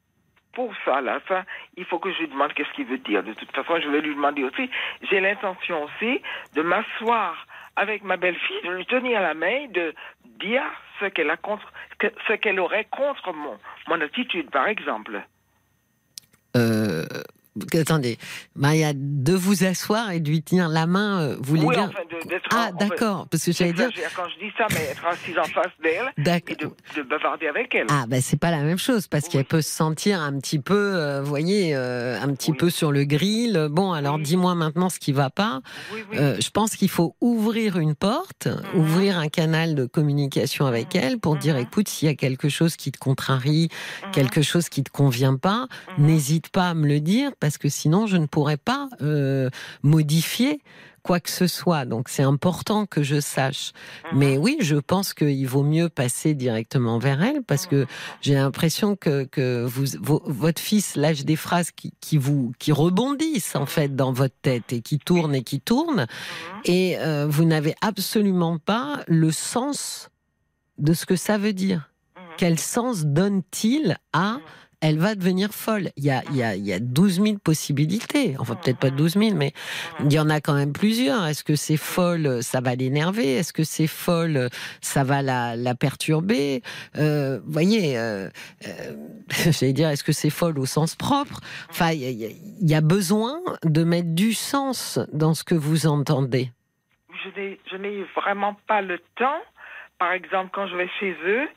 pour 0.54 0.72
ça, 0.86 0.98
à 0.98 1.02
la 1.02 1.20
fin, 1.22 1.44
il 1.78 1.86
faut 1.86 2.00
que 2.00 2.12
je 2.14 2.20
lui 2.20 2.28
demande 2.28 2.54
qu'est-ce 2.54 2.72
qu'il 2.74 2.86
veut 2.86 3.00
dire. 3.00 3.24
De 3.24 3.34
toute 3.34 3.52
façon, 3.56 3.80
je 3.82 3.90
vais 3.90 4.02
lui 4.02 4.14
demander 4.14 4.44
aussi. 4.44 4.70
J'ai 5.10 5.20
l'intention 5.20 5.84
aussi 5.86 6.22
de 6.56 6.62
m'asseoir 6.62 7.48
avec 7.76 8.04
ma 8.04 8.18
belle-fille, 8.18 8.62
de 8.64 8.70
lui 8.70 8.86
tenir 8.86 9.20
la 9.20 9.34
main, 9.34 9.68
de 9.70 9.96
dire 10.40 10.64
ce 11.00 11.06
qu'elle 11.06 11.30
a 11.30 11.38
contre, 11.38 11.72
ce 12.28 12.34
qu'elle 12.34 12.60
aurait 12.60 12.86
contre 12.86 13.34
mon, 13.34 13.58
mon 13.88 14.02
attitude, 14.02 14.50
par 14.52 14.68
exemple. 14.68 15.22
Euh, 16.56 17.06
attendez, 17.74 18.18
Maria, 18.56 18.94
de 18.96 19.34
vous 19.34 19.64
asseoir 19.64 20.12
et 20.12 20.20
de 20.20 20.30
lui 20.30 20.42
tenir 20.42 20.70
la 20.70 20.88
main, 20.88 21.22
euh, 21.22 21.36
vous 21.40 21.56
voulez 21.56 21.76
dire 21.76 21.90
Ah, 22.52 22.72
d'accord, 22.72 23.28
parce 23.30 23.44
que 23.44 23.52
j'allais 23.52 23.74
dire. 23.74 23.90
Quand 24.16 24.28
je 24.30 24.46
dis 24.46 24.52
ça, 24.58 24.66
mais 24.72 24.84
être 24.92 25.06
assise 25.06 25.38
en 25.38 25.44
face 25.46 25.72
d'elle 25.82 26.12
et 26.18 26.56
de, 26.56 26.70
de, 26.96 27.04
bavarder 27.04 27.48
avec 27.48 27.74
elle. 27.76 27.88
Ah, 27.90 28.06
ben 28.08 28.22
c'est 28.22 28.40
pas 28.40 28.52
la 28.52 28.62
même 28.62 28.78
chose, 28.78 29.08
parce 29.08 29.28
qu'elle 29.28 29.46
peut 29.46 29.62
se 29.62 29.72
sentir 29.72 30.22
un 30.22 30.40
petit 30.40 30.60
peu, 30.60 30.76
euh, 30.96 31.22
vous 31.22 31.30
voyez, 31.30 31.76
euh, 31.76 32.20
un 32.22 32.34
petit 32.34 32.54
peu 32.54 32.70
sur 32.70 32.92
le 32.92 33.04
grill. 33.04 33.68
Bon, 33.70 33.94
alors 33.94 34.20
dis-moi 34.20 34.56
maintenant 34.56 34.90
ce 34.90 35.00
qui 35.00 35.12
va 35.12 35.30
pas. 35.30 35.62
je 36.12 36.50
pense 36.50 36.76
qu'il 36.76 36.90
faut 36.90 37.16
ouvrir 37.22 37.78
une 37.78 37.96
porte, 37.96 38.48
mhm. 38.48 38.80
ouvrir 38.80 39.18
un 39.18 39.30
canal 39.30 39.76
de 39.76 39.86
communication 39.86 40.66
avec 40.66 40.96
mhm. 40.96 41.02
elle 41.04 41.20
pour 41.20 41.38
dire 41.38 41.56
mhm. 41.56 41.62
écoute, 41.62 41.88
s'il 41.88 42.08
y 42.08 42.12
a 42.12 42.16
quelque 42.16 42.50
chose 42.50 42.76
qui 42.76 42.92
te 42.92 42.98
contrarie, 42.98 43.70
quelque 44.12 44.42
chose 44.42 44.70
qui 44.70 44.84
te 44.84 44.92
convient 44.92 45.36
pas, 45.36 45.68
n'hésite 45.98 46.50
pas 46.50 46.70
à 46.70 46.74
me 46.74 46.88
le 46.88 47.00
dire 47.00 47.32
parce 47.44 47.58
que 47.58 47.68
sinon 47.68 48.08
je 48.08 48.16
ne 48.16 48.26
pourrais 48.26 48.56
pas 48.56 48.88
euh, 49.02 49.50
modifier 49.82 50.62
quoi 51.02 51.20
que 51.20 51.30
ce 51.30 51.46
soit. 51.46 51.84
Donc 51.84 52.08
c'est 52.08 52.24
important 52.24 52.86
que 52.86 53.04
je 53.04 53.20
sache. 53.20 53.74
Mhm. 54.14 54.18
Mais 54.18 54.38
oui, 54.38 54.56
je 54.62 54.78
pense 54.78 55.14
qu'il 55.14 55.46
vaut 55.46 55.64
mieux 55.64 55.90
passer 55.90 56.36
directement 56.36 57.00
vers 57.00 57.22
elle 57.22 57.44
parce 57.44 57.68
que 57.68 57.82
mhm. 57.82 57.88
j'ai 58.22 58.36
l'impression 58.36 58.96
que, 58.96 59.26
que 59.26 59.66
vous, 59.66 59.84
votre 60.00 60.62
fils 60.62 60.96
lâche 60.96 61.26
des 61.26 61.36
phrases 61.36 61.72
qui, 61.72 61.92
qui, 62.00 62.18
vous 62.18 62.54
qui 62.60 62.72
rebondissent 62.72 63.58
en 63.58 63.66
fait 63.66 63.94
dans 63.94 64.14
votre 64.14 64.36
tête 64.42 64.72
et 64.72 64.80
qui 64.80 64.98
tournent 64.98 65.36
et 65.36 65.44
qui 65.44 65.60
tournent 65.60 66.08
mhm. 66.08 66.62
et 66.64 66.98
euh, 67.00 67.28
vous 67.30 67.44
n'avez 67.44 67.76
absolument 67.82 68.58
pas 68.58 69.02
le 69.08 69.32
sens 69.32 70.08
de 70.78 70.94
ce 70.94 71.06
que 71.06 71.18
ça 71.18 71.38
veut 71.38 71.52
dire. 71.52 71.90
Quel 72.38 72.58
sens 72.58 73.04
donne-t-il 73.04 73.98
à 74.14 74.38
elle 74.84 75.00
va 75.00 75.16
devenir 75.16 75.52
folle. 75.52 75.92
Il 75.96 76.04
y 76.04 76.12
a, 76.12 76.24
il 76.30 76.36
y 76.36 76.44
a, 76.44 76.56
il 76.56 76.66
y 76.66 76.74
a 76.74 76.80
12 76.80 77.22
000 77.22 77.38
possibilités. 77.38 78.36
Enfin, 78.38 78.56
peut-être 78.56 78.80
pas 78.80 78.90
12 78.90 79.14
000, 79.14 79.34
mais 79.34 79.54
il 80.02 80.12
y 80.12 80.20
en 80.20 80.30
a 80.30 80.42
quand 80.42 80.54
même 80.54 80.74
plusieurs. 80.74 81.26
Est-ce 81.26 81.46
que 81.46 81.56
c'est 81.56 81.78
folle, 81.78 82.44
ça 82.44 82.60
va 82.60 82.76
l'énerver? 82.76 83.36
Est-ce 83.38 83.54
que 83.54 83.64
c'est 83.64 83.88
folle, 83.88 84.50
ça 84.82 85.06
va 85.06 85.22
la, 85.22 85.76
perturber? 85.76 86.62
Euh, 86.98 87.40
voyez, 87.46 87.98
euh, 87.98 88.28
euh, 88.68 88.72
j'allais 89.52 89.72
dire, 89.72 89.88
est-ce 89.88 90.04
que 90.04 90.12
c'est 90.12 90.30
folle 90.30 90.60
au 90.60 90.66
sens 90.66 90.96
propre? 90.96 91.40
Enfin, 91.70 91.92
il 91.92 92.38
y, 92.60 92.76
a, 92.76 92.82
besoin 92.82 93.40
de 93.64 93.86
mettre 93.86 94.14
du 94.14 94.34
sens 94.34 95.00
dans 95.14 95.34
ce 95.34 95.46
que 95.46 95.56
vous 95.56 95.88
entendez. 95.88 96.52
Je 97.24 97.78
n'ai 97.78 98.04
vraiment 98.18 98.58
pas 98.68 98.82
le 98.82 99.00
temps. 99.16 99.42
Par 99.98 100.12
exemple, 100.12 100.50
quand 100.52 100.68
je 100.68 100.76
vais 100.76 100.90
chez 101.00 101.16
eux, 101.26 101.48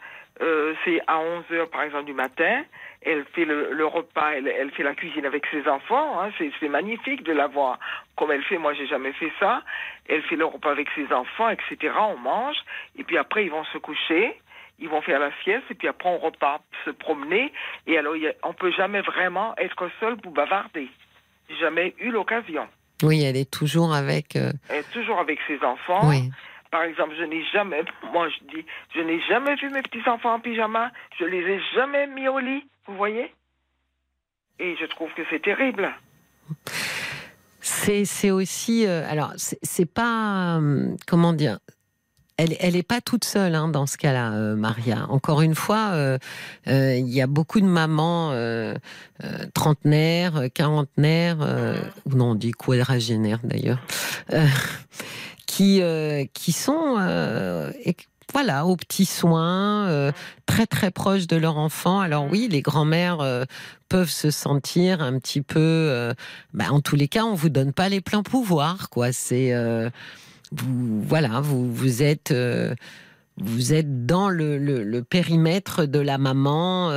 euh, 0.42 0.74
c'est 0.84 1.00
à 1.06 1.18
11 1.18 1.44
heures, 1.52 1.70
par 1.70 1.82
exemple, 1.82 2.04
du 2.04 2.12
matin 2.12 2.62
elle 3.02 3.24
fait 3.34 3.44
le, 3.44 3.86
repas, 3.86 4.32
elle, 4.32 4.70
fait 4.72 4.82
la 4.82 4.94
cuisine 4.94 5.26
avec 5.26 5.46
ses 5.50 5.68
enfants. 5.68 6.20
Hein, 6.20 6.30
c'est 6.38 6.68
magnifique 6.68 7.22
de 7.22 7.32
la 7.32 7.46
voir 7.46 7.78
comme 8.16 8.32
elle 8.32 8.42
fait. 8.42 8.58
Moi, 8.58 8.74
j'ai 8.74 8.86
jamais 8.86 9.12
fait 9.12 9.32
ça. 9.38 9.62
Elle 10.08 10.22
fait 10.22 10.36
le 10.36 10.44
repas 10.44 10.70
avec 10.70 10.88
ses 10.94 11.12
enfants, 11.12 11.48
etc. 11.48 11.94
On 11.98 12.18
mange 12.18 12.56
et 12.98 13.04
puis 13.04 13.18
après 13.18 13.44
ils 13.44 13.50
vont 13.50 13.64
se 13.64 13.78
coucher. 13.78 14.40
Ils 14.78 14.90
vont 14.90 15.00
faire 15.00 15.18
la 15.18 15.30
sieste 15.42 15.64
et 15.70 15.74
puis 15.74 15.88
après 15.88 16.08
on 16.08 16.18
repart 16.18 16.62
se 16.84 16.90
promener. 16.90 17.52
Et 17.86 17.96
alors 17.96 18.14
on 18.42 18.52
peut 18.52 18.72
jamais 18.72 19.00
vraiment 19.00 19.54
être 19.56 19.88
seul 20.00 20.16
pour 20.16 20.32
bavarder. 20.32 20.88
J'ai 21.48 21.56
jamais 21.56 21.94
eu 21.98 22.10
l'occasion. 22.10 22.66
Oui, 23.02 23.22
elle 23.22 23.36
est 23.36 23.50
toujours 23.50 23.94
avec. 23.94 24.36
Euh, 24.36 24.52
elle 24.68 24.80
est 24.80 24.92
toujours 24.92 25.18
avec 25.18 25.38
ses 25.46 25.62
enfants. 25.62 26.08
Oui. 26.08 26.30
Par 26.76 26.84
exemple, 26.84 27.14
je 27.18 27.24
n'ai 27.24 27.42
jamais, 27.54 27.82
moi 28.12 28.28
je 28.28 28.54
dis, 28.54 28.66
je 28.94 29.00
n'ai 29.00 29.18
jamais 29.30 29.54
vu 29.54 29.70
mes 29.70 29.80
petits 29.80 30.06
enfants 30.06 30.34
en 30.34 30.40
pyjama. 30.40 30.92
Je 31.18 31.24
les 31.24 31.38
ai 31.38 31.58
jamais 31.74 32.06
mis 32.06 32.28
au 32.28 32.38
lit. 32.38 32.68
Vous 32.86 32.96
voyez? 32.98 33.32
Et 34.58 34.76
je 34.78 34.84
trouve 34.84 35.08
que 35.14 35.22
c'est 35.30 35.40
terrible. 35.40 35.90
C'est 37.62 38.30
aussi. 38.30 38.86
Euh, 38.86 39.10
alors, 39.10 39.32
c'est 39.36 39.90
pas. 39.90 40.58
Euh, 40.58 40.94
comment 41.06 41.32
dire 41.32 41.60
elle, 42.36 42.74
n'est 42.74 42.82
pas 42.82 43.00
toute 43.00 43.24
seule 43.24 43.54
hein, 43.54 43.68
dans 43.68 43.86
ce 43.86 43.96
cas-là, 43.96 44.32
euh, 44.34 44.54
Maria. 44.54 45.06
Encore 45.08 45.40
une 45.40 45.54
fois, 45.54 46.18
il 46.66 47.08
y 47.08 47.22
a 47.22 47.26
beaucoup 47.26 47.62
de 47.62 47.64
mamans 47.64 48.34
trentenaires, 49.54 50.42
quarantenaires, 50.52 51.38
ou 52.04 52.10
non, 52.14 52.32
on 52.32 52.34
dit 52.34 52.52
quadragénaires 52.52 53.40
d'ailleurs, 53.42 53.78
qui 55.46 55.80
qui 56.34 56.52
sont 56.52 56.96
voilà, 58.32 58.66
aux 58.66 58.76
petits 58.76 59.06
soins, 59.06 59.86
euh, 59.88 60.12
très 60.46 60.66
très 60.66 60.90
proches 60.90 61.26
de 61.26 61.36
leur 61.36 61.58
enfant. 61.58 62.00
Alors 62.00 62.26
oui, 62.30 62.48
les 62.50 62.60
grands-mères 62.60 63.20
euh, 63.20 63.44
peuvent 63.88 64.10
se 64.10 64.30
sentir 64.30 65.00
un 65.00 65.18
petit 65.18 65.42
peu. 65.42 65.60
Euh, 65.60 66.12
bah, 66.52 66.66
en 66.70 66.80
tous 66.80 66.96
les 66.96 67.08
cas, 67.08 67.24
on 67.24 67.34
vous 67.34 67.48
donne 67.48 67.72
pas 67.72 67.88
les 67.88 68.00
pleins 68.00 68.22
pouvoirs, 68.22 68.90
quoi. 68.90 69.12
C'est 69.12 69.54
vous, 70.52 71.02
voilà, 71.02 71.40
vous 71.40 71.72
vous 71.72 72.02
êtes 72.02 72.34
vous 73.38 73.72
êtes 73.72 74.06
dans 74.06 74.28
le, 74.28 75.00
périmètre 75.00 75.86
de 75.86 75.98
la 75.98 76.18
maman. 76.18 76.90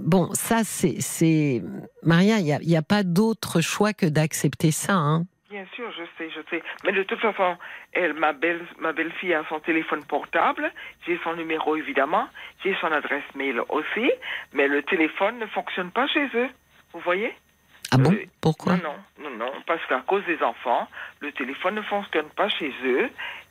bon, 0.00 0.30
ça 0.34 0.62
c'est 0.64 1.62
Maria, 2.02 2.38
il 2.38 2.44
n'y 2.44 2.76
a, 2.76 2.78
a, 2.78 2.82
pas 2.82 3.02
d'autre 3.02 3.60
choix 3.60 3.92
que 3.92 4.06
d'accepter 4.06 4.70
ça. 4.70 4.94
Hein. 4.94 5.26
Bien 5.60 5.68
sûr, 5.74 5.92
je 5.92 6.04
sais, 6.16 6.30
je 6.30 6.40
sais. 6.48 6.62
Mais 6.84 6.92
de 6.92 7.02
toute 7.02 7.20
façon, 7.20 7.58
elle, 7.92 8.14
ma 8.14 8.32
belle, 8.32 8.64
ma 8.78 8.92
belle-fille 8.92 9.34
a 9.34 9.44
son 9.50 9.60
téléphone 9.60 10.02
portable. 10.06 10.72
J'ai 11.06 11.20
son 11.22 11.34
numéro 11.34 11.76
évidemment. 11.76 12.28
J'ai 12.64 12.74
son 12.80 12.90
adresse 12.90 13.24
mail 13.34 13.60
aussi. 13.68 14.10
Mais 14.54 14.68
le 14.68 14.82
téléphone 14.82 15.38
ne 15.38 15.44
fonctionne 15.44 15.90
pas 15.90 16.06
chez 16.06 16.26
eux. 16.34 16.48
Vous 16.94 17.00
voyez? 17.00 17.34
Ah 17.92 17.98
bon? 17.98 18.10
Euh, 18.10 18.24
Pourquoi? 18.40 18.78
Non, 18.78 18.96
non, 19.18 19.36
non, 19.36 19.52
parce 19.66 19.84
qu'à 19.84 20.00
cause 20.00 20.24
des 20.24 20.42
enfants, 20.42 20.88
le 21.20 21.30
téléphone 21.32 21.74
ne 21.74 21.82
fonctionne 21.82 22.30
pas 22.30 22.48
chez 22.48 22.72
eux. 22.86 23.10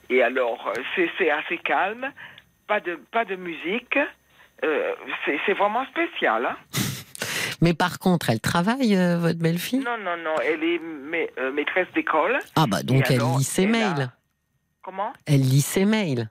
Et 0.10 0.24
alors, 0.24 0.74
euh, 0.76 1.04
c'est 1.20 1.30
assez 1.30 1.60
calme. 1.60 2.12
Pas 2.66 2.80
de, 2.80 2.96
pas 3.12 3.24
de 3.24 3.36
musique. 3.36 4.00
Euh, 4.64 4.96
c'est 5.46 5.54
vraiment 5.54 5.86
spécial. 5.86 6.48
Hein 6.48 6.58
Mais 7.62 7.74
par 7.74 8.00
contre, 8.00 8.30
elle 8.30 8.40
travaille, 8.40 8.96
euh, 8.96 9.18
votre 9.18 9.40
belle-fille? 9.40 9.80
Non, 9.80 9.98
non, 9.98 10.18
non. 10.18 10.36
Elle 10.46 10.64
est 10.64 10.80
euh, 11.38 11.52
maîtresse 11.52 11.88
d'école. 11.94 12.40
Ah, 12.56 12.66
bah 12.68 12.84
donc 12.84 13.10
elle 13.10 13.22
lit 13.38 13.44
ses 13.44 13.66
mails. 13.66 14.10
Comment? 14.82 15.14
Elle 15.26 15.42
lit 15.42 15.62
ses 15.62 15.86
mails. 15.86 16.30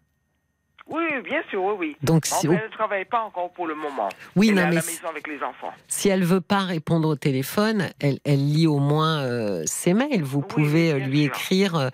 Oui, 0.90 1.02
bien 1.22 1.42
sûr, 1.50 1.62
oui, 1.62 1.74
oui. 1.78 1.96
Donc, 2.02 2.24
si... 2.24 2.46
elle 2.46 2.52
ne 2.52 2.72
travaille 2.72 3.05
pas 3.05 3.20
encore 3.20 3.50
pour 3.52 3.66
le 3.66 3.74
moment. 3.74 4.09
Oui, 4.36 4.48
elle 4.48 4.55
non, 4.55 4.62
est 4.62 4.64
à 4.64 4.68
mais 4.68 4.74
la 4.76 4.82
maison 4.82 5.09
avec 5.10 5.28
les 5.28 5.42
enfants. 5.42 5.72
Si 5.86 6.09
elle 6.09 6.24
veut 6.24 6.40
pas 6.40 6.60
répondre 6.60 7.09
au 7.09 7.14
téléphone, 7.14 7.90
elle, 8.00 8.20
elle 8.24 8.50
lit 8.50 8.66
au 8.66 8.78
moins 8.78 9.20
euh, 9.20 9.64
ses 9.66 9.92
mails. 9.92 10.22
Vous 10.22 10.40
pouvez 10.40 10.94
lui 10.94 11.24
écrire, 11.24 11.90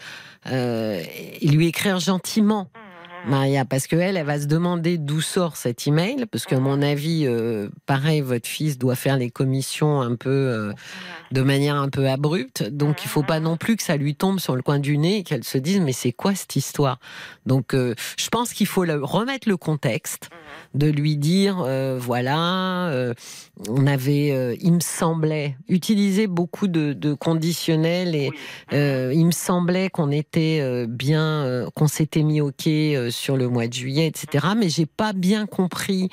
lui 0.47 1.66
écrire 1.66 1.98
gentiment. 1.98 2.70
Mmh. 2.73 2.84
Maria, 3.26 3.64
parce 3.64 3.86
qu'elle, 3.86 4.16
elle 4.16 4.26
va 4.26 4.38
se 4.38 4.46
demander 4.46 4.98
d'où 4.98 5.22
sort 5.22 5.56
cet 5.56 5.86
email, 5.86 6.26
parce 6.30 6.44
qu'à 6.44 6.60
mon 6.60 6.82
avis, 6.82 7.24
euh, 7.26 7.68
pareil, 7.86 8.20
votre 8.20 8.46
fils 8.46 8.76
doit 8.76 8.96
faire 8.96 9.16
les 9.16 9.30
commissions 9.30 10.02
un 10.02 10.14
peu 10.14 10.28
euh, 10.30 10.72
de 11.32 11.40
manière 11.40 11.76
un 11.76 11.88
peu 11.88 12.09
abrupte, 12.09 12.62
donc 12.64 13.02
il 13.02 13.09
faut 13.09 13.22
pas 13.22 13.40
non 13.40 13.56
plus 13.56 13.76
que 13.76 13.82
ça 13.82 13.96
lui 13.96 14.14
tombe 14.14 14.40
sur 14.40 14.56
le 14.56 14.62
coin 14.62 14.78
du 14.78 14.98
nez 14.98 15.18
et 15.18 15.22
qu'elle 15.22 15.44
se 15.44 15.56
dise 15.56 15.80
mais 15.80 15.92
c'est 15.92 16.12
quoi 16.12 16.34
cette 16.34 16.55
histoire? 16.56 16.98
Donc 17.46 17.72
euh, 17.72 17.94
je 18.18 18.28
pense 18.28 18.52
qu'il 18.52 18.66
faut 18.66 18.82
remettre 18.82 19.48
le 19.48 19.56
contexte, 19.56 20.28
de 20.74 20.86
lui 20.86 21.16
dire 21.16 21.66
voilà, 21.98 23.12
on 23.68 23.86
avait, 23.86 24.56
il 24.60 24.72
me 24.72 24.80
semblait, 24.80 25.56
utiliser 25.68 26.26
beaucoup 26.26 26.68
de, 26.68 27.14
conditionnels 27.14 28.14
et 28.14 28.30
il 28.72 29.26
me 29.26 29.32
semblait 29.32 29.88
qu'on 29.88 30.10
était 30.10 30.86
bien, 30.86 31.66
qu'on 31.74 31.88
s'était 31.88 32.22
mis 32.22 32.40
au 32.40 32.51
quai 32.52 33.10
sur 33.15 33.36
le 33.36 33.49
mois 33.49 33.66
de 33.66 33.73
juillet, 33.73 34.07
etc. 34.07 34.49
Mais 34.57 34.69
j'ai 34.69 34.86
pas 34.86 35.12
bien 35.12 35.47
compris 35.47 36.09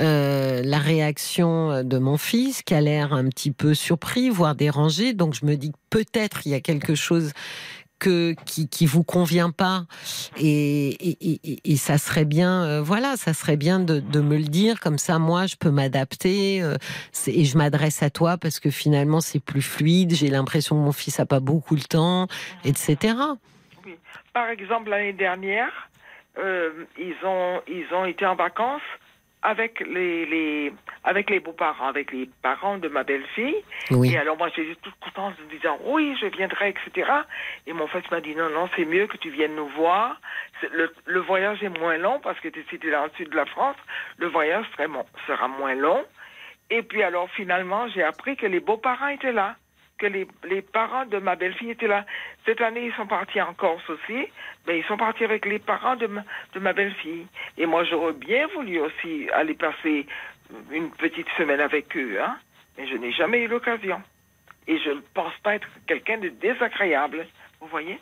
euh, 0.00 0.62
la 0.64 0.78
réaction 0.78 1.82
de 1.82 1.98
mon 1.98 2.16
fils, 2.16 2.62
qui 2.62 2.74
a 2.74 2.80
l'air 2.80 3.12
un 3.12 3.28
petit 3.28 3.50
peu 3.50 3.74
surpris, 3.74 4.30
voire 4.30 4.54
dérangé. 4.54 5.12
Donc 5.12 5.34
je 5.34 5.46
me 5.46 5.56
dis 5.56 5.70
que 5.72 5.76
peut-être 5.90 6.46
il 6.46 6.52
y 6.52 6.54
a 6.54 6.60
quelque 6.60 6.94
chose 6.94 7.32
que, 7.98 8.34
qui, 8.44 8.68
qui 8.68 8.86
vous 8.86 9.02
convient 9.02 9.50
pas. 9.50 9.86
Et, 10.38 11.16
et, 11.64 11.76
ça 11.76 11.98
serait 11.98 12.24
bien 12.24 12.64
euh, 12.64 12.82
voilà 12.82 13.16
ça 13.16 13.34
serait 13.34 13.56
bien 13.56 13.80
de, 13.80 14.20
me 14.20 14.36
le 14.36 14.44
dire. 14.44 14.80
Comme 14.80 14.98
ça 14.98 15.18
moi 15.18 15.46
je 15.46 15.56
peux 15.56 15.70
m'adapter 15.70 16.62
euh, 16.62 16.76
et 17.26 17.44
je 17.44 17.56
m'adresse 17.56 18.02
à 18.02 18.10
toi 18.10 18.36
parce 18.36 18.60
que 18.60 18.70
finalement 18.70 19.20
c'est 19.20 19.40
plus 19.40 19.62
fluide. 19.62 20.14
J'ai 20.14 20.28
l'impression 20.28 20.76
que 20.76 20.80
mon 20.82 20.92
fils 20.92 21.20
a 21.20 21.26
pas 21.26 21.40
beaucoup 21.40 21.74
le 21.74 21.82
temps 21.82 22.26
etc 22.64 23.14
par 24.34 24.48
exemple 24.48 24.90
l'année 24.90 25.12
dernière 25.12 25.88
euh, 26.38 26.84
ils 26.98 27.16
ont 27.24 27.62
ils 27.68 27.86
ont 27.92 28.04
été 28.04 28.26
en 28.26 28.34
vacances 28.34 28.82
avec 29.42 29.80
les, 29.80 30.24
les 30.26 30.72
avec 31.04 31.28
les 31.28 31.38
beaux-parents, 31.38 31.86
avec 31.86 32.12
les 32.12 32.28
parents 32.42 32.78
de 32.78 32.88
ma 32.88 33.04
belle-fille. 33.04 33.62
Et 33.90 34.16
alors 34.16 34.38
moi 34.38 34.48
j'étais 34.56 34.74
toute 34.76 34.94
contente 35.00 35.34
en 35.34 35.54
disant 35.54 35.78
oui 35.84 36.16
je 36.20 36.26
viendrai 36.26 36.70
etc. 36.70 37.10
Et 37.66 37.72
mon 37.72 37.86
fils 37.86 38.10
m'a 38.10 38.20
dit 38.20 38.34
non 38.34 38.48
non 38.50 38.68
c'est 38.74 38.86
mieux 38.86 39.06
que 39.06 39.18
tu 39.18 39.30
viennes 39.30 39.54
nous 39.54 39.68
voir. 39.68 40.20
Le, 40.72 40.92
le 41.04 41.20
voyage 41.20 41.62
est 41.62 41.78
moins 41.78 41.98
long 41.98 42.20
parce 42.20 42.40
que 42.40 42.48
tu 42.48 42.64
étais 42.72 42.90
dans 42.90 43.04
le 43.04 43.10
sud 43.16 43.28
de 43.28 43.36
la 43.36 43.46
France. 43.46 43.76
Le 44.16 44.28
voyage 44.28 44.64
serait, 44.72 44.88
sera 45.26 45.46
moins 45.46 45.74
long. 45.74 46.04
Et 46.70 46.82
puis 46.82 47.02
alors 47.02 47.28
finalement 47.30 47.86
j'ai 47.88 48.02
appris 48.02 48.36
que 48.36 48.46
les 48.46 48.60
beaux-parents 48.60 49.08
étaient 49.08 49.32
là 49.32 49.56
que 49.98 50.06
les, 50.06 50.26
les 50.48 50.62
parents 50.62 51.06
de 51.06 51.18
ma 51.18 51.36
belle-fille 51.36 51.70
étaient 51.70 51.86
là. 51.86 52.04
Cette 52.44 52.60
année, 52.60 52.86
ils 52.86 52.94
sont 52.94 53.06
partis 53.06 53.40
en 53.40 53.54
Corse 53.54 53.88
aussi, 53.88 54.26
mais 54.66 54.78
ils 54.78 54.84
sont 54.84 54.96
partis 54.96 55.24
avec 55.24 55.46
les 55.46 55.58
parents 55.58 55.96
de 55.96 56.06
ma, 56.06 56.24
de 56.54 56.60
ma 56.60 56.72
belle-fille. 56.72 57.26
Et 57.58 57.66
moi, 57.66 57.84
j'aurais 57.84 58.12
bien 58.12 58.46
voulu 58.48 58.80
aussi 58.80 59.28
aller 59.32 59.54
passer 59.54 60.06
une 60.70 60.90
petite 60.90 61.28
semaine 61.36 61.60
avec 61.60 61.96
eux, 61.96 62.20
hein, 62.20 62.36
mais 62.76 62.86
je 62.86 62.96
n'ai 62.96 63.12
jamais 63.12 63.42
eu 63.42 63.48
l'occasion. 63.48 64.00
Et 64.66 64.78
je 64.78 64.90
ne 64.90 65.00
pense 65.12 65.32
pas 65.42 65.56
être 65.56 65.68
quelqu'un 65.86 66.18
de 66.18 66.28
désagréable. 66.28 67.26
Vous 67.60 67.68
voyez 67.68 67.98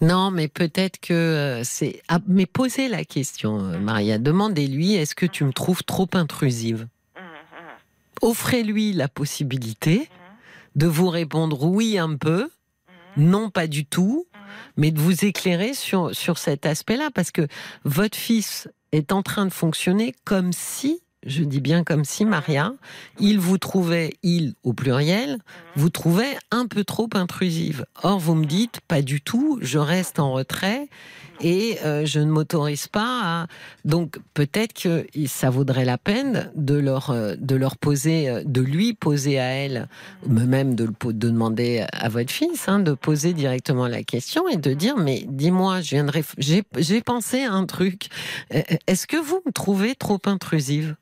Non, 0.00 0.30
mais 0.30 0.48
peut-être 0.48 1.00
que 1.00 1.12
euh, 1.12 1.64
c'est. 1.64 2.00
Ah, 2.08 2.18
mais 2.26 2.46
posez 2.46 2.88
la 2.88 3.04
question, 3.04 3.58
euh, 3.58 3.78
Maria. 3.78 4.18
Demandez-lui 4.18 4.94
est-ce 4.94 5.14
que 5.14 5.26
tu 5.26 5.44
me 5.44 5.52
trouves 5.52 5.82
trop 5.82 6.08
intrusive? 6.14 6.86
Mmh. 7.16 7.20
Offrez-lui 8.22 8.92
la 8.92 9.08
possibilité 9.08 10.08
de 10.76 10.86
vous 10.86 11.08
répondre 11.08 11.64
oui 11.64 11.98
un 11.98 12.16
peu, 12.16 12.50
non 13.16 13.50
pas 13.50 13.66
du 13.66 13.84
tout, 13.84 14.26
mais 14.76 14.90
de 14.90 15.00
vous 15.00 15.24
éclairer 15.24 15.74
sur, 15.74 16.14
sur 16.14 16.38
cet 16.38 16.66
aspect-là, 16.66 17.10
parce 17.12 17.30
que 17.30 17.48
votre 17.84 18.16
fils 18.16 18.68
est 18.92 19.10
en 19.10 19.22
train 19.22 19.46
de 19.46 19.52
fonctionner 19.52 20.14
comme 20.24 20.52
si 20.52 21.00
je 21.26 21.42
dis 21.42 21.60
bien 21.60 21.84
comme 21.84 22.04
si 22.04 22.24
Maria, 22.24 22.72
il 23.18 23.40
vous 23.40 23.58
trouvait, 23.58 24.14
il 24.22 24.54
au 24.62 24.72
pluriel, 24.72 25.38
vous 25.74 25.90
trouvait 25.90 26.38
un 26.52 26.66
peu 26.66 26.84
trop 26.84 27.08
intrusive. 27.14 27.84
Or, 28.02 28.18
vous 28.18 28.36
me 28.36 28.46
dites, 28.46 28.80
pas 28.86 29.02
du 29.02 29.20
tout, 29.20 29.58
je 29.60 29.78
reste 29.78 30.20
en 30.20 30.32
retrait 30.32 30.88
et 31.40 31.78
euh, 31.84 32.04
je 32.06 32.20
ne 32.20 32.30
m'autorise 32.30 32.88
pas 32.88 33.20
à... 33.24 33.46
Donc, 33.84 34.18
peut-être 34.34 34.72
que 34.72 35.06
ça 35.26 35.50
vaudrait 35.50 35.84
la 35.84 35.98
peine 35.98 36.50
de 36.54 36.74
leur, 36.74 37.10
euh, 37.10 37.34
de 37.38 37.56
leur 37.56 37.76
poser, 37.76 38.28
euh, 38.28 38.42
de 38.44 38.60
lui 38.60 38.94
poser 38.94 39.38
à 39.38 39.46
elle, 39.46 39.88
même 40.26 40.74
de, 40.74 40.86
de 40.86 41.12
demander 41.12 41.84
à 41.92 42.08
votre 42.08 42.32
fils, 42.32 42.68
hein, 42.68 42.78
de 42.80 42.92
poser 42.92 43.32
directement 43.32 43.86
la 43.86 44.02
question 44.02 44.48
et 44.48 44.56
de 44.56 44.74
dire, 44.74 44.96
mais 44.96 45.24
dis-moi, 45.28 45.80
j'ai 45.80 47.00
pensé 47.02 47.44
à 47.44 47.52
un 47.52 47.66
truc. 47.66 48.08
Est-ce 48.50 49.06
que 49.06 49.16
vous 49.16 49.40
me 49.46 49.52
trouvez 49.52 49.94
trop 49.94 50.20
intrusive? 50.26 50.96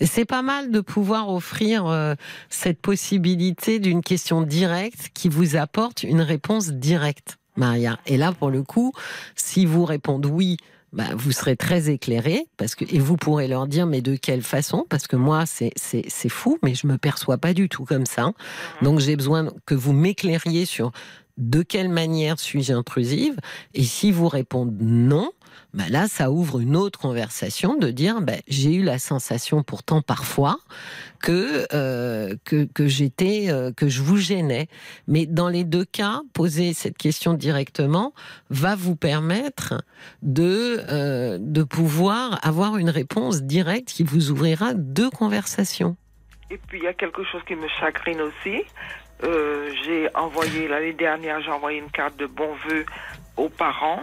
C'est 0.00 0.26
pas 0.26 0.42
mal 0.42 0.70
de 0.70 0.80
pouvoir 0.80 1.30
offrir 1.30 1.86
euh, 1.86 2.14
cette 2.50 2.80
possibilité 2.80 3.78
d'une 3.78 4.02
question 4.02 4.42
directe 4.42 5.10
qui 5.14 5.28
vous 5.28 5.56
apporte 5.56 6.02
une 6.02 6.20
réponse 6.20 6.68
directe, 6.68 7.38
Maria. 7.56 7.98
Et 8.06 8.16
là, 8.16 8.32
pour 8.32 8.50
le 8.50 8.62
coup, 8.62 8.92
si 9.34 9.66
vous 9.66 9.84
répondez 9.84 10.28
oui, 10.28 10.56
bah, 10.92 11.04
vous 11.14 11.32
serez 11.32 11.56
très 11.56 11.90
éclairé 11.90 12.46
parce 12.56 12.74
que 12.74 12.84
et 12.88 12.98
vous 12.98 13.16
pourrez 13.16 13.48
leur 13.48 13.66
dire 13.66 13.86
mais 13.86 14.00
de 14.00 14.16
quelle 14.16 14.42
façon? 14.42 14.86
Parce 14.88 15.06
que 15.06 15.16
moi 15.16 15.44
c'est 15.44 15.72
c'est 15.76 16.28
fou 16.28 16.58
mais 16.62 16.74
je 16.74 16.86
me 16.86 16.96
perçois 16.96 17.38
pas 17.38 17.52
du 17.52 17.68
tout 17.68 17.84
comme 17.84 18.06
ça. 18.06 18.32
Donc 18.82 19.00
j'ai 19.00 19.16
besoin 19.16 19.48
que 19.66 19.74
vous 19.74 19.92
m'éclairiez 19.92 20.64
sur 20.64 20.92
de 21.36 21.62
quelle 21.62 21.90
manière 21.90 22.38
suis-je 22.38 22.72
intrusive. 22.72 23.36
Et 23.74 23.82
si 23.82 24.10
vous 24.10 24.28
répondez 24.28 24.72
non 24.80 25.30
bah 25.76 25.84
là, 25.90 26.08
ça 26.08 26.30
ouvre 26.30 26.60
une 26.60 26.74
autre 26.74 26.98
conversation 26.98 27.76
de 27.76 27.90
dire 27.90 28.22
bah, 28.22 28.32
j'ai 28.48 28.74
eu 28.76 28.82
la 28.82 28.98
sensation 28.98 29.62
pourtant 29.62 30.00
parfois 30.00 30.56
que 31.20 31.66
euh, 31.74 32.34
que, 32.46 32.64
que 32.64 32.86
j'étais 32.86 33.50
euh, 33.50 33.72
que 33.72 33.86
je 33.86 34.00
vous 34.00 34.16
gênais. 34.16 34.68
Mais 35.06 35.26
dans 35.26 35.50
les 35.50 35.64
deux 35.64 35.84
cas, 35.84 36.22
poser 36.32 36.72
cette 36.72 36.96
question 36.96 37.34
directement 37.34 38.14
va 38.48 38.74
vous 38.74 38.96
permettre 38.96 39.84
de 40.22 40.80
euh, 40.88 41.36
de 41.38 41.62
pouvoir 41.62 42.38
avoir 42.42 42.78
une 42.78 42.90
réponse 42.90 43.42
directe 43.42 43.88
qui 43.88 44.02
vous 44.02 44.30
ouvrira 44.30 44.72
deux 44.72 45.10
conversations. 45.10 45.94
Et 46.50 46.56
puis 46.56 46.78
il 46.78 46.84
y 46.84 46.88
a 46.88 46.94
quelque 46.94 47.22
chose 47.22 47.42
qui 47.46 47.54
me 47.54 47.68
chagrine 47.68 48.22
aussi. 48.22 48.62
j'ai 49.84 50.08
envoyé 50.14 50.68
l'année 50.68 50.94
dernière, 50.94 51.42
j'ai 51.42 51.50
envoyé 51.50 51.80
une 51.80 51.90
carte 51.90 52.16
de 52.16 52.24
bon 52.26 52.54
vœu 52.66 52.86
aux 53.36 53.50
parents 53.50 54.00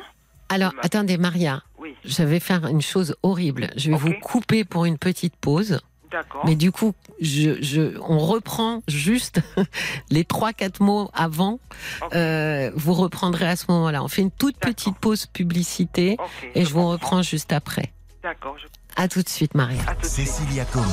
alors, 0.53 0.73
attendez, 0.81 1.17
Maria. 1.17 1.63
Je 2.05 2.23
vais 2.23 2.39
faire 2.39 2.67
une 2.67 2.81
chose 2.81 3.15
horrible. 3.23 3.69
Je 3.75 3.89
vais 3.89 3.97
vous 3.97 4.13
couper 4.21 4.63
pour 4.63 4.85
une 4.85 4.97
petite 4.97 5.35
pause. 5.35 5.79
D'accord. 6.11 6.43
Mais 6.45 6.55
du 6.55 6.71
coup, 6.71 6.93
je, 7.19 7.97
on 8.01 8.19
reprend 8.19 8.83
juste 8.87 9.41
les 10.11 10.25
trois, 10.25 10.53
quatre 10.53 10.81
mots 10.81 11.09
avant. 11.13 11.59
Euh, 12.13 12.71
vous 12.75 12.93
reprendrez 12.93 13.47
à 13.47 13.55
ce 13.55 13.65
moment-là. 13.69 14.03
On 14.03 14.07
fait 14.07 14.21
une 14.21 14.31
toute 14.31 14.57
petite 14.57 14.97
pause 14.99 15.25
publicité 15.25 16.17
et 16.53 16.65
je, 16.65 16.71
vous 16.71 16.87
reprends 16.87 17.23
juste 17.23 17.51
après. 17.51 17.91
D'accord. 18.21 18.57
À 18.95 19.07
tout 19.07 19.23
de 19.23 19.29
suite, 19.29 19.55
Maria. 19.55 19.81
Cécilia 20.03 20.65
Como, 20.65 20.85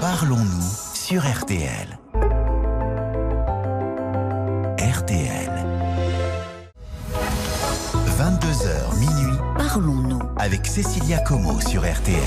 parlons-nous 0.00 0.94
sur 0.94 1.22
RTL. 1.22 1.98
RTL. 4.78 5.57
22h 8.68 8.98
minuit. 8.98 9.38
Parlons-nous 9.56 10.20
avec 10.36 10.66
Cécilia 10.66 11.18
Como 11.20 11.60
sur 11.60 11.82
RTL. 11.82 12.18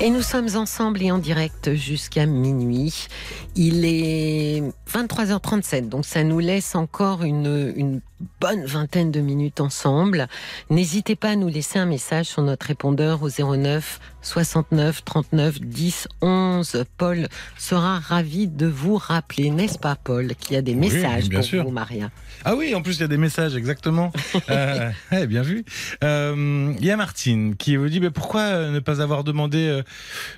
Et 0.00 0.10
nous 0.10 0.22
sommes 0.22 0.48
ensemble 0.56 1.02
et 1.02 1.12
en 1.12 1.18
direct 1.18 1.74
jusqu'à 1.74 2.26
minuit. 2.26 3.08
Il 3.54 3.84
est 3.84 4.62
23h37, 4.90 5.88
donc 5.88 6.04
ça 6.04 6.24
nous 6.24 6.40
laisse 6.40 6.74
encore 6.74 7.22
une, 7.22 7.72
une 7.76 8.00
bonne 8.40 8.64
vingtaine 8.64 9.10
de 9.10 9.20
minutes 9.20 9.60
ensemble. 9.60 10.28
N'hésitez 10.70 11.14
pas 11.14 11.30
à 11.30 11.36
nous 11.36 11.48
laisser 11.48 11.78
un 11.78 11.86
message 11.86 12.26
sur 12.26 12.42
notre 12.42 12.66
répondeur 12.66 13.22
au 13.22 13.28
09 13.28 14.00
69 14.22 15.04
39 15.04 15.60
10 15.60 16.08
11. 16.20 16.84
Paul 16.96 17.28
sera 17.58 17.98
ravi 17.98 18.48
de 18.48 18.66
vous 18.66 18.96
rappeler, 18.96 19.50
n'est-ce 19.50 19.78
pas 19.78 19.96
Paul, 19.96 20.34
qu'il 20.36 20.54
y 20.54 20.56
a 20.56 20.62
des 20.62 20.74
messages 20.74 21.28
bien 21.28 21.40
pour 21.40 21.48
sûr. 21.48 21.64
vous, 21.64 21.70
Maria? 21.70 22.10
Ah 22.44 22.54
oui, 22.56 22.74
en 22.74 22.82
plus 22.82 22.96
il 22.96 23.00
y 23.00 23.04
a 23.04 23.08
des 23.08 23.18
messages, 23.18 23.56
exactement. 23.56 24.12
euh, 24.50 24.90
bien 25.26 25.42
vu. 25.42 25.64
Euh, 26.02 26.74
il 26.78 26.84
y 26.84 26.90
a 26.90 26.96
Martine 26.96 27.56
qui 27.56 27.76
vous 27.76 27.88
dit 27.88 28.00
mais 28.00 28.10
pourquoi 28.10 28.70
ne 28.70 28.80
pas 28.80 29.00
avoir 29.00 29.24
demandé 29.24 29.66
euh, 29.66 29.82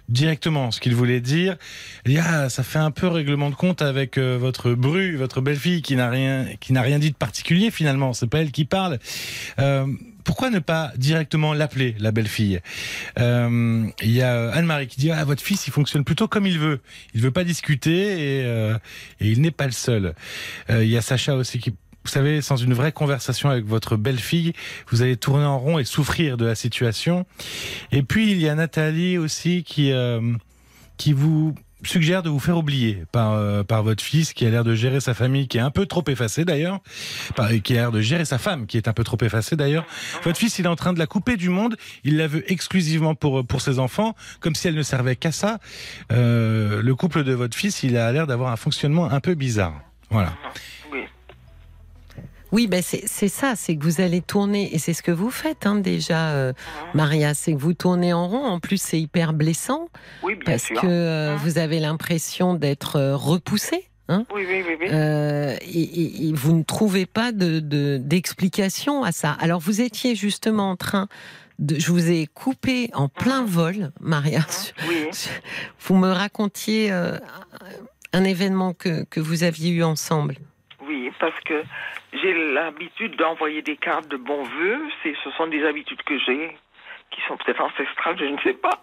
directement 0.08 0.70
ce 0.70 0.80
qu'il 0.80 0.94
voulait 0.94 1.20
dire? 1.20 1.56
Il 2.06 2.12
y 2.12 2.18
a, 2.18 2.48
ça 2.48 2.62
fait 2.62 2.78
un 2.78 2.90
peu 2.90 3.06
règlement 3.08 3.50
de 3.50 3.54
compte 3.54 3.82
avec 3.82 4.18
euh, 4.18 4.36
votre 4.38 4.74
bru, 4.74 5.16
votre 5.16 5.40
belle-fille 5.40 5.82
qui 5.82 5.96
n'a 5.96 6.10
rien, 6.10 6.46
qui 6.60 6.72
n'a 6.72 6.82
rien 6.82 6.98
dit 6.98 7.10
de 7.10 7.16
particulier 7.16 7.70
finalement. 7.70 8.12
C'est 8.12 8.26
pas 8.26 8.40
elle 8.40 8.52
qui 8.52 8.64
parle. 8.64 8.98
Euh, 10.24 10.34
pourquoi 10.34 10.50
ne 10.50 10.58
pas 10.58 10.92
directement 10.96 11.54
l'appeler, 11.54 11.94
la 11.98 12.12
belle-fille 12.12 12.60
euh, 13.18 13.86
Il 14.02 14.10
y 14.10 14.22
a 14.22 14.50
Anne-Marie 14.52 14.86
qui 14.86 15.00
dit 15.00 15.10
ah, 15.10 15.24
votre 15.24 15.42
fils, 15.42 15.66
il 15.66 15.72
fonctionne 15.72 16.04
plutôt 16.04 16.28
comme 16.28 16.46
il 16.46 16.58
veut. 16.58 16.80
Il 17.14 17.20
veut 17.20 17.30
pas 17.30 17.44
discuter 17.44 18.40
et, 18.40 18.44
euh, 18.44 18.76
et 19.20 19.28
il 19.28 19.40
n'est 19.40 19.50
pas 19.50 19.66
le 19.66 19.72
seul. 19.72 20.14
Euh, 20.70 20.84
il 20.84 20.90
y 20.90 20.96
a 20.96 21.02
Sacha 21.02 21.34
aussi 21.34 21.58
qui 21.58 21.70
vous 21.70 22.10
savez, 22.10 22.42
sans 22.42 22.56
une 22.56 22.74
vraie 22.74 22.92
conversation 22.92 23.48
avec 23.48 23.64
votre 23.64 23.96
belle-fille, 23.96 24.52
vous 24.90 25.00
allez 25.00 25.16
tourner 25.16 25.46
en 25.46 25.58
rond 25.58 25.78
et 25.78 25.84
souffrir 25.84 26.36
de 26.36 26.44
la 26.44 26.54
situation. 26.54 27.24
Et 27.92 28.02
puis 28.02 28.30
il 28.30 28.38
y 28.42 28.48
a 28.48 28.54
Nathalie 28.54 29.16
aussi 29.16 29.62
qui 29.62 29.90
euh, 29.90 30.20
qui 30.98 31.14
vous 31.14 31.54
suggère 31.88 32.22
de 32.22 32.30
vous 32.30 32.38
faire 32.38 32.56
oublier 32.56 33.04
par, 33.12 33.32
euh, 33.32 33.62
par 33.62 33.82
votre 33.82 34.02
fils 34.02 34.32
qui 34.32 34.46
a 34.46 34.50
l'air 34.50 34.64
de 34.64 34.74
gérer 34.74 35.00
sa 35.00 35.14
famille, 35.14 35.48
qui 35.48 35.58
est 35.58 35.62
un 35.62 35.70
peu 35.70 35.86
trop 35.86 36.04
effacée 36.06 36.44
d'ailleurs, 36.44 36.80
qui 37.62 37.72
a 37.74 37.76
l'air 37.76 37.92
de 37.92 38.00
gérer 38.00 38.24
sa 38.24 38.38
femme, 38.38 38.66
qui 38.66 38.76
est 38.76 38.88
un 38.88 38.92
peu 38.92 39.04
trop 39.04 39.18
effacée 39.22 39.56
d'ailleurs. 39.56 39.86
Votre 40.22 40.38
fils, 40.38 40.58
il 40.58 40.64
est 40.66 40.68
en 40.68 40.76
train 40.76 40.92
de 40.92 40.98
la 40.98 41.06
couper 41.06 41.36
du 41.36 41.48
monde, 41.48 41.76
il 42.04 42.16
la 42.16 42.26
veut 42.26 42.50
exclusivement 42.50 43.14
pour, 43.14 43.46
pour 43.46 43.60
ses 43.60 43.78
enfants, 43.78 44.14
comme 44.40 44.54
si 44.54 44.68
elle 44.68 44.74
ne 44.74 44.82
servait 44.82 45.16
qu'à 45.16 45.32
ça. 45.32 45.58
Euh, 46.12 46.82
le 46.82 46.94
couple 46.94 47.24
de 47.24 47.32
votre 47.32 47.56
fils, 47.56 47.82
il 47.82 47.96
a 47.96 48.10
l'air 48.12 48.26
d'avoir 48.26 48.52
un 48.52 48.56
fonctionnement 48.56 49.10
un 49.10 49.20
peu 49.20 49.34
bizarre. 49.34 49.80
Voilà. 50.10 50.32
Oui, 52.54 52.68
ben 52.68 52.82
c'est 52.82 53.28
ça, 53.28 53.56
c'est 53.56 53.76
que 53.76 53.82
vous 53.82 54.00
allez 54.00 54.20
tourner, 54.20 54.72
et 54.72 54.78
c'est 54.78 54.92
ce 54.92 55.02
que 55.02 55.10
vous 55.10 55.32
faites 55.32 55.66
hein, 55.66 55.74
déjà, 55.74 56.34
euh, 56.34 56.52
Maria, 56.94 57.34
c'est 57.34 57.52
que 57.52 57.58
vous 57.58 57.74
tournez 57.74 58.12
en 58.12 58.28
rond. 58.28 58.44
En 58.44 58.60
plus, 58.60 58.80
c'est 58.80 59.00
hyper 59.00 59.32
blessant 59.32 59.88
oui, 60.22 60.36
bien 60.36 60.44
parce 60.52 60.68
que 60.68 60.86
euh, 60.86 61.34
vous 61.34 61.58
avez 61.58 61.80
l'impression 61.80 62.54
d'être 62.54 62.94
euh, 62.94 63.16
repoussé. 63.16 63.88
Hein 64.06 64.24
oui, 64.32 64.46
oui, 64.48 64.62
oui. 64.68 64.76
oui. 64.78 64.86
Et, 64.86 66.28
et, 66.28 66.32
vous 66.32 66.52
ne 66.52 66.62
trouvez 66.62 67.06
pas 67.06 67.32
d'explication 67.32 69.00
de, 69.00 69.06
à 69.08 69.10
ça. 69.10 69.32
Alors, 69.40 69.58
vous 69.58 69.80
étiez 69.80 70.14
justement 70.14 70.70
en 70.70 70.76
train 70.76 71.08
de, 71.58 71.76
je 71.76 71.90
vous 71.90 72.08
ai 72.08 72.28
coupé 72.28 72.88
en 72.94 73.08
plein 73.08 73.42
mhm. 73.42 73.48
vol, 73.48 73.92
Maria. 73.98 74.46
Oui. 74.88 75.08
Vous 75.80 75.96
me 75.96 76.12
racontiez 76.12 76.92
un 78.12 78.24
événement 78.24 78.74
que, 78.74 79.02
que 79.04 79.18
vous 79.18 79.42
aviez 79.42 79.72
eu 79.72 79.82
ensemble. 79.82 80.36
Oui, 80.86 81.10
parce 81.18 81.38
que 81.40 81.62
j'ai 82.22 82.52
l'habitude 82.52 83.16
d'envoyer 83.16 83.62
des 83.62 83.76
cartes 83.76 84.08
de 84.08 84.16
bons 84.16 84.42
voeux. 84.42 84.88
C'est, 85.02 85.14
ce 85.24 85.30
sont 85.32 85.46
des 85.46 85.64
habitudes 85.64 86.02
que 86.02 86.18
j'ai, 86.18 86.56
qui 87.10 87.20
sont 87.28 87.36
peut-être 87.36 87.60
ancestrales, 87.60 88.18
je 88.18 88.24
ne 88.24 88.38
sais 88.38 88.54
pas. 88.54 88.82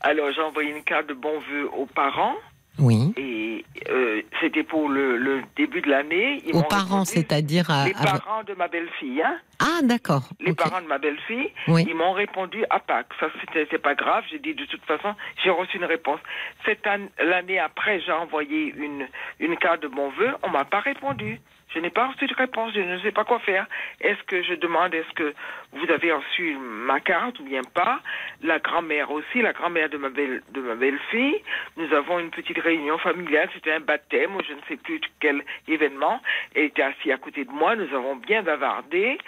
Alors 0.00 0.30
j'ai 0.32 0.42
envoyé 0.42 0.70
une 0.70 0.84
carte 0.84 1.06
de 1.06 1.14
bons 1.14 1.38
voeux 1.38 1.68
aux 1.72 1.86
parents. 1.86 2.36
Oui. 2.78 3.12
Et 3.16 3.64
euh, 3.90 4.22
c'était 4.40 4.62
pour 4.62 4.88
le, 4.88 5.42
début 5.56 5.82
de 5.82 5.90
l'année. 5.90 6.42
Aux 6.52 6.62
parents, 6.62 7.04
c'est-à-dire 7.04 7.70
à, 7.70 7.86
les 7.86 7.92
parents 7.92 8.42
de 8.42 8.54
ma 8.54 8.68
belle-fille. 8.68 9.22
Hein. 9.22 9.36
Ah, 9.58 9.82
d'accord. 9.82 10.30
Les 10.40 10.54
parents 10.54 10.80
de 10.80 10.86
ma 10.86 10.98
belle-fille, 10.98 11.50
oui. 11.68 11.84
ils 11.86 11.94
m'ont 11.94 12.12
répondu 12.12 12.64
à 12.70 12.78
Pâques. 12.78 13.12
Ça, 13.18 13.26
c'était 13.52 13.78
pas 13.78 13.94
grave. 13.94 14.24
J'ai 14.30 14.38
dit 14.38 14.54
de 14.54 14.64
toute 14.64 14.84
façon, 14.84 15.14
j'ai 15.44 15.50
reçu 15.50 15.76
une 15.76 15.84
réponse. 15.84 16.20
Cette 16.64 16.86
année, 16.86 17.10
l'année 17.22 17.58
après, 17.58 18.00
j'ai 18.00 18.12
envoyé 18.12 18.72
une 18.76 19.06
une 19.40 19.56
carte 19.56 19.82
de 19.82 19.88
bon 19.88 20.08
vœu. 20.10 20.30
On 20.42 20.48
m'a 20.48 20.64
pas 20.64 20.80
répondu. 20.80 21.40
Je 21.74 21.78
n'ai 21.78 21.90
pas 21.90 22.08
reçu 22.08 22.26
de 22.26 22.34
réponse, 22.34 22.72
je 22.74 22.80
ne 22.80 22.98
sais 22.98 23.12
pas 23.12 23.24
quoi 23.24 23.38
faire. 23.40 23.66
Est-ce 24.00 24.22
que 24.24 24.42
je 24.42 24.54
demande, 24.54 24.92
est-ce 24.92 25.12
que 25.14 25.34
vous 25.72 25.90
avez 25.90 26.12
reçu 26.12 26.56
ma 26.58 26.98
carte 26.98 27.38
ou 27.38 27.44
bien 27.44 27.62
pas? 27.62 28.00
La 28.42 28.58
grand-mère 28.58 29.10
aussi, 29.10 29.40
la 29.40 29.52
grand-mère 29.52 29.88
de 29.88 29.96
ma 29.96 30.08
belle 30.08 30.42
de 30.52 30.60
ma 30.60 30.74
belle-fille. 30.74 31.42
Nous 31.76 31.92
avons 31.94 32.18
une 32.18 32.30
petite 32.30 32.58
réunion 32.58 32.98
familiale, 32.98 33.48
c'était 33.54 33.72
un 33.72 33.80
baptême 33.80 34.34
ou 34.34 34.40
je 34.42 34.52
ne 34.52 34.60
sais 34.68 34.76
plus 34.76 35.00
quel 35.20 35.44
événement. 35.68 36.20
Elle 36.54 36.64
était 36.64 36.82
assise 36.82 37.12
à 37.12 37.18
côté 37.18 37.44
de 37.44 37.52
moi, 37.52 37.76
nous 37.76 37.94
avons 37.94 38.16
bien 38.16 38.42
bavardé. 38.42 39.18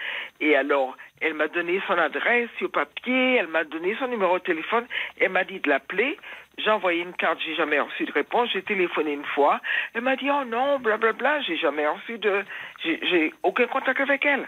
Et 0.41 0.57
alors, 0.57 0.97
elle 1.21 1.35
m'a 1.35 1.47
donné 1.47 1.81
son 1.87 1.97
adresse 1.97 2.49
sur 2.59 2.71
papier, 2.71 3.37
elle 3.37 3.47
m'a 3.47 3.63
donné 3.63 3.95
son 4.01 4.09
numéro 4.09 4.39
de 4.39 4.43
téléphone, 4.43 4.87
elle 5.21 5.31
m'a 5.31 5.45
dit 5.45 5.61
de 5.61 5.69
l'appeler. 5.69 6.19
J'ai 6.59 6.71
envoyé 6.71 7.03
une 7.03 7.15
carte, 7.15 7.41
j'ai 7.45 7.55
jamais 7.55 7.81
reçu 7.81 8.05
de 8.05 8.13
réponse. 8.13 8.51
J'ai 8.53 8.63
téléphoné 8.63 9.13
une 9.13 9.25
fois. 9.25 9.61
Elle 9.95 10.03
m'a 10.03 10.17
dit, 10.17 10.31
oh 10.31 10.45
non, 10.45 10.79
blablabla, 10.79 11.41
j'ai 11.43 11.57
jamais 11.57 11.87
reçu 11.87 12.19
de, 12.19 12.45
j'ai 12.85 13.33
aucun 13.43 13.67
contact 13.67 14.01
avec 14.01 14.25
elle. 14.25 14.47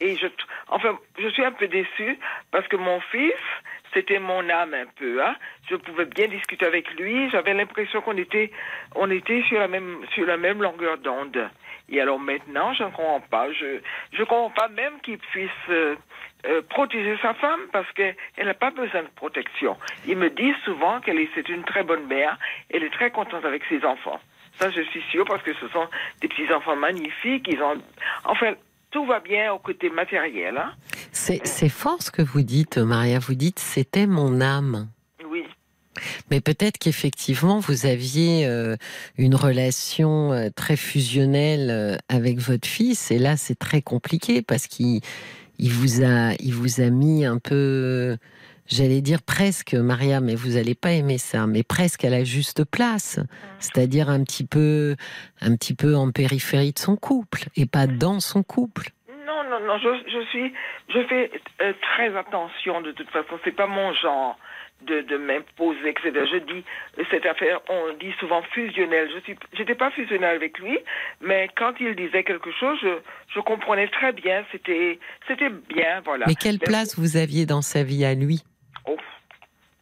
Et 0.00 0.16
je, 0.16 0.26
enfin, 0.68 0.98
je 1.18 1.28
suis 1.28 1.44
un 1.44 1.52
peu 1.52 1.68
déçue 1.68 2.18
parce 2.50 2.66
que 2.66 2.76
mon 2.76 3.00
fils, 3.00 3.34
c'était 3.92 4.18
mon 4.18 4.48
âme 4.48 4.74
un 4.74 4.86
peu. 4.96 5.22
Hein. 5.22 5.34
Je 5.68 5.76
pouvais 5.76 6.06
bien 6.06 6.28
discuter 6.28 6.66
avec 6.66 6.90
lui. 6.94 7.30
J'avais 7.30 7.54
l'impression 7.54 8.00
qu'on 8.00 8.16
était, 8.16 8.50
on 8.94 9.10
était 9.10 9.42
sur 9.42 9.58
la 9.58 9.68
même, 9.68 9.98
sur 10.14 10.26
la 10.26 10.36
même 10.36 10.62
longueur 10.62 10.98
d'onde. 10.98 11.48
Et 11.88 12.00
alors 12.00 12.18
maintenant, 12.18 12.72
je 12.72 12.84
ne 12.84 12.88
comprends 12.88 13.20
pas. 13.20 13.52
Je 13.52 13.80
ne 14.18 14.24
comprends 14.24 14.50
pas 14.50 14.68
même 14.68 15.00
qu'il 15.02 15.18
puisse 15.18 15.50
euh, 15.68 15.96
euh, 16.46 16.62
protéger 16.62 17.16
sa 17.20 17.34
femme 17.34 17.60
parce 17.72 17.90
qu'elle 17.92 18.16
n'a 18.38 18.54
pas 18.54 18.70
besoin 18.70 19.02
de 19.02 19.10
protection. 19.14 19.76
Il 20.06 20.16
me 20.16 20.30
dit 20.30 20.54
souvent 20.64 21.00
qu'elle 21.00 21.18
est, 21.18 21.28
c'est 21.34 21.48
une 21.48 21.64
très 21.64 21.82
bonne 21.82 22.06
mère. 22.06 22.38
Elle 22.70 22.84
est 22.84 22.92
très 22.92 23.10
contente 23.10 23.44
avec 23.44 23.62
ses 23.68 23.84
enfants. 23.84 24.20
Ça, 24.58 24.70
je 24.70 24.82
suis 24.82 25.02
sûre 25.10 25.24
parce 25.24 25.42
que 25.42 25.54
ce 25.54 25.68
sont 25.68 25.88
des 26.20 26.28
petits 26.28 26.52
enfants 26.52 26.76
magnifiques. 26.76 27.46
Ils 27.48 27.62
ont, 27.62 27.80
enfin, 28.24 28.54
tout 28.92 29.04
va 29.06 29.18
bien 29.18 29.52
au 29.52 29.58
côté 29.58 29.90
matériel. 29.90 30.56
Hein. 30.56 30.72
C'est 31.10 31.68
fort 31.68 32.00
ce 32.02 32.10
que 32.10 32.22
vous 32.22 32.42
dites, 32.42 32.78
Maria. 32.78 33.18
Vous 33.18 33.34
dites 33.34 33.58
c'était 33.58 34.06
mon 34.06 34.40
âme. 34.40 34.88
Oui. 35.28 35.44
Mais 36.30 36.40
peut-être 36.40 36.78
qu'effectivement 36.78 37.58
vous 37.58 37.86
aviez 37.86 38.46
euh, 38.46 38.76
une 39.18 39.34
relation 39.34 40.32
euh, 40.32 40.48
très 40.54 40.76
fusionnelle 40.76 41.70
euh, 41.70 41.96
avec 42.08 42.38
votre 42.38 42.68
fils, 42.68 43.10
et 43.10 43.18
là 43.18 43.36
c'est 43.36 43.58
très 43.58 43.82
compliqué 43.82 44.42
parce 44.42 44.66
qu'il 44.66 45.00
il 45.58 45.70
vous 45.70 46.02
a, 46.02 46.34
il 46.40 46.54
vous 46.54 46.80
a 46.80 46.90
mis 46.90 47.24
un 47.24 47.38
peu, 47.38 48.16
j'allais 48.72 49.00
dire 49.00 49.22
presque, 49.22 49.74
Maria, 49.74 50.20
mais 50.20 50.34
vous 50.34 50.50
n'allez 50.50 50.74
pas 50.74 50.92
aimer 50.92 51.18
ça, 51.18 51.46
mais 51.46 51.62
presque 51.62 52.04
à 52.04 52.10
la 52.10 52.24
juste 52.24 52.64
place, 52.64 53.20
c'est-à-dire 53.58 54.08
un 54.08 54.24
petit 54.24 54.46
peu, 54.46 54.96
un 55.40 55.56
petit 55.56 55.74
peu 55.74 55.94
en 55.94 56.10
périphérie 56.10 56.72
de 56.72 56.78
son 56.78 56.96
couple 56.96 57.44
et 57.56 57.66
pas 57.66 57.86
dans 57.86 58.20
son 58.20 58.42
couple. 58.42 58.90
Non, 59.26 59.44
non, 59.50 59.60
non, 59.66 59.78
je, 59.78 60.10
je 60.10 60.24
suis, 60.26 60.52
je 60.88 61.06
fais 61.06 61.30
très 61.94 62.16
attention 62.16 62.80
de 62.80 62.92
toute 62.92 63.10
façon, 63.10 63.38
c'est 63.44 63.52
pas 63.54 63.66
mon 63.66 63.92
genre 63.94 64.38
de, 64.86 65.00
de 65.02 65.16
m'imposer, 65.16 65.90
etc. 65.90 66.10
Je 66.32 66.38
dis, 66.38 66.64
cette 67.10 67.26
affaire, 67.26 67.60
on 67.68 67.92
dit 68.00 68.12
souvent 68.18 68.42
fusionnelle. 68.52 69.08
Je 69.14 69.20
suis, 69.20 69.36
j'étais 69.52 69.74
pas 69.74 69.90
fusionnelle 69.90 70.36
avec 70.36 70.58
lui, 70.58 70.78
mais 71.20 71.48
quand 71.56 71.74
il 71.80 71.94
disait 71.94 72.24
quelque 72.24 72.50
chose, 72.58 72.78
je, 72.82 72.98
je 73.34 73.40
comprenais 73.40 73.88
très 73.88 74.12
bien. 74.12 74.44
C'était, 74.50 74.98
c'était 75.28 75.50
bien, 75.50 76.00
voilà. 76.04 76.26
Mais 76.26 76.34
quelle 76.34 76.58
place 76.58 76.98
vous 76.98 77.16
aviez 77.16 77.46
dans 77.46 77.62
sa 77.62 77.82
vie 77.82 78.04
à 78.04 78.14
lui? 78.14 78.42
Oh, 78.86 78.96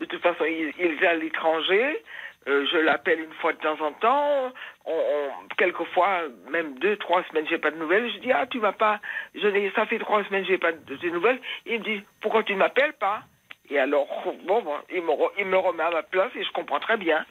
De 0.00 0.04
toute 0.04 0.22
façon, 0.22 0.44
il, 0.44 0.72
il 0.78 1.02
est 1.02 1.06
à 1.06 1.14
l'étranger. 1.14 2.02
Euh, 2.48 2.64
je 2.72 2.78
l'appelle 2.78 3.20
une 3.20 3.32
fois 3.34 3.52
de 3.52 3.58
temps 3.58 3.80
en 3.80 3.92
temps. 3.92 4.52
On, 4.86 5.30
quelquefois, 5.58 6.22
même 6.50 6.78
deux, 6.78 6.96
trois 6.96 7.22
semaines, 7.24 7.46
j'ai 7.48 7.58
pas 7.58 7.70
de 7.70 7.76
nouvelles. 7.76 8.10
Je 8.14 8.18
dis 8.18 8.32
ah 8.32 8.46
tu 8.46 8.60
m'as 8.60 8.72
pas. 8.72 8.98
Je 9.34 9.70
ça 9.74 9.86
fait 9.86 9.98
trois 9.98 10.24
semaines, 10.24 10.46
j'ai 10.46 10.56
pas 10.58 10.72
de, 10.72 10.96
de 10.96 11.08
nouvelles. 11.10 11.40
Il 11.66 11.80
me 11.80 11.84
dit 11.84 12.02
pourquoi 12.22 12.42
tu 12.42 12.54
ne 12.54 12.58
m'appelles 12.58 12.94
pas? 12.94 13.22
Et 13.68 13.78
alors, 13.78 14.08
bon, 14.46 14.62
il, 14.92 15.02
me, 15.02 15.12
il 15.38 15.46
me 15.46 15.56
remet 15.56 15.82
à 15.82 15.90
ma 15.90 16.02
place 16.02 16.32
et 16.34 16.42
je 16.42 16.50
comprends 16.52 16.80
très 16.80 16.96
bien. 16.96 17.24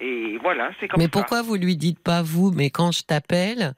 Et 0.00 0.38
voilà, 0.38 0.70
c'est 0.80 0.88
comme 0.88 0.98
mais 0.98 1.04
ça. 1.04 1.10
Mais 1.14 1.20
pourquoi 1.20 1.42
vous 1.42 1.54
lui 1.54 1.76
dites 1.76 2.02
pas 2.02 2.22
vous, 2.22 2.50
mais 2.50 2.70
quand 2.70 2.90
je 2.90 3.02
t'appelle 3.04 3.74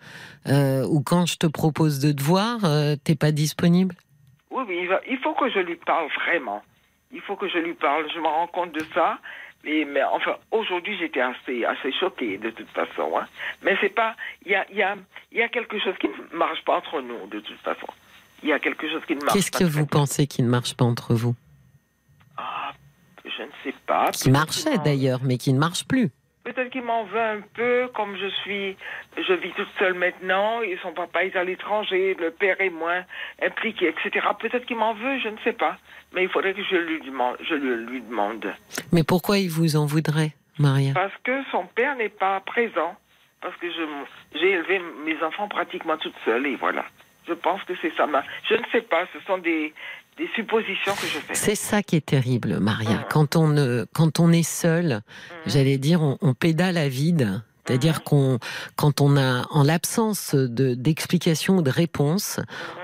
euh, 0.46 0.86
ou 0.86 1.02
quand 1.02 1.26
je 1.26 1.36
te 1.36 1.46
propose 1.46 2.00
de 2.00 2.12
te 2.12 2.22
voir, 2.22 2.64
euh, 2.64 2.94
t'es 3.02 3.16
pas 3.16 3.32
disponible? 3.32 3.94
Oui, 4.50 4.64
oui, 4.66 4.88
il, 5.10 5.18
faut 5.18 5.34
que 5.34 5.50
je 5.50 5.58
lui 5.58 5.76
parle 5.76 6.08
vraiment. 6.24 6.62
Il 7.12 7.20
faut 7.20 7.36
que 7.36 7.48
je 7.48 7.58
lui 7.58 7.74
parle. 7.74 8.06
Je 8.12 8.18
me 8.18 8.26
rends 8.26 8.46
compte 8.48 8.72
de 8.72 8.84
ça. 8.94 9.18
Mais, 9.64 9.84
mais 9.84 10.02
enfin, 10.04 10.36
aujourd'hui, 10.50 10.96
j'étais 10.98 11.20
assez, 11.20 11.64
assez 11.64 11.92
choquée 11.92 12.38
de 12.38 12.50
toute 12.50 12.68
façon. 12.70 13.18
Hein. 13.18 13.26
Mais 13.62 13.76
c'est 13.80 13.94
pas. 13.94 14.14
Il 14.44 14.52
y 14.52 14.54
a, 14.54 14.66
y, 14.72 14.82
a, 14.82 14.96
y 15.32 15.42
a 15.42 15.48
quelque 15.48 15.78
chose 15.78 15.94
qui 15.98 16.08
ne 16.08 16.36
marche 16.36 16.62
pas 16.64 16.76
entre 16.76 17.00
nous, 17.00 17.26
de 17.26 17.40
toute 17.40 17.58
façon. 17.58 17.86
Il 18.42 18.48
y 18.48 18.52
a 18.52 18.58
quelque 18.58 18.88
chose 18.88 19.02
qui 19.06 19.14
ne 19.14 19.20
marche 19.20 19.28
pas. 19.28 19.34
Qu'est-ce 19.34 19.50
que 19.50 19.64
vous 19.64 19.86
pensez 19.86 20.26
qui 20.26 20.42
ne 20.42 20.48
marche 20.48 20.74
pas 20.74 20.84
entre 20.84 21.14
vous? 21.14 21.34
Ah, 22.36 22.72
je 23.24 23.42
ne 23.42 23.48
sais 23.64 23.74
pas. 23.86 24.10
Qui 24.12 24.30
marchait 24.30 24.78
d'ailleurs, 24.78 25.20
mais 25.24 25.38
qui 25.38 25.52
ne 25.52 25.58
marche 25.58 25.86
plus. 25.86 26.10
Peut-être 26.46 26.70
qu'il 26.70 26.84
m'en 26.84 27.02
veut 27.02 27.20
un 27.20 27.40
peu, 27.54 27.88
comme 27.92 28.16
je 28.16 28.28
suis, 28.42 28.76
je 29.16 29.32
vis 29.32 29.50
toute 29.56 29.68
seule 29.80 29.94
maintenant, 29.94 30.62
et 30.62 30.78
son 30.80 30.92
papa 30.92 31.24
est 31.24 31.34
à 31.34 31.42
l'étranger, 31.42 32.16
le 32.20 32.30
père 32.30 32.60
est 32.60 32.70
moins 32.70 33.02
impliqué, 33.42 33.88
etc. 33.88 34.24
Peut-être 34.38 34.64
qu'il 34.64 34.76
m'en 34.76 34.94
veut, 34.94 35.18
je 35.18 35.28
ne 35.28 35.38
sais 35.42 35.54
pas. 35.54 35.76
Mais 36.14 36.22
il 36.22 36.28
faudrait 36.28 36.54
que 36.54 36.62
je 36.62 36.76
lui 36.76 37.00
demande. 37.00 37.36
Je 37.40 37.54
lui 37.54 38.00
demande. 38.00 38.46
Mais 38.92 39.02
pourquoi 39.02 39.38
il 39.38 39.50
vous 39.50 39.74
en 39.74 39.86
voudrait, 39.86 40.34
Maria? 40.56 40.92
Parce 40.94 41.16
que 41.24 41.42
son 41.50 41.66
père 41.66 41.96
n'est 41.96 42.10
pas 42.10 42.38
présent. 42.38 42.94
Parce 43.40 43.56
que 43.56 43.66
j'ai 44.32 44.48
élevé 44.48 44.80
mes 45.04 45.20
enfants 45.24 45.48
pratiquement 45.48 45.96
toute 45.96 46.14
seule, 46.24 46.46
et 46.46 46.54
voilà. 46.54 46.84
Je 47.26 47.32
pense 47.34 47.60
que 47.64 47.72
c'est 47.82 47.92
ça. 47.96 48.06
Je 48.48 48.54
ne 48.54 48.64
sais 48.70 48.82
pas, 48.82 49.04
ce 49.12 49.18
sont 49.26 49.38
des, 49.38 49.74
des 50.16 50.28
suppositions 50.34 50.94
que 50.94 51.06
je 51.06 51.18
fais. 51.18 51.34
C'est 51.34 51.54
ça 51.54 51.82
qui 51.82 51.96
est 51.96 52.06
terrible, 52.06 52.58
Maria. 52.58 52.98
Mmh. 52.98 53.04
Quand 53.10 53.36
on 53.36 53.86
quand 53.92 54.20
on 54.20 54.32
est 54.32 54.42
seul, 54.42 54.94
mmh. 54.94 55.02
j'allais 55.46 55.78
dire, 55.78 56.02
on, 56.02 56.34
pédale 56.34 56.78
à 56.78 56.88
vide. 56.88 57.42
C'est-à-dire 57.66 57.96
mmh. 57.96 58.04
qu'on, 58.04 58.38
quand 58.76 59.00
on 59.00 59.16
a, 59.16 59.44
en 59.50 59.64
l'absence 59.64 60.34
de, 60.34 60.74
d'explication 60.74 61.56
ou 61.56 61.62
de 61.62 61.70
réponse, 61.70 62.38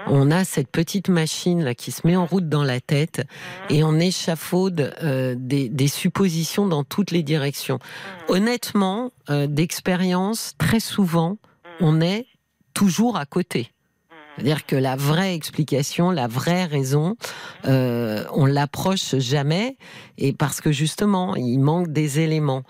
on 0.08 0.32
a 0.32 0.44
cette 0.44 0.70
petite 0.70 1.08
machine 1.08 1.62
là 1.62 1.74
qui 1.74 1.92
se 1.92 2.04
met 2.04 2.16
en 2.16 2.26
route 2.26 2.48
dans 2.48 2.64
la 2.64 2.80
tête 2.80 3.22
et 3.70 3.84
on 3.84 4.00
échafaude 4.00 4.92
euh, 5.02 5.36
des, 5.38 5.68
des, 5.68 5.86
suppositions 5.86 6.66
dans 6.66 6.82
toutes 6.82 7.12
les 7.12 7.22
directions. 7.22 7.78
Honnêtement, 8.26 9.12
euh, 9.30 9.46
d'expérience, 9.46 10.54
très 10.58 10.80
souvent, 10.80 11.38
on 11.78 12.00
est 12.00 12.26
toujours 12.74 13.16
à 13.16 13.24
côté. 13.24 13.71
C'est-à-dire 14.36 14.66
que 14.66 14.76
la 14.76 14.96
vraie 14.96 15.34
explication, 15.34 16.10
la 16.10 16.26
vraie 16.26 16.64
raison, 16.64 17.16
euh, 17.66 18.24
on 18.32 18.46
l'approche 18.46 19.16
jamais, 19.16 19.76
et 20.18 20.32
parce 20.32 20.60
que 20.60 20.72
justement, 20.72 21.36
il 21.36 21.58
manque 21.58 21.88
des 21.88 22.20
éléments. 22.20 22.62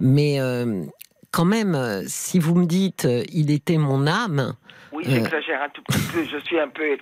Mais 0.00 0.40
euh, 0.40 0.84
quand 1.32 1.44
même, 1.44 1.74
euh, 1.74 2.02
si 2.06 2.38
vous 2.38 2.54
me 2.54 2.66
dites, 2.66 3.04
euh, 3.04 3.24
il 3.32 3.50
était 3.50 3.78
mon 3.78 4.06
âme. 4.06 4.54
Oui, 4.92 5.04
j'exagère 5.06 5.62
un 5.62 5.68
tout 5.70 5.82
petit 5.82 6.06
peu. 6.12 6.24
Je 6.24 6.38
suis 6.44 6.58
un 6.58 6.68
peu. 6.68 6.96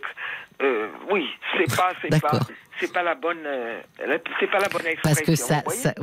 oui, 1.10 1.26
c'est 1.56 1.76
pas, 1.76 1.92
c'est 2.02 2.20
pas 2.20 2.40
c'est 2.78 2.92
pas 2.92 3.02
la 3.02 3.14
bonne, 3.14 3.44
euh, 3.46 3.80
c'est 4.40 4.50
pas 4.50 4.58
la 4.58 4.68
bonne 4.68 4.86
expression. 4.86 5.00
Parce 5.02 5.20
que 5.22 5.34
ça, 5.34 5.62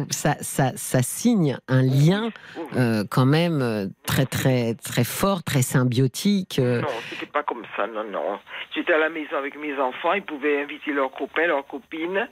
ça, 0.10 0.36
ça, 0.42 0.72
ça, 0.76 1.02
signe 1.02 1.58
un 1.68 1.82
lien 1.82 2.32
euh, 2.76 3.04
quand 3.10 3.26
même 3.26 3.62
euh, 3.62 3.86
très, 4.06 4.26
très, 4.26 4.74
très 4.76 5.04
fort, 5.04 5.44
très 5.44 5.62
symbiotique. 5.62 6.60
Non, 6.60 6.88
c'était 7.10 7.26
pas 7.26 7.44
comme 7.44 7.64
ça, 7.76 7.88
non, 7.88 8.04
non. 8.04 8.40
J'étais 8.74 8.94
à 8.94 8.98
la 8.98 9.10
maison 9.10 9.38
avec 9.38 9.58
mes 9.58 9.78
enfants, 9.80 10.14
ils 10.14 10.24
pouvaient 10.24 10.62
inviter 10.62 10.92
leurs 10.92 11.12
copains, 11.12 11.48
leurs 11.48 11.66
copines. 11.68 12.28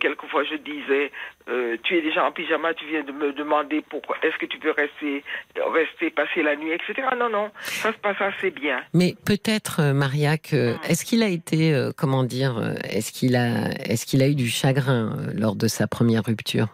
quelquefois, 0.00 0.44
je 0.44 0.56
disais, 0.56 1.12
tu 1.46 1.96
es 1.96 2.02
déjà 2.02 2.24
en 2.24 2.32
pyjama, 2.32 2.74
tu 2.74 2.86
viens 2.86 3.02
de 3.02 3.12
me 3.12 3.32
demander 3.32 3.82
pourquoi, 3.88 4.16
est-ce 4.22 4.36
que 4.38 4.46
tu 4.46 4.58
peux 4.58 4.70
rester, 4.70 5.24
rester, 5.56 6.10
passer 6.10 6.42
la 6.42 6.54
nuit, 6.56 6.72
etc. 6.72 7.08
Non, 7.18 7.28
non, 7.28 7.50
ça 7.60 7.92
se 7.92 7.98
passe 7.98 8.20
assez 8.20 8.50
bien. 8.50 8.80
Mais 8.94 9.14
peut-être, 9.26 9.92
Maria, 9.92 10.38
que, 10.38 10.76
est-ce 10.88 11.04
qu'il 11.04 11.22
a 11.22 11.28
été, 11.28 11.90
comment 11.96 12.22
dire, 12.22 12.74
est-ce 12.84 13.12
qu'il 13.12 13.34
a 13.36 13.70
est-ce 13.90 14.06
qu'il 14.06 14.22
a 14.22 14.28
eu 14.28 14.34
du 14.34 14.48
chagrin 14.48 15.16
euh, 15.18 15.32
lors 15.34 15.56
de 15.56 15.66
sa 15.66 15.86
première 15.86 16.24
rupture? 16.24 16.68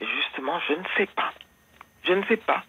Justement, 0.00 0.58
je 0.68 0.74
ne 0.74 0.84
sais 0.96 1.08
pas. 1.14 1.32
Je 2.04 2.12
ne 2.12 2.24
sais 2.24 2.38
pas. 2.38 2.64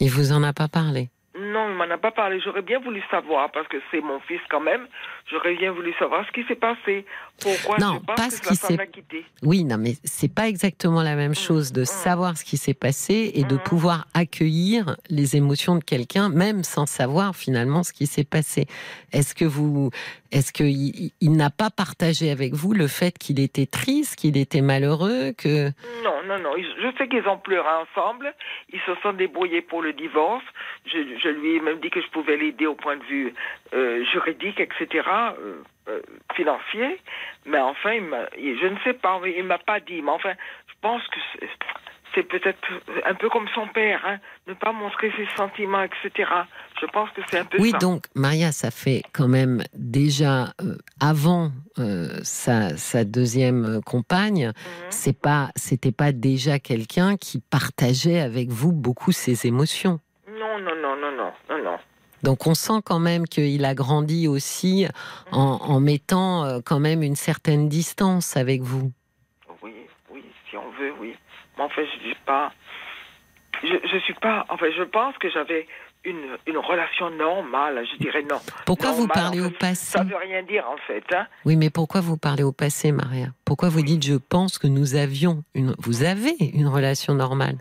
Il 0.00 0.10
vous 0.10 0.32
en 0.32 0.42
a 0.42 0.52
pas 0.52 0.68
parlé? 0.68 1.08
Non, 1.52 1.68
il 1.68 1.74
m'en 1.74 1.84
a 1.84 1.98
pas 1.98 2.10
parlé. 2.10 2.40
J'aurais 2.40 2.62
bien 2.62 2.78
voulu 2.78 3.02
savoir, 3.10 3.50
parce 3.50 3.68
que 3.68 3.76
c'est 3.90 4.00
mon 4.00 4.20
fils 4.20 4.40
quand 4.48 4.60
même. 4.60 4.86
J'aurais 5.30 5.54
bien 5.54 5.72
voulu 5.72 5.92
savoir 5.98 6.26
ce 6.26 6.32
qui 6.32 6.44
s'est 6.48 6.56
passé. 6.56 7.04
Pourquoi 7.40 7.78
non, 7.78 8.00
pas 8.00 8.30
ce 8.30 8.40
qui 8.40 8.56
s'est 8.56 8.78
quitté. 8.88 9.24
Oui, 9.42 9.64
non, 9.64 9.76
mais 9.78 9.92
c'est 10.04 10.32
pas 10.32 10.48
exactement 10.48 11.02
la 11.02 11.14
même 11.14 11.32
mmh. 11.32 11.46
chose 11.46 11.72
de 11.72 11.82
mmh. 11.82 11.86
savoir 11.86 12.36
ce 12.36 12.44
qui 12.44 12.56
s'est 12.56 12.74
passé 12.74 13.32
et 13.34 13.44
de 13.44 13.56
mmh. 13.56 13.62
pouvoir 13.62 14.06
accueillir 14.14 14.96
les 15.10 15.36
émotions 15.36 15.76
de 15.76 15.84
quelqu'un, 15.84 16.28
même 16.28 16.64
sans 16.64 16.86
savoir 16.86 17.34
finalement 17.34 17.82
ce 17.82 17.92
qui 17.92 18.06
s'est 18.06 18.24
passé. 18.24 18.66
Est-ce 19.12 19.34
que 19.34 19.44
vous, 19.44 19.90
est-ce 20.30 20.52
qu'il 20.52 21.12
il, 21.20 21.32
n'a 21.36 21.50
pas 21.50 21.70
partagé 21.70 22.30
avec 22.30 22.54
vous 22.54 22.72
le 22.72 22.86
fait 22.86 23.18
qu'il 23.18 23.40
était 23.40 23.66
triste, 23.66 24.16
qu'il 24.16 24.36
était 24.36 24.62
malheureux, 24.62 25.32
que 25.36 25.68
Non, 26.04 26.22
non, 26.26 26.38
non. 26.38 26.52
Je 26.56 26.96
sais 26.96 27.08
qu'ils 27.08 27.26
ont 27.28 27.38
pleuré 27.38 27.68
ensemble. 27.68 28.32
Ils 28.72 28.80
se 28.80 28.94
sont 29.02 29.12
débrouillés 29.12 29.62
pour 29.62 29.82
le 29.82 29.92
divorce. 29.92 30.44
Je, 30.86 30.98
je 31.22 31.28
lui 31.28 31.41
ai 31.44 31.60
même 31.60 31.80
dit 31.80 31.90
que 31.90 32.00
je 32.00 32.08
pouvais 32.08 32.36
l'aider 32.36 32.66
au 32.66 32.74
point 32.74 32.96
de 32.96 33.04
vue 33.04 33.34
euh, 33.74 34.04
juridique, 34.12 34.60
etc., 34.60 34.86
euh, 35.38 35.62
euh, 35.88 36.00
financier. 36.34 36.98
Mais 37.46 37.58
enfin, 37.58 37.98
je 38.36 38.66
ne 38.66 38.78
sais 38.84 38.94
pas, 38.94 39.20
il 39.24 39.44
m'a 39.44 39.58
pas 39.58 39.80
dit. 39.80 40.02
Mais 40.02 40.10
enfin, 40.10 40.34
je 40.68 40.74
pense 40.80 41.02
que 41.08 41.46
c'est 42.14 42.22
peut-être 42.22 42.58
un 43.04 43.14
peu 43.14 43.28
comme 43.28 43.48
son 43.54 43.66
père, 43.68 44.00
hein, 44.04 44.18
ne 44.46 44.54
pas 44.54 44.72
montrer 44.72 45.12
ses 45.16 45.26
sentiments, 45.36 45.82
etc. 45.82 46.30
Je 46.80 46.86
pense 46.86 47.10
que 47.10 47.20
c'est 47.28 47.38
un 47.38 47.44
peu 47.44 47.58
oui, 47.58 47.70
ça. 47.70 47.76
Oui, 47.76 47.80
donc 47.80 48.04
Maria, 48.14 48.52
ça 48.52 48.70
fait 48.70 49.02
quand 49.12 49.28
même 49.28 49.62
déjà 49.74 50.52
euh, 50.60 50.76
avant 51.00 51.50
euh, 51.78 52.20
sa, 52.22 52.76
sa, 52.76 53.04
deuxième 53.04 53.80
compagne, 53.84 54.48
mhm. 54.48 54.52
c'est 54.90 55.18
pas, 55.18 55.50
c'était 55.56 55.92
pas 55.92 56.12
déjà 56.12 56.58
quelqu'un 56.58 57.16
qui 57.16 57.40
partageait 57.40 58.20
avec 58.20 58.48
vous 58.48 58.72
beaucoup 58.72 59.12
ses 59.12 59.46
émotions. 59.46 60.00
Non, 61.48 61.62
non. 61.62 61.78
Donc 62.22 62.46
on 62.46 62.54
sent 62.54 62.80
quand 62.84 63.00
même 63.00 63.26
qu'il 63.26 63.64
a 63.64 63.74
grandi 63.74 64.28
aussi 64.28 64.86
en, 65.32 65.58
en 65.60 65.80
mettant 65.80 66.44
euh, 66.44 66.60
quand 66.64 66.78
même 66.78 67.02
une 67.02 67.16
certaine 67.16 67.68
distance 67.68 68.36
avec 68.36 68.62
vous. 68.62 68.92
Oui, 69.62 69.74
oui, 70.10 70.22
si 70.48 70.56
on 70.56 70.70
veut, 70.78 70.92
oui. 71.00 71.16
Mais 71.56 71.64
en 71.64 71.68
fait, 71.68 71.84
je 71.86 72.08
dis 72.08 72.16
pas. 72.24 72.52
Je, 73.62 73.74
je 73.92 73.98
suis 73.98 74.14
pas. 74.14 74.46
En 74.48 74.56
fait, 74.56 74.72
je 74.72 74.82
pense 74.84 75.16
que 75.18 75.28
j'avais 75.30 75.66
une, 76.04 76.36
une, 76.46 76.58
relation 76.58 77.10
normale, 77.10 77.84
je 77.92 77.98
dirais 77.98 78.22
non. 78.22 78.38
Pourquoi 78.66 78.92
vous 78.92 79.06
parlez 79.06 79.40
au 79.40 79.50
passé 79.50 79.98
Ça 79.98 80.02
veut 80.02 80.16
rien 80.16 80.42
dire 80.42 80.64
en 80.68 80.76
fait. 80.86 81.04
Hein. 81.14 81.26
Oui, 81.44 81.56
mais 81.56 81.70
pourquoi 81.70 82.00
vous 82.00 82.16
parlez 82.16 82.42
au 82.42 82.52
passé, 82.52 82.92
Maria? 82.92 83.28
Pourquoi 83.44 83.68
vous 83.68 83.82
dites 83.82 84.04
je 84.04 84.14
pense 84.14 84.58
que 84.58 84.66
nous 84.66 84.94
avions 84.94 85.44
une. 85.54 85.74
Vous 85.78 86.02
avez 86.02 86.34
une 86.54 86.66
relation 86.68 87.14
normale? 87.14 87.58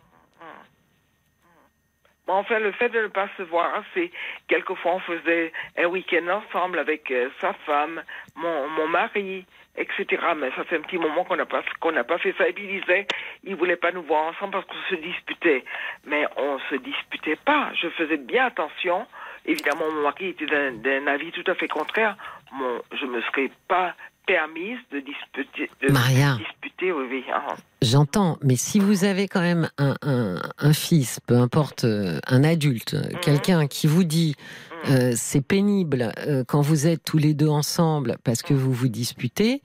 Enfin, 2.33 2.59
le 2.59 2.71
fait 2.71 2.89
de 2.89 3.01
ne 3.01 3.07
pas 3.07 3.27
se 3.37 3.43
voir, 3.43 3.83
c'est 3.93 4.11
quelquefois 4.47 4.95
on 4.95 4.99
faisait 4.99 5.51
un 5.77 5.85
week-end 5.85 6.27
ensemble 6.27 6.79
avec 6.79 7.11
euh, 7.11 7.29
sa 7.39 7.53
femme, 7.65 8.01
mon, 8.35 8.67
mon 8.69 8.87
mari, 8.87 9.45
etc. 9.75 10.05
Mais 10.37 10.51
ça 10.55 10.63
fait 10.63 10.77
un 10.77 10.81
petit 10.81 10.97
moment 10.97 11.23
qu'on 11.23 11.35
n'a 11.35 11.45
pas 11.45 11.61
pas 11.61 12.17
fait 12.17 12.33
ça. 12.37 12.47
Et 12.47 12.53
puis 12.53 12.65
il 12.65 12.81
disait, 12.81 13.07
il 13.43 13.55
voulait 13.55 13.75
pas 13.75 13.91
nous 13.91 14.03
voir 14.03 14.23
ensemble 14.23 14.53
parce 14.53 14.65
qu'on 14.65 14.95
se 14.95 14.95
disputait. 14.95 15.63
Mais 16.05 16.25
on 16.37 16.59
se 16.69 16.75
disputait 16.75 17.37
pas. 17.37 17.71
Je 17.73 17.89
faisais 17.89 18.17
bien 18.17 18.45
attention. 18.45 19.05
Évidemment, 19.45 19.91
mon 19.91 20.03
mari 20.03 20.29
était 20.29 20.45
d'un 20.45 21.07
avis 21.07 21.31
tout 21.31 21.49
à 21.49 21.55
fait 21.55 21.67
contraire. 21.67 22.15
Mon, 22.51 22.81
je 22.93 23.05
me 23.05 23.21
serais 23.21 23.49
pas 23.67 23.95
permise 24.25 24.79
de 24.91 24.99
disputer. 24.99 25.69
De 25.81 25.91
Maria. 25.91 26.37
Disputer, 26.37 26.91
oui, 26.91 27.05
oui. 27.09 27.23
Hein. 27.33 27.55
J'entends, 27.81 28.37
mais 28.43 28.55
si 28.55 28.79
vous 28.79 29.03
avez 29.03 29.27
quand 29.27 29.41
même 29.41 29.69
un, 29.77 29.95
un, 30.01 30.41
un 30.57 30.73
fils, 30.73 31.19
peu 31.25 31.37
importe, 31.37 31.83
euh, 31.83 32.19
un 32.27 32.43
adulte, 32.43 32.93
mhm. 32.93 33.19
quelqu'un 33.21 33.67
qui 33.67 33.87
vous 33.87 34.03
dit 34.03 34.35
mhm. 34.85 34.93
euh, 34.93 35.13
c'est 35.15 35.41
pénible 35.41 36.11
euh, 36.19 36.43
quand 36.47 36.61
vous 36.61 36.87
êtes 36.87 37.03
tous 37.03 37.17
les 37.17 37.33
deux 37.33 37.49
ensemble 37.49 38.17
parce 38.23 38.41
que 38.41 38.53
mhm. 38.53 38.59
vous 38.59 38.73
vous 38.73 38.87
disputez, 38.87 39.61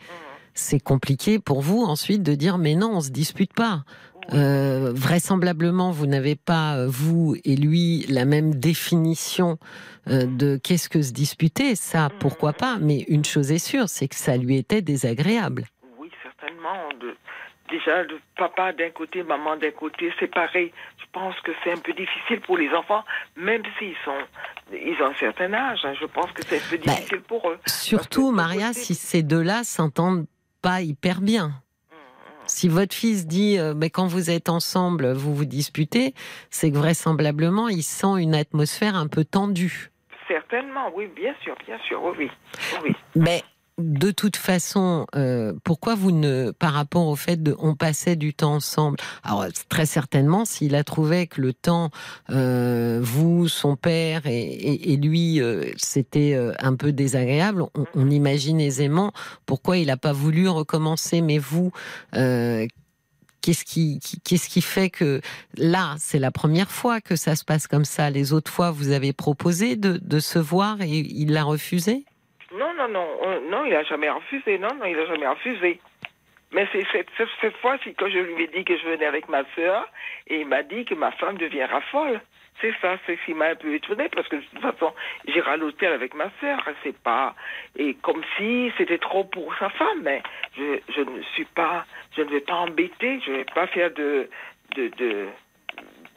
c'est 0.54 0.80
compliqué 0.80 1.38
pour 1.38 1.60
vous 1.60 1.82
ensuite 1.82 2.22
de 2.22 2.34
dire 2.34 2.58
mais 2.58 2.74
non, 2.74 2.96
on 2.96 3.00
se 3.00 3.10
dispute 3.10 3.52
pas. 3.52 3.84
Euh, 4.32 4.92
vraisemblablement, 4.94 5.90
vous 5.90 6.06
n'avez 6.06 6.36
pas, 6.36 6.86
vous 6.86 7.36
et 7.44 7.56
lui, 7.56 8.04
la 8.08 8.24
même 8.24 8.54
définition 8.54 9.58
euh, 10.08 10.26
de 10.26 10.58
qu'est-ce 10.62 10.88
que 10.88 11.02
se 11.02 11.12
disputer. 11.12 11.74
Ça, 11.74 12.08
pourquoi 12.20 12.52
pas 12.52 12.78
Mais 12.80 13.04
une 13.08 13.24
chose 13.24 13.52
est 13.52 13.64
sûre, 13.64 13.88
c'est 13.88 14.08
que 14.08 14.16
ça 14.16 14.36
lui 14.36 14.56
était 14.56 14.82
désagréable. 14.82 15.66
Oui, 15.98 16.10
certainement. 16.22 16.88
De, 17.00 17.16
déjà, 17.70 18.02
le 18.02 18.18
papa 18.36 18.72
d'un 18.72 18.90
côté, 18.90 19.22
maman 19.22 19.56
d'un 19.56 19.70
côté, 19.70 20.12
c'est 20.18 20.32
pareil. 20.32 20.72
Je 20.98 21.04
pense 21.12 21.34
que 21.40 21.52
c'est 21.62 21.72
un 21.72 21.78
peu 21.78 21.92
difficile 21.92 22.40
pour 22.40 22.58
les 22.58 22.70
enfants, 22.70 23.04
même 23.36 23.62
s'ils 23.78 23.96
sont, 24.04 24.18
ils 24.72 24.96
ont 25.02 25.06
un 25.06 25.14
certain 25.14 25.52
âge. 25.54 25.80
Hein. 25.84 25.94
je 26.00 26.06
pense 26.06 26.30
que 26.32 26.42
c'est 26.46 26.56
un 26.56 26.70
peu 26.70 26.76
ben, 26.78 26.94
difficile 26.94 27.20
pour 27.22 27.48
eux. 27.48 27.58
Surtout, 27.66 28.32
Maria, 28.32 28.72
si 28.72 28.94
ces 28.94 29.22
deux-là 29.22 29.64
s'entendent 29.64 30.26
pas 30.62 30.82
hyper 30.82 31.20
bien. 31.20 31.52
Si 32.46 32.68
votre 32.68 32.94
fils 32.94 33.26
dit, 33.26 33.58
euh, 33.58 33.74
mais 33.76 33.90
quand 33.90 34.06
vous 34.06 34.30
êtes 34.30 34.48
ensemble, 34.48 35.12
vous 35.12 35.34
vous 35.34 35.44
disputez, 35.44 36.14
c'est 36.50 36.70
que 36.70 36.76
vraisemblablement, 36.76 37.68
il 37.68 37.82
sent 37.82 38.18
une 38.18 38.34
atmosphère 38.34 38.96
un 38.96 39.08
peu 39.08 39.24
tendue. 39.24 39.90
Certainement, 40.28 40.90
oui, 40.94 41.08
bien 41.14 41.34
sûr, 41.42 41.54
bien 41.66 41.78
sûr, 41.86 42.02
oui. 42.18 42.30
oui. 42.82 42.94
Mais 43.14 43.42
de 43.78 44.10
toute 44.10 44.36
façon, 44.36 45.06
euh, 45.14 45.52
pourquoi 45.62 45.94
vous 45.94 46.10
ne, 46.10 46.50
par 46.50 46.72
rapport 46.72 47.06
au 47.08 47.16
fait 47.16 47.42
de, 47.42 47.54
on 47.58 47.74
passait 47.74 48.16
du 48.16 48.32
temps 48.32 48.54
ensemble? 48.54 48.98
Alors 49.22 49.46
très 49.68 49.84
certainement, 49.84 50.44
s'il 50.46 50.74
a 50.74 50.84
trouvé 50.84 51.26
que 51.26 51.42
le 51.42 51.52
temps, 51.52 51.90
euh, 52.30 53.00
vous, 53.02 53.48
son 53.48 53.76
père 53.76 54.22
et, 54.24 54.96
lui, 54.96 55.40
euh, 55.40 55.64
c'était 55.76 56.38
un 56.58 56.74
peu 56.74 56.92
désagréable, 56.92 57.64
on, 57.94 58.10
imagine 58.10 58.60
aisément 58.60 59.12
pourquoi 59.44 59.76
il 59.78 59.88
n'a 59.88 59.96
pas 59.96 60.12
voulu 60.12 60.48
recommencer. 60.48 61.20
Mais 61.20 61.38
vous, 61.38 61.72
Qu'est-ce 63.42 63.64
qui, 63.64 64.00
qu'est-ce 64.24 64.48
qui 64.48 64.60
fait 64.60 64.90
que 64.90 65.20
là, 65.56 65.94
c'est 66.00 66.18
la 66.18 66.32
première 66.32 66.68
fois 66.68 67.00
que 67.00 67.14
ça 67.14 67.36
se 67.36 67.44
passe 67.44 67.68
comme 67.68 67.84
ça? 67.84 68.10
Les 68.10 68.32
autres 68.32 68.50
fois, 68.50 68.72
vous 68.72 68.90
avez 68.90 69.12
proposé 69.12 69.76
de, 69.76 70.00
de 70.02 70.18
se 70.18 70.40
voir 70.40 70.80
et 70.80 70.98
il 70.98 71.32
l'a 71.32 71.44
refusé? 71.44 72.04
Non, 72.56 72.74
non, 72.74 72.88
non, 72.88 73.40
non, 73.48 73.64
il 73.64 73.72
n'a 73.72 73.82
jamais 73.84 74.10
refusé. 74.10 74.58
Non, 74.58 74.74
non, 74.74 74.84
il 74.84 74.96
n'a 74.96 75.06
jamais 75.06 75.28
refusé. 75.28 75.80
Mais 76.52 76.66
c'est 76.72 76.86
cette, 76.92 77.08
cette 77.40 77.56
fois-ci 77.56 77.94
que 77.94 78.08
je 78.08 78.18
lui 78.18 78.44
ai 78.44 78.46
dit 78.48 78.64
que 78.64 78.76
je 78.76 78.84
venais 78.88 79.06
avec 79.06 79.28
ma 79.28 79.42
sœur, 79.54 79.86
et 80.28 80.40
il 80.40 80.46
m'a 80.46 80.62
dit 80.62 80.84
que 80.84 80.94
ma 80.94 81.10
femme 81.12 81.36
deviendra 81.38 81.80
folle. 81.92 82.20
C'est 82.60 82.72
ça, 82.80 82.96
c'est 83.04 83.16
ce 83.16 83.24
qui 83.26 83.34
m'a 83.34 83.48
un 83.48 83.54
peu 83.54 83.74
étonné 83.74 84.08
parce 84.08 84.26
que 84.28 84.36
de 84.36 84.40
toute 84.40 84.60
façon, 84.60 84.94
j'irai 85.26 85.50
à 85.50 85.56
l'hôtel 85.58 85.92
avec 85.92 86.14
ma 86.14 86.30
sœur. 86.40 86.58
C'est 86.82 86.96
pas 86.96 87.34
et 87.76 87.94
comme 87.96 88.22
si 88.36 88.72
c'était 88.78 88.98
trop 88.98 89.24
pour 89.24 89.54
sa 89.58 89.68
femme. 89.70 90.02
Mais 90.02 90.22
je, 90.56 90.80
je 90.94 91.02
ne 91.02 91.22
suis 91.34 91.44
pas, 91.44 91.84
je 92.16 92.22
ne 92.22 92.30
vais 92.30 92.40
pas 92.40 92.54
embêter, 92.54 93.20
je 93.26 93.30
ne 93.30 93.36
vais 93.38 93.44
pas 93.54 93.66
faire 93.66 93.90
de, 93.92 94.30
de 94.76 95.26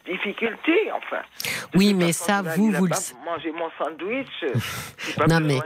difficulté, 0.10 0.92
enfin. 0.94 1.22
oui, 1.76 1.94
mais 1.94 2.12
ça, 2.12 2.42
vous, 2.42 2.72
vous 2.72 2.86
le... 2.86 3.26
Manger 3.26 3.52
mon 3.52 3.70
sandwich. 3.78 4.28
non, 5.28 5.40
mais 5.40 5.60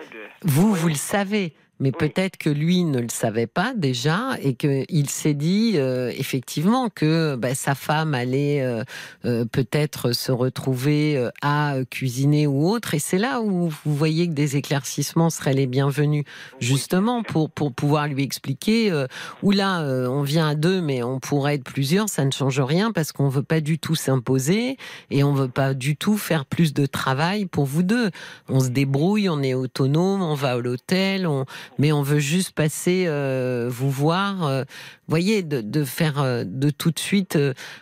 vous, 0.44 0.74
vous 0.74 0.90
le 0.90 0.96
savez. 0.96 1.54
Mais 1.84 1.92
peut-être 1.92 2.38
que 2.38 2.50
lui 2.50 2.86
ne 2.86 3.02
le 3.02 3.10
savait 3.10 3.46
pas 3.46 3.74
déjà 3.76 4.38
et 4.42 4.54
qu'il 4.54 5.10
s'est 5.10 5.34
dit 5.34 5.74
euh, 5.76 6.14
effectivement 6.18 6.88
que 6.88 7.36
bah, 7.36 7.56
sa 7.56 7.76
femme 7.76 8.14
allait 8.14 8.62
euh, 8.62 8.86
euh, 9.26 9.44
peut-être 9.44 10.14
se 10.14 10.32
retrouver 10.32 11.28
à 11.42 11.76
cuisiner 11.90 12.48
ou 12.48 12.70
autre. 12.70 12.94
Et 12.94 13.00
c'est 13.00 13.18
là 13.18 13.42
où 13.42 13.68
vous 13.68 13.96
voyez 13.96 14.30
que 14.30 14.34
des 14.34 14.56
éclaircissements 14.56 15.30
seraient 15.30 15.54
les 15.54 15.68
bienvenus, 15.68 16.24
justement 16.62 17.22
pour, 17.22 17.50
pour 17.50 17.74
pouvoir 17.74 18.08
lui 18.08 18.24
expliquer 18.24 18.94
où 19.42 19.52
là 19.52 19.82
on 19.82 20.22
vient 20.22 20.48
à 20.48 20.56
deux 20.56 20.80
mais 20.80 21.04
on 21.04 21.20
pourrait 21.20 21.56
être 21.56 21.66
plusieurs, 21.66 22.08
ça 22.08 22.24
ne 22.24 22.32
change 22.32 22.62
rien 22.62 22.94
parce 22.94 23.12
qu'on 23.12 23.28
veut 23.28 23.44
pas 23.44 23.60
du 23.60 23.78
tout 23.78 23.96
s'imposer 23.96 24.78
et 25.12 25.26
on 25.26 25.34
veut 25.34 25.50
pas 25.50 25.74
du 25.74 25.98
tout 25.98 26.18
faire 26.18 26.46
plus 26.46 26.74
de 26.74 26.86
travail 26.86 27.46
pour 27.46 27.66
vous 27.66 27.84
deux. 27.84 28.10
On 28.48 28.62
se 28.62 28.70
débrouille, 28.70 29.28
on 29.28 29.44
est 29.44 29.54
autonome, 29.54 30.22
on 30.22 30.36
va 30.36 30.52
à 30.52 30.58
l'hôtel, 30.58 31.28
on 31.28 31.46
mais 31.78 31.92
on 31.92 32.02
veut 32.02 32.20
juste 32.20 32.54
passer 32.54 33.06
euh, 33.08 33.68
vous 33.70 33.90
voir. 33.90 34.46
Euh, 34.46 34.64
voyez, 35.08 35.44
de, 35.44 35.84
faire 35.84 36.22
euh, 36.22 36.44
de 36.46 36.70
tout 36.70 36.92
de 36.92 37.00
suite, 37.00 37.38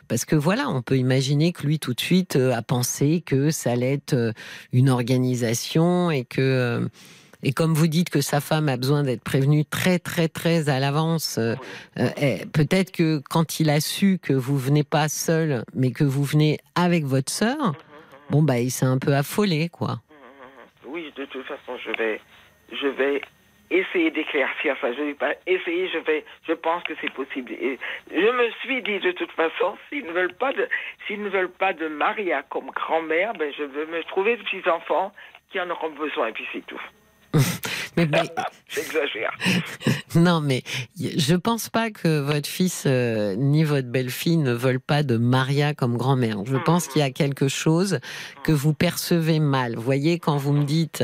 parce 0.07 0.25
que 0.25 0.35
voilà, 0.35 0.69
on 0.69 0.81
peut 0.81 0.97
imaginer 0.97 1.51
que 1.51 1.65
lui 1.65 1.79
tout 1.79 1.93
de 1.93 1.99
suite 1.99 2.35
a 2.35 2.61
pensé 2.61 3.21
que 3.25 3.51
ça 3.51 3.71
allait 3.71 3.93
être 3.93 4.33
une 4.73 4.89
organisation 4.89 6.11
et 6.11 6.25
que 6.25 6.87
et 7.43 7.53
comme 7.53 7.73
vous 7.73 7.87
dites 7.87 8.11
que 8.11 8.21
sa 8.21 8.39
femme 8.39 8.69
a 8.69 8.77
besoin 8.77 9.01
d'être 9.01 9.23
prévenue 9.23 9.65
très 9.65 9.97
très 9.97 10.27
très 10.27 10.69
à 10.69 10.79
l'avance, 10.79 11.39
eh, 11.97 12.45
peut-être 12.53 12.91
que 12.91 13.21
quand 13.29 13.59
il 13.59 13.69
a 13.69 13.81
su 13.81 14.19
que 14.21 14.33
vous 14.33 14.57
venez 14.57 14.83
pas 14.83 15.09
seul, 15.09 15.63
mais 15.73 15.91
que 15.91 16.03
vous 16.03 16.23
venez 16.23 16.59
avec 16.75 17.05
votre 17.05 17.31
sœur, 17.31 17.73
bon 18.29 18.43
bah 18.43 18.59
il 18.59 18.69
s'est 18.69 18.85
un 18.85 18.99
peu 18.99 19.15
affolé 19.15 19.69
quoi. 19.69 20.01
Oui, 20.87 21.11
de 21.15 21.25
toute 21.25 21.45
façon, 21.45 21.77
je 21.83 21.91
vais 21.97 22.21
je 22.71 22.87
vais 22.87 23.21
essayer 23.71 24.11
d'éclaircir 24.11 24.75
ça. 24.81 24.93
Je 24.93 25.01
vais 25.01 25.13
pas 25.13 25.33
essayer, 25.47 25.89
je 25.89 25.97
vais, 25.99 26.23
je 26.47 26.53
pense 26.53 26.83
que 26.83 26.93
c'est 27.01 27.11
possible. 27.13 27.51
Je 28.11 28.31
me 28.31 28.51
suis 28.61 28.81
dit 28.83 28.99
de 28.99 29.11
toute 29.11 29.31
façon, 29.31 29.77
s'ils 29.89 30.05
ne 30.05 30.11
veulent 30.11 30.33
pas 30.33 30.53
de, 30.53 30.67
s'ils 31.07 31.21
ne 31.21 31.29
veulent 31.29 31.51
pas 31.51 31.73
de 31.73 31.87
Maria 31.87 32.43
comme 32.43 32.69
grand-mère, 32.71 33.33
ben 33.33 33.51
je 33.57 33.63
vais 33.63 33.85
me 33.85 34.03
trouver 34.03 34.37
de 34.37 34.43
petits 34.43 34.69
enfants 34.69 35.11
qui 35.51 35.59
en 35.59 35.69
auront 35.69 35.89
besoin 35.89 36.27
et 36.27 36.31
puis 36.33 36.47
c'est 36.53 36.65
tout. 36.65 36.81
mais, 37.97 38.07
J'exagère. 38.69 39.31
non, 40.15 40.39
mais 40.39 40.63
je 40.97 41.35
pense 41.35 41.69
pas 41.69 41.91
que 41.91 42.19
votre 42.19 42.47
fils 42.47 42.83
euh, 42.85 43.35
ni 43.35 43.63
votre 43.63 43.89
belle-fille 43.89 44.37
ne 44.37 44.53
veulent 44.53 44.79
pas 44.79 45.03
de 45.03 45.17
Maria 45.17 45.73
comme 45.73 45.97
grand-mère. 45.97 46.37
Je 46.45 46.57
pense 46.57 46.87
qu'il 46.87 47.01
y 47.01 47.03
a 47.03 47.11
quelque 47.11 47.49
chose 47.49 47.99
que 48.43 48.53
vous 48.53 48.73
percevez 48.73 49.39
mal. 49.39 49.75
Vous 49.75 49.81
voyez, 49.81 50.19
quand 50.19 50.37
vous 50.37 50.53
me 50.53 50.63
dites, 50.63 51.03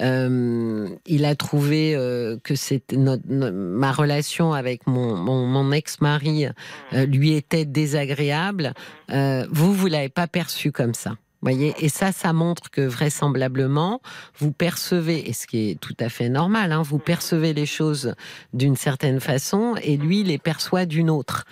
euh, 0.00 0.88
il 1.06 1.24
a 1.24 1.34
trouvé 1.34 1.96
euh, 1.96 2.36
que 2.44 2.54
c'était 2.54 2.96
ma 2.96 3.92
relation 3.92 4.52
avec 4.52 4.86
mon, 4.86 5.16
mon, 5.16 5.44
mon 5.44 5.72
ex-mari 5.72 6.46
lui 6.92 7.34
était 7.34 7.64
désagréable. 7.64 8.74
vous, 9.08 9.72
vous 9.74 9.86
l'avez 9.86 10.08
pas 10.08 10.28
perçu 10.28 10.72
comme 10.72 10.94
ça. 10.94 11.14
Voyez, 11.42 11.74
et 11.78 11.88
ça, 11.88 12.12
ça 12.12 12.32
montre 12.32 12.70
que 12.70 12.80
vraisemblablement, 12.80 14.00
vous 14.38 14.52
percevez, 14.52 15.28
et 15.28 15.32
ce 15.32 15.46
qui 15.46 15.70
est 15.70 15.80
tout 15.80 15.96
à 16.00 16.08
fait 16.08 16.28
normal, 16.28 16.72
hein, 16.72 16.82
vous 16.82 16.98
percevez 16.98 17.52
les 17.54 17.66
choses 17.66 18.14
d'une 18.52 18.76
certaine 18.76 19.20
façon 19.20 19.76
et 19.82 19.96
lui 19.96 20.24
les 20.24 20.38
perçoit 20.38 20.86
d'une 20.86 21.10
autre. 21.10 21.44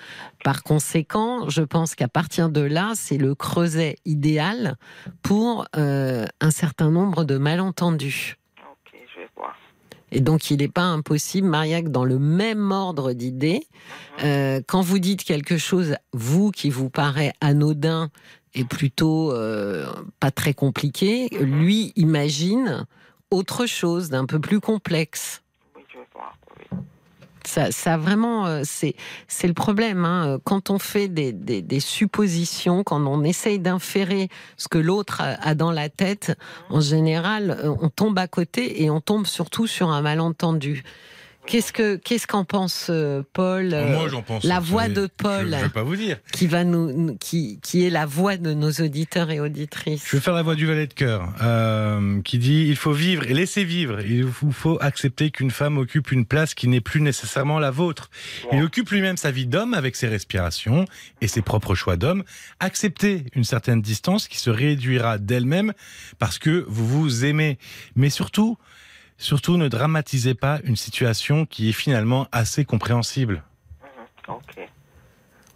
Par 0.44 0.62
conséquent, 0.62 1.48
je 1.48 1.62
pense 1.62 1.94
qu'à 1.94 2.08
partir 2.08 2.48
de 2.50 2.60
là, 2.60 2.92
c'est 2.94 3.18
le 3.18 3.34
creuset 3.34 3.96
idéal 4.04 4.76
pour 5.22 5.66
euh, 5.76 6.26
un 6.40 6.50
certain 6.50 6.90
nombre 6.90 7.24
de 7.24 7.36
malentendus. 7.36 8.36
Ok, 8.58 8.92
je 9.14 9.20
vais 9.20 9.28
voir. 9.36 9.56
Et 10.12 10.20
donc, 10.20 10.50
il 10.50 10.58
n'est 10.58 10.68
pas 10.68 10.84
impossible, 10.84 11.48
Mariac, 11.48 11.88
dans 11.88 12.04
le 12.04 12.18
même 12.18 12.70
ordre 12.70 13.12
d'idées, 13.12 13.66
mhm. 14.18 14.24
euh, 14.24 14.60
quand 14.66 14.80
vous 14.80 14.98
dites 14.98 15.24
quelque 15.24 15.58
chose, 15.58 15.96
vous, 16.12 16.50
qui 16.50 16.70
vous 16.70 16.90
paraît 16.90 17.32
anodin 17.40 18.10
et 18.56 18.64
plutôt 18.64 19.32
euh, 19.32 19.86
pas 20.18 20.30
très 20.30 20.54
compliqué, 20.54 21.28
lui 21.40 21.92
imagine 21.94 22.86
autre 23.30 23.66
chose 23.66 24.08
d'un 24.08 24.24
peu 24.24 24.40
plus 24.40 24.60
complexe. 24.60 25.42
Ça, 27.44 27.70
ça 27.70 27.96
vraiment, 27.96 28.46
euh, 28.46 28.62
c'est 28.64 29.46
le 29.46 29.54
problème. 29.54 30.04
Hein. 30.04 30.38
Quand 30.42 30.68
on 30.68 30.80
fait 30.80 31.06
des, 31.06 31.32
des, 31.32 31.62
des, 31.62 31.78
suppositions, 31.78 32.82
quand 32.82 33.06
on 33.06 33.22
essaye 33.22 33.60
d'inférer 33.60 34.28
ce 34.56 34.66
que 34.66 34.78
l'autre 34.78 35.22
a, 35.22 35.54
dans 35.54 35.70
la 35.70 35.88
tête, 35.88 36.36
en 36.70 36.80
général, 36.80 37.50
euh, 37.62 37.72
on 37.80 37.88
tombe 37.88 38.18
à 38.18 38.26
côté 38.26 38.82
et 38.82 38.90
on 38.90 39.00
tombe 39.00 39.26
surtout 39.26 39.68
sur 39.68 39.90
un 39.90 40.02
malentendu. 40.02 40.82
Qu'est-ce 41.46 41.72
que 41.72 41.96
qu'est-ce 41.96 42.26
qu'en 42.26 42.44
pense 42.44 42.88
euh, 42.90 43.22
Paul 43.32 43.72
euh, 43.72 43.92
Moi, 43.92 44.08
j'en 44.08 44.22
pense. 44.22 44.42
La 44.42 44.58
voix 44.58 44.88
de 44.88 45.06
Paul. 45.06 45.54
Je, 45.56 45.64
vais 45.64 45.68
pas 45.68 45.84
vous 45.84 45.96
dire. 45.96 46.18
Qui 46.32 46.46
va 46.46 46.64
nous, 46.64 47.16
qui 47.18 47.60
qui 47.62 47.86
est 47.86 47.90
la 47.90 48.04
voix 48.04 48.36
de 48.36 48.52
nos 48.52 48.70
auditeurs 48.70 49.30
et 49.30 49.38
auditrices? 49.38 50.04
Je 50.06 50.16
vais 50.16 50.22
faire 50.22 50.34
la 50.34 50.42
voix 50.42 50.56
du 50.56 50.66
valet 50.66 50.86
de 50.86 50.94
cœur, 50.94 51.32
euh, 51.42 52.20
qui 52.22 52.38
dit 52.38 52.66
il 52.68 52.76
faut 52.76 52.92
vivre 52.92 53.24
et 53.28 53.34
laisser 53.34 53.64
vivre. 53.64 54.00
Il 54.00 54.24
vous 54.24 54.50
faut 54.50 54.78
accepter 54.80 55.30
qu'une 55.30 55.52
femme 55.52 55.78
occupe 55.78 56.10
une 56.10 56.26
place 56.26 56.54
qui 56.54 56.66
n'est 56.66 56.80
plus 56.80 57.00
nécessairement 57.00 57.58
la 57.58 57.70
vôtre. 57.70 58.10
Il 58.52 58.62
occupe 58.62 58.90
lui-même 58.90 59.16
sa 59.16 59.30
vie 59.30 59.46
d'homme 59.46 59.74
avec 59.74 59.94
ses 59.94 60.08
respirations 60.08 60.84
et 61.20 61.28
ses 61.28 61.42
propres 61.42 61.74
choix 61.74 61.96
d'homme. 61.96 62.24
Accepter 62.58 63.24
une 63.34 63.44
certaine 63.44 63.82
distance 63.82 64.26
qui 64.26 64.38
se 64.38 64.50
réduira 64.50 65.18
d'elle-même 65.18 65.72
parce 66.18 66.38
que 66.38 66.64
vous 66.68 66.86
vous 66.86 67.24
aimez, 67.24 67.58
mais 67.94 68.10
surtout 68.10 68.58
Surtout, 69.18 69.56
ne 69.56 69.68
dramatisez 69.68 70.34
pas 70.34 70.60
une 70.64 70.76
situation 70.76 71.46
qui 71.46 71.70
est 71.70 71.72
finalement 71.72 72.28
assez 72.32 72.64
compréhensible. 72.64 73.42
Mhm. 74.28 74.66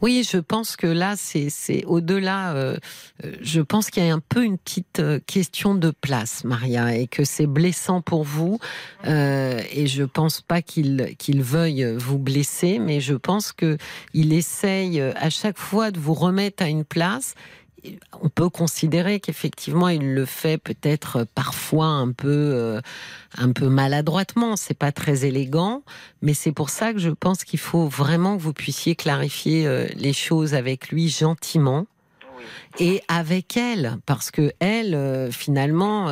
Oui, 0.03 0.27
je 0.29 0.39
pense 0.39 0.77
que 0.77 0.87
là, 0.87 1.15
c'est 1.17 1.85
au-delà. 1.85 2.55
Euh, 2.55 2.77
euh, 3.25 3.33
je 3.43 3.61
pense 3.61 3.91
qu'il 3.91 4.05
y 4.05 4.09
a 4.09 4.15
un 4.15 4.21
peu 4.21 4.45
une 4.45 4.57
petite 4.57 5.01
euh, 5.01 5.21
question 5.27 5.75
de 5.75 5.91
place, 5.91 6.45
Maria, 6.45 6.97
et 6.97 7.07
que 7.07 7.25
c'est 7.25 7.47
blessant 7.47 8.01
pour 8.01 8.25
vous. 8.25 8.59
et 9.05 9.87
je 9.87 10.05
pense 10.05 10.41
pas 10.41 10.63
qu'il 10.63 11.15
qu'il 11.19 11.43
veuille 11.43 11.97
vous 11.97 12.19
blesser, 12.19 12.79
mais 12.79 13.01
je 13.01 13.15
pense 13.15 13.53
que 13.53 13.77
il 14.15 14.33
essaye 14.33 15.01
à 15.01 15.31
chaque 15.31 15.59
fois 15.59 15.91
de 15.91 15.99
vous 15.99 16.15
remettre 16.15 16.63
à 16.63 16.69
une 16.69 16.85
place 16.85 17.35
on 18.21 18.29
peut 18.29 18.49
considérer 18.49 19.21
qu'effectivement 19.21 19.89
il 19.89 20.15
le 20.15 20.25
fait 20.25 20.59
peut-être 20.59 21.27
parfois 21.35 21.87
un 21.87 22.13
peu 22.13 22.29
euh, 22.29 22.81
un 23.39 23.53
peu 23.53 23.69
maladroitement, 23.69 24.57
c'est 24.57 24.77
pas 24.77 24.93
très 24.93 25.25
élégant, 25.25 25.83
mais 26.23 26.35
c'est 26.35 26.53
pour 26.53 26.71
ça 26.71 26.93
que 26.93 26.99
je 26.99 27.11
pense 27.11 27.45
qu'il 27.45 27.59
faut 27.59 27.87
vraiment 27.87 28.37
que 28.37 28.43
vous 28.43 28.53
puissiez 28.53 28.95
clarifier 28.95 29.67
euh, 29.67 29.87
les 29.97 30.13
choses 30.13 30.55
avec 30.55 30.89
lui 30.91 31.09
gentiment 31.09 31.87
et 32.79 33.03
avec 33.09 33.57
elle, 33.57 33.99
parce 34.07 34.31
que 34.31 34.53
elle, 34.61 34.95
euh, 34.95 35.31
finalement, 35.31 36.09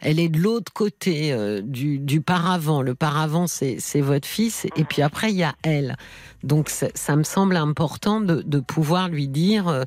elle 0.00 0.20
est 0.20 0.28
de 0.28 0.38
l'autre 0.38 0.72
côté 0.72 1.36
du, 1.62 1.98
du 1.98 2.20
paravent. 2.20 2.82
Le 2.82 2.94
paravent, 2.94 3.46
c'est 3.46 4.00
votre 4.00 4.26
fils, 4.26 4.66
et 4.76 4.84
puis 4.84 5.02
après, 5.02 5.30
il 5.30 5.36
y 5.36 5.44
a 5.44 5.54
elle. 5.62 5.96
Donc 6.44 6.68
ça, 6.68 7.16
me 7.16 7.22
semble 7.22 7.56
important 7.56 8.20
de, 8.20 8.60
pouvoir 8.60 9.08
lui 9.08 9.28
dire 9.28 9.68
euh, 9.68 9.82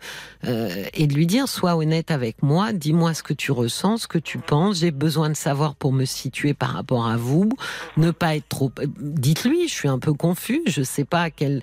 euh, 0.45 0.85
et 0.93 1.07
de 1.07 1.13
lui 1.13 1.27
dire 1.27 1.47
sois 1.47 1.75
honnête 1.75 2.09
avec 2.11 2.41
moi, 2.41 2.73
dis-moi 2.73 3.13
ce 3.13 3.23
que 3.23 3.33
tu 3.33 3.51
ressens, 3.51 3.97
ce 3.97 4.07
que 4.07 4.17
tu 4.17 4.39
penses, 4.39 4.79
j'ai 4.79 4.91
besoin 4.91 5.29
de 5.29 5.35
savoir 5.35 5.75
pour 5.75 5.93
me 5.93 6.05
situer 6.05 6.53
par 6.53 6.69
rapport 6.69 7.07
à 7.07 7.15
vous, 7.15 7.49
ne 7.95 8.11
pas 8.11 8.35
être 8.35 8.47
trop. 8.47 8.71
Dites-lui, 8.99 9.67
je 9.67 9.73
suis 9.73 9.87
un 9.87 9.99
peu 9.99 10.13
confus, 10.13 10.61
je 10.65 10.81
sais 10.81 11.05
pas 11.05 11.23
à 11.23 11.29
quel. 11.29 11.61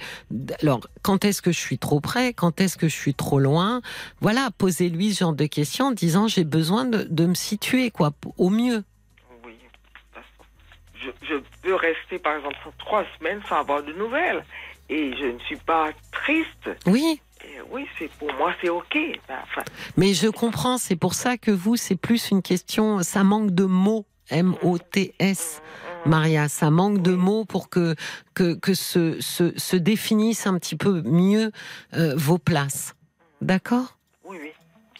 Alors 0.63 0.81
quand 1.03 1.25
est-ce 1.25 1.43
que 1.43 1.51
je 1.51 1.59
suis 1.59 1.79
trop 1.79 2.01
près, 2.01 2.33
quand 2.33 2.61
est-ce 2.61 2.77
que 2.77 2.89
je 2.89 2.95
suis 2.95 3.15
trop 3.15 3.41
loin, 3.41 3.83
voilà, 4.21 4.44
posez-lui 4.51 5.15
ce 5.15 5.21
genre 5.21 5.33
de 5.33 5.47
questions 5.47 5.87
en 5.87 5.93
disant 5.93 6.29
j'ai 6.29 6.45
besoin 6.45 6.85
de, 6.85 7.27
me 7.27 7.35
situer 7.35 7.91
quoi, 7.91 8.13
au 8.39 8.51
mieux. 8.51 8.85
Oui, 9.45 9.55
je, 10.95 11.11
je 11.23 11.35
peux 11.63 11.75
rester 11.75 12.19
par 12.19 12.37
exemple 12.37 12.57
trois 12.79 13.05
semaines 13.19 13.41
sans 13.49 13.57
avoir 13.57 13.83
de 13.83 13.93
nouvelles 13.93 14.45
et 14.89 15.17
je 15.17 15.27
ne 15.27 15.39
suis 15.41 15.57
pas 15.57 15.91
triste. 16.13 16.71
Oui. 16.87 17.21
oui, 17.71 17.87
c'est 17.99 18.11
pour 18.13 18.33
moi 18.35 18.55
c'est 18.61 18.69
ok. 18.69 18.97
Ben, 19.29 19.39
Mais 19.97 20.15
je 20.15 20.29
comprends, 20.29 20.79
c'est 20.79 20.97
pour 20.97 21.15
ça 21.15 21.37
que 21.37 21.51
vous 21.51 21.77
c'est 21.77 21.97
plus 21.97 22.31
une 22.31 22.43
question, 22.43 23.03
ça 23.03 23.25
manque 23.25 23.51
de 23.51 23.65
mots. 23.65 24.07
M-O-T-S, 24.31 25.61
Maria, 26.07 26.49
ça 26.49 26.71
manque 26.71 27.03
de 27.03 27.15
mots 27.15 27.45
pour 27.45 27.69
que, 27.69 27.95
que, 28.35 28.55
que 28.55 28.73
se, 28.73 29.21
se, 29.21 29.53
se 29.59 29.77
définissent 29.77 30.47
un 30.47 30.59
petit 30.59 30.77
peu 30.77 31.03
mieux 31.03 31.53
euh, 31.95 32.15
vos 32.17 32.39
places. 32.39 32.95
D'accord? 33.43 33.99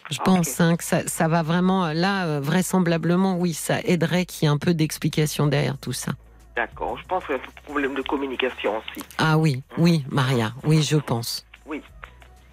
Je 0.09 0.19
pense 0.19 0.59
hein, 0.61 0.75
que 0.75 0.83
ça, 0.83 1.07
ça, 1.07 1.27
va 1.27 1.41
vraiment, 1.41 1.91
là, 1.91 2.25
euh, 2.27 2.39
vraisemblablement, 2.39 3.37
oui, 3.37 3.53
ça 3.53 3.79
aiderait 3.83 4.25
qu'il 4.25 4.45
y 4.45 4.49
ait 4.49 4.53
un 4.53 4.57
peu 4.57 4.73
d'explication 4.73 5.47
derrière 5.47 5.77
tout 5.77 5.93
ça. 5.93 6.11
D'accord. 6.55 6.97
Je 6.97 7.05
pense 7.05 7.25
qu'il 7.25 7.35
y 7.35 7.39
a 7.39 7.41
un 7.41 7.63
problème 7.63 7.95
de 7.95 8.01
communication 8.01 8.77
aussi. 8.77 9.05
Ah 9.17 9.37
oui, 9.37 9.61
oui, 9.77 10.05
Maria. 10.09 10.53
Oui, 10.63 10.83
je 10.83 10.97
pense. 10.97 11.45
Oui. 11.65 11.81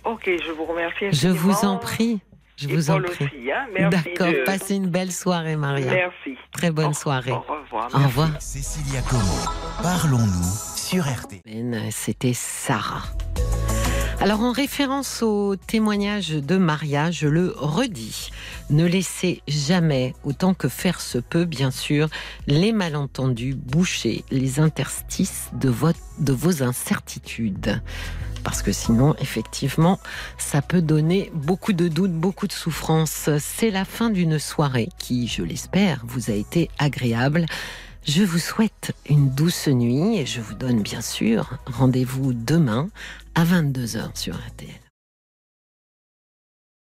Ok, 0.04 0.24
je 0.26 0.50
vous 0.50 0.64
remercie. 0.64 1.12
Je 1.12 1.28
vous 1.28 1.64
en 1.64 1.76
prie. 1.76 2.20
Je 2.56 2.68
vous 2.68 2.90
en 2.90 3.00
prie. 3.00 3.28
Hein. 3.52 3.66
Merci 3.72 4.10
D'accord. 4.18 4.34
Passez 4.44 4.76
une 4.76 4.88
belle 4.88 5.12
soirée, 5.12 5.56
Maria. 5.56 5.90
Merci. 5.90 6.36
Très 6.52 6.70
bonne 6.70 6.94
soirée. 6.94 7.32
Au 7.32 7.40
revoir. 7.40 7.88
Au 7.94 7.98
revoir. 7.98 8.40
Cécilia 8.40 9.00
Como. 9.02 9.22
Parlons-nous 9.82 10.76
sur 10.76 11.04
RT. 11.04 11.42
C'était 11.90 12.34
Sarah. 12.34 13.02
Alors 14.22 14.42
en 14.42 14.52
référence 14.52 15.20
au 15.20 15.56
témoignage 15.56 16.28
de 16.28 16.56
Maria, 16.56 17.10
je 17.10 17.26
le 17.26 17.52
redis, 17.56 18.30
ne 18.70 18.86
laissez 18.86 19.42
jamais, 19.48 20.14
autant 20.22 20.54
que 20.54 20.68
faire 20.68 21.00
se 21.00 21.18
peut 21.18 21.44
bien 21.44 21.72
sûr, 21.72 22.08
les 22.46 22.70
malentendus 22.70 23.56
boucher 23.56 24.24
les 24.30 24.60
interstices 24.60 25.50
de, 25.54 25.74
de 26.20 26.32
vos 26.32 26.62
incertitudes. 26.62 27.82
Parce 28.44 28.62
que 28.62 28.70
sinon, 28.70 29.16
effectivement, 29.18 29.98
ça 30.38 30.62
peut 30.62 30.82
donner 30.82 31.32
beaucoup 31.34 31.72
de 31.72 31.88
doutes, 31.88 32.12
beaucoup 32.12 32.46
de 32.46 32.52
souffrances. 32.52 33.28
C'est 33.40 33.72
la 33.72 33.84
fin 33.84 34.08
d'une 34.08 34.38
soirée 34.38 34.88
qui, 34.98 35.26
je 35.26 35.42
l'espère, 35.42 36.00
vous 36.06 36.30
a 36.30 36.34
été 36.34 36.70
agréable. 36.78 37.46
Je 38.04 38.24
vous 38.24 38.40
souhaite 38.40 38.92
une 39.08 39.30
douce 39.30 39.68
nuit 39.68 40.18
et 40.18 40.26
je 40.26 40.40
vous 40.40 40.54
donne 40.54 40.82
bien 40.82 41.00
sûr 41.00 41.56
rendez-vous 41.66 42.32
demain 42.32 42.88
à 43.34 43.44
22h 43.44 44.16
sur 44.16 44.34
RTL. 44.34 44.81